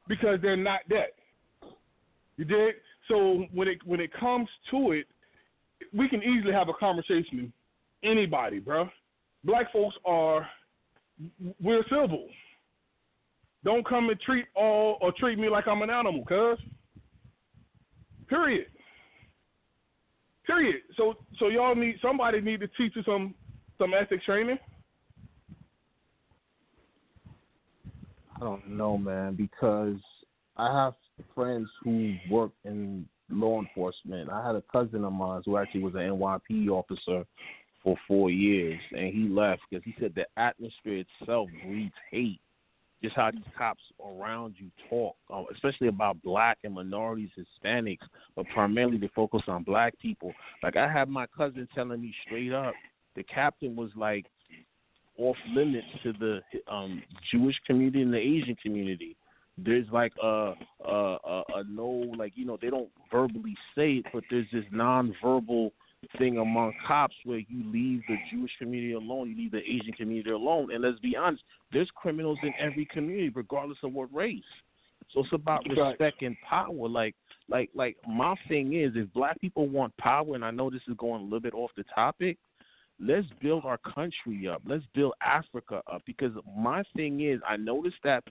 because 0.08 0.40
they're 0.42 0.56
not 0.56 0.82
that. 0.90 1.14
You 2.38 2.46
dig? 2.46 2.76
So 3.08 3.46
when 3.54 3.68
it 3.68 3.80
when 3.86 4.00
it 4.00 4.12
comes 4.18 4.48
to 4.72 4.92
it, 4.92 5.08
we 5.94 6.08
can 6.08 6.24
easily 6.24 6.54
have 6.54 6.70
a 6.70 6.74
conversation 6.74 7.52
anybody, 8.04 8.60
bro. 8.60 8.90
Black 9.44 9.72
folks 9.72 9.96
are 10.06 10.48
we're 11.62 11.84
civil. 11.84 12.28
Don't 13.64 13.88
come 13.88 14.10
and 14.10 14.20
treat 14.20 14.46
all 14.56 14.98
or 15.02 15.12
treat 15.12 15.38
me 15.38 15.50
like 15.50 15.68
I'm 15.68 15.82
an 15.82 15.90
animal, 15.90 16.26
cuz. 16.26 16.58
Period. 18.28 18.68
Period. 20.46 20.82
So 20.98 21.16
so 21.38 21.48
y'all 21.48 21.76
need 21.76 21.98
somebody 22.02 22.42
need 22.42 22.60
to 22.62 22.68
teach 22.70 22.96
you 22.96 23.04
some 23.04 23.36
some 23.78 23.94
ethics 23.94 24.26
training. 24.26 24.58
I 28.36 28.40
don't 28.40 28.70
know, 28.70 28.98
man, 28.98 29.36
because 29.36 29.98
I 30.58 30.84
have 30.84 30.94
friends 31.36 31.70
who 31.84 32.16
work 32.30 32.52
in 32.66 33.06
law 33.30 33.60
enforcement. 33.62 34.30
I 34.32 34.46
had 34.46 34.56
a 34.56 34.64
cousin 34.72 35.06
of 35.06 35.14
mine 35.14 35.42
who 35.46 35.58
actually 35.58 35.84
was 35.84 35.94
an 35.94 36.02
NYP 36.02 36.70
officer 36.70 37.24
for 37.84 37.96
four 38.08 38.32
years, 38.32 38.80
and 38.92 39.14
he 39.14 39.28
left 39.30 39.62
because 39.70 39.84
he 39.86 39.96
said 40.00 40.14
the 40.16 40.26
atmosphere 40.38 41.04
itself 41.20 41.50
breeds 41.64 41.94
hate. 42.10 42.42
Just 43.04 43.16
how 43.16 43.32
these 43.32 43.42
cops 43.58 43.82
around 44.00 44.56
you 44.58 44.70
talk, 44.90 45.16
uh, 45.34 45.44
especially 45.54 45.88
about 45.88 46.22
black 46.22 46.60
and 46.64 46.76
minorities, 46.76 47.30
Hispanics, 47.36 48.06
but 48.36 48.46
primarily 48.54 48.98
they 48.98 49.10
focus 49.16 49.42
on 49.48 49.64
black 49.64 49.98
people. 50.00 50.34
Like 50.62 50.76
I 50.76 50.92
had 50.92 51.10
my 51.10 51.26
cousin 51.36 51.68
telling 51.74 52.02
me 52.02 52.14
straight 52.26 52.54
up, 52.54 52.74
the 53.16 53.24
captain 53.24 53.76
was 53.76 53.90
like 53.96 54.28
off 55.18 55.36
limits 55.54 55.88
to 56.04 56.14
the 56.14 56.40
um 56.72 57.02
Jewish 57.32 57.56
community 57.66 58.02
and 58.02 58.14
the 58.14 58.20
Asian 58.20 58.56
community. 58.62 59.16
There's 59.58 59.88
like 59.92 60.14
a 60.22 60.54
a, 60.86 60.94
a, 60.94 61.44
a 61.56 61.64
no 61.70 61.90
like 62.18 62.34
you 62.36 62.46
know 62.46 62.58
they 62.62 62.70
don't 62.70 62.90
verbally 63.12 63.56
say 63.76 63.94
it, 63.94 64.06
but 64.14 64.24
there's 64.30 64.48
this 64.54 64.66
non-verbal 64.72 65.74
thing 66.18 66.38
among 66.38 66.74
cops 66.88 67.16
where 67.26 67.40
you 67.40 67.64
leave 67.72 68.02
the 68.08 68.18
Jewish 68.32 68.52
community 68.58 68.94
alone, 68.94 69.30
you 69.30 69.38
leave 69.38 69.52
the 69.52 69.60
Asian 69.60 69.94
community 69.94 70.32
alone, 70.32 70.72
and 70.74 70.84
let's 70.84 71.00
be 71.00 71.16
honest, 71.16 71.44
there's 71.72 71.90
criminals 71.96 72.40
in 72.44 72.54
every 72.60 72.86
community, 72.86 73.30
regardless 73.30 73.78
of 73.84 73.94
what 73.94 74.14
race. 74.14 74.44
So 75.14 75.22
it's 75.22 75.34
about 75.34 75.66
Right. 75.70 75.92
respect 75.92 76.22
and 76.22 76.40
power. 76.42 76.88
Like 76.88 77.16
like 77.50 77.70
like 77.74 77.98
my 78.08 78.36
thing 78.48 78.74
is, 78.74 78.96
if 78.96 79.12
black 79.14 79.40
people 79.42 79.68
want 79.68 79.96
power, 79.98 80.36
and 80.36 80.46
I 80.46 80.52
know 80.52 80.70
this 80.70 80.82
is 80.88 80.96
going 80.98 81.22
a 81.22 81.24
little 81.24 81.42
bit 81.42 81.54
off 81.54 81.72
the 81.76 81.84
topic, 81.84 82.38
let's 83.02 83.28
build 83.42 83.66
our 83.66 83.78
country 83.78 84.48
up. 84.48 84.62
Let's 84.66 84.84
build 84.94 85.14
Africa 85.26 85.82
up. 85.92 86.04
Because 86.06 86.32
my 86.58 86.84
thing 86.96 87.22
is, 87.22 87.40
I 87.48 87.58
noticed 87.58 87.98
that 88.04 88.24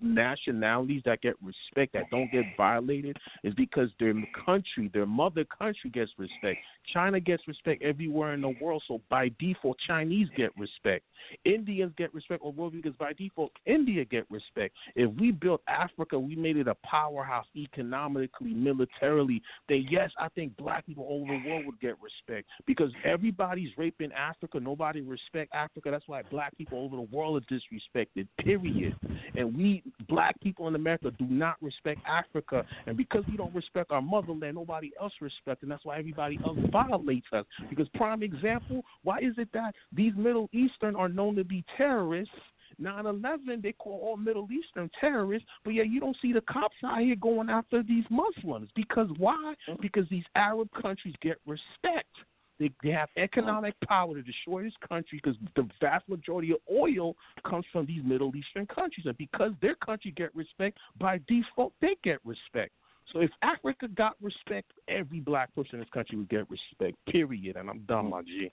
nationalities 0.00 1.02
that 1.04 1.20
get 1.20 1.34
respect, 1.42 1.92
that 1.92 2.04
don't 2.10 2.30
get 2.32 2.44
violated, 2.56 3.16
is 3.44 3.54
because 3.54 3.90
their 4.00 4.14
country, 4.44 4.90
their 4.92 5.06
mother 5.06 5.44
country 5.44 5.90
gets 5.90 6.10
respect. 6.18 6.58
China 6.92 7.20
gets 7.20 7.46
respect 7.46 7.82
everywhere 7.82 8.34
in 8.34 8.40
the 8.40 8.54
world. 8.60 8.82
So 8.88 9.00
by 9.10 9.30
default, 9.38 9.76
Chinese 9.86 10.28
get 10.36 10.50
respect. 10.56 11.04
Indians 11.44 11.92
get 11.96 12.12
respect 12.14 12.42
overall 12.42 12.70
because 12.70 12.94
by 12.98 13.12
default, 13.12 13.52
India 13.66 14.04
get 14.04 14.24
respect. 14.30 14.74
If 14.94 15.12
we 15.18 15.32
built 15.32 15.60
Africa, 15.68 16.18
we 16.18 16.34
made 16.34 16.56
it 16.56 16.68
a 16.68 16.76
powerhouse 16.76 17.46
economically, 17.56 18.54
militarily, 18.54 19.42
then 19.68 19.86
yes, 19.90 20.10
I 20.18 20.28
think 20.30 20.56
black 20.56 20.86
people 20.86 21.04
all 21.04 21.22
over 21.22 21.38
the 21.38 21.48
world 21.48 21.66
would 21.66 21.80
get 21.80 21.96
respect 22.00 22.48
because 22.66 22.90
everybody's 23.04 23.70
raping 23.98 24.14
Africa. 24.16 24.60
Nobody 24.60 25.00
respect 25.00 25.52
Africa. 25.54 25.90
That's 25.90 26.06
why 26.06 26.22
black 26.30 26.56
people 26.56 26.78
over 26.78 26.96
the 26.96 27.16
world 27.16 27.42
are 27.42 27.54
disrespected. 27.54 28.26
Period. 28.38 28.94
And 29.34 29.56
we 29.56 29.82
black 30.08 30.40
people 30.40 30.68
in 30.68 30.74
America 30.74 31.10
do 31.18 31.26
not 31.26 31.56
respect 31.60 32.00
Africa, 32.06 32.64
and 32.86 32.96
because 32.96 33.24
we 33.30 33.36
don't 33.36 33.54
respect 33.54 33.90
our 33.90 34.02
motherland, 34.02 34.54
nobody 34.54 34.90
else 35.00 35.12
respects, 35.20 35.62
and 35.62 35.70
that's 35.70 35.84
why 35.84 35.98
everybody 35.98 36.38
else 36.44 36.58
violates 36.70 37.26
us. 37.32 37.44
Because 37.68 37.88
prime 37.94 38.22
example, 38.22 38.82
why 39.02 39.18
is 39.18 39.34
it 39.36 39.48
that 39.52 39.74
these 39.92 40.12
Middle 40.16 40.48
Eastern 40.52 40.96
are 40.96 41.08
known 41.08 41.36
to 41.36 41.44
be 41.44 41.64
terrorists? 41.76 42.34
9/11, 42.80 43.60
they 43.62 43.72
call 43.72 43.98
all 44.04 44.16
Middle 44.16 44.46
Eastern 44.52 44.90
terrorists, 45.00 45.48
but 45.64 45.74
yeah, 45.74 45.82
you 45.82 45.98
don't 45.98 46.16
see 46.22 46.32
the 46.32 46.42
cops 46.42 46.76
out 46.84 47.00
here 47.00 47.16
going 47.16 47.48
after 47.50 47.82
these 47.82 48.04
Muslims 48.08 48.68
because 48.76 49.08
why? 49.16 49.54
Mm. 49.68 49.80
Because 49.80 50.08
these 50.10 50.24
Arab 50.36 50.68
countries 50.80 51.14
get 51.20 51.38
respect. 51.44 52.14
They, 52.58 52.70
they 52.82 52.90
have 52.90 53.08
economic 53.16 53.74
power 53.86 54.14
to 54.14 54.22
destroy 54.22 54.64
this 54.64 54.72
country 54.86 55.20
because 55.22 55.38
the 55.54 55.68
vast 55.80 56.08
majority 56.08 56.52
of 56.52 56.58
oil 56.72 57.14
comes 57.48 57.64
from 57.72 57.86
these 57.86 58.02
Middle 58.04 58.34
Eastern 58.34 58.66
countries, 58.66 59.06
and 59.06 59.16
because 59.16 59.52
their 59.62 59.76
country 59.76 60.12
get 60.16 60.34
respect, 60.34 60.78
by 60.98 61.20
default 61.28 61.72
they 61.80 61.96
get 62.02 62.18
respect. 62.24 62.72
So 63.12 63.20
if 63.20 63.30
Africa 63.42 63.88
got 63.88 64.16
respect, 64.20 64.72
every 64.88 65.20
black 65.20 65.54
person 65.54 65.76
in 65.76 65.80
this 65.80 65.88
country 65.94 66.18
would 66.18 66.28
get 66.28 66.50
respect. 66.50 66.96
Period. 67.06 67.56
And 67.56 67.70
I'm 67.70 67.80
done, 67.88 68.10
my 68.10 68.22
G. 68.22 68.52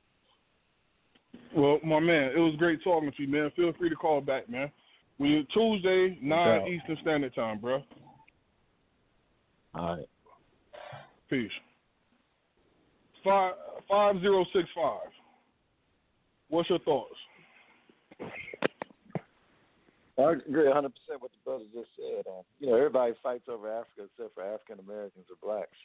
Well, 1.55 1.79
my 1.83 1.99
man, 1.99 2.31
it 2.35 2.39
was 2.39 2.55
great 2.57 2.83
talking 2.83 3.11
to 3.11 3.21
you, 3.21 3.27
man. 3.27 3.51
Feel 3.55 3.73
free 3.73 3.89
to 3.89 3.95
call 3.95 4.21
back, 4.21 4.49
man. 4.49 4.71
We 5.17 5.45
Tuesday, 5.53 6.17
nine. 6.21 6.67
Eastern 6.67 6.97
Standard 7.01 7.35
Time, 7.35 7.59
bro. 7.59 7.83
All 9.73 9.97
right. 9.97 10.09
Peace. 11.29 11.51
Five 13.23 13.53
five 13.89 14.19
zero 14.21 14.45
six 14.53 14.67
five. 14.75 15.09
What's 16.49 16.69
your 16.69 16.79
thoughts? 16.79 17.15
I 20.17 20.31
agree 20.31 20.63
100% 20.63 20.85
with 20.85 20.93
what 21.19 21.31
the 21.31 21.43
brother 21.43 21.65
just 21.73 21.89
said. 21.97 22.25
Uh, 22.25 22.41
you 22.59 22.67
know, 22.67 22.75
everybody 22.75 23.13
fights 23.21 23.43
over 23.49 23.67
Africa 23.67 24.03
except 24.05 24.33
for 24.33 24.43
African 24.43 24.79
Americans 24.79 25.25
or 25.29 25.35
blacks. 25.41 25.77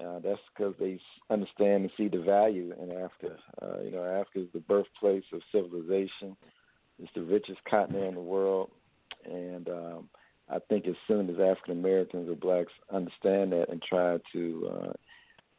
Uh, 0.00 0.20
that's 0.20 0.40
because 0.56 0.74
they 0.78 1.00
understand 1.30 1.82
and 1.82 1.90
see 1.96 2.08
the 2.08 2.22
value 2.22 2.72
in 2.80 2.90
Africa. 2.92 3.36
Uh, 3.60 3.80
you 3.82 3.90
know, 3.90 4.04
Africa 4.04 4.40
is 4.40 4.48
the 4.52 4.60
birthplace 4.60 5.24
of 5.32 5.40
civilization. 5.52 6.36
It's 7.00 7.12
the 7.14 7.22
richest 7.22 7.58
continent 7.68 8.06
in 8.06 8.14
the 8.14 8.20
world, 8.20 8.70
and 9.24 9.68
um, 9.68 10.08
I 10.48 10.58
think 10.68 10.86
as 10.86 10.94
soon 11.08 11.28
as 11.28 11.36
African 11.36 11.78
Americans 11.78 12.28
or 12.28 12.36
blacks 12.36 12.72
understand 12.92 13.52
that 13.52 13.66
and 13.70 13.82
try 13.82 14.18
to 14.32 14.70
uh, 14.72 14.92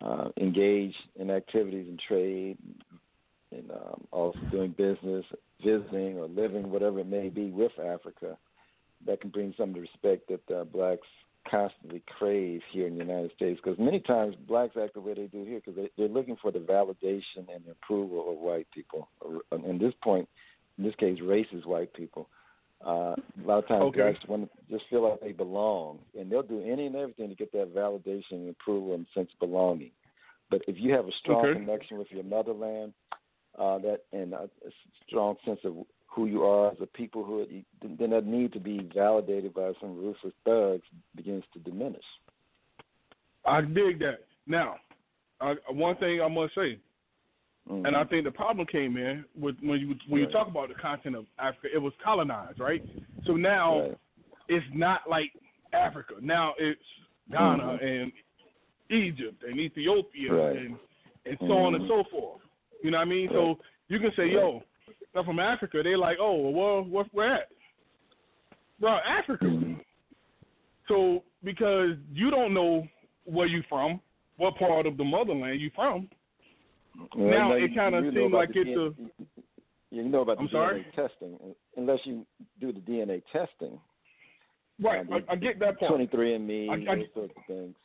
uh, 0.01 0.29
engage 0.37 0.95
in 1.19 1.31
activities 1.31 1.87
and 1.87 1.99
trade, 2.07 2.57
and 3.51 3.71
um, 3.71 4.05
also 4.11 4.39
doing 4.51 4.71
business, 4.71 5.25
visiting 5.63 6.17
or 6.17 6.27
living, 6.27 6.69
whatever 6.69 6.99
it 6.99 7.07
may 7.07 7.29
be, 7.29 7.49
with 7.49 7.71
Africa, 7.79 8.37
that 9.05 9.21
can 9.21 9.29
bring 9.29 9.53
some 9.57 9.69
of 9.69 9.75
the 9.75 9.81
respect 9.81 10.29
that 10.29 10.55
uh, 10.55 10.63
blacks 10.65 11.07
constantly 11.49 12.01
crave 12.17 12.61
here 12.71 12.87
in 12.87 12.97
the 12.97 13.03
United 13.03 13.31
States. 13.35 13.59
Because 13.63 13.79
many 13.79 13.99
times 13.99 14.35
blacks 14.47 14.75
act 14.81 14.95
the 14.95 15.01
way 15.01 15.13
they 15.13 15.27
do 15.27 15.43
here 15.45 15.61
because 15.63 15.75
they, 15.75 15.89
they're 15.97 16.07
looking 16.07 16.37
for 16.41 16.51
the 16.51 16.59
validation 16.59 17.47
and 17.53 17.63
the 17.65 17.71
approval 17.71 18.31
of 18.31 18.37
white 18.37 18.67
people. 18.73 19.09
In 19.51 19.77
this 19.77 19.93
point, 20.03 20.27
in 20.77 20.83
this 20.83 20.95
case, 20.95 21.19
racist 21.19 21.65
white 21.65 21.93
people. 21.93 22.27
Uh, 22.85 23.15
a 23.15 23.43
lot 23.43 23.57
of 23.57 23.67
times 23.67 23.81
okay. 23.81 24.01
blacks 24.01 24.19
want 24.27 24.43
to 24.43 24.73
just 24.73 24.87
feel 24.91 25.09
like 25.09 25.19
they 25.19 25.31
belong, 25.31 25.97
and 26.17 26.31
they'll 26.31 26.43
do 26.43 26.61
any 26.61 26.85
and 26.85 26.95
everything 26.95 27.29
to 27.29 27.35
get 27.35 27.51
that 27.51 27.73
validation 27.73 28.33
and 28.33 28.49
approval 28.49 28.93
and 28.93 29.07
sense 29.15 29.29
of 29.33 29.39
belonging. 29.47 29.91
But 30.51 30.61
if 30.67 30.75
you 30.77 30.93
have 30.93 31.07
a 31.07 31.11
strong 31.19 31.45
okay. 31.45 31.59
connection 31.59 31.97
with 31.97 32.07
your 32.11 32.23
motherland, 32.23 32.93
uh, 33.57 33.79
that 33.79 34.01
and 34.13 34.33
a, 34.33 34.43
a 34.43 34.71
strong 35.07 35.35
sense 35.45 35.59
of 35.63 35.77
who 36.07 36.27
you 36.27 36.43
are 36.43 36.71
as 36.71 36.77
a 36.79 36.85
peoplehood, 36.85 37.65
then 37.81 38.09
that 38.11 38.25
need 38.25 38.53
to 38.53 38.59
be 38.59 38.89
validated 38.93 39.53
by 39.53 39.71
some 39.81 39.97
ruthless 39.97 40.33
thugs 40.45 40.83
begins 41.15 41.43
to 41.53 41.59
diminish. 41.59 42.05
I 43.45 43.61
dig 43.61 43.99
that. 43.99 44.25
Now, 44.47 44.75
uh, 45.41 45.55
one 45.69 45.95
thing 45.97 46.21
I 46.21 46.27
must 46.27 46.55
say, 46.55 46.79
mm-hmm. 47.69 47.85
and 47.85 47.95
I 47.95 48.03
think 48.05 48.25
the 48.25 48.31
problem 48.31 48.67
came 48.67 48.97
in 48.97 49.25
with 49.39 49.55
when 49.61 49.79
you 49.79 49.95
when 50.07 50.21
right. 50.21 50.27
you 50.27 50.33
talk 50.33 50.47
about 50.47 50.69
the 50.69 50.75
content 50.75 51.15
of 51.15 51.25
Africa, 51.39 51.67
it 51.73 51.79
was 51.79 51.93
colonized, 52.03 52.59
right? 52.59 52.83
So 53.25 53.33
now 53.33 53.81
right. 53.81 53.97
it's 54.47 54.65
not 54.73 55.01
like 55.09 55.31
Africa. 55.73 56.13
Now 56.21 56.53
it's 56.57 56.79
Ghana 57.31 57.63
mm-hmm. 57.63 57.85
and 57.85 58.11
Egypt 58.91 59.43
and 59.47 59.59
Ethiopia 59.59 60.33
right. 60.33 60.55
and 60.57 60.75
and 61.25 61.37
so 61.39 61.45
mm-hmm. 61.45 61.51
on 61.53 61.75
and 61.75 61.87
so 61.87 62.03
forth. 62.11 62.41
You 62.83 62.91
know 62.91 62.97
what 62.97 63.07
I 63.07 63.09
mean? 63.09 63.29
So 63.31 63.57
you 63.87 63.99
can 63.99 64.11
say, 64.15 64.27
yo, 64.27 64.61
they're 65.13 65.23
from 65.23 65.39
Africa. 65.39 65.81
They're 65.83 65.97
like, 65.97 66.17
oh, 66.19 66.49
well, 66.49 66.83
where, 66.83 67.05
where 67.11 67.35
at? 67.35 67.47
Bro, 68.79 68.99
Africa. 69.07 69.45
Mm-hmm. 69.45 69.73
So 70.87 71.23
because 71.43 71.91
you 72.13 72.29
don't 72.29 72.53
know 72.53 72.87
where 73.25 73.47
you 73.47 73.63
from, 73.67 73.99
what 74.37 74.55
part 74.57 74.85
of 74.85 74.97
the 74.97 75.03
motherland 75.03 75.61
you 75.61 75.71
from. 75.73 76.09
Well, 77.15 77.29
now 77.29 77.49
no, 77.49 77.55
it 77.55 77.75
kind 77.75 77.95
of 77.95 78.03
seems 78.13 78.31
like 78.33 78.49
it's 78.53 78.69
DNA, 78.69 78.87
a. 78.87 79.95
You 79.95 80.03
know 80.03 80.21
about 80.21 80.37
the 80.37 80.41
I'm 80.43 80.47
DNA 80.47 80.51
sorry? 80.51 80.85
testing, 80.95 81.37
unless 81.77 81.99
you 82.05 82.25
do 82.59 82.71
the 82.73 82.79
DNA 82.79 83.21
testing. 83.31 83.79
Right, 84.81 85.05
I, 85.11 85.33
I 85.33 85.35
get 85.37 85.59
that 85.59 85.79
part. 85.79 85.91
23andMe, 85.93 86.69
I- 86.69 86.91
I- 86.91 86.95
those 86.95 87.05
sorts 87.13 87.33
of 87.37 87.45
things. 87.47 87.75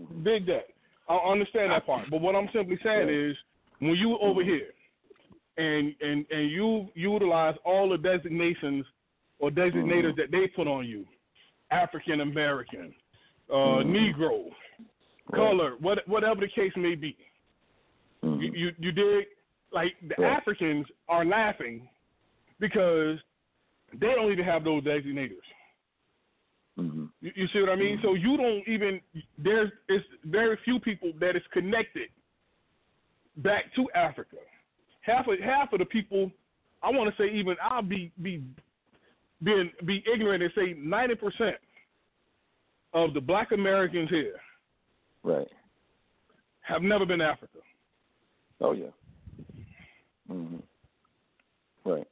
Mhm. 0.00 0.22
Big 0.24 0.46
that. 0.46 0.66
I 1.08 1.16
understand 1.16 1.72
that 1.72 1.86
part. 1.86 2.08
But 2.10 2.20
what 2.20 2.34
I'm 2.36 2.48
simply 2.52 2.78
saying 2.82 3.08
Yeah. 3.08 3.30
is, 3.30 3.36
when 3.80 3.94
you 3.96 4.18
over 4.18 4.40
Mm-hmm. 4.42 4.50
here, 4.50 4.74
and 5.56 5.94
and 6.00 6.24
and 6.30 6.50
you 6.50 6.88
utilize 6.94 7.56
all 7.64 7.88
the 7.88 7.98
designations 7.98 8.86
or 9.40 9.50
designators 9.50 10.12
Mhm. 10.12 10.16
that 10.16 10.30
they 10.30 10.46
put 10.48 10.66
on 10.68 10.86
you, 10.86 11.06
African 11.70 12.20
American, 12.20 12.94
uh, 13.50 13.54
Mhm. 13.82 13.86
Negro, 14.14 14.44
Right. 15.30 15.34
color, 15.34 15.76
what 15.80 16.06
whatever 16.08 16.40
the 16.40 16.48
case 16.48 16.74
may 16.76 16.94
be. 16.94 17.16
Mhm. 18.22 18.40
You, 18.42 18.52
you 18.52 18.70
you 18.78 18.92
dig? 18.92 19.26
Like 19.72 19.94
the. 20.08 20.24
Africans 20.24 20.86
are 21.08 21.24
laughing 21.24 21.88
because 22.58 23.18
they 23.92 24.08
don't 24.14 24.32
even 24.32 24.44
have 24.44 24.64
those 24.64 24.82
designators. 24.82 25.44
Mhm. 26.78 27.10
You, 27.20 27.32
you 27.34 27.46
see 27.48 27.60
what 27.60 27.70
I 27.70 27.76
mean? 27.76 27.98
Mhm. 27.98 28.02
So 28.02 28.14
you 28.14 28.36
don't 28.36 28.66
even 28.66 29.00
there's 29.36 29.70
it's 29.88 30.06
very 30.24 30.56
few 30.64 30.78
people 30.80 31.12
that 31.20 31.36
is 31.36 31.42
connected 31.52 32.08
back 33.38 33.72
to 33.74 33.90
Africa. 33.94 34.36
Half 35.02 35.26
of 35.28 35.38
half 35.40 35.72
of 35.72 35.78
the 35.80 35.84
people, 35.84 36.30
I 36.82 36.90
want 36.90 37.14
to 37.14 37.22
say 37.22 37.30
even 37.32 37.56
I'll 37.62 37.82
be 37.82 38.10
be 38.22 38.42
being 39.42 39.70
be 39.84 40.02
ignorant 40.12 40.42
and 40.42 40.52
say 40.54 40.74
ninety 40.78 41.14
percent 41.14 41.56
of 42.94 43.12
the 43.14 43.20
Black 43.20 43.52
Americans 43.52 44.08
here 44.08 44.40
Right. 45.22 45.46
have 46.62 46.82
never 46.82 47.04
been 47.04 47.18
to 47.18 47.24
Africa. 47.26 47.58
Oh 48.60 48.72
yeah. 48.72 48.90
Mhm. 50.30 50.62
Right. 51.84 52.06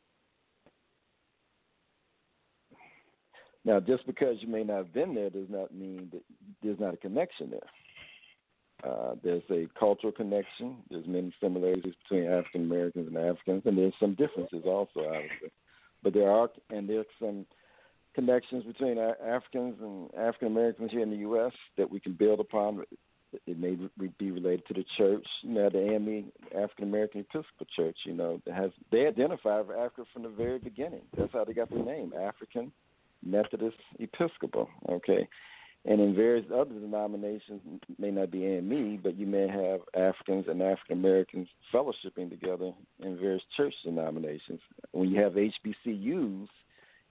Now, 3.65 3.81
just 3.81 4.07
because 4.07 4.37
you 4.41 4.49
may 4.49 4.63
not 4.63 4.77
have 4.77 4.95
been 4.95 5.15
there 5.15 5.29
does 5.29 5.51
not 5.51 5.75
mean 5.75 6.09
that 6.13 6.23
there's 6.63 6.79
not 6.79 6.95
a 6.95 6.99
connection 6.99 7.51
there. 7.51 7.69
Uh, 8.85 9.17
there's 9.25 9.43
a 9.51 9.67
cultural 9.79 10.13
connection. 10.13 10.77
There's 10.89 11.07
many 11.07 11.35
similarities 11.43 11.95
between 12.05 12.31
African 12.31 12.63
Americans 12.63 13.09
and 13.09 13.17
Africans, 13.17 13.63
and 13.65 13.77
there's 13.77 13.95
some 13.99 14.15
differences 14.15 14.63
also, 14.65 15.01
obviously. 15.01 15.51
But 16.03 16.15
there 16.15 16.31
are, 16.31 16.49
and 16.71 16.89
there's 16.89 17.07
some 17.19 17.47
connections 18.15 18.65
between 18.65 18.99
Africans 18.99 19.77
and 19.81 20.15
African 20.15 20.49
Americans 20.49 20.93
here 20.93 21.03
in 21.03 21.11
the 21.11 21.17
U.S. 21.17 21.53
that 21.77 21.91
we 21.91 21.99
can 21.99 22.13
build 22.13 22.39
upon. 22.39 22.85
It 23.47 23.59
may 23.59 23.77
be 24.19 24.31
related 24.31 24.67
to 24.67 24.75
the 24.75 24.85
church. 24.97 25.27
You 25.43 25.55
know, 25.55 25.71
the 25.71 25.95
AME 25.95 26.33
African 26.57 26.85
American 26.85 27.21
Episcopal 27.21 27.67
Church. 27.75 27.97
You 28.05 28.15
know, 28.15 28.41
that 28.47 28.55
has 28.55 28.71
they 28.91 29.07
identify 29.07 29.61
with 29.61 29.77
Africa 29.77 30.05
from 30.13 30.23
the 30.23 30.29
very 30.29 30.59
beginning. 30.59 31.03
That's 31.17 31.33
how 31.33 31.45
they 31.45 31.53
got 31.53 31.71
their 31.71 31.85
name, 31.85 32.13
African 32.19 32.73
Methodist 33.25 33.77
Episcopal. 33.99 34.69
Okay, 34.89 35.29
and 35.87 36.01
in 36.01 36.17
various 36.17 36.47
other 36.53 36.75
denominations, 36.75 37.61
may 37.99 38.11
not 38.11 38.33
be 38.33 38.45
AME, 38.45 39.01
but 39.03 39.17
you 39.17 39.27
may 39.27 39.47
have 39.47 39.81
Africans 39.95 40.47
and 40.49 40.61
African 40.61 40.99
Americans 40.99 41.49
fellowshipping 41.73 42.29
together 42.29 42.73
in 43.01 43.19
various 43.19 43.43
church 43.57 43.75
denominations. 43.85 44.61
When 44.91 45.11
you 45.11 45.21
have 45.21 45.35
HBCUs, 45.35 46.49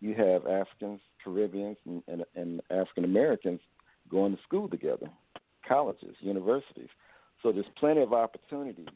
you 0.02 0.14
have 0.16 0.46
Africans, 0.46 1.00
Caribbeans, 1.24 1.78
and, 1.86 2.04
and, 2.10 2.26
and 2.36 2.62
African 2.70 3.06
Americans 3.06 3.62
going 4.10 4.36
to 4.36 4.44
school 4.44 4.68
together, 4.68 5.08
colleges, 5.68 6.16
universities. 6.20 6.90
So 7.44 7.52
there's 7.52 7.66
plenty 7.78 8.02
of 8.02 8.14
opportunities 8.14 8.88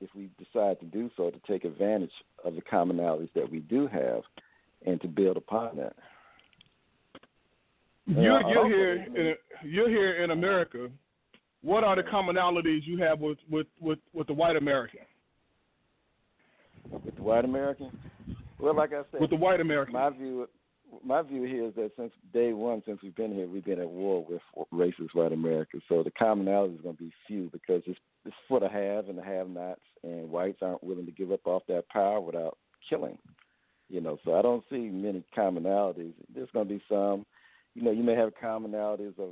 if 0.00 0.10
we 0.14 0.30
decide 0.38 0.78
to 0.80 0.86
do 0.86 1.10
so 1.16 1.30
to 1.30 1.38
take 1.50 1.64
advantage 1.64 2.12
of 2.44 2.54
the 2.54 2.62
commonalities 2.62 3.30
that 3.34 3.50
we 3.50 3.60
do 3.60 3.86
have 3.86 4.22
and 4.84 5.00
to 5.00 5.08
build 5.08 5.36
upon 5.36 5.76
that. 5.76 5.94
You're, 8.06 8.42
you're 8.48 8.68
here. 8.68 8.92
In, 8.94 9.34
you're 9.68 9.88
here 9.88 10.22
in 10.22 10.30
America. 10.30 10.88
What 11.62 11.82
are 11.82 11.96
the 11.96 12.02
commonalities 12.02 12.82
you 12.84 12.98
have 12.98 13.18
with 13.18 13.38
with 13.50 13.66
with, 13.80 13.98
with 14.12 14.28
the 14.28 14.34
white 14.34 14.54
American? 14.54 15.00
With 17.04 17.16
the 17.16 17.22
white 17.22 17.44
American, 17.44 17.90
well, 18.60 18.76
like 18.76 18.92
I 18.92 19.02
said, 19.10 19.20
With 19.20 19.30
the 19.30 19.36
white 19.36 19.60
American. 19.60 19.94
my 19.94 20.10
view, 20.10 20.48
my 21.04 21.22
view 21.22 21.42
here 21.42 21.66
is 21.66 21.74
that 21.74 21.92
since 21.96 22.12
day 22.32 22.52
one, 22.52 22.82
since 22.86 23.00
we've 23.02 23.14
been 23.14 23.32
here, 23.32 23.46
we've 23.46 23.64
been 23.64 23.80
at 23.80 23.88
war 23.88 24.24
with 24.28 24.40
racist 24.72 25.14
white 25.14 25.32
America. 25.32 25.78
So 25.88 26.02
the 26.02 26.10
commonality 26.10 26.74
is 26.74 26.80
going 26.80 26.96
to 26.96 27.02
be 27.02 27.12
few 27.26 27.50
because 27.52 27.82
it's 27.86 27.98
it's 28.24 28.36
for 28.48 28.58
the 28.58 28.68
have 28.68 29.08
and 29.08 29.18
the 29.18 29.22
have-nots, 29.22 29.80
and 30.02 30.30
whites 30.30 30.58
aren't 30.60 30.82
willing 30.82 31.06
to 31.06 31.12
give 31.12 31.30
up 31.30 31.46
off 31.46 31.62
that 31.68 31.88
power 31.88 32.20
without 32.20 32.58
killing. 32.88 33.16
You 33.88 34.00
know, 34.00 34.18
so 34.24 34.34
I 34.36 34.42
don't 34.42 34.64
see 34.68 34.78
many 34.78 35.22
commonalities. 35.36 36.12
There's 36.34 36.50
going 36.52 36.66
to 36.66 36.74
be 36.74 36.82
some. 36.88 37.24
You 37.74 37.82
know, 37.82 37.92
you 37.92 38.02
may 38.02 38.16
have 38.16 38.32
commonalities 38.42 39.16
of 39.18 39.30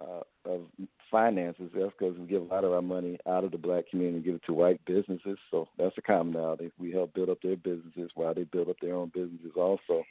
uh, 0.00 0.50
of 0.50 0.62
finances. 1.10 1.70
That's 1.74 1.92
because 1.98 2.18
we 2.18 2.26
give 2.26 2.42
a 2.42 2.46
lot 2.46 2.64
of 2.64 2.72
our 2.72 2.82
money 2.82 3.18
out 3.28 3.44
of 3.44 3.50
the 3.50 3.58
black 3.58 3.88
community 3.90 4.16
and 4.16 4.24
give 4.24 4.34
it 4.36 4.42
to 4.46 4.52
white 4.52 4.80
businesses. 4.86 5.38
So 5.50 5.68
that's 5.78 5.96
a 5.98 6.02
commonality. 6.02 6.72
We 6.78 6.92
help 6.92 7.14
build 7.14 7.28
up 7.28 7.42
their 7.42 7.56
businesses 7.56 8.10
while 8.14 8.34
they 8.34 8.44
build 8.44 8.68
up 8.68 8.76
their 8.80 8.94
own 8.94 9.10
businesses. 9.14 9.52
Also, 9.56 10.04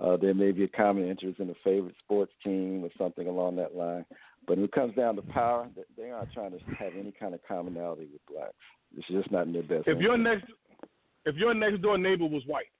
uh, 0.00 0.16
there 0.16 0.34
may 0.34 0.52
be 0.52 0.64
a 0.64 0.68
common 0.68 1.08
interest 1.08 1.40
in 1.40 1.50
a 1.50 1.54
favorite 1.64 1.94
sports 2.04 2.32
team 2.44 2.84
or 2.84 2.90
something 2.96 3.26
along 3.26 3.56
that 3.56 3.74
line. 3.74 4.04
But 4.46 4.56
when 4.56 4.64
it 4.64 4.72
comes 4.72 4.94
down 4.94 5.16
to 5.16 5.22
power, 5.22 5.68
they 5.96 6.10
aren't 6.10 6.32
trying 6.32 6.52
to 6.52 6.58
have 6.78 6.94
any 6.98 7.12
kind 7.18 7.34
of 7.34 7.40
commonality 7.46 8.08
with 8.12 8.24
blacks. 8.26 8.54
It's 8.96 9.08
just 9.08 9.30
not 9.30 9.46
in 9.46 9.52
their 9.52 9.62
best. 9.62 9.88
If 9.88 10.00
your 10.00 10.16
next 10.16 10.44
if 11.26 11.36
your 11.36 11.52
next 11.52 11.82
door 11.82 11.98
neighbor 11.98 12.26
was 12.26 12.42
white, 12.46 12.70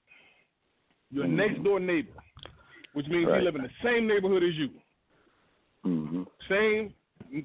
your 1.11 1.25
Mhm. 1.25 1.35
next 1.35 1.63
door 1.63 1.79
neighbor, 1.79 2.13
which 2.93 3.07
means 3.07 3.27
Right. 3.27 3.39
he 3.39 3.45
live 3.45 3.55
in 3.55 3.61
the 3.61 3.71
same 3.83 4.07
neighborhood 4.07 4.43
as 4.43 4.55
you, 4.55 4.71
hmm 5.83 6.23
same 6.47 6.93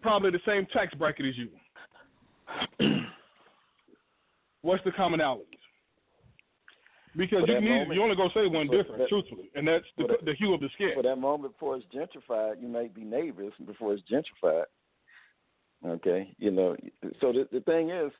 probably 0.01 0.30
the 0.30 0.40
same 0.46 0.64
tax 0.66 0.94
bracket 0.94 1.26
as 1.26 1.36
you. 1.36 1.51
What's 4.62 4.82
the 4.84 4.92
commonalities? 4.92 5.53
Because 7.16 7.44
you 7.46 7.60
need 7.60 7.68
moment- 7.68 7.94
you 7.94 8.02
only 8.02 8.16
gonna 8.16 8.30
say 8.34 8.46
one 8.46 8.68
difference, 8.68 9.08
truthfully, 9.08 9.50
and 9.54 9.66
that's 9.68 9.84
the, 9.96 10.06
that- 10.06 10.24
the 10.24 10.34
hue 10.34 10.52
of 10.54 10.60
the 10.60 10.68
skin. 10.74 10.90
for 10.94 11.02
that 11.02 11.16
moment 11.16 11.52
before 11.54 11.76
it's 11.76 11.86
gentrified, 11.94 12.60
you 12.60 12.68
may 12.68 12.88
be 12.88 13.04
neighbors 13.04 13.52
before 13.64 13.94
it's 13.94 14.02
gentrified. 14.10 14.64
Okay, 15.86 16.34
you 16.38 16.50
know. 16.50 16.76
So 17.20 17.32
the 17.32 17.46
the 17.52 17.60
thing 17.60 17.90
is, 17.90 18.10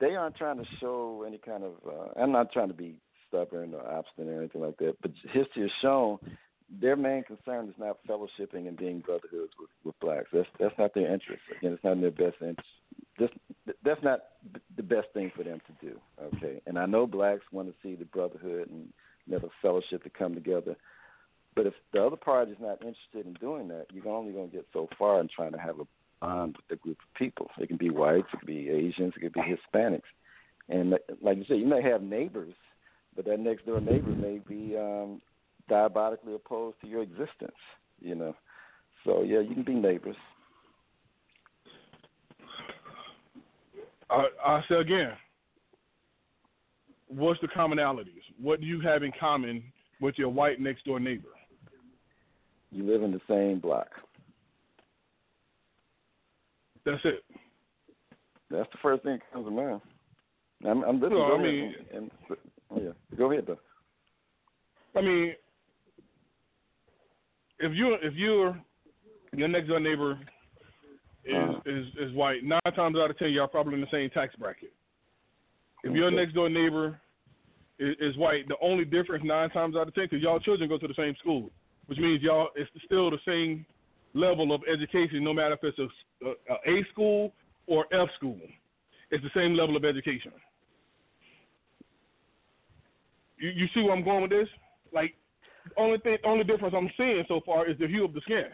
they 0.00 0.14
aren't 0.14 0.36
trying 0.36 0.58
to 0.58 0.64
show 0.80 1.24
any 1.26 1.38
kind 1.38 1.64
of. 1.64 1.72
Uh, 1.86 2.20
I'm 2.20 2.32
not 2.32 2.52
trying 2.52 2.68
to 2.68 2.74
be 2.74 2.96
stubborn 3.28 3.74
or 3.74 3.86
obstinate 3.86 4.34
or 4.34 4.38
anything 4.38 4.60
like 4.62 4.76
that, 4.78 4.96
but 5.02 5.10
history 5.32 5.62
has 5.62 5.70
shown 5.80 6.18
their 6.80 6.96
main 6.96 7.22
concern 7.24 7.68
is 7.68 7.74
not 7.78 7.98
fellowshipping 8.08 8.66
and 8.68 8.76
being 8.76 9.00
brotherhoods 9.00 9.52
with, 9.58 9.68
with 9.84 9.98
blacks. 10.00 10.28
That's 10.32 10.48
that's 10.58 10.78
not 10.78 10.94
their 10.94 11.12
interest. 11.12 11.42
Again, 11.58 11.72
it's 11.72 11.84
not 11.84 11.92
in 11.92 12.00
their 12.00 12.10
best 12.10 12.36
interest. 12.40 12.68
This 13.18 13.30
that's 13.84 14.02
not 14.02 14.20
the 14.76 14.82
best 14.82 15.08
thing 15.12 15.30
for 15.36 15.44
them 15.44 15.60
to 15.66 15.86
do. 15.86 15.98
Okay, 16.22 16.60
and 16.66 16.78
I 16.78 16.86
know 16.86 17.06
blacks 17.06 17.44
want 17.52 17.68
to 17.68 17.74
see 17.82 17.94
the 17.94 18.06
brotherhood 18.06 18.70
and 18.70 18.88
you 19.26 19.38
know, 19.38 19.50
fellowship 19.60 20.02
to 20.04 20.10
come 20.10 20.34
together, 20.34 20.76
But 21.54 21.66
if 21.66 21.74
the 21.92 22.04
other 22.04 22.16
party 22.16 22.52
is 22.52 22.58
not 22.60 22.82
interested 22.82 23.26
in 23.26 23.34
doing 23.34 23.68
that, 23.68 23.86
you're 23.92 24.08
only 24.08 24.32
going 24.32 24.50
to 24.50 24.56
get 24.56 24.66
so 24.72 24.88
far 24.98 25.20
in 25.20 25.28
trying 25.34 25.52
to 25.52 25.58
have 25.58 25.78
a 25.78 25.84
bond 26.20 26.56
with 26.56 26.78
a 26.78 26.82
group 26.82 26.98
of 26.98 27.18
people. 27.18 27.50
It 27.58 27.68
can 27.68 27.76
be 27.76 27.90
whites, 27.90 28.28
it 28.32 28.38
can 28.38 28.46
be 28.46 28.68
Asians, 28.70 29.12
it 29.16 29.20
can 29.20 29.32
be 29.32 29.40
Hispanics, 29.40 30.02
and 30.68 30.98
like 31.20 31.36
you 31.36 31.44
said, 31.46 31.58
you 31.58 31.66
may 31.66 31.82
have 31.82 32.02
neighbors, 32.02 32.54
but 33.14 33.24
that 33.26 33.40
next 33.40 33.66
door 33.66 33.80
neighbor 33.80 34.10
may 34.10 34.38
be 34.38 34.76
um, 34.76 35.20
diabolically 35.68 36.34
opposed 36.34 36.80
to 36.80 36.86
your 36.86 37.02
existence. 37.02 37.56
You 38.00 38.14
know, 38.14 38.34
so 39.04 39.22
yeah, 39.22 39.40
you 39.40 39.54
can 39.54 39.64
be 39.64 39.74
neighbors. 39.74 40.16
I, 44.12 44.26
I 44.44 44.60
say 44.68 44.76
again, 44.76 45.12
what's 47.08 47.40
the 47.40 47.48
commonalities? 47.48 48.22
What 48.40 48.60
do 48.60 48.66
you 48.66 48.80
have 48.80 49.02
in 49.02 49.12
common 49.18 49.62
with 50.00 50.16
your 50.18 50.28
white 50.28 50.60
next 50.60 50.84
door 50.84 51.00
neighbor? 51.00 51.28
You 52.70 52.84
live 52.84 53.02
in 53.02 53.12
the 53.12 53.20
same 53.28 53.60
block. 53.60 53.88
That's 56.84 57.00
it. 57.04 57.24
That's 58.50 58.70
the 58.72 58.78
first 58.82 59.02
thing 59.02 59.18
that 59.18 59.32
comes 59.32 59.46
to 59.46 59.50
mind. 59.50 59.80
I'm, 60.64 60.82
I'm 60.84 61.00
listening. 61.00 61.18
No, 61.18 61.34
I 61.34 61.42
mean, 61.42 61.74
and, 61.92 62.10
and, 62.70 62.84
yeah, 62.84 63.16
go 63.16 63.32
ahead 63.32 63.44
though. 63.46 63.58
I 64.94 65.02
mean, 65.02 65.32
if 67.58 67.72
you 67.74 67.96
if 68.02 68.14
you're 68.14 68.60
your 69.34 69.48
next 69.48 69.68
door 69.68 69.80
neighbor 69.80 70.18
is, 71.24 71.34
uh-huh. 71.34 71.60
is 71.66 71.86
is 72.00 72.14
white, 72.14 72.44
nine 72.44 72.60
times 72.74 72.96
out 72.96 73.10
of 73.10 73.18
ten 73.18 73.30
y'all 73.30 73.48
probably 73.48 73.74
in 73.74 73.80
the 73.80 73.86
same 73.92 74.10
tax 74.10 74.34
bracket. 74.36 74.72
If 75.84 75.90
okay. 75.90 75.98
your 75.98 76.10
next 76.10 76.34
door 76.34 76.48
neighbor 76.48 77.00
is, 77.78 77.96
is 78.00 78.16
white, 78.16 78.48
the 78.48 78.56
only 78.60 78.84
difference 78.84 79.24
nine 79.24 79.50
times 79.50 79.76
out 79.76 79.88
of 79.88 79.94
ten, 79.94 80.04
because 80.10 80.22
y'all 80.22 80.40
children 80.40 80.68
go 80.68 80.78
to 80.78 80.88
the 80.88 80.94
same 80.96 81.14
school, 81.20 81.50
which 81.86 81.98
means 81.98 82.22
y'all 82.22 82.48
it's 82.56 82.70
still 82.84 83.10
the 83.10 83.18
same 83.26 83.66
level 84.14 84.54
of 84.54 84.60
education, 84.72 85.24
no 85.24 85.32
matter 85.32 85.54
if 85.54 85.64
it's 85.64 85.78
a, 85.78 86.26
a, 86.26 86.78
a 86.78 86.84
school 86.92 87.32
or 87.66 87.86
F 87.92 88.08
school. 88.16 88.38
It's 89.10 89.22
the 89.22 89.30
same 89.34 89.54
level 89.54 89.76
of 89.76 89.84
education. 89.84 90.32
You, 93.38 93.50
you 93.50 93.66
see 93.74 93.82
where 93.82 93.92
I'm 93.92 94.04
going 94.04 94.22
with 94.22 94.30
this? 94.30 94.48
Like, 94.92 95.14
only 95.76 95.98
thing, 95.98 96.16
only 96.24 96.44
difference 96.44 96.74
I'm 96.76 96.90
seeing 96.96 97.24
so 97.28 97.40
far 97.44 97.68
is 97.68 97.78
the 97.78 97.86
hue 97.86 98.04
of 98.04 98.14
the 98.14 98.20
skin. 98.22 98.46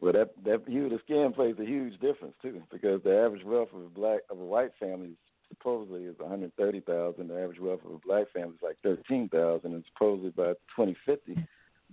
Well, 0.00 0.12
that 0.14 0.30
that 0.44 0.62
hue 0.66 0.86
of 0.86 0.92
the 0.92 0.98
skin 1.04 1.32
plays 1.34 1.56
a 1.60 1.64
huge 1.64 1.94
difference 2.00 2.34
too, 2.40 2.62
because 2.72 3.02
the 3.02 3.16
average 3.18 3.44
wealth 3.44 3.68
of 3.74 3.84
a 3.84 3.88
black 3.88 4.20
of 4.30 4.38
a 4.38 4.44
white 4.44 4.72
family 4.80 5.12
supposedly 5.48 6.04
is 6.04 6.18
130,000. 6.18 7.28
The 7.28 7.34
average 7.34 7.60
wealth 7.60 7.80
of 7.84 7.92
a 7.92 7.98
black 7.98 8.32
family 8.32 8.54
is 8.54 8.62
like 8.62 8.78
13,000, 8.82 9.72
and 9.72 9.84
supposedly 9.92 10.30
by 10.30 10.52
2050, 10.76 11.36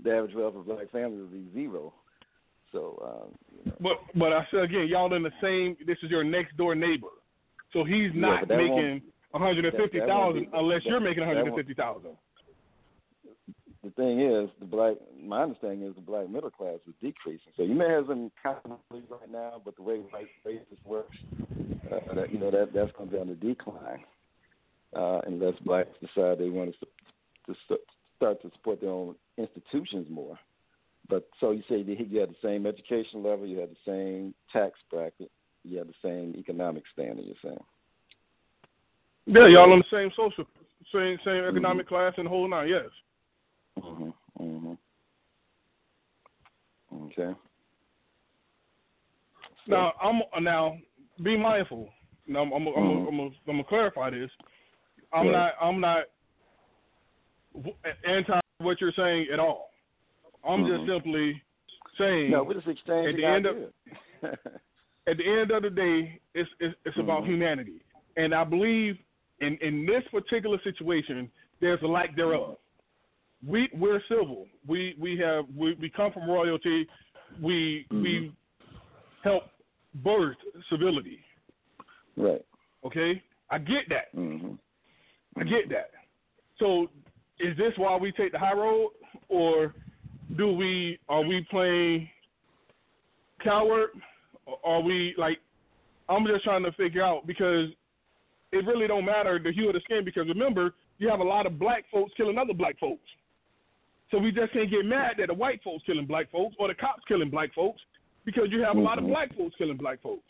the 0.04 0.12
average 0.12 0.36
wealth 0.36 0.56
of 0.56 0.66
black 0.66 0.90
family 0.92 1.20
will 1.20 1.28
be 1.28 1.48
zero. 1.54 1.94
So, 2.72 3.02
um, 3.04 3.36
you 3.56 3.72
know. 3.72 3.78
but 3.82 3.98
but 4.18 4.32
I 4.32 4.48
said 4.52 4.62
again, 4.62 4.88
y'all 4.88 5.14
in 5.14 5.24
the 5.24 5.32
same. 5.42 5.76
This 5.86 5.98
is 6.02 6.10
your 6.10 6.24
next 6.24 6.56
door 6.56 6.76
neighbor, 6.76 7.08
so 7.74 7.84
he's 7.84 8.12
not 8.14 8.46
yeah, 8.50 8.56
making 8.56 9.02
150,000 9.32 10.48
unless 10.54 10.82
you're 10.86 11.00
making 11.02 11.26
150,000 11.26 12.12
the 13.88 14.02
thing 14.02 14.20
is, 14.20 14.50
the 14.60 14.66
black. 14.66 14.96
My 15.22 15.44
understanding 15.44 15.88
is 15.88 15.96
the 15.96 16.02
black 16.02 16.30
middle 16.30 16.50
class 16.50 16.80
is 16.88 16.94
decreasing. 17.02 17.52
So 17.56 17.64
you 17.64 17.74
may 17.74 17.90
have 17.90 18.06
some 18.08 18.32
confidence 18.42 18.82
right 18.92 19.32
now, 19.32 19.62
but 19.64 19.76
the 19.76 19.84
way 19.84 19.98
white 19.98 20.28
races 20.46 20.78
works, 20.86 21.16
uh, 21.92 22.14
that, 22.14 22.34
you 22.34 22.40
know 22.40 22.52
that 22.52 22.74
that's 22.74 22.92
going 22.98 23.10
to 23.10 23.16
be 23.16 23.22
on 23.22 23.28
the 23.30 23.36
decline 23.36 24.04
uh, 24.96 25.22
unless 25.26 25.54
blacks 25.64 25.90
decide 26.02 26.40
they 26.40 26.50
want 26.50 26.76
to, 26.80 27.54
to 27.54 27.78
start 28.18 28.42
to 28.42 28.52
support 28.56 28.82
their 28.82 28.90
own 28.90 29.16
institutions 29.38 30.08
more. 30.10 30.38
But 31.10 31.28
so 31.40 31.52
you 31.52 31.64
say 31.70 31.78
you 31.78 32.20
had 32.20 32.30
the 32.30 32.36
same 32.44 32.66
education 32.66 33.24
level, 33.24 33.46
you 33.46 33.60
had 33.60 33.70
the 33.70 33.86
same 33.86 34.34
tax 34.52 34.74
bracket, 34.92 35.32
you 35.64 35.78
had 35.78 35.88
the 35.88 35.94
same 36.04 36.36
economic 36.38 36.84
standing. 36.92 37.26
You're 37.26 37.36
saying? 37.42 37.64
Yeah, 39.26 39.48
y'all 39.48 39.72
on 39.72 39.80
the 39.80 39.86
same 39.92 40.10
social, 40.16 40.46
same 40.94 41.18
same 41.24 41.46
economic 41.46 41.86
mm-hmm. 41.86 41.96
class 41.96 42.14
and 42.18 42.28
whole 42.28 42.50
nine. 42.50 42.68
Yes. 42.68 42.90
Mhm. 43.78 44.14
Mhm. 44.40 44.78
Okay. 46.94 47.34
Now 49.68 49.94
I'm 50.02 50.44
now 50.44 50.78
be 51.24 51.38
mindful. 51.38 51.90
Now 52.28 52.42
I'm 52.42 52.54
I'm 52.54 52.66
mm-hmm. 52.66 52.80
I'm, 52.80 53.08
I'm, 53.08 53.20
I'm, 53.20 53.34
gonna 53.46 53.64
clarify 53.64 54.10
this. 54.10 54.30
I'm 55.14 55.32
not 55.32 55.54
I'm 55.62 55.80
not 55.80 56.04
anti 58.08 58.40
what 58.60 58.82
you're 58.82 58.94
saying 58.96 59.28
at 59.32 59.40
all. 59.40 59.72
I'm 60.48 60.64
mm-hmm. 60.64 60.86
just 60.86 60.92
simply 60.92 61.42
saying. 61.98 62.32
No, 62.32 62.44
we're 62.44 62.56
just 62.56 62.68
exchanging 62.68 63.16
at 63.16 63.16
the 63.16 63.26
end 63.26 63.46
of 63.46 63.58
at 65.08 65.18
the 65.18 65.42
end 65.42 65.52
of 65.52 65.64
the 65.64 65.70
day, 65.70 66.20
it's 66.34 66.50
it's, 66.60 66.76
it's 66.86 66.98
mm-hmm. 66.98 67.10
about 67.10 67.26
humanity, 67.26 67.82
and 68.16 68.34
I 68.34 68.44
believe 68.44 68.98
in 69.40 69.58
in 69.62 69.86
this 69.86 70.04
particular 70.12 70.58
situation, 70.64 71.30
there's 71.60 71.82
a 71.84 71.88
lack 71.88 72.16
thereof 72.16 72.58
we 73.46 73.70
we're 73.74 74.02
civil. 74.10 74.46
We 74.68 74.96
we 75.00 75.18
have 75.20 75.46
we, 75.56 75.76
we 75.80 75.90
come 75.90 76.12
from 76.12 76.30
royalty. 76.30 76.88
We 77.42 77.86
mm-hmm. 77.92 78.02
we 78.02 78.36
help 79.24 79.44
birth 80.04 80.38
civility. 80.70 81.20
Right. 82.16 82.44
Okay. 82.86 83.22
I 83.50 83.58
get 83.60 83.90
that. 83.90 84.16
Mm-hmm. 84.16 84.54
I 85.40 85.44
get 85.44 85.70
that. 85.70 85.92
So 86.60 86.88
is 87.40 87.56
this 87.58 87.74
why 87.78 87.96
we 87.98 88.12
take 88.12 88.32
the 88.32 88.40
high 88.40 88.54
road, 88.54 88.92
or 89.30 89.74
do 90.38 90.52
we 90.52 91.00
are 91.08 91.24
we 91.24 91.46
playing 91.50 92.10
coward? 93.44 93.90
Or 94.46 94.58
are 94.64 94.82
we 94.82 95.14
like? 95.18 95.38
I'm 96.10 96.26
just 96.26 96.44
trying 96.44 96.64
to 96.64 96.72
figure 96.72 97.04
out 97.04 97.28
because 97.28 97.68
it 98.52 98.66
really 98.66 98.88
don't 98.88 99.06
matter 99.06 99.40
the 99.44 99.52
hue 99.52 99.68
of 99.68 99.74
the 99.74 99.82
skin 99.82 100.06
because 100.06 100.28
remember 100.28 100.74
you 101.00 101.10
have 101.10 101.20
a 101.20 101.24
lot 101.24 101.46
of 101.46 101.60
black 101.60 101.84
folks 101.92 102.14
killing 102.16 102.38
other 102.38 102.54
black 102.54 102.80
folks. 102.80 103.04
So 104.12 104.18
we 104.18 104.32
just 104.32 104.54
can't 104.54 104.70
get 104.70 104.86
mad 104.86 105.16
that 105.18 105.28
the 105.28 105.34
white 105.34 105.62
folks 105.64 105.84
killing 105.86 106.06
black 106.06 106.32
folks 106.32 106.56
or 106.60 106.68
the 106.70 106.76
cops 106.76 107.04
killing 107.08 107.30
black 107.30 107.54
folks 107.54 107.82
because 108.26 108.48
you 108.50 108.62
have 108.62 108.72
mm-hmm. 108.72 108.80
a 108.80 108.84
lot 108.84 108.98
of 108.98 109.04
mm-hmm. 109.04 109.14
black 109.14 109.36
folks 109.38 109.56
killing 109.58 109.78
black 109.78 110.02
folks. 110.02 110.24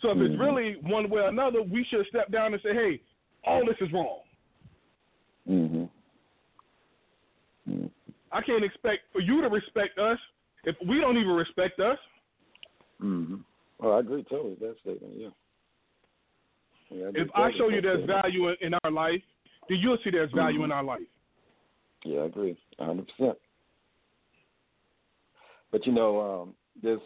So 0.00 0.10
if 0.10 0.16
mm-hmm. 0.16 0.32
it's 0.32 0.40
really 0.40 0.76
one 0.82 1.08
way 1.08 1.20
or 1.22 1.28
another, 1.28 1.62
we 1.62 1.86
should 1.88 2.06
step 2.08 2.30
down 2.30 2.52
and 2.52 2.62
say, 2.62 2.74
hey, 2.74 3.00
all 3.46 3.64
this 3.64 3.76
is 3.80 3.92
wrong. 3.92 4.18
Mm-hmm. 5.48 5.84
mm-hmm. 7.72 7.86
I 8.30 8.40
can't 8.40 8.64
expect 8.64 9.02
for 9.12 9.20
you 9.20 9.42
to 9.42 9.48
respect 9.48 9.98
us 9.98 10.18
if 10.64 10.74
we 10.88 11.00
don't 11.00 11.18
even 11.18 11.32
respect 11.32 11.78
us. 11.80 11.98
Mm-hmm. 13.02 13.36
Well, 13.78 13.94
I 13.94 14.00
agree 14.00 14.24
totally 14.24 14.50
with 14.50 14.60
that 14.60 14.76
statement. 14.80 15.12
Yeah. 15.16 15.28
yeah 16.90 17.06
I 17.06 17.10
if 17.14 17.28
I 17.34 17.50
show 17.58 17.68
you 17.68 17.82
there's 17.82 18.06
value 18.06 18.48
in 18.60 18.72
our 18.82 18.90
life, 18.90 19.20
then 19.68 19.78
you'll 19.82 19.98
see 20.02 20.10
there's 20.10 20.32
value 20.32 20.64
in 20.64 20.70
mm-hmm. 20.70 20.72
our 20.72 20.84
life. 20.84 21.08
Yeah, 22.04 22.20
I 22.20 22.26
agree, 22.26 22.56
hundred 22.78 23.08
percent. 23.16 23.38
But 25.70 25.86
you 25.86 25.92
know, 25.92 26.20
um, 26.20 26.54
there's 26.82 27.00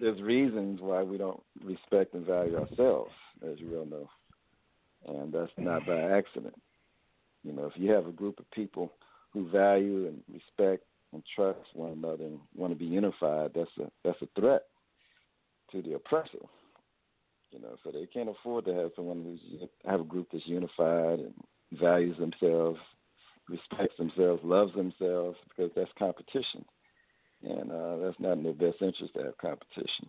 there's 0.00 0.20
reasons 0.22 0.80
why 0.80 1.02
we 1.02 1.18
don't 1.18 1.42
respect 1.62 2.14
and 2.14 2.24
value 2.24 2.58
ourselves, 2.58 3.12
as 3.46 3.58
you 3.58 3.68
well 3.70 3.86
know, 3.86 4.08
and 5.06 5.32
that's 5.32 5.52
not 5.58 5.86
by 5.86 6.00
accident. 6.00 6.54
You 7.44 7.52
know, 7.52 7.66
if 7.66 7.72
you 7.76 7.90
have 7.90 8.06
a 8.06 8.12
group 8.12 8.38
of 8.38 8.50
people 8.50 8.92
who 9.32 9.48
value 9.50 10.06
and 10.08 10.22
respect 10.32 10.84
and 11.12 11.22
trust 11.34 11.58
one 11.74 11.92
another 11.92 12.24
and 12.24 12.38
want 12.54 12.72
to 12.72 12.78
be 12.78 12.86
unified, 12.86 13.50
that's 13.54 13.70
a 13.78 13.90
that's 14.04 14.22
a 14.22 14.40
threat 14.40 14.62
to 15.72 15.82
the 15.82 15.94
oppressor. 15.94 16.46
You 17.52 17.60
know, 17.60 17.76
so 17.82 17.90
they 17.90 18.06
can't 18.06 18.28
afford 18.28 18.64
to 18.66 18.74
have 18.74 18.92
someone 18.94 19.24
who's 19.24 19.68
have 19.84 20.00
a 20.00 20.04
group 20.04 20.28
that's 20.32 20.46
unified 20.46 21.18
and 21.18 21.34
values 21.72 22.16
themselves 22.18 22.78
respects 23.50 23.96
themselves, 23.98 24.40
loves 24.44 24.74
themselves, 24.74 25.36
because 25.48 25.70
that's 25.74 25.90
competition. 25.98 26.64
And 27.42 27.72
uh, 27.72 27.96
that's 27.96 28.20
not 28.20 28.32
in 28.32 28.42
their 28.42 28.52
best 28.52 28.82
interest 28.82 29.14
to 29.14 29.24
have 29.24 29.38
competition. 29.38 30.06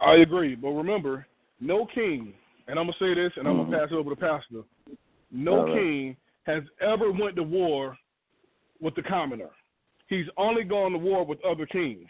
I 0.00 0.16
agree. 0.16 0.54
But 0.54 0.70
remember, 0.70 1.26
no 1.60 1.86
king, 1.94 2.32
and 2.66 2.78
I'm 2.78 2.86
going 2.86 2.94
to 2.98 3.04
say 3.04 3.14
this 3.14 3.32
and 3.36 3.46
I'm 3.46 3.56
mm-hmm. 3.56 3.70
going 3.70 3.80
to 3.80 3.86
pass 3.86 3.92
it 3.92 3.96
over 3.96 4.10
to 4.10 4.16
Pastor, 4.16 4.62
no 5.30 5.64
right. 5.64 5.74
king 5.74 6.16
has 6.44 6.62
ever 6.80 7.10
went 7.10 7.36
to 7.36 7.42
war 7.42 7.96
with 8.80 8.94
the 8.94 9.02
commoner. 9.02 9.50
He's 10.08 10.26
only 10.36 10.64
gone 10.64 10.92
to 10.92 10.98
war 10.98 11.24
with 11.24 11.42
other 11.44 11.66
kings. 11.66 12.08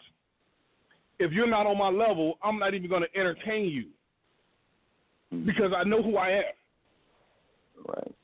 If 1.18 1.32
you're 1.32 1.48
not 1.48 1.66
on 1.66 1.78
my 1.78 1.88
level, 1.88 2.38
I'm 2.42 2.59
not 2.59 2.74
even 2.74 2.90
going 2.90 3.02
to 3.02 3.18
entertain 3.18 3.66
you 3.66 3.84
mm-hmm. 5.32 5.46
because 5.46 5.72
I 5.76 5.84
know 5.84 6.02
who 6.02 6.16
I 6.16 6.30
am. 6.30 6.44
Right. 7.86 8.14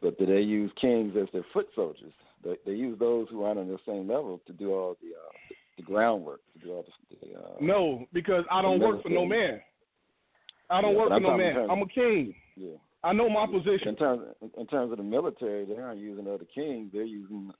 But 0.00 0.18
do 0.18 0.26
they 0.26 0.40
use 0.40 0.70
kings 0.80 1.14
as 1.20 1.28
their 1.32 1.44
foot 1.52 1.68
soldiers? 1.74 2.12
They, 2.44 2.56
they 2.66 2.72
use 2.72 2.98
those 2.98 3.28
who 3.30 3.44
aren't 3.44 3.60
on 3.60 3.68
the 3.68 3.78
same 3.86 4.08
level 4.08 4.40
to 4.46 4.52
do 4.52 4.72
all 4.72 4.96
the 5.00 5.08
uh, 5.08 5.54
the 5.76 5.82
groundwork, 5.82 6.40
to 6.54 6.58
do 6.66 6.72
all 6.72 6.84
the. 6.84 7.26
the 7.26 7.38
uh, 7.38 7.42
no, 7.60 8.06
because 8.12 8.44
I 8.50 8.62
don't 8.62 8.80
work 8.80 9.02
for 9.02 9.08
no 9.08 9.24
man. 9.24 9.60
I 10.70 10.80
don't 10.80 10.94
yeah, 10.94 10.98
work 10.98 11.08
for 11.10 11.20
no 11.20 11.36
man. 11.36 11.70
I'm 11.70 11.82
a 11.82 11.86
king. 11.86 12.34
Yeah, 12.56 12.76
I 13.04 13.12
know 13.12 13.28
my 13.28 13.46
position. 13.46 13.88
In 13.88 13.96
terms 13.96 14.22
in 14.58 14.66
terms 14.66 14.90
of 14.90 14.98
the 14.98 15.04
military, 15.04 15.64
they 15.64 15.76
aren't 15.76 16.00
using 16.00 16.26
other 16.26 16.46
kings. 16.54 16.90
They're 16.92 17.04
using 17.04 17.52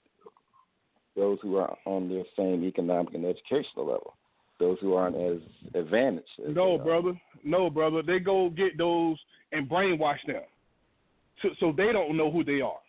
those 1.15 1.37
who 1.41 1.57
are 1.57 1.75
on 1.85 2.09
their 2.09 2.23
same 2.35 2.63
economic 2.63 3.13
and 3.13 3.25
educational 3.25 3.85
level. 3.85 4.15
Those 4.59 4.77
who 4.81 4.93
aren't 4.93 5.15
as 5.15 5.39
advantaged. 5.75 6.27
As 6.47 6.55
no, 6.55 6.77
brother. 6.77 7.19
No, 7.43 7.69
brother. 7.69 8.01
They 8.01 8.19
go 8.19 8.49
get 8.49 8.77
those 8.77 9.17
and 9.51 9.69
brainwash 9.69 10.19
them, 10.25 10.41
so, 11.43 11.49
so 11.59 11.73
they 11.75 11.91
don't 11.91 12.17
know 12.17 12.31
who 12.31 12.43
they 12.43 12.61
are. 12.61 12.79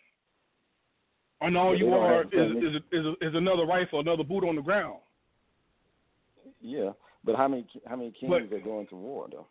And 1.41 1.59
all 1.59 1.77
you 1.77 1.93
are 1.93 2.23
is 2.23 2.31
is, 2.33 2.83
is 2.91 3.07
is 3.21 3.35
another 3.35 3.67
rifle, 3.67 4.01
another 4.01 4.25
boot 4.25 4.49
on 4.49 4.57
the 4.57 4.63
ground. 4.63 5.01
Yeah, 6.63 6.91
but 7.23 7.37
how 7.37 7.49
many 7.49 7.67
how 7.87 7.97
many 7.97 8.13
kings 8.19 8.31
but, 8.31 8.57
are 8.57 8.61
going 8.61 8.87
to 8.87 8.97
war 8.97 9.27
though? 9.31 9.47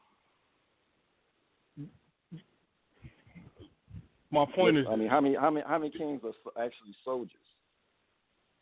My 4.32 4.46
point 4.56 4.80
is, 4.80 4.88
I 4.90 4.96
mean, 4.96 5.10
how 5.10 5.22
many 5.22 5.36
how 5.36 5.52
many 5.52 5.64
how 5.68 5.78
many 5.78 5.92
kings 5.92 6.22
are 6.24 6.66
actually 6.66 6.96
soldiers? 7.06 7.36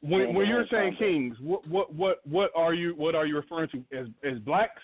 When 0.01 0.34
when 0.34 0.47
you're 0.47 0.65
saying 0.69 0.97
kings, 0.99 1.38
what 1.39 1.65
what 1.69 1.93
what 1.95 2.18
what 2.27 2.51
are 2.55 2.73
you 2.73 2.93
what 2.97 3.15
are 3.15 3.26
you 3.26 3.38
referring 3.38 3.69
to 3.69 3.97
as 3.97 4.07
as 4.30 4.39
blacks? 4.39 4.81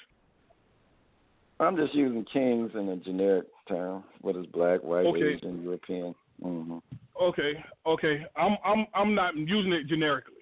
I'm 1.60 1.76
just 1.76 1.94
using 1.96 2.24
kings 2.32 2.72
in 2.76 2.88
a 2.88 2.96
generic 2.98 3.48
term. 3.68 4.04
What 4.22 4.36
is 4.36 4.46
black, 4.48 4.84
white, 4.84 5.06
okay. 5.06 5.36
Asian, 5.36 5.62
European? 5.64 6.16
Mm-hmm. 6.44 6.78
Okay, 7.22 7.54
okay. 7.86 8.26
I'm 8.36 8.58
I'm 8.64 8.86
I'm 8.94 9.16
not 9.16 9.36
using 9.36 9.74
it 9.74 9.88
generically. 9.88 10.34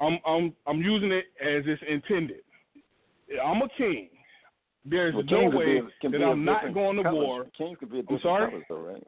I'm 0.00 0.18
I'm 0.26 0.54
I'm 0.66 0.80
using 0.80 1.12
it 1.12 1.26
as 1.40 1.64
it's 1.66 1.82
intended. 1.88 2.40
I'm 3.44 3.62
a 3.62 3.68
king. 3.76 4.08
There's 4.84 5.14
well, 5.14 5.24
no 5.24 5.56
way 5.56 5.80
be, 5.80 6.08
that 6.08 6.22
I'm 6.24 6.44
not 6.44 6.72
going 6.72 6.96
to 6.96 7.02
colors. 7.02 7.26
war. 7.26 7.46
Kings 7.56 7.76
could 7.78 7.90
be 7.90 7.98
a 7.98 8.02
different 8.02 8.22
sorry? 8.22 8.50
colors, 8.50 8.64
though, 8.68 8.80
right? 8.80 9.06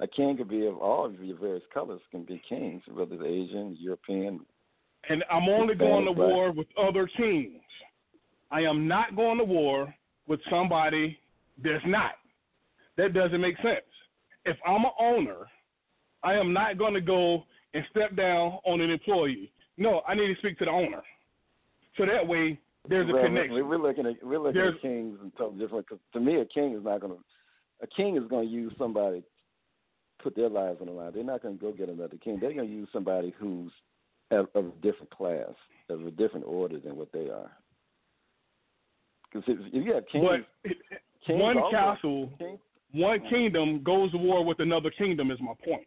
A 0.00 0.06
king 0.06 0.36
could 0.36 0.48
be 0.48 0.66
of 0.66 0.78
all 0.78 1.04
of 1.04 1.22
your 1.22 1.36
various 1.36 1.62
colors. 1.74 2.00
Can 2.10 2.24
be 2.24 2.40
kings, 2.48 2.82
whether 2.90 3.14
it's 3.14 3.22
Asian, 3.22 3.76
European. 3.78 4.40
And 5.08 5.24
I'm 5.30 5.48
only 5.48 5.74
going 5.74 6.06
to 6.06 6.12
war 6.12 6.52
with 6.52 6.66
other 6.78 7.08
kings. 7.16 7.60
I 8.50 8.60
am 8.62 8.88
not 8.88 9.14
going 9.14 9.38
to 9.38 9.44
war 9.44 9.94
with 10.26 10.40
somebody 10.50 11.18
that's 11.62 11.84
not. 11.86 12.12
That 13.00 13.14
doesn't 13.14 13.40
make 13.40 13.56
sense. 13.56 13.86
If 14.44 14.58
I'm 14.66 14.84
an 14.84 14.90
owner, 15.00 15.46
I 16.22 16.34
am 16.34 16.52
not 16.52 16.76
going 16.76 16.92
to 16.92 17.00
go 17.00 17.44
and 17.72 17.82
step 17.90 18.14
down 18.14 18.58
on 18.66 18.82
an 18.82 18.90
employee. 18.90 19.50
No, 19.78 20.02
I 20.06 20.14
need 20.14 20.26
to 20.26 20.34
speak 20.38 20.58
to 20.58 20.66
the 20.66 20.70
owner. 20.70 21.02
So 21.96 22.04
that 22.04 22.26
way, 22.26 22.58
there's 22.88 23.08
a 23.08 23.12
well, 23.12 23.22
connection. 23.22 23.66
We're 23.66 23.78
looking 23.78 24.06
at 24.06 24.14
we're 24.22 24.38
looking 24.38 24.60
there's, 24.60 24.74
at 24.74 24.82
kings 24.82 25.18
and 25.22 25.32
totally 25.38 25.60
different. 25.60 25.88
Cause 25.88 25.98
to 26.12 26.20
me, 26.20 26.40
a 26.40 26.44
king 26.44 26.74
is 26.74 26.84
not 26.84 27.00
going 27.00 27.14
to. 27.14 27.18
A 27.82 27.86
king 27.86 28.18
is 28.18 28.28
going 28.28 28.46
to 28.46 28.52
use 28.52 28.74
somebody, 28.76 29.22
put 30.22 30.36
their 30.36 30.50
lives 30.50 30.78
on 30.82 30.88
the 30.88 30.92
line. 30.92 31.12
They're 31.14 31.24
not 31.24 31.42
going 31.42 31.56
to 31.56 31.60
go 31.60 31.72
get 31.72 31.88
another 31.88 32.18
king. 32.22 32.38
They're 32.38 32.52
going 32.52 32.68
to 32.68 32.72
use 32.72 32.88
somebody 32.92 33.34
who's 33.38 33.72
of, 34.30 34.48
of 34.54 34.66
a 34.66 34.72
different 34.82 35.08
class, 35.10 35.54
of 35.88 36.06
a 36.06 36.10
different 36.10 36.44
order 36.46 36.78
than 36.78 36.96
what 36.96 37.10
they 37.12 37.30
are. 37.30 37.50
Because 39.32 39.48
if, 39.48 39.58
if 39.72 39.86
you 39.86 39.94
have 39.94 40.04
kings, 40.12 40.26
but 40.28 40.70
kings 41.26 41.40
one 41.40 41.56
also, 41.56 41.70
castle, 41.70 42.30
kings, 42.38 42.58
one 42.92 43.20
kingdom 43.28 43.82
goes 43.82 44.10
to 44.12 44.18
war 44.18 44.44
with 44.44 44.60
another 44.60 44.90
kingdom. 44.90 45.30
Is 45.30 45.38
my 45.40 45.54
point. 45.64 45.86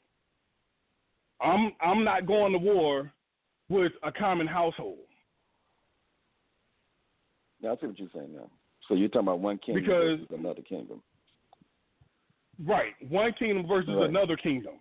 I'm 1.42 1.72
I'm 1.82 2.04
not 2.04 2.26
going 2.26 2.54
to 2.54 2.58
war 2.58 3.12
with 3.70 3.92
a 4.04 4.12
common 4.12 4.48
household. 4.48 5.00
Yeah, 7.62 7.72
I 7.72 7.76
see 7.80 7.88
what 7.88 8.00
you're 8.00 8.10
saying 8.14 8.34
now. 8.34 8.50
So 8.88 8.96
you're 8.96 9.08
talking 9.08 9.28
about 9.28 9.40
one 9.40 9.58
kingdom 9.58 9.84
because, 9.84 10.20
versus 10.20 10.28
another 10.38 10.62
kingdom. 10.62 11.02
Right, 12.66 12.94
one 13.10 13.34
kingdom 13.40 13.66
versus 13.68 13.90
right. 13.96 14.10
another 14.10 14.36
kingdom. 14.36 14.74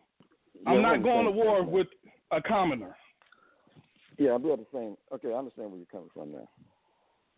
Yeah, 0.55 0.71
I'm 0.71 0.83
not 0.83 1.03
going 1.03 1.25
to 1.25 1.31
war 1.31 1.65
with 1.65 1.87
a 2.31 2.43
commoner. 2.43 2.97
Yeah, 4.19 4.35
I'm 4.35 4.43
the 4.43 4.67
same. 4.73 4.97
Okay, 5.15 5.33
I 5.33 5.37
understand 5.37 5.71
where 5.71 5.79
you're 5.79 5.87
coming 5.91 6.11
from 6.13 6.33
now. 6.33 6.49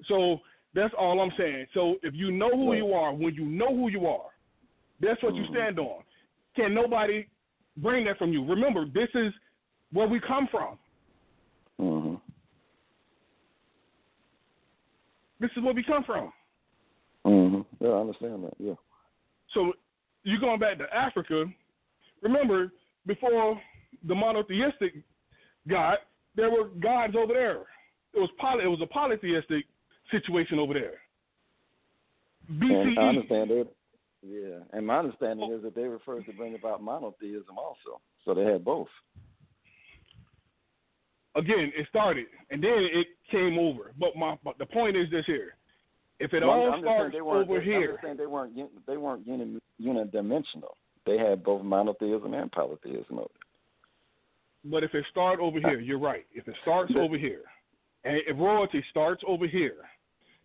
So 0.08 0.38
that's 0.74 0.92
all 0.98 1.20
I'm 1.20 1.32
saying. 1.38 1.66
So 1.72 1.96
if 2.02 2.14
you 2.14 2.30
know 2.30 2.50
who 2.50 2.72
right. 2.72 2.78
you 2.78 2.92
are, 2.92 3.14
when 3.14 3.34
you 3.34 3.44
know 3.44 3.68
who 3.68 3.88
you 3.88 4.06
are, 4.06 4.33
that's 5.00 5.22
what 5.22 5.34
mm-hmm. 5.34 5.44
you 5.44 5.50
stand 5.50 5.78
on. 5.78 6.02
Can 6.56 6.74
nobody 6.74 7.26
bring 7.76 8.04
that 8.06 8.18
from 8.18 8.32
you? 8.32 8.44
Remember, 8.44 8.86
this 8.86 9.08
is 9.14 9.32
where 9.92 10.08
we 10.08 10.20
come 10.20 10.48
from. 10.50 10.78
Mm-hmm. 11.80 12.14
This 15.40 15.50
is 15.56 15.62
where 15.62 15.74
we 15.74 15.82
come 15.82 16.04
from. 16.04 16.32
Mm-hmm. 17.26 17.84
Yeah, 17.84 17.90
I 17.90 18.00
understand 18.00 18.44
that. 18.44 18.54
Yeah. 18.58 18.74
So 19.52 19.72
you're 20.22 20.40
going 20.40 20.60
back 20.60 20.78
to 20.78 20.84
Africa? 20.94 21.44
Remember, 22.22 22.72
before 23.06 23.60
the 24.06 24.14
monotheistic 24.14 24.94
God, 25.68 25.96
there 26.36 26.50
were 26.50 26.68
gods 26.82 27.14
over 27.16 27.32
there. 27.32 27.62
It 28.14 28.20
was 28.20 28.30
poly, 28.38 28.64
It 28.64 28.68
was 28.68 28.80
a 28.82 28.86
polytheistic 28.86 29.64
situation 30.10 30.58
over 30.58 30.74
there. 30.74 31.00
BCE. 32.50 32.88
And 32.88 32.98
I 32.98 33.08
understand 33.08 33.50
it. 33.50 33.76
Yeah, 34.26 34.60
and 34.72 34.86
my 34.86 34.98
understanding 34.98 35.52
is 35.52 35.62
that 35.62 35.74
they 35.74 35.86
were 35.86 36.00
first 36.04 36.26
to 36.26 36.32
bring 36.32 36.54
about 36.54 36.82
monotheism 36.82 37.58
also. 37.58 38.00
So 38.24 38.32
they 38.32 38.44
had 38.44 38.64
both. 38.64 38.88
Again, 41.36 41.72
it 41.76 41.86
started, 41.90 42.26
and 42.50 42.62
then 42.62 42.88
it 42.92 43.08
came 43.30 43.58
over. 43.58 43.92
But 43.98 44.16
my 44.16 44.36
but 44.42 44.56
the 44.58 44.66
point 44.66 44.96
is 44.96 45.10
this 45.10 45.26
here: 45.26 45.56
if 46.20 46.32
it 46.32 46.40
well, 46.40 46.50
all 46.50 46.72
I'm 46.72 46.80
starts 46.80 47.16
over 47.20 47.58
they, 47.58 47.64
here, 47.64 47.98
I'm 48.02 48.06
saying 48.06 48.16
they 48.16 48.26
weren't 48.26 48.86
they 48.86 48.96
weren't 48.96 49.26
uni, 49.26 49.60
unidimensional. 49.82 50.74
They 51.04 51.18
had 51.18 51.44
both 51.44 51.62
monotheism 51.62 52.32
and 52.32 52.50
polytheism 52.50 53.18
over 53.18 53.28
But 54.64 54.84
if 54.84 54.94
it 54.94 55.04
starts 55.10 55.40
over 55.42 55.58
here, 55.60 55.80
you're 55.80 55.98
right. 55.98 56.24
If 56.34 56.48
it 56.48 56.54
starts 56.62 56.92
over 56.98 57.18
here, 57.18 57.42
and 58.04 58.16
if 58.26 58.38
royalty 58.38 58.82
starts 58.90 59.22
over 59.26 59.46
here, 59.46 59.76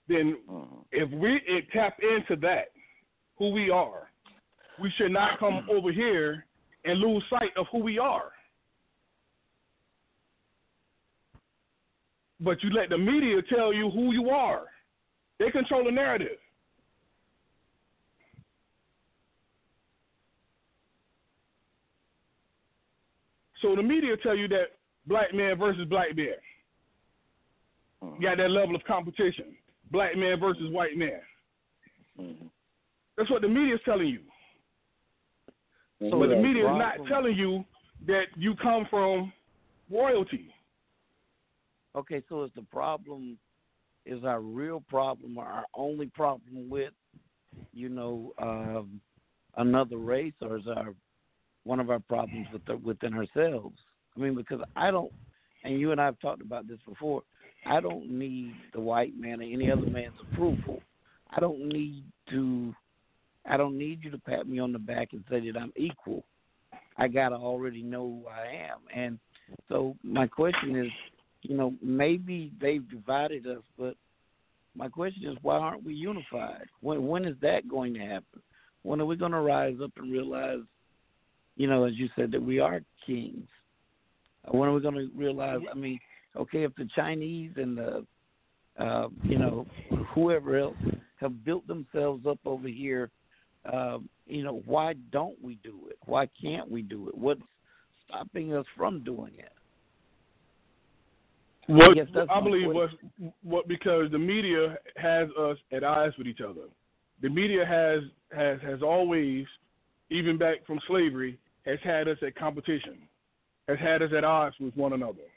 then 0.10 0.38
mm-hmm. 0.50 0.76
if 0.92 1.10
we 1.12 1.40
it 1.48 1.66
tap 1.72 1.98
into 2.02 2.36
that, 2.42 2.72
who 3.40 3.50
we 3.50 3.72
are, 3.72 4.10
we 4.80 4.92
should 4.98 5.12
not 5.12 5.40
come 5.40 5.66
over 5.72 5.92
here 5.92 6.46
and 6.86 7.00
lose 7.00 7.24
sight 7.30 7.52
of 7.58 7.66
who 7.72 7.80
we 7.80 7.98
are. 7.98 8.32
But 12.42 12.62
you 12.64 12.70
let 12.70 12.90
the 12.90 12.98
media 12.98 13.42
tell 13.54 13.74
you 13.74 13.90
who 13.90 14.14
you 14.14 14.30
are. 14.30 14.64
They 15.40 15.50
control 15.52 15.84
the 15.84 15.92
narrative. 15.92 16.38
So 23.62 23.76
the 23.76 23.84
media 23.84 24.16
tell 24.24 24.38
you 24.38 24.48
that 24.50 24.68
black 25.06 25.34
man 25.34 25.58
versus 25.58 25.86
black 25.90 26.16
man. 26.16 26.28
Mm-hmm. 28.02 28.24
Got 28.24 28.38
that 28.38 28.52
level 28.52 28.76
of 28.76 28.84
competition. 28.86 29.56
Black 29.92 30.16
man 30.16 30.40
versus 30.40 30.72
white 30.72 30.96
man. 30.96 31.20
Mm-hmm. 32.18 32.48
That's 33.20 33.30
what 33.30 33.42
the 33.42 33.50
media 33.50 33.76
is 33.76 33.82
telling 33.84 34.08
you. 34.08 34.22
So 36.10 36.18
but 36.18 36.30
the 36.30 36.38
media 36.38 36.64
is 36.64 36.78
not 36.78 36.96
telling 37.10 37.36
you 37.36 37.66
that 38.08 38.28
you 38.38 38.56
come 38.56 38.88
from 38.90 39.34
royalty. 39.92 40.54
Okay, 41.98 42.24
so 42.30 42.46
is 42.46 42.52
the 42.56 42.62
problem 42.72 43.38
is 44.06 44.24
our 44.24 44.40
real 44.40 44.82
problem 44.90 45.38
or 45.38 45.44
our 45.44 45.66
only 45.76 46.06
problem 46.06 46.70
with, 46.70 46.94
you 47.74 47.90
know, 47.90 48.32
um, 48.42 49.02
another 49.58 49.98
race, 49.98 50.34
or 50.42 50.58
is 50.58 50.68
our 50.68 50.96
one 51.66 51.82
of 51.82 51.90
our 51.90 52.00
problems 52.00 52.48
with 52.54 52.64
the, 52.68 52.78
within 52.78 53.14
ourselves? 53.16 53.76
I 54.16 54.22
mean, 54.22 54.34
because 54.34 54.62
I 54.78 54.92
don't, 54.92 55.12
and 55.66 55.78
you 55.78 55.92
and 55.92 56.00
I 56.00 56.06
have 56.06 56.20
talked 56.22 56.42
about 56.42 56.70
this 56.70 56.80
before. 56.88 57.24
I 57.66 57.82
don't 57.82 58.10
need 58.10 58.54
the 58.74 58.80
white 58.80 59.18
man 59.18 59.42
or 59.42 59.44
any 59.44 59.70
other 59.70 59.88
man's 59.88 60.16
approval. 60.32 60.82
I 61.36 61.42
don't 61.42 61.68
need 61.68 62.06
to 62.30 62.74
I 63.46 63.58
don't 63.58 63.78
need 63.78 64.04
you 64.04 64.12
to 64.12 64.18
pat 64.18 64.48
me 64.48 64.60
on 64.60 64.72
the 64.72 64.80
back 64.80 65.10
and 65.14 65.24
say 65.30 65.40
that 65.52 65.60
I'm 65.60 65.74
equal. 65.76 66.24
I 66.98 67.08
gotta 67.08 67.36
already 67.36 67.82
know 67.82 68.02
who 68.02 68.24
I 68.28 68.70
am. 68.70 68.80
And 68.94 69.20
so 69.68 69.96
my 70.04 70.28
question 70.28 70.76
is, 70.76 70.92
you 71.42 71.56
know, 71.56 71.74
maybe 71.82 72.52
they've 72.60 72.88
divided 72.90 73.48
us, 73.48 73.64
but 73.78 73.96
my 74.76 74.90
question 74.90 75.26
is, 75.26 75.38
why 75.42 75.58
aren't 75.58 75.84
we 75.84 75.94
unified? 75.94 76.66
When 76.82 77.08
when 77.08 77.26
is 77.26 77.36
that 77.42 77.68
going 77.68 77.94
to 77.96 78.00
happen? 78.02 78.42
When 78.84 79.02
are 79.02 79.06
we 79.06 79.16
going 79.16 79.32
to 79.32 79.42
rise 79.42 79.78
up 79.84 79.92
and 79.98 80.12
realize, 80.12 80.60
you 81.56 81.68
know, 81.68 81.86
as 81.86 81.94
you 81.96 82.10
said, 82.16 82.32
that 82.32 82.42
we 82.42 82.60
are 82.60 82.82
kings? 83.06 83.48
When 84.50 84.70
are 84.70 84.74
we 84.74 84.82
going 84.82 84.96
to 84.96 85.10
realize? 85.16 85.60
I 85.70 85.76
mean, 85.76 86.00
okay, 86.36 86.64
if 86.64 86.74
the 86.76 86.88
Chinese 86.96 87.52
and 87.58 87.78
the, 87.78 88.06
uh, 88.78 89.10
you 89.24 89.38
know, 89.38 89.68
whoever 90.14 90.58
else 90.58 90.78
have 91.18 91.44
built 91.44 91.68
themselves 91.68 92.26
up 92.26 92.40
over 92.46 92.68
here 92.68 93.12
um, 93.72 94.10
you 94.26 94.44
know, 94.44 94.62
why 94.66 94.94
don't 95.12 95.42
we 95.42 95.56
do 95.64 95.88
it? 95.90 95.98
Why 96.06 96.28
can't 96.42 96.70
we 96.70 96.82
do 96.82 97.10
it? 97.10 97.18
What's 97.18 97.42
stopping 98.06 98.54
us 98.56 98.66
from 98.76 99.04
doing 99.04 99.34
it? 99.38 99.52
What 101.68 101.98
I, 101.98 102.38
I 102.38 102.42
believe 102.42 102.68
was 102.68 102.90
what 103.44 103.68
because 103.68 104.10
the 104.12 104.18
media 104.18 104.78
has 104.96 105.30
us 105.40 105.58
at 105.72 105.84
odds 105.84 106.18
with 106.18 106.26
each 106.26 106.42
other. 106.42 106.64
The 107.22 107.30
media 107.30 107.64
has 107.64 108.02
has 108.36 108.60
has 108.62 108.82
always 108.82 109.46
even 110.10 110.38
back 110.38 110.66
from 110.66 110.80
slavery, 110.88 111.38
has 111.68 111.78
had 111.84 112.08
us 112.08 112.18
at 112.26 112.36
competition, 112.36 112.98
has 113.68 113.78
had 113.78 114.02
us 114.02 114.10
at 114.18 114.24
odds 114.24 114.56
with 114.60 114.76
one 114.76 114.94
another, 114.94 115.28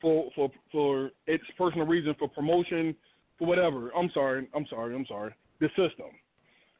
for 0.00 0.28
for 0.34 0.50
for 0.70 1.10
its 1.26 1.44
personal 1.56 1.86
reason, 1.86 2.14
for 2.18 2.28
promotion, 2.28 2.94
for 3.38 3.48
whatever. 3.48 3.90
I'm 3.96 4.10
sorry, 4.12 4.46
I'm 4.54 4.66
sorry, 4.68 4.94
I'm 4.94 5.06
sorry. 5.06 5.34
The 5.60 5.68
system, 5.68 6.10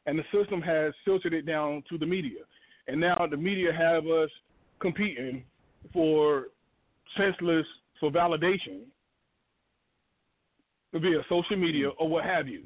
and 0.05 0.19
the 0.19 0.23
system 0.33 0.61
has 0.61 0.93
filtered 1.05 1.33
it 1.33 1.45
down 1.45 1.83
to 1.89 1.97
the 1.97 2.05
media, 2.05 2.41
and 2.87 2.99
now 2.99 3.27
the 3.29 3.37
media 3.37 3.71
have 3.71 4.05
us 4.05 4.29
competing 4.79 5.43
for 5.91 6.47
senseless 7.17 7.65
for 7.99 8.11
validation 8.11 8.81
via 10.93 11.21
social 11.29 11.57
media 11.57 11.89
or 11.89 12.07
what 12.07 12.25
have 12.25 12.47
you. 12.47 12.63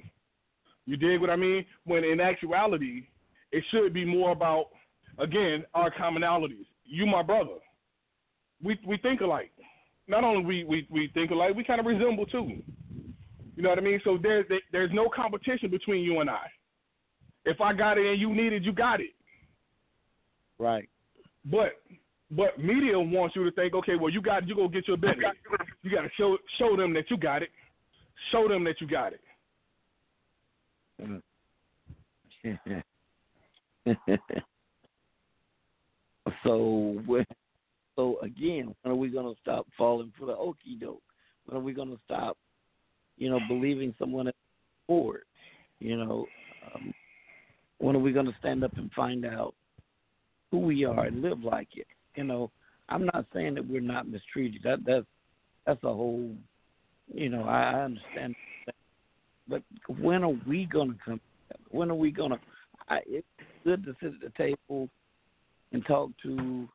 You 0.85 0.97
dig 0.97 1.21
what 1.21 1.29
I 1.29 1.35
mean? 1.35 1.65
When 1.85 2.03
in 2.03 2.19
actuality, 2.19 3.07
it 3.51 3.63
should 3.71 3.93
be 3.93 4.05
more 4.05 4.31
about 4.31 4.67
again 5.19 5.63
our 5.73 5.91
commonalities. 5.91 6.65
You, 6.85 7.05
my 7.05 7.21
brother, 7.21 7.59
we 8.63 8.79
we 8.87 8.97
think 8.97 9.21
alike. 9.21 9.51
Not 10.07 10.23
only 10.23 10.43
we 10.43 10.63
we, 10.63 10.87
we 10.89 11.11
think 11.13 11.31
alike, 11.31 11.55
we 11.55 11.63
kind 11.63 11.79
of 11.79 11.85
resemble 11.85 12.25
too. 12.25 12.61
You 13.55 13.63
know 13.63 13.69
what 13.69 13.79
I 13.79 13.81
mean? 13.81 13.99
So 14.03 14.17
there's 14.21 14.45
there's 14.71 14.91
no 14.93 15.09
competition 15.13 15.69
between 15.69 16.03
you 16.03 16.19
and 16.21 16.29
I. 16.29 16.45
If 17.47 17.61
I 17.61 17.71
got 17.71 17.97
it 17.97 18.05
and 18.05 18.19
you 18.19 18.35
need 18.35 18.51
it, 18.51 18.63
you 18.63 18.73
got 18.73 18.99
it. 18.99 19.11
Right. 20.59 20.89
But 21.49 21.81
but 22.29 22.59
media 22.59 22.99
wants 22.99 23.37
you 23.37 23.45
to 23.45 23.51
think, 23.51 23.73
okay, 23.73 23.95
well 23.95 24.11
you 24.11 24.21
got 24.21 24.45
you 24.45 24.53
go 24.53 24.67
get 24.67 24.85
your 24.85 24.97
business. 24.97 25.33
You 25.81 25.89
got 25.89 26.01
to 26.01 26.09
show 26.17 26.37
show 26.59 26.75
them 26.75 26.93
that 26.93 27.09
you 27.09 27.15
got 27.15 27.41
it. 27.41 27.49
Show 28.33 28.49
them 28.49 28.65
that 28.65 28.81
you 28.81 28.87
got 28.87 29.13
it. 29.13 29.21
so 36.43 37.01
so 37.95 38.19
again, 38.21 38.75
when 38.81 38.91
are 38.91 38.97
we 38.97 39.07
going 39.07 39.33
to 39.33 39.39
stop 39.39 39.67
falling 39.77 40.11
for 40.19 40.25
the 40.25 40.33
okey 40.33 40.75
doke? 40.81 41.01
When 41.45 41.57
are 41.57 41.63
we 41.63 41.71
going 41.71 41.91
to 41.91 41.99
stop, 42.03 42.37
you 43.17 43.29
know, 43.29 43.39
believing 43.47 43.95
someone 43.97 44.29
forward? 44.85 45.21
You 45.79 45.95
know, 45.95 46.25
um, 46.75 46.93
when 47.79 47.95
are 47.95 47.99
we 47.99 48.11
going 48.11 48.25
to 48.25 48.35
stand 48.39 48.63
up 48.63 48.75
and 48.77 48.91
find 48.91 49.25
out 49.25 49.53
who 50.51 50.59
we 50.59 50.85
are 50.85 51.05
and 51.05 51.21
live 51.21 51.43
like 51.43 51.69
it? 51.75 51.87
You 52.15 52.23
know, 52.23 52.51
I'm 52.89 53.05
not 53.13 53.25
saying 53.33 53.55
that 53.55 53.67
we're 53.67 53.81
not 53.81 54.07
mistreated. 54.07 54.61
That 54.63 54.79
that's 54.85 55.05
that's 55.65 55.83
a 55.83 55.93
whole, 55.93 56.31
you 57.13 57.29
know, 57.29 57.43
I, 57.43 57.71
I 57.71 57.81
understand. 57.83 58.35
That. 58.65 58.75
But 59.47 59.63
when 59.99 60.23
are 60.23 60.35
we 60.47 60.65
going 60.65 60.89
to 60.89 60.97
come? 61.03 61.21
When 61.69 61.91
are 61.91 61.95
we 61.95 62.11
going 62.11 62.31
to? 62.31 62.39
It's 63.05 63.27
good 63.63 63.83
to 63.85 63.95
sit 64.01 64.13
at 64.13 64.21
the 64.21 64.31
table 64.37 64.89
and 65.73 65.85
talk 65.85 66.11
to 66.23 66.67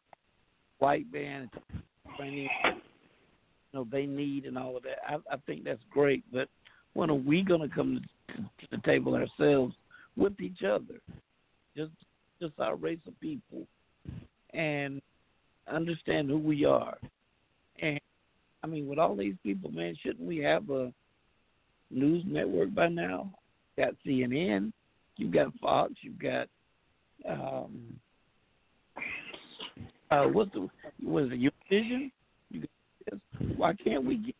white 0.78 1.06
training, 1.12 2.48
you 2.64 2.80
know, 3.72 3.86
they 3.90 4.04
need 4.04 4.44
and 4.44 4.58
all 4.58 4.76
of 4.76 4.82
that. 4.82 4.98
I, 5.08 5.14
I 5.32 5.36
think 5.46 5.64
that's 5.64 5.80
great. 5.90 6.24
But 6.32 6.48
when 6.94 7.08
are 7.08 7.14
we 7.14 7.42
going 7.42 7.66
to 7.66 7.74
come 7.74 8.02
to 8.28 8.66
the 8.70 8.78
table 8.84 9.14
ourselves 9.14 9.74
with 10.16 10.40
each 10.40 10.62
other, 10.62 11.00
just 11.76 11.92
just 12.40 12.54
our 12.58 12.76
race 12.76 12.98
of 13.06 13.18
people, 13.20 13.66
and 14.52 15.00
understand 15.72 16.28
who 16.28 16.38
we 16.38 16.64
are? 16.64 16.98
And 17.80 18.00
I 18.62 18.66
mean, 18.66 18.86
with 18.86 18.98
all 18.98 19.16
these 19.16 19.36
people, 19.42 19.70
man, 19.70 19.96
shouldn't 20.02 20.26
we 20.26 20.38
have 20.38 20.68
a 20.70 20.92
news 21.90 22.24
network 22.26 22.74
by 22.74 22.88
now? 22.88 23.32
Got 23.76 23.94
CNN, 24.06 24.72
you've 25.16 25.32
got 25.32 25.52
Fox, 25.60 25.92
you've 26.02 26.18
got 26.18 26.48
um, 27.28 27.98
uh, 30.10 30.24
what's 30.24 30.52
the 30.52 30.68
was 31.02 31.30
it 31.32 31.38
your 31.38 31.52
vision? 31.70 32.12
You, 32.50 32.62
why 33.56 33.74
can't 33.74 34.04
we 34.04 34.16
get? 34.16 34.34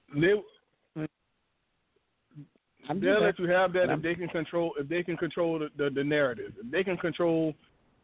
They, 2.89 2.99
they'll 2.99 3.23
let 3.23 3.39
you 3.39 3.49
have 3.49 3.73
that 3.75 3.91
if 3.91 4.03
they 4.03 4.15
can 4.15 4.29
control 4.29 4.73
if 4.79 4.89
they 4.89 5.03
can 5.03 5.17
control 5.17 5.59
the, 5.59 5.69
the, 5.77 5.91
the 5.91 6.05
narrative. 6.05 6.53
If 6.63 6.71
they 6.71 6.83
can 6.83 6.97
control 6.97 7.55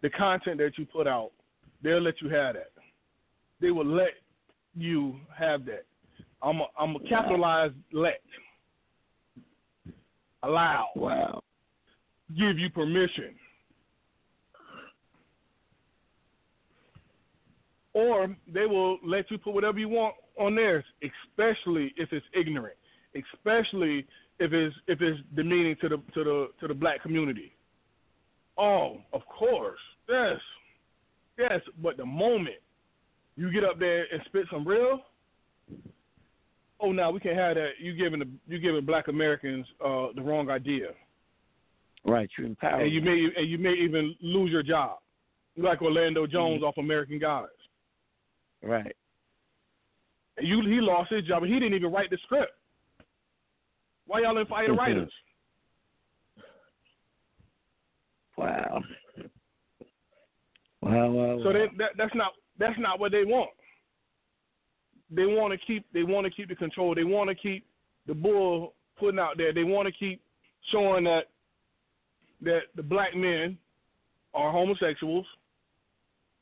the 0.03 0.11
content 0.11 0.59
that 0.59 0.73
you 0.77 0.87
put 0.87 1.07
out, 1.07 1.31
they'll 1.83 2.03
let 2.03 2.21
you 2.23 2.29
have 2.29 2.55
that. 2.55 2.71
They 3.61 3.71
will 3.71 3.87
let 3.87 4.13
you 4.75 5.17
have 5.37 5.65
that. 5.67 5.85
I'm 6.43 6.61
a, 6.61 6.67
I'm 6.79 6.95
a 6.95 7.01
capitalize 7.09 7.73
let. 7.93 8.21
Allow. 10.45 10.89
Wow. 10.95 11.43
Give 12.29 12.59
you 12.59 12.71
permission. 12.71 13.35
Or 17.95 18.37
they 18.53 18.67
will 18.67 18.99
let 19.05 19.29
you 19.31 19.39
put 19.39 19.55
whatever 19.55 19.81
you 19.81 19.89
want 19.89 20.15
on 20.39 20.55
theirs, 20.55 20.85
especially 21.03 21.93
if 21.97 22.13
it's 22.13 22.27
ignorant, 22.39 22.77
especially 23.17 24.07
if 24.39 24.53
it's 24.53 24.75
if 24.87 25.01
it's 25.01 25.21
demeaning 25.35 25.77
to 25.81 25.89
the 25.89 25.97
to 26.15 26.25
the 26.25 26.49
to 26.61 26.69
the 26.69 26.75
black 26.75 27.03
community. 27.03 27.53
Oh, 28.57 28.99
of 29.13 29.23
course, 29.27 29.79
yes, 30.09 30.39
yes. 31.39 31.61
But 31.83 31.97
the 31.97 32.07
moment 32.07 32.57
you 33.37 33.53
get 33.53 33.65
up 33.65 33.79
there 33.79 34.07
and 34.13 34.21
spit 34.27 34.47
some 34.51 34.67
real, 34.67 35.01
oh, 36.81 36.93
now 36.93 37.11
we 37.11 37.21
can't 37.21 37.37
have 37.37 37.55
that. 37.55 37.71
You 37.81 37.95
giving 37.95 38.21
the 38.21 38.29
you 38.47 38.59
giving 38.59 38.85
Black 38.85 39.09
Americans 39.09 39.67
uh, 39.85 40.09
the 40.15 40.23
wrong 40.23 40.51
idea. 40.51 40.89
Right, 42.05 42.29
you 42.39 42.47
empower. 42.47 42.81
And 42.81 42.93
you 42.93 43.01
may 43.01 43.27
and 43.37 43.49
you 43.49 43.59
may 43.59 43.75
even 43.75 44.15
lose 44.21 44.51
your 44.51 44.63
job, 44.63 44.99
like 45.57 45.83
Orlando 45.83 46.27
Jones 46.27 46.59
mm-hmm. 46.59 46.65
off 46.65 46.79
American 46.79 47.19
Gods. 47.19 47.53
Right. 48.63 48.95
You 50.41 50.63
he 50.63 50.81
lost 50.81 51.13
his 51.13 51.25
job, 51.25 51.43
and 51.43 51.53
he 51.53 51.59
didn't 51.59 51.75
even 51.75 51.93
write 51.93 52.11
the 52.11 52.19
script. 52.25 52.53
Why 54.09 54.23
y'all 54.23 54.35
didn't 54.35 54.49
fire 54.49 54.67
the 54.67 54.73
writers? 54.73 55.13
Wow. 58.39 58.83
Wow, 60.81 61.11
wow, 61.11 61.39
So 61.43 61.53
they, 61.53 61.67
that, 61.77 61.91
that's 61.99 62.15
not 62.15 62.33
that's 62.59 62.79
not 62.79 62.99
what 62.99 63.13
they 63.13 63.25
want. 63.25 63.51
They 65.11 65.27
want 65.27 65.53
to 65.53 65.67
keep 65.67 65.85
they 65.93 66.05
want 66.05 66.25
to 66.25 66.31
keep 66.31 66.49
the 66.49 66.55
control. 66.55 66.95
They 66.95 67.05
want 67.05 67.29
to 67.29 67.35
keep 67.35 67.67
the 68.07 68.15
bull 68.15 68.75
putting 68.99 69.21
out 69.21 69.37
there. 69.37 69.53
They 69.53 69.65
want 69.65 69.87
to 69.87 69.93
keep 69.93 70.23
showing 70.73 71.05
that 71.05 71.25
that 72.43 72.61
the 72.77 72.83
black 72.83 73.15
men 73.15 73.59
are 74.33 74.51
homosexuals. 74.53 75.27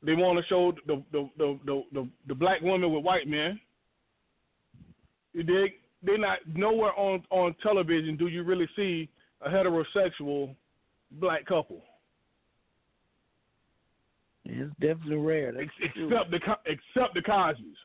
They 0.05 0.14
want 0.14 0.38
to 0.38 0.44
show 0.48 0.72
the 0.86 1.02
the, 1.10 1.28
the 1.36 1.59
the 1.64 1.82
the 1.93 2.09
the 2.28 2.34
black 2.34 2.60
women 2.60 2.93
with 2.93 3.02
white 3.02 3.26
men. 3.26 3.59
You 5.32 5.43
dig? 5.43 5.72
They're 6.07 6.16
not 6.16 6.39
nowhere 6.55 6.93
on 6.97 7.24
on 7.31 7.55
television. 7.62 8.16
Do 8.16 8.28
you 8.28 8.45
really 8.45 8.69
see 8.77 9.11
a 9.43 9.51
heterosexual 9.51 10.55
black 11.11 11.45
couple? 11.45 11.83
It's 14.45 14.73
definitely 14.81 15.16
rare. 15.16 15.53
That's 15.53 15.66
except 15.83 16.31
the 16.31 16.39
except 16.66 17.15
the 17.15 17.23
Cosby's. 17.23 17.77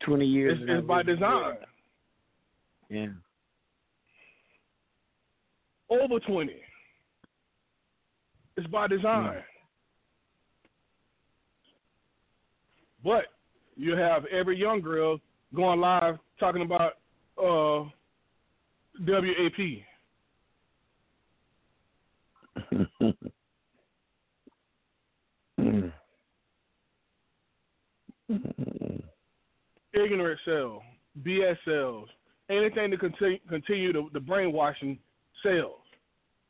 Twenty 0.00 0.26
years. 0.26 0.58
It's, 0.60 0.70
it's 0.70 0.86
by 0.86 1.02
design. 1.02 1.56
Yeah. 2.88 3.08
Over 5.90 6.18
twenty. 6.20 6.56
It's 8.56 8.66
by 8.68 8.86
design. 8.88 9.34
Yeah. 9.34 9.40
But 13.04 13.24
you 13.76 13.94
have 13.96 14.24
every 14.26 14.58
young 14.58 14.80
girl 14.80 15.20
going 15.54 15.80
live 15.80 16.18
talking 16.40 16.62
about 16.62 16.94
uh, 17.38 17.84
WAP. 19.00 19.82
Ignorant 29.92 30.40
sell, 30.44 30.82
BS 31.24 31.56
sells, 31.64 32.08
anything 32.50 32.90
to 32.90 32.98
continue, 32.98 33.38
continue 33.48 33.92
the, 33.92 34.08
the 34.12 34.20
brainwashing 34.20 34.98
sells. 35.42 35.80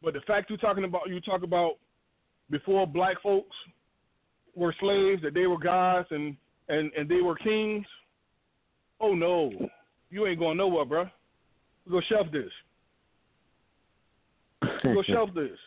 But 0.02 0.14
the 0.14 0.20
fact 0.20 0.50
you're 0.50 0.58
talking 0.58 0.84
about, 0.84 1.08
you 1.08 1.20
talk 1.20 1.42
about 1.42 1.74
before 2.50 2.86
black 2.86 3.20
folks 3.22 3.54
were 4.54 4.74
slaves, 4.80 5.22
that 5.22 5.34
they 5.34 5.46
were 5.46 5.58
gods 5.58 6.08
and 6.10 6.36
and 6.68 6.90
and 6.96 7.08
they 7.08 7.20
were 7.20 7.36
kings. 7.36 7.86
Oh 9.00 9.14
no, 9.14 9.50
you 10.10 10.26
ain't 10.26 10.38
going 10.38 10.56
nowhere, 10.56 10.84
bro. 10.84 11.04
Go 11.90 12.00
shelf 12.08 12.26
this. 12.32 12.50
Go 14.82 15.02
shelf 15.06 15.30
this. 15.34 15.58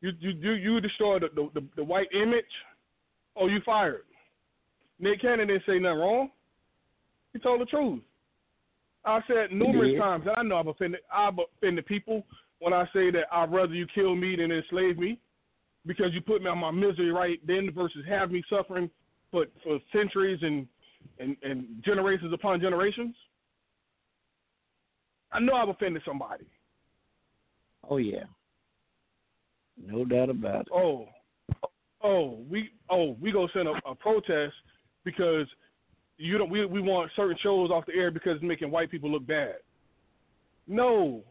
You 0.00 0.12
you 0.20 0.30
you 0.30 0.52
you 0.52 0.80
destroy 0.80 1.18
the, 1.18 1.28
the 1.54 1.62
the 1.76 1.84
white 1.84 2.08
image. 2.14 2.44
Oh, 3.36 3.46
you 3.46 3.60
fired. 3.64 4.02
Nick 4.98 5.20
Cannon 5.20 5.48
didn't 5.48 5.62
say 5.66 5.78
nothing 5.78 5.98
wrong. 5.98 6.30
He 7.32 7.38
told 7.38 7.60
the 7.60 7.66
truth. 7.66 8.00
I 9.04 9.20
said 9.26 9.52
numerous 9.52 9.92
yeah. 9.94 10.00
times, 10.00 10.24
and 10.26 10.36
I 10.36 10.42
know 10.42 10.56
I've 10.58 10.66
offended 10.66 11.00
I've 11.14 11.34
offended 11.56 11.86
people 11.86 12.24
when 12.58 12.72
I 12.72 12.84
say 12.92 13.10
that 13.10 13.24
I'd 13.32 13.52
rather 13.52 13.72
you 13.72 13.86
kill 13.94 14.14
me 14.14 14.36
than 14.36 14.52
enslave 14.52 14.98
me. 14.98 15.18
because 15.86 16.12
you 16.12 16.20
put 16.20 16.42
me 16.42 16.48
on 16.48 16.58
my 16.58 16.70
misery 16.70 17.10
right 17.10 17.40
then 17.46 17.70
versus 17.74 18.04
have 18.08 18.30
me 18.30 18.42
suffering 18.50 18.90
for 19.30 19.46
for 19.62 19.78
centuries 19.92 20.40
and 20.42 20.66
and, 21.18 21.36
and 21.42 21.66
generations 21.84 22.32
upon 22.32 22.60
generations. 22.60 23.14
I 25.32 25.40
know 25.40 25.54
I've 25.54 25.68
offended 25.68 26.02
somebody. 26.04 26.44
Oh 27.88 27.96
yeah. 27.96 28.24
No 29.76 30.04
doubt 30.04 30.30
about 30.30 30.62
it. 30.62 30.68
Oh, 30.74 31.06
oh, 32.02 32.38
we 32.50 32.70
oh 32.90 33.16
we 33.20 33.32
go 33.32 33.48
send 33.52 33.68
a, 33.68 33.74
a 33.88 33.94
protest 33.94 34.54
because 35.04 35.46
you 36.18 36.36
don't 36.38 36.50
we 36.50 36.66
we 36.66 36.80
want 36.80 37.10
certain 37.16 37.36
shows 37.42 37.70
off 37.70 37.86
the 37.86 37.94
air 37.94 38.10
because 38.10 38.36
it's 38.36 38.44
making 38.44 38.70
white 38.70 38.90
people 38.90 39.10
look 39.10 39.26
bad. 39.26 39.56
No, 40.66 41.22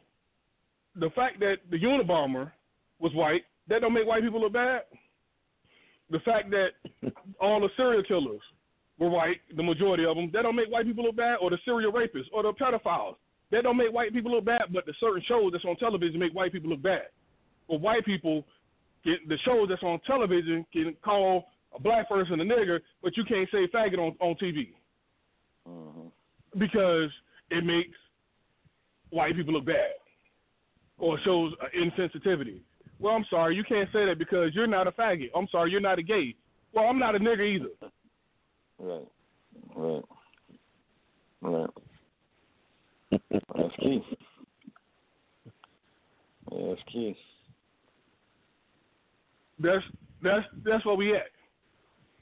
the 0.95 1.09
fact 1.11 1.39
that 1.39 1.57
the 1.69 1.77
Unabomber 1.77 2.51
was 2.99 3.13
white 3.13 3.43
that 3.69 3.81
don't 3.81 3.93
make 3.93 4.07
white 4.07 4.23
people 4.23 4.41
look 4.41 4.53
bad. 4.53 4.81
The 6.09 6.19
fact 6.19 6.49
that 6.51 6.69
all 7.39 7.61
the 7.61 7.69
serial 7.77 8.03
killers 8.03 8.41
were 8.97 9.09
white, 9.09 9.37
the 9.55 9.63
majority 9.63 10.05
of 10.05 10.15
them, 10.15 10.29
that 10.33 10.41
don't 10.41 10.55
make 10.55 10.69
white 10.71 10.85
people 10.85 11.05
look 11.05 11.15
bad, 11.15 11.37
or 11.41 11.51
the 11.51 11.57
serial 11.63 11.91
rapists, 11.91 12.27
or 12.33 12.43
the 12.43 12.53
pedophiles, 12.53 13.15
that 13.51 13.63
don't 13.63 13.77
make 13.77 13.91
white 13.91 14.13
people 14.13 14.31
look 14.31 14.45
bad. 14.45 14.63
But 14.73 14.85
the 14.85 14.93
certain 14.99 15.23
shows 15.27 15.51
that's 15.51 15.65
on 15.65 15.75
television 15.77 16.19
make 16.19 16.33
white 16.33 16.51
people 16.51 16.69
look 16.69 16.81
bad. 16.81 17.07
But 17.67 17.81
white 17.81 18.05
people, 18.05 18.45
get 19.05 19.27
the 19.27 19.37
shows 19.45 19.67
that's 19.69 19.83
on 19.83 19.99
television 20.05 20.65
can 20.73 20.95
call 21.03 21.45
a 21.75 21.79
black 21.79 22.09
person 22.09 22.39
a 22.39 22.43
nigger, 22.43 22.79
but 23.03 23.15
you 23.15 23.23
can't 23.25 23.49
say 23.51 23.67
faggot 23.73 23.99
on 23.99 24.15
on 24.19 24.35
TV 24.35 24.73
Mm-hmm. 25.67 26.07
because 26.57 27.11
it 27.51 27.63
makes 27.63 27.95
white 29.11 29.35
people 29.35 29.53
look 29.53 29.65
bad 29.65 29.91
or 30.97 31.19
shows 31.23 31.53
uh, 31.61 31.65
insensitivity. 31.77 32.61
Well, 32.99 33.13
I'm 33.13 33.25
sorry, 33.29 33.55
you 33.55 33.63
can't 33.63 33.89
say 33.93 34.05
that 34.05 34.17
because 34.17 34.51
you're 34.53 34.67
not 34.67 34.87
a 34.87 34.91
faggot. 34.91 35.29
I'm 35.35 35.47
sorry, 35.51 35.69
you're 35.69 35.79
not 35.79 35.99
a 35.99 36.03
gay. 36.03 36.35
Well, 36.73 36.85
I'm 36.85 36.97
not 36.97 37.15
a 37.15 37.19
nigger 37.19 37.55
either. 37.55 37.91
Right. 38.79 39.07
Right. 39.75 40.03
Right. 41.41 41.69
That's 43.11 43.75
key. 43.79 44.01
Yeah, 46.51 46.67
that's 46.69 46.81
key. 46.91 47.15
That's 49.59 49.83
that's 50.23 50.45
that's 50.63 50.85
where 50.85 50.95
we 50.95 51.15
at. 51.15 51.23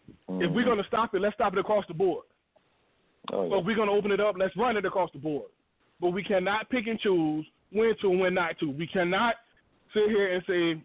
If 0.09 0.15
we're 0.27 0.47
mm-hmm. 0.49 0.69
gonna 0.69 0.83
stop 0.87 1.13
it, 1.13 1.21
let's 1.21 1.35
stop 1.35 1.53
it 1.53 1.59
across 1.59 1.85
the 1.87 1.93
board. 1.93 2.25
oh, 3.31 3.49
But 3.49 3.55
yeah. 3.55 3.59
if 3.61 3.65
we're 3.65 3.75
gonna 3.75 3.91
open 3.91 4.11
it 4.11 4.19
up, 4.19 4.35
let's 4.37 4.55
run 4.57 4.77
it 4.77 4.85
across 4.85 5.09
the 5.13 5.19
board. 5.19 5.49
But 5.99 6.09
we 6.09 6.23
cannot 6.23 6.69
pick 6.69 6.87
and 6.87 6.99
choose 6.99 7.45
when 7.71 7.93
to 8.01 8.11
and 8.11 8.19
when 8.19 8.33
not 8.33 8.59
to. 8.59 8.69
We 8.69 8.87
cannot 8.87 9.35
sit 9.93 10.09
here 10.09 10.33
and 10.33 10.43
say 10.47 10.83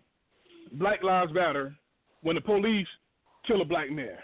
Black 0.79 1.03
Lives 1.03 1.33
Matter 1.33 1.75
when 2.23 2.37
the 2.37 2.41
police 2.41 2.87
kill 3.47 3.61
a 3.61 3.65
black 3.65 3.91
man. 3.91 4.17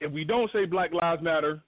If 0.00 0.12
we 0.12 0.24
don't 0.24 0.50
say 0.52 0.64
Black 0.64 0.92
Lives 0.92 1.22
Matter, 1.22 1.62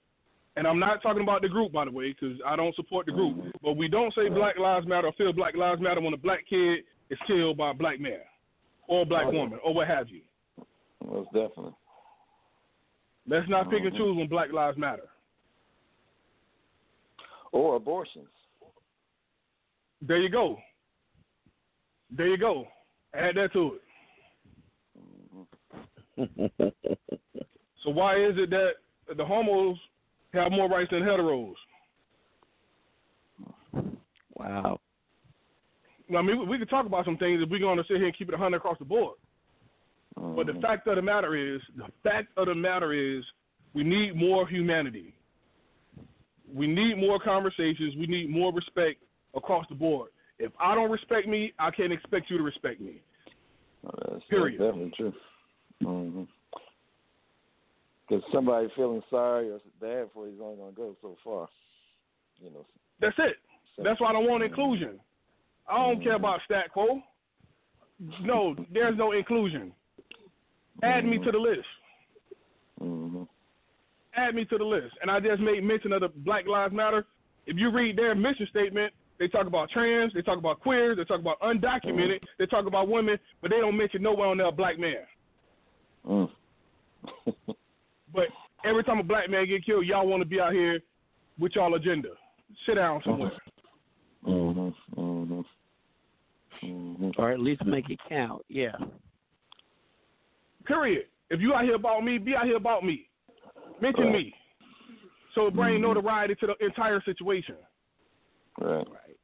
and 0.55 0.67
I'm 0.67 0.79
not 0.79 1.01
talking 1.01 1.23
about 1.23 1.41
the 1.41 1.49
group 1.49 1.71
by 1.71 1.85
the 1.85 1.91
way, 1.91 2.13
because 2.19 2.37
I 2.45 2.55
don't 2.55 2.75
support 2.75 3.05
the 3.05 3.11
group, 3.13 3.37
but 3.63 3.73
we 3.77 3.87
don't 3.87 4.13
say 4.13 4.29
Black 4.29 4.57
Lives 4.57 4.85
Matter 4.87 5.07
or 5.07 5.13
feel 5.13 5.33
Black 5.33 5.55
Lives 5.55 5.81
Matter 5.81 6.01
when 6.01 6.13
a 6.13 6.17
black 6.17 6.45
kid 6.49 6.79
is 7.09 7.17
killed 7.27 7.57
by 7.57 7.71
a 7.71 7.73
black 7.73 7.99
man 7.99 8.19
or 8.87 9.01
a 9.03 9.05
black 9.05 9.25
Oh, 9.27 9.31
yeah. 9.31 9.39
woman 9.39 9.59
or 9.63 9.73
what 9.73 9.87
have 9.87 10.09
you. 10.09 10.21
Most 11.05 11.31
definitely. 11.33 11.73
Let's 13.27 13.47
not 13.49 13.69
pick 13.69 13.83
and 13.83 13.93
Mhm. 13.93 13.97
choose 13.97 14.17
when 14.17 14.27
Black 14.27 14.51
Lives 14.51 14.77
Matter. 14.77 15.07
Or 17.51 17.75
abortions. 17.75 18.29
There 20.01 20.17
you 20.17 20.29
go. 20.29 20.61
There 22.09 22.27
you 22.27 22.37
go. 22.37 22.67
Add 23.13 23.35
that 23.35 23.53
to 23.53 23.75
it. 23.75 23.81
Mhm. 26.17 26.73
So 27.83 27.89
why 27.89 28.15
is 28.17 28.37
it 28.37 28.51
that 28.51 28.73
the 29.17 29.25
homos 29.25 29.77
have 30.33 30.51
more 30.51 30.69
rights 30.69 30.91
than 30.91 31.01
heteros? 31.01 31.53
Wow. 34.35 34.79
I 36.09 36.21
mean, 36.21 36.39
we, 36.39 36.45
we 36.45 36.57
could 36.57 36.69
talk 36.69 36.85
about 36.85 37.05
some 37.05 37.17
things 37.17 37.41
if 37.41 37.49
we're 37.49 37.59
going 37.59 37.77
to 37.77 37.83
sit 37.83 37.97
here 37.97 38.07
and 38.07 38.17
keep 38.17 38.27
it 38.29 38.33
100 38.33 38.57
across 38.57 38.77
the 38.79 38.85
board. 38.85 39.15
But 40.15 40.45
the 40.45 40.53
Mhm. 40.53 40.61
fact 40.61 40.87
of 40.87 40.95
the 40.97 41.01
matter 41.01 41.35
is, 41.35 41.61
the 41.75 41.87
fact 42.03 42.29
of 42.37 42.47
the 42.47 42.55
matter 42.55 42.91
is, 42.93 43.23
we 43.73 43.83
need 43.83 44.15
more 44.15 44.47
humanity. 44.47 45.13
We 46.53 46.67
need 46.67 46.97
more 46.97 47.17
conversations. 47.19 47.95
We 47.95 48.07
need 48.07 48.29
more 48.29 48.51
respect 48.51 49.01
across 49.35 49.65
the 49.69 49.75
board. 49.75 50.11
If 50.37 50.51
I 50.59 50.75
don't 50.75 50.91
respect 50.91 51.27
me, 51.27 51.53
I 51.59 51.71
can't 51.71 51.93
expect 51.93 52.29
you 52.29 52.37
to 52.37 52.43
respect 52.43 52.81
me. 52.81 53.01
Oh, 53.85 53.91
that's, 54.11 54.25
Period. 54.25 54.59
that's 54.59 54.71
definitely 54.71 55.13
true. 55.81 56.27
Because 58.11 58.25
somebody 58.33 58.67
feeling 58.75 59.01
sorry 59.09 59.49
or 59.49 59.59
bad 59.79 60.09
for 60.13 60.27
you 60.27 60.33
is 60.33 60.39
only 60.43 60.57
going 60.57 60.71
to 60.71 60.75
go 60.75 60.95
so 61.01 61.15
far. 61.23 61.47
You 62.41 62.49
know. 62.51 62.65
That's 62.99 63.15
it. 63.19 63.37
so- 63.77 63.83
That's 63.83 64.01
why 64.01 64.09
I 64.09 64.13
don't 64.13 64.29
want 64.29 64.43
inclusion. 64.43 64.99
I 65.69 65.77
don't 65.77 66.03
care 66.03 66.15
mm-hmm. 66.15 66.25
about 66.25 66.41
stat 66.43 66.73
quo. 66.73 67.01
No, 68.21 68.53
there's 68.73 68.97
no 68.97 69.13
inclusion. 69.13 69.71
Add 70.83 71.05
me 71.05 71.15
mm-hmm. 71.17 71.25
to 71.25 71.31
the 71.31 71.37
list. 71.37 71.59
Mm-hmm. 72.81 73.23
Add 74.15 74.35
me 74.35 74.43
to 74.43 74.57
the 74.57 74.65
list. 74.65 74.93
And 75.01 75.09
I 75.09 75.21
just 75.21 75.39
made 75.39 75.63
mention 75.63 75.93
of 75.93 76.01
the 76.01 76.09
Black 76.09 76.45
Lives 76.47 76.73
Matter. 76.73 77.05
If 77.45 77.55
you 77.55 77.71
read 77.71 77.97
their 77.97 78.13
mission 78.13 78.47
statement, 78.49 78.91
they 79.19 79.29
talk 79.29 79.47
about 79.47 79.69
trans, 79.69 80.11
they 80.13 80.21
talk 80.21 80.37
about 80.37 80.59
queers, 80.59 80.97
they 80.97 81.05
talk 81.05 81.21
about 81.21 81.39
undocumented, 81.39 82.15
mm-hmm. 82.15 82.25
they 82.39 82.45
talk 82.47 82.65
about 82.65 82.89
women, 82.89 83.17
but 83.41 83.51
they 83.51 83.61
don't 83.61 83.77
mention 83.77 84.01
nowhere 84.01 84.27
on 84.27 84.37
there 84.37 84.47
a 84.47 84.51
black 84.51 84.77
man. 84.77 85.05
Mm. 86.05 86.29
But 88.13 88.25
every 88.65 88.83
time 88.83 88.99
a 88.99 89.03
black 89.03 89.29
man 89.29 89.47
get 89.47 89.65
killed, 89.65 89.85
y'all 89.85 90.07
want 90.07 90.21
to 90.21 90.27
be 90.27 90.39
out 90.39 90.53
here 90.53 90.79
with 91.39 91.53
y'all 91.55 91.73
agenda. 91.75 92.09
Sit 92.65 92.75
down 92.75 93.01
somewhere. 93.03 93.31
Mhm. 94.23 94.75
Mhm. 94.95 95.45
Mhm. 96.61 97.13
Or 97.17 97.31
at 97.31 97.39
least 97.39 97.65
make 97.65 97.89
it 97.89 97.99
count. 98.07 98.43
Yeah. 98.49 98.75
Period. 100.65 101.07
If 101.29 101.39
you 101.41 101.53
out 101.53 101.63
here 101.63 101.75
about 101.75 102.03
me, 102.03 102.17
be 102.17 102.35
out 102.35 102.45
here 102.45 102.57
about 102.57 102.83
me. 102.83 103.07
Mention 103.79 104.05
Right. 104.05 104.13
me. 104.13 104.35
So 105.33 105.47
it 105.47 105.55
bring 105.55 105.77
Mhm. 105.77 105.81
notoriety 105.81 106.35
to 106.35 106.47
the 106.47 106.63
entire 106.63 107.01
situation. 107.01 107.55
Right. 108.59 108.87
Right. 108.87 109.17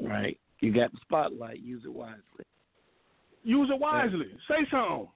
Right. 0.00 0.38
You 0.60 0.72
got 0.72 0.92
the 0.92 0.98
spotlight. 0.98 1.60
Use 1.60 1.84
it 1.84 1.92
wisely. 1.92 2.44
Use 3.42 3.68
it 3.68 3.78
wisely. 3.78 4.38
Say 4.48 4.64
something. 4.70 5.08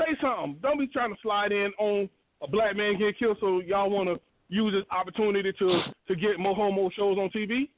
Say 0.00 0.16
something. 0.20 0.56
Don't 0.62 0.78
be 0.78 0.86
trying 0.86 1.12
to 1.14 1.20
slide 1.20 1.52
in 1.52 1.72
on 1.78 2.08
a 2.42 2.48
black 2.48 2.76
man 2.76 2.98
getting 2.98 3.14
killed 3.14 3.36
so 3.40 3.60
y'all 3.60 3.90
want 3.90 4.08
to 4.08 4.18
use 4.48 4.72
this 4.72 4.84
opportunity 4.90 5.52
to 5.58 5.82
to 6.08 6.16
get 6.16 6.38
more 6.38 6.54
homo 6.54 6.90
shows 6.96 7.18
on 7.18 7.28
TV 7.30 7.68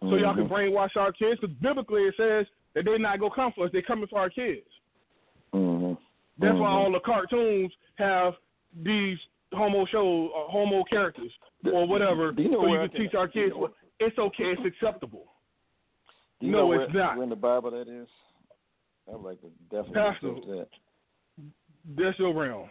so 0.00 0.16
y'all 0.16 0.34
can 0.34 0.48
Mhm. 0.48 0.50
brainwash 0.50 0.96
our 0.96 1.12
kids. 1.12 1.40
Because 1.40 1.56
biblically 1.58 2.02
it 2.02 2.14
says 2.16 2.46
that 2.74 2.84
they're 2.84 2.98
not 2.98 3.18
going 3.20 3.30
to 3.30 3.34
come 3.36 3.52
for 3.52 3.64
us. 3.66 3.72
They're 3.72 3.82
coming 3.82 4.06
for 4.08 4.18
our 4.18 4.28
kids. 4.30 4.66
Mhm. 5.54 5.96
That's 6.38 6.58
why 6.58 6.68
Mhm. 6.68 6.74
all 6.74 6.90
the 6.92 7.00
cartoons 7.00 7.72
have 7.96 8.36
these 8.74 9.18
homo 9.54 9.86
shows 9.86 10.30
or 10.34 10.48
homo 10.48 10.82
characters 10.84 11.32
or 11.72 11.86
whatever, 11.86 12.32
Do 12.32 12.42
you 12.42 12.50
know 12.50 12.60
so 12.62 12.66
you 12.66 12.78
can 12.80 12.88
can- 12.90 13.00
teach 13.00 13.14
our 13.14 13.26
do 13.28 13.38
you 13.38 13.46
kids 13.46 13.56
know 13.58 13.70
it's 14.00 14.18
okay, 14.18 14.50
it's 14.52 14.64
acceptable. 14.64 15.32
Do 16.40 16.46
you 16.46 16.52
No, 16.52 16.58
know 16.58 16.66
where, 16.66 16.80
it's 16.82 16.92
not. 16.92 17.14
where 17.16 17.22
in 17.24 17.30
the 17.30 17.36
Bible 17.36 17.70
that 17.70 17.88
is? 17.88 18.08
I'd 19.08 19.14
like 19.20 19.40
to 19.40 19.48
definitely 19.70 19.94
Pastor. 19.94 20.34
that. 20.56 20.68
That's 21.96 22.18
your 22.18 22.34
realm. 22.34 22.68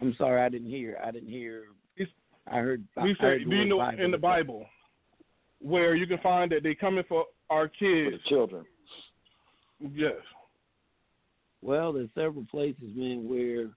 I'm 0.00 0.14
sorry, 0.18 0.42
I 0.42 0.48
didn't 0.48 0.68
hear. 0.70 0.98
I 1.02 1.10
didn't 1.10 1.28
hear. 1.30 1.64
It's- 1.96 2.14
I 2.46 2.58
heard. 2.60 2.84
We 2.96 3.10
I 3.10 3.14
say, 3.14 3.18
heard 3.20 3.50
do 3.50 3.56
you 3.56 3.64
know 3.64 3.78
Bible. 3.78 4.04
in 4.04 4.10
the 4.10 4.18
Bible 4.18 4.66
where 5.60 5.94
you 5.94 6.06
can 6.06 6.18
find 6.18 6.50
that 6.52 6.62
they 6.62 6.74
coming 6.74 7.04
for 7.08 7.24
our 7.50 7.68
For 7.68 7.74
kids? 7.74 8.22
the 8.22 8.28
children. 8.28 8.64
Yes. 9.80 10.20
Well, 11.62 11.92
there's 11.92 12.10
several 12.14 12.44
places, 12.50 12.94
man, 12.94 13.28
where 13.28 13.70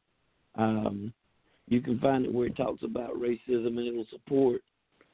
um, 0.56 1.14
you 1.68 1.82
can 1.82 2.00
find 2.00 2.26
it 2.26 2.34
where 2.34 2.48
it 2.48 2.58
talks 2.58 2.84
about 2.84 3.14
racism 3.16 3.78
and 3.78 3.88
it'll 3.88 4.06
support 4.12 4.62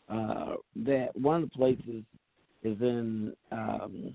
uh, 0.10 0.56
that. 0.78 1.16
One 1.16 1.44
of 1.44 1.50
the 1.50 1.56
places 1.56 2.04
is 2.64 2.82
in, 2.82 3.34
um, 3.52 4.12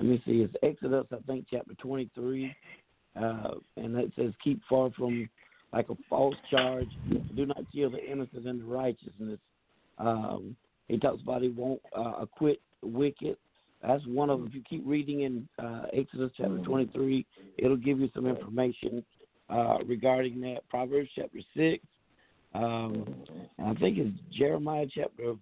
let 0.00 0.08
me 0.08 0.22
see, 0.24 0.40
it's 0.40 0.54
Exodus, 0.62 1.04
I 1.12 1.18
think, 1.26 1.44
chapter 1.50 1.74
23, 1.74 2.54
uh, 3.16 3.50
and 3.76 3.94
it 3.96 4.10
says, 4.16 4.32
"Keep 4.42 4.62
far 4.66 4.90
from 4.92 5.28
like 5.74 5.90
a 5.90 5.96
false 6.08 6.36
charge. 6.50 6.90
Do 7.34 7.44
not 7.44 7.66
kill 7.70 7.90
the 7.90 8.02
innocent 8.10 8.46
and 8.46 8.60
the 8.62 8.64
righteousness." 8.64 9.38
Um, 9.98 10.56
he 10.88 10.98
talks 10.98 11.22
about 11.22 11.42
he 11.42 11.48
won't 11.48 11.82
uh, 11.94 12.14
acquit 12.18 12.62
wicked. 12.82 13.36
That's 13.82 14.04
one 14.06 14.30
of 14.30 14.38
them. 14.38 14.48
If 14.48 14.54
you 14.54 14.62
keep 14.62 14.82
reading 14.86 15.20
in 15.20 15.48
uh, 15.58 15.86
Exodus 15.92 16.32
chapter 16.34 16.56
Mhm. 16.56 16.64
23, 16.64 17.26
it'll 17.58 17.76
give 17.76 18.00
you 18.00 18.08
some 18.14 18.26
information 18.26 19.04
uh, 19.50 19.78
regarding 19.84 20.40
that. 20.40 20.66
Proverbs 20.70 21.10
chapter 21.14 21.40
6, 21.54 21.84
um, 22.54 23.04
and 23.58 23.68
I 23.68 23.74
think 23.74 23.98
it's 23.98 24.18
Jeremiah 24.30 24.86
chapter 24.86 25.36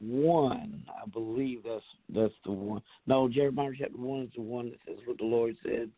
one, 0.00 0.84
I 0.88 1.08
believe 1.08 1.62
that's 1.64 1.82
that's 2.14 2.34
the 2.44 2.52
one. 2.52 2.82
No, 3.06 3.28
Jeremiah 3.28 3.70
chapter 3.78 3.96
one 3.96 4.22
is 4.22 4.30
the 4.34 4.42
one 4.42 4.70
that 4.70 4.78
says 4.86 4.98
what 5.06 5.18
the 5.18 5.24
Lord 5.24 5.56
said. 5.62 5.90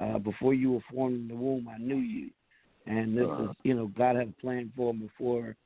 Uh, 0.00 0.18
before 0.18 0.54
you 0.54 0.72
were 0.72 0.80
formed 0.92 1.20
in 1.20 1.28
the 1.28 1.34
womb, 1.34 1.68
I 1.68 1.78
knew 1.78 1.98
you, 1.98 2.30
and 2.86 3.16
this 3.16 3.26
Uh-huh. 3.26 3.44
is 3.44 3.56
you 3.62 3.74
know 3.74 3.86
God 3.88 4.16
had 4.16 4.28
a 4.28 4.40
plan 4.40 4.72
for 4.76 4.92
them 4.92 5.00
before 5.02 5.56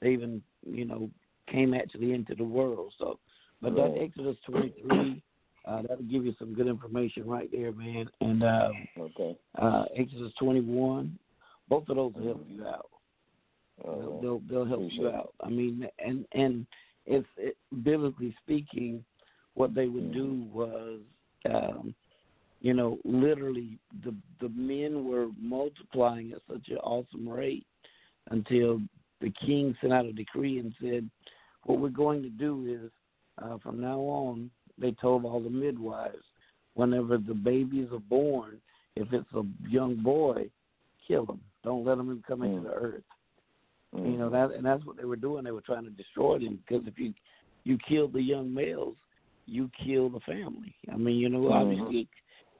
they 0.00 0.10
even 0.10 0.42
you 0.66 0.84
know 0.84 1.10
came 1.50 1.74
actually 1.74 2.12
into 2.12 2.34
the 2.34 2.44
world. 2.44 2.92
So, 2.98 3.18
but 3.62 3.74
that. 3.76 3.96
Exodus 4.00 4.36
twenty 4.44 4.74
three, 4.82 5.22
uh, 5.64 5.82
that'll 5.82 6.04
give 6.04 6.24
you 6.26 6.34
some 6.38 6.54
good 6.54 6.66
information 6.66 7.26
right 7.26 7.48
there, 7.52 7.72
man. 7.72 8.08
And 8.20 8.42
uh, 8.42 8.70
Okay. 8.98 9.36
uh, 9.60 9.84
Exodus 9.96 10.32
twenty 10.38 10.60
one, 10.60 11.18
both 11.68 11.88
of 11.88 11.96
those 11.96 12.14
will 12.14 12.24
help 12.26 12.46
you 12.48 12.66
out. 12.66 12.90
Uh, 13.86 13.96
They'll, 13.96 14.20
they'll 14.20 14.42
they'll 14.50 14.64
help 14.66 14.80
appreciate 14.80 15.02
you 15.02 15.08
out. 15.10 15.34
I 15.40 15.48
mean, 15.48 15.86
and 16.04 16.26
and 16.32 16.66
if 17.08 17.24
it, 17.36 17.56
biblically 17.82 18.34
speaking, 18.42 19.04
what 19.54 19.74
they 19.74 19.86
would 19.86 20.12
do 20.12 20.46
was, 20.52 21.00
um, 21.50 21.94
you 22.60 22.74
know, 22.74 22.98
literally 23.04 23.78
the 24.04 24.14
the 24.40 24.48
men 24.50 25.04
were 25.04 25.28
multiplying 25.40 26.32
at 26.32 26.42
such 26.50 26.68
an 26.68 26.76
awesome 26.78 27.28
rate 27.28 27.66
until 28.30 28.80
the 29.20 29.32
king 29.44 29.74
sent 29.80 29.92
out 29.92 30.06
a 30.06 30.12
decree 30.12 30.58
and 30.58 30.72
said, 30.80 31.08
what 31.64 31.80
we're 31.80 31.88
going 31.88 32.22
to 32.22 32.28
do 32.28 32.66
is, 32.84 32.90
uh, 33.42 33.58
from 33.58 33.80
now 33.80 33.98
on, 33.98 34.50
they 34.76 34.92
told 34.92 35.24
all 35.24 35.40
the 35.40 35.50
midwives, 35.50 36.24
whenever 36.74 37.18
the 37.18 37.34
babies 37.34 37.88
are 37.92 37.98
born, 37.98 38.60
if 38.96 39.12
it's 39.12 39.32
a 39.34 39.42
young 39.68 39.96
boy, 39.96 40.48
kill 41.06 41.26
them. 41.26 41.40
Don't 41.64 41.84
let 41.84 41.96
them 41.96 42.10
even 42.10 42.22
come 42.22 42.42
into 42.42 42.60
Mm. 42.60 42.64
the 42.64 42.74
earth. 42.74 43.02
Mm, 43.94 44.12
You 44.12 44.18
know 44.18 44.30
that, 44.30 44.52
and 44.52 44.64
that's 44.64 44.84
what 44.84 44.96
they 44.96 45.04
were 45.04 45.16
doing. 45.16 45.44
They 45.44 45.50
were 45.50 45.60
trying 45.60 45.84
to 45.84 45.90
destroy 45.90 46.38
them 46.38 46.58
because 46.66 46.86
if 46.86 46.98
you 46.98 47.12
you 47.64 47.78
kill 47.88 48.08
the 48.08 48.22
young 48.22 48.52
males, 48.52 48.96
you 49.46 49.70
kill 49.84 50.08
the 50.08 50.20
family. 50.20 50.74
I 50.92 50.96
mean, 50.96 51.16
you 51.16 51.28
know, 51.28 51.40
Mhm. 51.40 51.52
obviously 51.52 52.08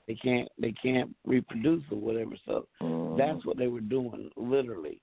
they 0.07 0.15
can't 0.15 0.49
they 0.59 0.73
can't 0.73 1.15
reproduce 1.25 1.85
or 1.91 1.99
whatever. 1.99 2.37
So 2.45 2.67
mhm. 2.81 3.17
that's 3.17 3.45
what 3.45 3.57
they 3.57 3.69
were 3.69 3.81
doing, 3.81 4.31
literally. 4.37 5.01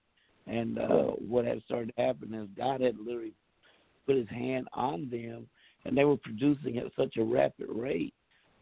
And 0.48 0.78
uh, 0.78 1.12
what 1.14 1.46
had 1.46 1.64
started 1.64 1.94
happening 1.98 2.40
is 2.40 2.50
God 2.56 2.82
had 2.82 2.98
literally 2.98 3.34
put 4.06 4.16
His 4.18 4.30
hand 4.30 4.68
on 4.74 5.10
them, 5.10 5.48
and 5.86 5.98
they 5.98 6.06
were 6.06 6.18
producing 6.18 6.78
at 6.78 6.94
such 6.96 7.18
a 7.18 7.24
rapid 7.24 7.68
rate 7.70 8.14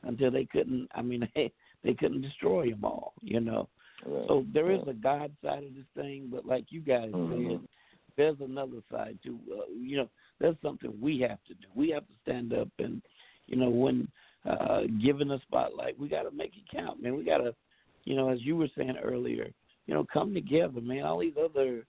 until 0.04 0.32
they 0.32 0.46
couldn't. 0.46 0.88
I 0.94 1.02
mean, 1.02 1.28
they 1.36 1.52
they 1.84 1.94
couldn't 1.94 2.22
destroy 2.22 2.70
them 2.70 2.86
all. 2.86 3.14
You 3.22 3.40
know. 3.42 3.70
Right. 4.06 4.28
So 4.28 4.46
there 4.54 4.72
is 4.72 4.82
a 4.88 4.94
God 4.94 5.32
side 5.44 5.64
of 5.64 5.76
this 5.76 5.86
thing, 5.96 6.30
but 6.32 6.46
like 6.46 6.72
you 6.72 6.82
guys 6.82 7.12
Mhm. 7.14 7.60
said, 7.60 7.68
there's 8.16 8.42
another 8.42 8.82
side 8.92 9.18
too. 9.24 9.40
Uh, 9.52 9.66
you 9.74 9.98
know, 9.98 10.10
there's 10.40 10.60
something 10.62 11.00
we 11.02 11.20
have 11.20 11.44
to 11.46 11.54
do. 11.56 11.68
We 11.74 11.90
have 11.90 12.08
to 12.08 12.14
stand 12.22 12.54
up 12.54 12.70
and, 12.80 13.02
you 13.48 13.56
know, 13.56 13.70
when 13.70 14.08
uh 14.46 14.84
given 15.02 15.32
a 15.32 15.40
spotlight, 15.40 15.98
we 15.98 16.10
got 16.10 16.24
to 16.24 16.32
make 16.32 16.56
it 16.58 16.70
count, 16.70 17.02
man. 17.02 17.16
We 17.16 17.24
got 17.24 17.38
to, 17.38 17.56
you 18.04 18.16
know, 18.16 18.30
as 18.30 18.42
you 18.42 18.58
were 18.58 18.70
saying 18.78 18.98
earlier, 18.98 19.52
you 19.88 19.94
know, 19.94 20.06
come 20.12 20.34
together, 20.34 20.82
man. 20.82 21.06
All 21.06 21.20
these 21.20 21.38
other, 21.38 21.86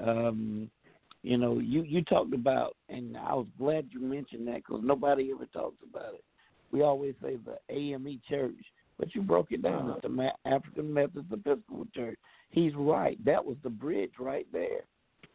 um, 0.00 0.70
you 1.22 1.38
know, 1.38 1.60
you 1.60 1.82
you 1.82 2.02
talked 2.02 2.34
about, 2.34 2.76
and 2.88 3.16
I 3.16 3.34
was 3.34 3.46
glad 3.58 3.88
you 3.90 4.00
mentioned 4.00 4.46
that 4.48 4.56
because 4.56 4.82
nobody 4.82 5.30
ever 5.32 5.46
talks 5.46 5.82
about 5.88 6.14
it. 6.14 6.24
We 6.72 6.82
always 6.82 7.14
say 7.22 7.36
the 7.36 7.58
AME 7.74 8.20
Church, 8.28 8.64
but 8.98 9.14
you 9.14 9.22
broke 9.22 9.52
it 9.52 9.62
down. 9.62 9.90
It's 9.90 10.02
the 10.02 10.32
African 10.46 10.92
Methodist 10.92 11.32
Episcopal 11.32 11.86
Church. 11.94 12.18
He's 12.50 12.72
right. 12.76 13.22
That 13.24 13.44
was 13.44 13.56
the 13.62 13.70
bridge 13.70 14.12
right 14.18 14.46
there. 14.52 14.82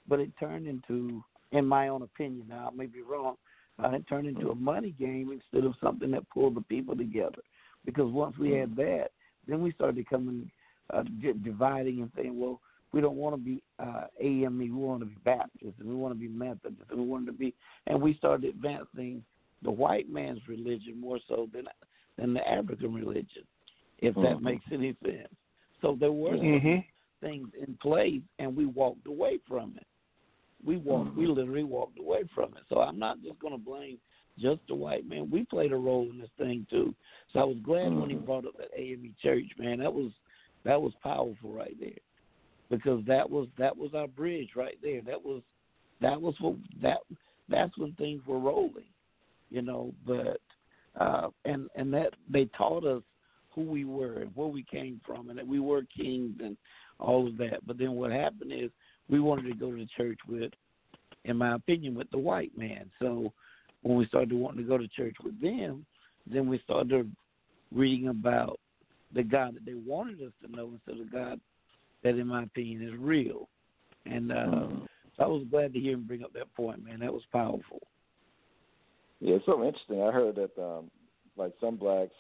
But 0.08 0.20
it 0.20 0.32
turned 0.40 0.68
into, 0.68 1.24
in 1.52 1.66
my 1.66 1.90
own 1.90 2.02
opinion, 2.02 2.46
now 2.50 2.70
I 2.72 2.76
may 2.76 2.86
be 2.86 3.02
wrong, 3.02 3.36
uh, 3.84 3.90
it 3.92 4.08
turned 4.08 4.28
into 4.28 4.50
a 4.50 4.56
money 4.56 4.94
game 5.00 5.32
instead 5.32 5.66
of 5.66 5.76
something 5.82 6.12
that 6.12 6.30
pulled 6.30 6.56
the 6.56 6.62
people 6.62 6.96
together. 6.96 7.42
Because 7.86 8.12
once 8.12 8.38
we 8.38 8.52
had 8.52 8.76
that, 8.76 9.10
then 9.48 9.62
we 9.62 9.72
started 9.74 10.10
coming, 10.10 10.50
uh, 10.94 11.04
dividing 11.44 12.02
and 12.02 12.12
saying, 12.16 12.40
well, 12.40 12.60
we 12.92 13.02
don't 13.02 13.16
want 13.16 13.36
to 13.36 13.42
be 13.42 13.62
uh, 13.78 14.06
AME, 14.20 14.58
we 14.58 14.72
want 14.72 15.02
to 15.02 15.06
be 15.06 15.16
Baptist, 15.24 15.74
and 15.80 15.88
we 15.88 15.96
want 15.96 16.14
to 16.14 16.20
be 16.20 16.28
Methodist, 16.28 16.90
and 16.90 17.00
we 17.00 17.06
want 17.06 17.26
to 17.28 17.32
be, 17.32 17.54
and 17.88 18.02
we 18.02 18.16
started 18.16 18.50
advancing 18.50 19.24
the 19.62 19.72
white 19.72 20.10
man's 20.10 20.40
religion 20.48 21.00
more 21.00 21.20
so 21.28 21.48
than 21.54 21.66
than 22.20 22.34
the 22.34 22.48
African 22.48 22.94
religion, 22.94 23.44
if 24.00 24.14
that 24.16 24.38
Mhm. 24.38 24.44
makes 24.44 24.66
any 24.72 24.96
sense. 25.04 25.34
So 25.82 25.96
there 26.00 26.12
were 26.12 26.38
some 26.38 26.46
Mhm. 26.46 26.86
things 27.22 27.54
in 27.56 27.78
place, 27.78 28.22
and 28.38 28.56
we 28.56 28.66
walked 28.66 29.08
away 29.08 29.38
from 29.48 29.78
it. 29.78 29.88
We 30.64 30.78
walked, 30.78 31.16
we 31.16 31.26
literally 31.26 31.64
walked 31.64 32.00
away 32.00 32.24
from 32.36 32.56
it. 32.58 32.64
So 32.68 32.82
I'm 32.82 33.00
not 33.00 33.22
just 33.22 33.40
going 33.40 33.54
to 33.54 33.58
blame 33.58 34.00
just 34.38 34.60
the 34.68 34.76
white 34.76 35.06
man. 35.08 35.30
We 35.30 35.46
played 35.46 35.72
a 35.72 35.78
role 35.78 36.10
in 36.10 36.20
this 36.20 36.30
thing 36.38 36.66
too. 36.70 36.94
So 37.32 37.40
I 37.40 37.44
was 37.44 37.58
glad 37.64 37.94
when 37.94 38.10
he 38.10 38.16
Mhm. 38.18 38.26
brought 38.26 38.46
up 38.46 38.58
that 38.58 38.78
AME 38.78 39.16
church, 39.22 39.58
man. 39.58 39.80
That 39.80 39.94
was 39.94 40.12
that 40.66 40.82
was 40.82 40.94
powerful 41.02 41.54
right 41.54 41.78
there, 41.80 42.02
because 42.70 43.06
that 43.06 43.30
was 43.30 43.48
that 43.58 43.76
was 43.76 43.94
our 43.94 44.08
bridge 44.08 44.56
right 44.56 44.78
there. 44.82 45.02
That 45.02 45.24
was 45.24 45.42
that 46.02 46.22
was 46.22 46.36
what 46.40 46.56
that 46.82 47.00
that's 47.48 47.78
when 47.78 47.94
things 47.94 48.26
were 48.28 48.40
rolling, 48.40 48.92
you 49.50 49.62
know. 49.62 49.94
But 50.06 50.42
uh, 51.00 51.30
and 51.46 51.70
and 51.76 51.94
that 51.94 52.14
they 52.30 52.46
taught 52.58 52.86
us 52.86 53.04
who 53.52 53.62
we 53.62 53.86
were 53.86 54.22
and 54.22 54.32
where 54.36 54.48
we 54.48 54.64
came 54.64 55.02
from, 55.06 55.30
and 55.30 55.38
that 55.38 55.48
we 55.48 55.60
were 55.60 55.84
kings 55.96 56.36
and 56.44 56.58
all 57.00 57.28
of 57.28 57.38
that. 57.38 57.66
But 57.66 57.78
then 57.78 57.94
what 57.94 58.12
happened 58.12 58.52
is 58.54 58.70
we 59.10 59.20
wanted 59.20 59.48
to 59.48 59.56
go 59.56 59.72
to 59.72 59.86
church 59.98 60.20
with, 60.28 60.52
in 61.26 61.38
my 61.38 61.56
opinion, 61.56 61.96
with 61.96 62.10
the 62.12 62.18
white 62.18 62.56
man. 62.58 62.90
So 63.00 63.34
when 63.82 63.98
we 63.98 64.06
started 64.08 64.34
wanting 64.34 64.64
to 64.64 64.68
go 64.68 64.78
to 64.78 64.88
church 64.88 65.16
with 65.24 65.40
them, 65.42 65.86
then 66.32 66.48
we 66.48 66.60
started 66.60 67.12
reading 67.72 68.10
about 68.10 68.60
the 69.14 69.24
God 69.24 69.56
that 69.56 69.66
they 69.66 69.74
wanted 69.74 70.22
us 70.22 70.34
to 70.44 70.52
know 70.52 70.72
instead 70.74 71.02
of 71.02 71.12
God 71.12 71.40
that, 72.04 72.16
in 72.16 72.28
my 72.28 72.44
opinion, 72.44 72.88
is 72.88 72.94
real. 73.00 73.50
And 74.06 74.32
uh, 74.32 74.36
Mhm. 74.36 74.88
so 75.18 75.24
I 75.24 75.28
was 75.28 75.44
glad 75.50 75.74
to 75.74 75.80
hear 75.80 75.94
him 75.94 76.04
bring 76.04 76.24
up 76.24 76.34
that 76.34 76.54
point, 76.54 76.84
man. 76.84 77.00
That 77.00 77.14
was 77.14 77.26
powerful. 77.32 77.82
Yeah, 79.20 79.36
it's 79.36 79.46
so 79.46 79.64
interesting. 79.64 80.02
I 80.02 80.12
heard 80.12 80.36
that 80.36 80.62
um 80.62 80.90
like 81.38 81.54
some 81.60 81.78
blacks 81.78 82.14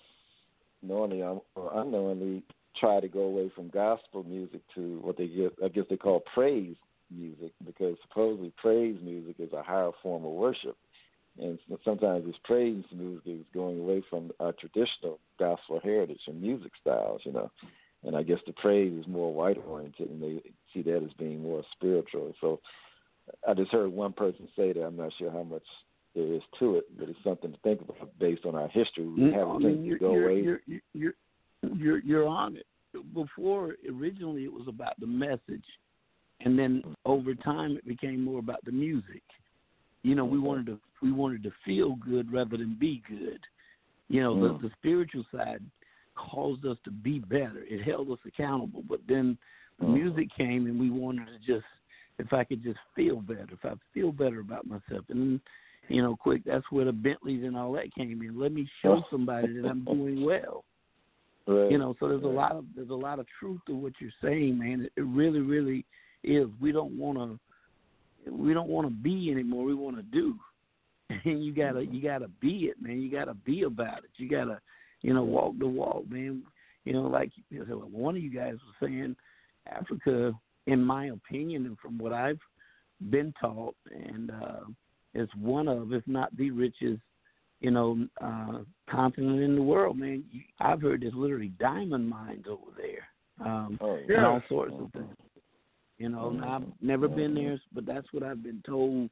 knowingly 0.81 1.21
or 1.21 1.71
unknowingly 1.73 2.43
try 2.79 2.99
to 2.99 3.07
go 3.07 3.21
away 3.21 3.51
from 3.55 3.69
gospel 3.69 4.23
music 4.23 4.61
to 4.75 4.99
what 5.01 5.17
they 5.17 5.27
get 5.27 5.53
I 5.63 5.67
guess 5.69 5.85
they 5.89 5.97
call 5.97 6.23
praise 6.33 6.75
music 7.11 7.51
because 7.65 7.97
supposedly 8.03 8.53
praise 8.57 8.97
music 9.01 9.35
is 9.39 9.53
a 9.53 9.63
higher 9.63 9.91
form 10.01 10.25
of 10.25 10.31
worship. 10.31 10.77
And 11.37 11.57
sometimes 11.85 12.25
this 12.25 12.35
praise 12.43 12.83
music 12.93 13.23
is 13.25 13.45
going 13.53 13.79
away 13.79 14.03
from 14.09 14.31
our 14.39 14.51
traditional 14.53 15.19
gospel 15.37 15.79
heritage 15.81 16.19
and 16.27 16.41
music 16.41 16.71
styles, 16.81 17.21
you 17.23 17.31
know. 17.31 17.49
And 18.03 18.15
I 18.15 18.23
guess 18.23 18.39
the 18.45 18.53
praise 18.53 18.93
is 18.93 19.07
more 19.07 19.33
white 19.33 19.57
oriented 19.67 20.09
and 20.09 20.21
they 20.21 20.41
see 20.73 20.81
that 20.83 21.03
as 21.03 21.13
being 21.17 21.41
more 21.41 21.63
spiritual. 21.73 22.33
So 22.41 22.59
I 23.47 23.53
just 23.53 23.71
heard 23.71 23.91
one 23.91 24.13
person 24.13 24.47
say 24.55 24.73
that. 24.73 24.83
I'm 24.83 24.97
not 24.97 25.13
sure 25.17 25.31
how 25.31 25.43
much 25.43 25.63
there 26.15 26.33
is 26.33 26.41
to 26.59 26.77
it, 26.77 26.85
but 26.97 27.09
it's 27.09 27.19
something 27.23 27.51
to 27.51 27.57
think 27.59 27.81
about 27.81 28.17
based 28.19 28.45
on 28.45 28.55
our 28.55 28.67
history. 28.69 29.07
We 29.07 29.31
have 29.31 29.47
I 29.47 29.55
a 29.55 29.59
mean, 29.59 29.85
you're, 29.85 29.97
to 29.97 30.03
go 30.03 30.13
you're, 30.13 30.29
away. 30.29 30.41
You're, 30.41 30.61
you're, 30.93 31.13
you're, 31.75 31.99
you're 31.99 32.27
on 32.27 32.57
it. 32.57 32.65
Before, 33.13 33.75
originally, 33.87 34.43
it 34.43 34.51
was 34.51 34.67
about 34.67 34.99
the 34.99 35.05
message, 35.05 35.65
and 36.41 36.57
then 36.57 36.83
over 37.05 37.35
time, 37.35 37.77
it 37.77 37.87
became 37.87 38.23
more 38.23 38.39
about 38.39 38.65
the 38.65 38.71
music. 38.71 39.21
You 40.01 40.15
know, 40.15 40.25
we 40.25 40.39
wanted 40.39 40.65
to 40.67 40.79
we 41.01 41.11
wanted 41.11 41.43
to 41.43 41.51
feel 41.63 41.95
good 41.95 42.31
rather 42.33 42.57
than 42.57 42.77
be 42.79 43.03
good. 43.07 43.39
You 44.07 44.23
know, 44.23 44.33
Mm. 44.33 44.61
the, 44.61 44.67
the 44.67 44.73
spiritual 44.79 45.23
side 45.31 45.61
caused 46.15 46.65
us 46.65 46.77
to 46.83 46.91
be 46.91 47.19
better. 47.19 47.63
It 47.69 47.83
held 47.83 48.09
us 48.09 48.19
accountable. 48.25 48.83
But 48.87 49.01
then 49.07 49.37
the 49.79 49.85
Mm. 49.85 49.93
music 49.93 50.29
came, 50.35 50.65
and 50.65 50.79
we 50.79 50.89
wanted 50.89 51.27
to 51.27 51.37
just, 51.45 51.65
if 52.17 52.33
I 52.33 52.43
could 52.43 52.63
just 52.63 52.79
feel 52.95 53.21
better, 53.21 53.47
if 53.51 53.63
I 53.63 53.75
feel 53.93 54.11
better 54.11 54.39
about 54.39 54.65
myself, 54.65 55.05
and 55.09 55.39
you 55.89 56.01
know, 56.01 56.15
quick, 56.15 56.43
that's 56.45 56.65
where 56.69 56.85
the 56.85 56.91
Bentleys 56.91 57.43
and 57.43 57.57
all 57.57 57.73
that 57.73 57.93
came 57.95 58.21
in. 58.21 58.39
Let 58.39 58.53
me 58.53 58.69
show 58.81 59.03
somebody 59.11 59.53
that 59.53 59.67
I'm 59.67 59.83
doing 59.83 60.23
well. 60.23 60.63
Right. 61.47 61.71
You 61.71 61.79
know, 61.79 61.95
so 61.99 62.07
there's 62.07 62.23
a 62.23 62.27
lot 62.27 62.51
of 62.51 62.65
there's 62.75 62.91
a 62.91 62.93
lot 62.93 63.17
of 63.17 63.25
truth 63.39 63.59
to 63.67 63.75
what 63.75 63.93
you're 63.99 64.11
saying, 64.21 64.59
man. 64.59 64.81
It, 64.81 64.91
it 64.95 65.05
really, 65.05 65.39
really 65.39 65.83
is. 66.23 66.47
We 66.61 66.71
don't 66.71 66.97
want 66.97 67.17
to 67.17 67.39
we 68.31 68.53
don't 68.53 68.69
want 68.69 68.87
to 68.87 68.93
be 68.93 69.31
anymore. 69.31 69.65
We 69.65 69.73
want 69.73 69.95
to 69.95 70.03
do, 70.03 70.35
and 71.25 71.43
you 71.43 71.53
gotta 71.53 71.83
you 71.85 72.03
gotta 72.03 72.27
be 72.39 72.69
it, 72.71 72.81
man. 72.81 73.01
You 73.01 73.11
gotta 73.11 73.33
be 73.33 73.63
about 73.63 73.99
it. 73.99 74.11
You 74.17 74.29
gotta 74.29 74.61
you 75.01 75.13
know 75.13 75.23
walk 75.23 75.53
the 75.57 75.67
walk, 75.67 76.09
man. 76.09 76.43
You 76.85 76.93
know, 76.93 77.03
like 77.03 77.31
you 77.49 77.65
know, 77.65 77.77
one 77.91 78.15
of 78.15 78.21
you 78.21 78.29
guys 78.29 78.53
was 78.53 78.75
saying, 78.79 79.15
Africa, 79.67 80.33
in 80.67 80.83
my 80.83 81.07
opinion, 81.07 81.65
and 81.65 81.79
from 81.79 81.97
what 81.97 82.13
I've 82.13 82.39
been 83.09 83.33
taught, 83.41 83.75
and 83.91 84.29
uh, 84.31 84.65
is 85.19 85.29
one 85.39 85.67
of, 85.67 85.93
if 85.93 86.03
not 86.07 86.35
the 86.37 86.51
richest, 86.51 87.01
you 87.59 87.71
know, 87.71 88.07
uh, 88.21 88.59
continent 88.89 89.41
in 89.41 89.55
the 89.55 89.61
world, 89.61 89.97
man. 89.97 90.23
You, 90.31 90.41
I've 90.59 90.81
heard 90.81 91.01
there's 91.01 91.13
literally 91.13 91.51
diamond 91.59 92.09
mines 92.09 92.45
over 92.49 92.71
there, 92.77 93.47
um, 93.47 93.77
Oh, 93.81 93.99
and 94.07 94.25
all 94.25 94.41
sorts 94.49 94.73
of 94.79 94.91
things. 94.93 95.15
You 95.97 96.09
know, 96.09 96.29
and 96.29 96.41
I've 96.41 96.63
never 96.81 97.09
been 97.09 97.35
there, 97.35 97.59
but 97.73 97.85
that's 97.85 98.07
what 98.13 98.23
I've 98.23 98.41
been 98.41 98.63
told 98.65 99.09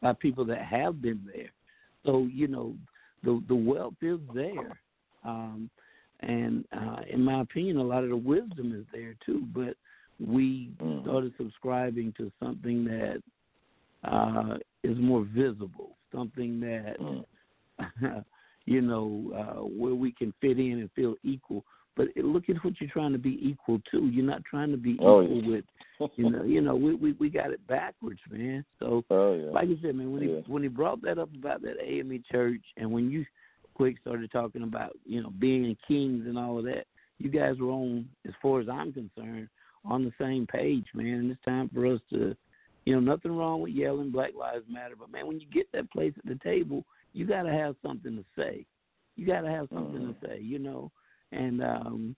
by 0.00 0.14
people 0.14 0.46
that 0.46 0.62
have 0.64 1.02
been 1.02 1.20
there. 1.32 1.52
So 2.06 2.28
you 2.32 2.48
know, 2.48 2.74
the 3.22 3.42
the 3.48 3.54
wealth 3.54 3.94
is 4.00 4.18
there, 4.34 4.80
um, 5.24 5.68
and 6.20 6.64
uh, 6.72 7.02
in 7.10 7.22
my 7.22 7.42
opinion, 7.42 7.76
a 7.76 7.82
lot 7.82 8.02
of 8.02 8.10
the 8.10 8.16
wisdom 8.16 8.74
is 8.74 8.86
there 8.92 9.14
too. 9.24 9.46
But 9.54 9.76
we 10.18 10.70
Mm. 10.80 11.02
started 11.02 11.32
subscribing 11.36 12.14
to 12.16 12.30
something 12.40 12.84
that 12.84 13.22
uh, 14.04 14.56
is 14.82 14.96
more 14.98 15.24
visible, 15.34 15.96
something 16.14 16.60
that 16.60 16.96
Mm. 17.00 17.24
you 18.66 18.80
know 18.80 19.32
uh, 19.34 19.62
where 19.64 19.94
we 19.94 20.12
can 20.12 20.32
fit 20.40 20.58
in 20.58 20.78
and 20.80 20.90
feel 20.92 21.14
equal. 21.24 21.64
But 21.96 22.08
it, 22.16 22.24
look 22.24 22.48
at 22.48 22.56
what 22.64 22.80
you're 22.80 22.90
trying 22.90 23.12
to 23.12 23.18
be 23.18 23.38
equal 23.42 23.80
to. 23.90 24.06
You're 24.06 24.24
not 24.24 24.44
trying 24.44 24.70
to 24.70 24.76
be 24.76 24.96
Oh, 25.00 25.22
equal 25.22 25.42
yeah. 25.42 25.50
with 25.50 25.64
you 26.16 26.30
know 26.30 26.42
you 26.44 26.60
know 26.60 26.76
we 26.76 26.94
we 26.94 27.12
we 27.12 27.28
got 27.30 27.50
it 27.52 27.66
backwards, 27.66 28.20
man. 28.30 28.64
So 28.78 29.04
Oh 29.10 29.34
yeah. 29.34 29.50
like 29.50 29.68
I 29.68 29.76
said, 29.82 29.94
man, 29.96 30.12
when 30.12 30.22
Yeah. 30.22 30.40
he 30.46 30.52
when 30.52 30.62
he 30.62 30.68
brought 30.68 31.02
that 31.02 31.18
up 31.18 31.30
about 31.34 31.62
that 31.62 31.76
AME 31.82 32.22
church, 32.30 32.62
and 32.76 32.90
when 32.90 33.10
you 33.10 33.24
quick 33.74 33.96
started 34.00 34.30
talking 34.30 34.62
about 34.62 34.92
you 35.04 35.22
know 35.22 35.30
being 35.38 35.76
kings 35.88 36.26
and 36.26 36.38
all 36.38 36.58
of 36.58 36.64
that, 36.64 36.86
you 37.18 37.30
guys 37.30 37.58
were 37.58 37.70
on, 37.70 38.08
as 38.26 38.34
far 38.40 38.60
as 38.60 38.68
I'm 38.68 38.92
concerned, 38.92 39.48
on 39.84 40.04
the 40.04 40.12
same 40.18 40.46
page, 40.46 40.86
man. 40.94 41.06
And 41.14 41.30
it's 41.30 41.42
time 41.44 41.70
for 41.72 41.86
us 41.86 42.00
to, 42.10 42.36
you 42.84 42.94
know, 42.94 43.00
nothing 43.00 43.36
wrong 43.36 43.60
with 43.60 43.72
yelling 43.72 44.10
Black 44.10 44.30
Lives 44.38 44.64
Matter, 44.68 44.94
but 44.98 45.10
man, 45.10 45.26
when 45.26 45.40
you 45.40 45.46
get 45.52 45.70
that 45.72 45.90
place 45.90 46.12
at 46.18 46.26
the 46.26 46.38
table, 46.42 46.84
you 47.12 47.26
got 47.26 47.42
to 47.42 47.52
have 47.52 47.76
something 47.84 48.16
to 48.16 48.24
say. 48.36 48.66
You 49.16 49.26
got 49.26 49.42
to 49.42 49.50
have 49.50 49.68
something 49.72 50.00
to 50.00 50.26
say, 50.26 50.40
you 50.40 50.58
know, 50.58 50.90
and 51.32 51.62
um 51.62 52.16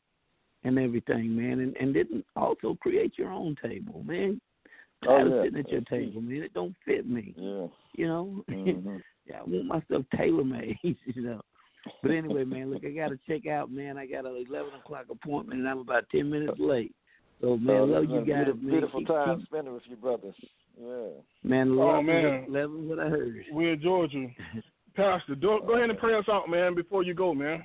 and 0.62 0.78
everything, 0.78 1.36
man, 1.36 1.60
and 1.60 1.76
and 1.76 1.94
then 1.94 2.24
also 2.36 2.76
create 2.80 3.14
your 3.18 3.30
own 3.30 3.56
table, 3.62 4.02
man. 4.04 4.40
Oh, 5.06 5.18
yeah. 5.18 5.42
sitting 5.42 5.58
at 5.58 5.68
your 5.68 5.82
table, 5.82 6.22
man. 6.22 6.42
It 6.42 6.54
don't 6.54 6.74
fit 6.84 7.06
me 7.06 7.34
Yeah. 7.36 7.66
you 7.94 8.06
know. 8.06 8.44
Mhm. 8.48 9.02
yeah, 9.26 9.40
I 9.40 9.42
want 9.44 9.66
my 9.66 9.80
stuff 9.82 10.04
tailor 10.16 10.44
made, 10.44 10.78
you 10.82 11.22
know. 11.22 11.40
But 12.02 12.12
anyway, 12.12 12.44
man, 12.44 12.70
look, 12.70 12.84
I 12.84 12.90
got 12.90 13.08
to 13.08 13.18
check 13.28 13.46
out, 13.46 13.70
man. 13.70 13.98
I 13.98 14.06
got 14.06 14.24
an 14.24 14.36
eleven 14.48 14.72
o'clock 14.74 15.06
appointment, 15.10 15.60
and 15.60 15.68
I'm 15.68 15.80
about 15.80 16.08
ten 16.10 16.30
minutes 16.30 16.58
late. 16.58 16.94
So, 17.40 17.56
man, 17.58 17.76
Oh, 17.76 17.84
love 17.84 18.04
it's 18.04 18.12
you 18.12 18.20
been 18.20 18.30
a 18.30 18.34
guys, 18.34 18.44
beautiful, 18.44 18.62
man. 18.62 18.70
beautiful 18.70 19.00
Keep- 19.00 19.08
time 19.08 19.38
keep- 19.38 19.46
spending 19.48 19.74
with 19.74 19.82
you 19.88 19.96
brothers. 19.96 20.34
Yeah. 20.80 21.08
man, 21.42 21.70
Oh, 21.72 21.74
love 21.74 22.04
man. 22.04 22.44
eleven 22.48 22.88
what 22.88 22.98
I 22.98 23.08
heard. 23.08 23.44
We 23.52 23.70
enjoyed 23.70 24.12
you. 24.12 24.30
Pastor, 24.94 25.34
do, 25.34 25.60
go 25.66 25.74
ahead 25.76 25.90
and 25.90 25.98
pray 25.98 26.14
us 26.14 26.28
out, 26.28 26.48
man, 26.48 26.74
before 26.74 27.02
you 27.02 27.14
go, 27.14 27.34
man. 27.34 27.64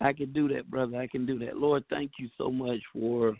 I 0.00 0.12
can 0.12 0.32
do 0.32 0.48
that, 0.48 0.68
brother. 0.70 0.96
I 0.96 1.06
can 1.06 1.26
do 1.26 1.38
that. 1.40 1.56
Lord, 1.58 1.84
thank 1.90 2.12
you 2.18 2.28
so 2.38 2.50
much 2.50 2.80
for 2.92 3.36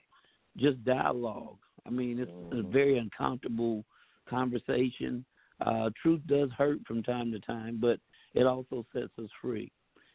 just 0.57 0.85
dialogue. 0.85 1.57
I 1.86 1.90
mean, 1.90 2.20
it's 2.20 2.31
a 2.31 2.57
Mhm. 2.57 2.70
very 2.70 2.99
uncomfortable 2.99 3.85
conversation. 4.27 5.24
Uh, 5.61 5.90
truth 6.01 6.20
does 6.27 6.51
hurt 6.53 6.85
from 6.86 7.03
time 7.03 7.32
to 7.32 7.40
time, 7.40 7.78
but 7.78 7.99
it 8.35 8.47
also 8.47 8.85
sets 8.93 9.16
us 9.19 9.31
free. 9.40 9.70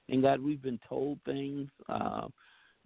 And 0.09 0.21
God, 0.21 0.39
we've 0.41 0.61
been 0.61 0.79
told 0.87 1.21
things, 1.23 1.69
uh, 1.89 2.27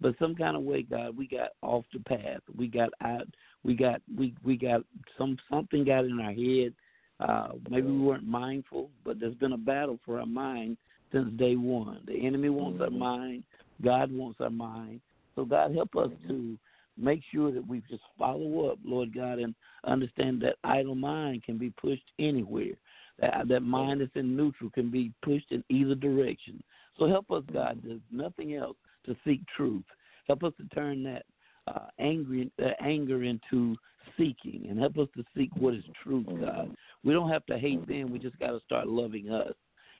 but 0.02 0.18
some 0.18 0.34
kind 0.34 0.56
of 0.56 0.62
way, 0.62 0.82
God, 0.82 1.16
we 1.16 1.26
got 1.26 1.50
off 1.62 1.84
the 1.92 2.00
path. 2.00 2.40
We 2.56 2.66
got 2.66 2.90
out. 3.02 3.26
We 3.64 3.74
got 3.74 4.02
we 4.16 4.34
we 4.44 4.56
got 4.56 4.82
some 5.16 5.38
something 5.48 5.84
got 5.84 6.04
in 6.04 6.20
our 6.20 6.32
head. 6.32 6.74
Uh, 7.20 7.56
maybe 7.70 7.86
we 7.86 8.00
weren't 8.00 8.26
mindful, 8.26 8.90
but 9.04 9.20
there's 9.20 9.36
been 9.36 9.52
a 9.52 9.58
battle 9.58 9.98
for 10.04 10.18
our 10.18 10.26
mind 10.26 10.76
since 11.12 11.30
day 11.38 11.54
one. 11.54 12.00
The 12.06 12.26
enemy 12.26 12.48
wants 12.48 12.80
our 12.80 12.88
Mhm. 12.88 12.98
mind. 12.98 13.44
God 13.80 14.10
wants 14.10 14.40
our 14.40 14.50
mind. 14.50 15.00
So 15.36 15.44
God 15.44 15.72
help 15.72 15.94
us 15.96 16.10
to 16.26 16.58
make 16.96 17.22
sure 17.30 17.52
that 17.52 17.66
we 17.66 17.80
just 17.88 18.02
follow 18.18 18.70
up, 18.70 18.78
Lord 18.84 19.14
God, 19.14 19.38
and 19.38 19.54
understand 19.84 20.40
that 20.42 20.56
idle 20.64 20.96
mind 20.96 21.44
can 21.44 21.58
be 21.58 21.70
pushed 21.70 22.10
anywhere. 22.18 22.74
That 23.18 23.46
that 23.48 23.60
mind 23.60 24.00
that's 24.00 24.16
in 24.16 24.36
neutral 24.36 24.70
can 24.70 24.90
be 24.90 25.12
pushed 25.22 25.52
in 25.52 25.62
either 25.68 25.94
direction. 25.94 26.62
So 26.98 27.06
help 27.06 27.30
us, 27.30 27.44
God, 27.52 27.80
there's 27.84 28.00
nothing 28.10 28.54
else, 28.54 28.76
to 29.06 29.16
seek 29.24 29.40
truth. 29.56 29.84
Help 30.26 30.44
us 30.44 30.52
to 30.58 30.66
turn 30.74 31.02
that 31.04 31.24
uh, 31.68 31.86
angry 31.98 32.50
that 32.58 32.76
anger 32.82 33.22
into 33.22 33.76
seeking, 34.16 34.66
and 34.68 34.78
help 34.78 34.98
us 34.98 35.08
to 35.16 35.24
seek 35.36 35.50
what 35.56 35.74
is 35.74 35.84
truth, 36.02 36.26
mm-hmm. 36.26 36.44
God. 36.44 36.76
We 37.04 37.12
don't 37.12 37.30
have 37.30 37.46
to 37.46 37.58
hate 37.58 37.86
them. 37.86 38.12
We 38.12 38.18
just 38.18 38.38
got 38.38 38.50
to 38.50 38.60
start 38.64 38.88
loving 38.88 39.30
us. 39.30 39.54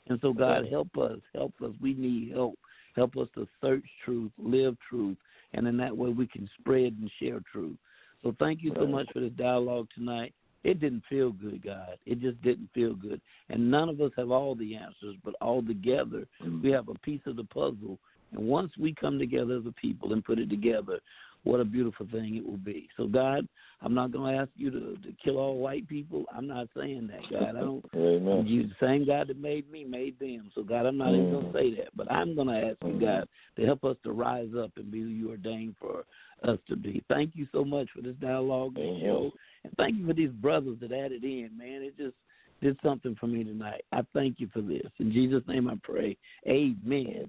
And 0.09 0.19
so, 0.21 0.33
God, 0.33 0.67
help 0.69 0.97
us. 0.99 1.19
Help 1.35 1.55
us. 1.65 1.73
We 1.81 1.95
need 1.95 2.33
help. 2.33 2.59
Help 2.97 3.17
us 3.17 3.29
to 3.35 3.47
search 3.61 3.85
truth, 4.05 4.33
live 4.39 4.77
truth, 4.89 5.17
and 5.55 5.67
in 5.67 5.77
that 5.79 5.97
way 5.97 6.11
we 6.11 6.27
can 6.27 6.49
spread 6.59 6.97
and 7.01 7.11
share 7.21 7.41
truth. 7.51 7.77
So, 8.23 8.35
thank 8.39 8.63
you 8.63 8.73
so 8.77 8.87
much 8.87 9.07
for 9.13 9.21
this 9.21 9.33
dialogue 9.33 9.89
tonight. 9.95 10.35
It 10.65 10.81
didn't 10.81 11.03
feel 11.09 11.33
good, 11.33 11.65
God. 11.65 11.97
It 12.07 12.21
just 12.21 12.41
didn't 12.43 12.71
feel 12.73 12.95
good. 12.95 13.21
And 13.49 13.71
none 13.71 13.89
of 13.89 14.01
us 14.01 14.13
have 14.17 14.31
all 14.31 14.55
the 14.55 14.77
answers, 14.77 15.17
but 15.25 15.35
all 15.41 15.63
together 15.63 16.27
mm. 16.43 16.63
we 16.63 16.71
have 16.71 16.89
a 16.89 16.95
piece 17.01 17.21
of 17.27 17.37
the 17.37 17.45
puzzle. 17.45 17.99
And 18.33 18.47
once 18.47 18.73
we 18.79 18.95
come 18.95 19.19
together 19.19 19.57
as 19.59 19.67
a 19.67 19.73
people 19.73 20.13
and 20.13 20.25
put 20.25 20.39
it 20.39 20.51
together, 20.51 21.01
what 21.45 21.61
a 21.61 21.65
beautiful 21.65 22.07
thing 22.13 22.37
it 22.37 22.47
will 22.47 22.57
be. 22.57 22.89
So, 22.97 23.07
God, 23.07 23.49
I'm 23.81 23.95
not 23.95 24.13
going 24.13 24.33
to 24.33 24.41
ask 24.41 24.51
you 24.57 24.71
to, 24.71 24.97
to 25.03 25.13
kill 25.25 25.39
all 25.39 25.59
white 25.59 25.89
people. 25.89 26.25
I'm 26.33 26.47
not 26.47 26.69
saying 26.77 27.09
that, 27.09 27.23
God. 27.31 27.57
I 27.57 27.61
don't. 27.61 27.85
Amen. 27.97 28.47
You, 28.47 28.69
the 28.69 28.75
same 28.81 29.05
God 29.05 29.27
that 29.29 29.41
made 29.41 29.71
me 29.71 29.85
made 29.85 30.19
them. 30.21 30.51
So, 30.55 30.63
God, 30.63 30.87
I'm 30.87 30.97
not 30.97 31.15
even 31.15 31.33
going 31.33 31.47
to 31.47 31.51
mm. 31.51 31.53
say 31.53 31.75
that. 31.83 31.89
But 31.97 32.11
I'm 32.13 32.37
going 32.37 32.47
to 32.47 32.69
ask 32.69 32.77
you, 32.83 32.93
mm. 32.93 33.01
God, 33.01 33.29
to 33.57 33.67
help 33.67 33.83
us 33.85 33.97
to 34.05 34.13
rise 34.13 34.51
up 34.57 34.71
and 34.77 34.91
be 34.91 35.01
who 35.01 35.09
you 35.09 35.31
ordained 35.31 35.75
for 35.81 36.05
us 36.45 36.59
to 36.69 36.77
be. 36.77 37.03
Thank 37.09 37.33
you 37.35 37.49
so 37.51 37.65
much 37.65 37.89
for 37.95 38.03
this 38.03 38.17
dialogue 38.21 38.77
and 38.77 38.87
Amen. 38.87 39.03
show. 39.03 39.31
And 39.65 39.73
thank 39.77 39.97
you 39.97 40.07
for 40.07 40.15
these 40.15 40.31
brothers 40.31 40.79
that 40.81 40.93
added 40.93 41.25
in, 41.25 41.51
man. 41.57 41.83
It 41.83 41.97
just 41.97 42.15
did 42.61 42.79
something 42.85 43.17
for 43.19 43.27
me 43.27 43.43
tonight. 43.43 43.83
I 43.91 44.03
thank 44.15 44.39
you 44.39 44.49
for 44.53 44.61
this. 44.61 44.87
In 45.01 45.13
Jesus' 45.13 45.43
name 45.49 45.69
I 45.69 45.75
pray. 45.83 46.17
Amen. 46.47 47.27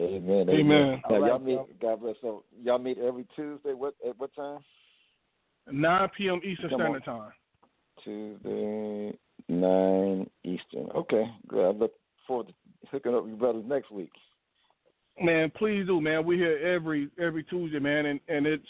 Amen. 0.00 0.48
Amen. 0.48 1.02
Now, 1.08 1.14
All 1.14 1.20
y'all 1.20 1.32
right, 1.32 1.42
meet. 1.42 1.52
y'all. 1.54 1.68
God 1.80 2.00
bless. 2.00 2.16
So 2.22 2.44
y'all 2.62 2.78
meet 2.78 2.98
every 2.98 3.26
Tuesday. 3.36 3.74
What 3.74 3.94
at 4.06 4.18
what 4.18 4.34
time? 4.34 4.60
9 5.70 6.08
p.m. 6.16 6.40
Eastern 6.44 6.70
Come 6.70 6.80
on. 6.80 6.86
Standard 6.86 7.04
Time. 7.04 7.32
Tuesday, 8.04 9.18
nine 9.48 10.28
Eastern. 10.44 10.88
Okay, 10.94 11.24
good. 11.48 11.66
I 11.66 11.70
look 11.70 11.92
forward 12.26 12.48
to 12.48 12.54
hooking 12.90 13.14
up 13.14 13.24
with 13.24 13.32
you 13.32 13.36
brothers 13.36 13.64
next 13.66 13.90
week. 13.90 14.12
Man, 15.20 15.52
please 15.54 15.86
do, 15.86 16.00
man. 16.00 16.24
We're 16.24 16.38
here 16.38 16.74
every 16.74 17.10
every 17.20 17.44
Tuesday, 17.44 17.78
man, 17.78 18.06
and 18.06 18.20
and 18.28 18.46
it's 18.46 18.64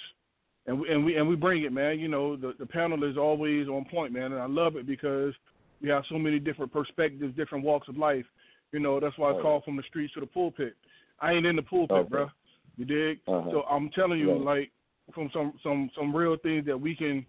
and 0.67 0.81
we 0.81 0.89
and 0.91 1.05
we 1.05 1.17
and 1.17 1.29
we 1.29 1.37
bring 1.37 1.63
it, 1.65 1.73
man. 1.73 2.01
You 2.01 2.09
know, 2.09 2.37
the 2.37 2.55
the 2.59 2.67
panel 2.67 3.05
is 3.09 3.17
always 3.17 3.69
on 3.69 3.85
point, 3.85 4.13
man, 4.13 4.33
and 4.33 4.41
I 4.41 4.47
love 4.47 4.77
it 4.77 4.87
because 4.87 5.33
we 5.81 5.89
have 5.91 6.03
so 6.09 6.19
many 6.19 6.39
different 6.39 6.73
perspectives, 6.73 7.37
different 7.37 7.65
walks 7.65 7.89
of 7.89 7.97
life. 7.97 8.27
You 8.73 8.81
know, 8.81 9.01
that's 9.01 9.17
why 9.17 9.31
I 9.31 9.35
Oh, 9.35 9.43
call 9.43 9.61
from 9.63 9.77
the 9.77 9.83
streets 9.89 10.15
to 10.15 10.21
the 10.21 10.27
pulpit. 10.27 10.75
I 11.21 11.33
ain't 11.33 11.47
in 11.47 11.57
the 11.57 11.63
pulpit, 11.63 11.97
Okay. 11.97 12.09
bro. 12.09 12.31
You 12.77 12.85
dig? 12.85 13.19
Uh-huh. 13.29 13.51
So 13.51 13.63
I'm 13.63 13.91
telling 13.91 14.19
you, 14.19 14.33
Right. 14.33 14.41
like 14.41 14.71
from 15.15 15.31
some 15.33 15.53
some 15.63 15.91
some 15.97 16.15
real 16.15 16.37
things 16.37 16.65
that 16.67 16.81
we 16.81 16.95
can 16.95 17.25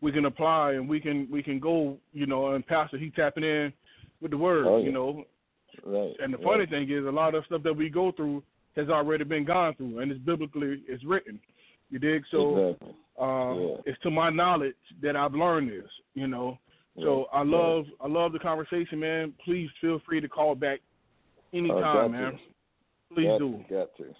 we 0.00 0.10
can 0.12 0.24
apply 0.26 0.72
and 0.72 0.88
we 0.88 1.00
can 1.00 1.28
we 1.30 1.42
can 1.42 1.58
go, 1.58 1.98
you 2.12 2.26
know, 2.26 2.54
and 2.54 2.66
Pastor 2.66 2.98
he 2.98 3.10
tapping 3.10 3.44
in 3.44 3.72
with 4.20 4.30
the 4.30 4.38
word, 4.38 4.66
Oh, 4.66 4.78
yeah. 4.78 4.84
you 4.86 4.92
know. 4.92 5.24
Right. 5.84 6.14
And 6.20 6.32
the 6.32 6.38
right. 6.38 6.46
funny 6.46 6.66
thing 6.66 6.90
is, 6.90 7.04
a 7.04 7.10
lot 7.10 7.34
of 7.34 7.44
stuff 7.46 7.62
that 7.62 7.72
we 7.74 7.88
go 7.88 8.10
through 8.12 8.42
has 8.76 8.88
already 8.88 9.24
been 9.24 9.44
gone 9.44 9.74
through, 9.74 9.98
and 10.00 10.10
it's 10.10 10.20
biblically 10.20 10.82
it's 10.88 11.04
written. 11.04 11.38
You 11.90 11.98
dig? 11.98 12.24
So 12.30 12.56
exactly. 12.70 12.94
uh, 13.20 13.54
Yeah. 13.54 13.76
it's 13.86 14.00
to 14.02 14.10
my 14.10 14.30
knowledge 14.30 14.74
that 15.02 15.14
I've 15.16 15.34
learned 15.34 15.70
this. 15.70 15.90
You 16.14 16.26
know. 16.26 16.58
So 17.00 17.26
I 17.32 17.44
love 17.44 17.86
I 18.00 18.08
love 18.08 18.32
the 18.32 18.40
conversation, 18.40 18.98
man. 18.98 19.32
Please 19.44 19.70
feel 19.80 20.00
free 20.00 20.20
to 20.20 20.28
call 20.28 20.56
back 20.56 20.80
anytime, 21.52 22.10
man. 22.12 22.38
Please 23.14 23.26
got 23.26 23.38
do. 23.38 23.64
To, 23.68 23.74
got 23.74 23.96
to. 23.96 24.14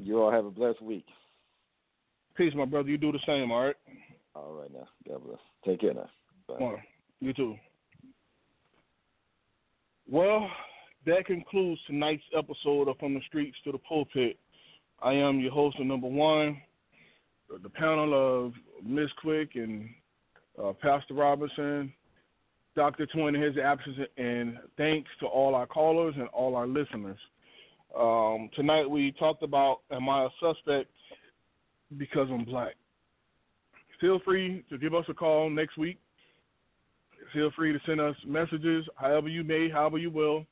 You 0.00 0.22
all 0.22 0.30
have 0.30 0.44
a 0.44 0.50
blessed 0.50 0.82
week. 0.82 1.06
Peace, 2.36 2.52
my 2.54 2.64
brother. 2.64 2.88
You 2.88 2.98
do 2.98 3.12
the 3.12 3.18
same, 3.26 3.50
all 3.50 3.66
right? 3.66 3.76
All 4.34 4.52
right 4.52 4.72
now. 4.72 4.86
God 5.08 5.24
bless. 5.24 5.38
Take 5.64 5.80
care 5.80 5.94
now. 5.94 6.08
Bye. 6.48 6.82
You 7.20 7.32
too. 7.32 7.56
Well, 10.08 10.48
that 11.06 11.26
concludes 11.26 11.80
tonight's 11.86 12.22
episode 12.36 12.88
of 12.88 12.98
From 12.98 13.14
the 13.14 13.20
Streets 13.26 13.56
to 13.64 13.72
the 13.72 13.78
Pulpit. 13.78 14.38
I 15.02 15.12
am 15.12 15.40
your 15.40 15.52
host 15.52 15.78
of 15.80 15.86
number 15.86 16.08
one, 16.08 16.60
the 17.62 17.68
panel 17.68 18.46
of 18.46 18.52
Miss 18.84 19.10
Quick 19.20 19.50
and 19.54 19.88
uh, 20.62 20.72
Pastor 20.80 21.14
Robinson, 21.14 21.92
Dr. 22.74 23.06
Twin 23.06 23.34
in 23.34 23.42
his 23.42 23.56
absence, 23.58 23.96
and 24.16 24.58
thanks 24.76 25.08
to 25.20 25.26
all 25.26 25.54
our 25.54 25.66
callers 25.66 26.14
and 26.16 26.28
all 26.28 26.56
our 26.56 26.66
listeners. 26.66 27.18
Um, 27.96 28.50
tonight 28.54 28.88
we 28.88 29.12
talked 29.12 29.42
about 29.42 29.80
Am 29.90 30.08
I 30.08 30.24
a 30.24 30.28
Suspect 30.40 30.90
Because 31.96 32.28
I'm 32.30 32.44
Black? 32.44 32.74
Feel 34.00 34.20
free 34.24 34.64
to 34.70 34.78
give 34.78 34.94
us 34.94 35.04
a 35.08 35.14
call 35.14 35.50
next 35.50 35.76
week 35.76 35.98
feel 37.32 37.50
free 37.56 37.72
to 37.72 37.78
send 37.86 38.00
us 38.00 38.16
messages 38.26 38.84
however 38.96 39.28
you 39.28 39.44
may, 39.44 39.68
however 39.68 39.98
you 39.98 40.10
will, 40.10 40.46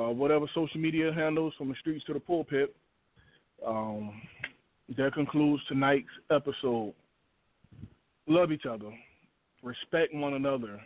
uh, 0.00 0.10
whatever 0.10 0.46
social 0.54 0.80
media 0.80 1.12
handles 1.12 1.52
from 1.56 1.68
the 1.68 1.74
streets 1.80 2.04
to 2.06 2.12
the 2.12 2.20
pulpit. 2.20 2.74
Um, 3.66 4.20
that 4.96 5.14
concludes 5.14 5.62
tonight's 5.68 6.06
episode. 6.30 6.94
Love 8.28 8.52
each 8.52 8.66
other, 8.68 8.92
respect 9.62 10.12
one 10.14 10.34
another, 10.34 10.80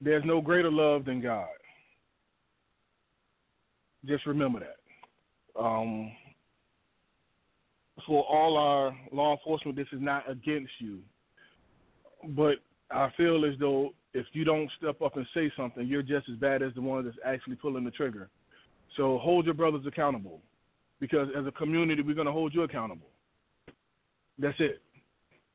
There's 0.00 0.24
no 0.24 0.40
greater 0.40 0.70
love 0.70 1.04
than 1.04 1.20
God. 1.20 1.46
Just 4.06 4.26
remember 4.26 4.60
that. 4.60 5.60
Um, 5.60 6.12
for 8.06 8.24
all 8.24 8.56
our 8.56 8.96
law 9.12 9.32
enforcement, 9.36 9.76
this 9.76 9.86
is 9.92 10.00
not 10.00 10.28
against 10.30 10.72
you. 10.80 11.00
But 12.28 12.56
I 12.90 13.10
feel 13.16 13.44
as 13.44 13.58
though 13.58 13.90
if 14.14 14.26
you 14.32 14.44
don't 14.44 14.70
step 14.78 15.00
up 15.02 15.16
and 15.16 15.26
say 15.34 15.50
something, 15.56 15.86
you're 15.86 16.02
just 16.02 16.28
as 16.28 16.36
bad 16.36 16.62
as 16.62 16.74
the 16.74 16.80
one 16.80 17.04
that's 17.04 17.16
actually 17.24 17.56
pulling 17.56 17.84
the 17.84 17.90
trigger. 17.90 18.28
So 18.96 19.18
hold 19.18 19.46
your 19.46 19.54
brothers 19.54 19.84
accountable 19.86 20.40
because 21.00 21.28
as 21.36 21.46
a 21.46 21.52
community, 21.52 22.02
we're 22.02 22.14
going 22.14 22.26
to 22.26 22.32
hold 22.32 22.54
you 22.54 22.62
accountable. 22.62 23.08
That's 24.38 24.56
it. 24.58 24.82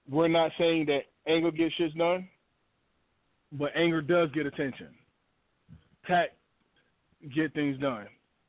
We're 0.09 0.27
not 0.27 0.51
saying 0.57 0.87
that 0.87 1.01
anger 1.27 1.51
gets 1.51 1.75
shit 1.75 1.95
done, 1.97 2.27
but 3.51 3.71
anger 3.75 4.01
does 4.01 4.29
get 4.31 4.45
attention. 4.45 4.87
Tact 6.07 6.33
get 7.35 7.53
things 7.53 7.77
done. 7.79 8.07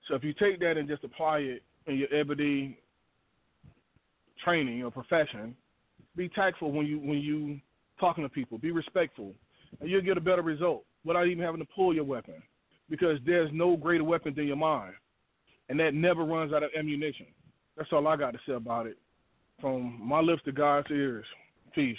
So 0.08 0.14
if 0.14 0.24
you 0.24 0.32
take 0.32 0.58
that 0.60 0.76
and 0.76 0.88
just 0.88 1.04
apply 1.04 1.38
it 1.38 1.62
in 1.86 1.96
your 1.96 2.12
everyday 2.12 2.78
training 4.42 4.82
or 4.82 4.90
profession, 4.90 5.54
be 6.16 6.28
tactful 6.30 6.72
when 6.72 6.86
you 6.86 6.98
when 6.98 7.18
you 7.18 7.60
talking 8.00 8.24
to 8.24 8.28
people. 8.28 8.58
Be 8.58 8.70
respectful, 8.70 9.34
and 9.80 9.90
you'll 9.90 10.02
get 10.02 10.16
a 10.16 10.20
better 10.20 10.42
result 10.42 10.84
without 11.04 11.26
even 11.26 11.44
having 11.44 11.60
to 11.60 11.68
pull 11.74 11.94
your 11.94 12.04
weapon, 12.04 12.42
because 12.88 13.18
there's 13.26 13.50
no 13.52 13.76
greater 13.76 14.04
weapon 14.04 14.34
than 14.34 14.46
your 14.46 14.56
mind, 14.56 14.94
and 15.68 15.78
that 15.78 15.94
never 15.94 16.24
runs 16.24 16.52
out 16.52 16.62
of 16.62 16.70
ammunition. 16.76 17.26
That's 17.76 17.90
all 17.92 18.08
I 18.08 18.16
got 18.16 18.32
to 18.32 18.38
say 18.46 18.54
about 18.54 18.86
it. 18.86 18.96
From 19.60 19.98
my 20.02 20.20
lips 20.20 20.42
to 20.44 20.52
God's 20.52 20.90
ears. 20.90 21.24
Peace. 21.74 21.96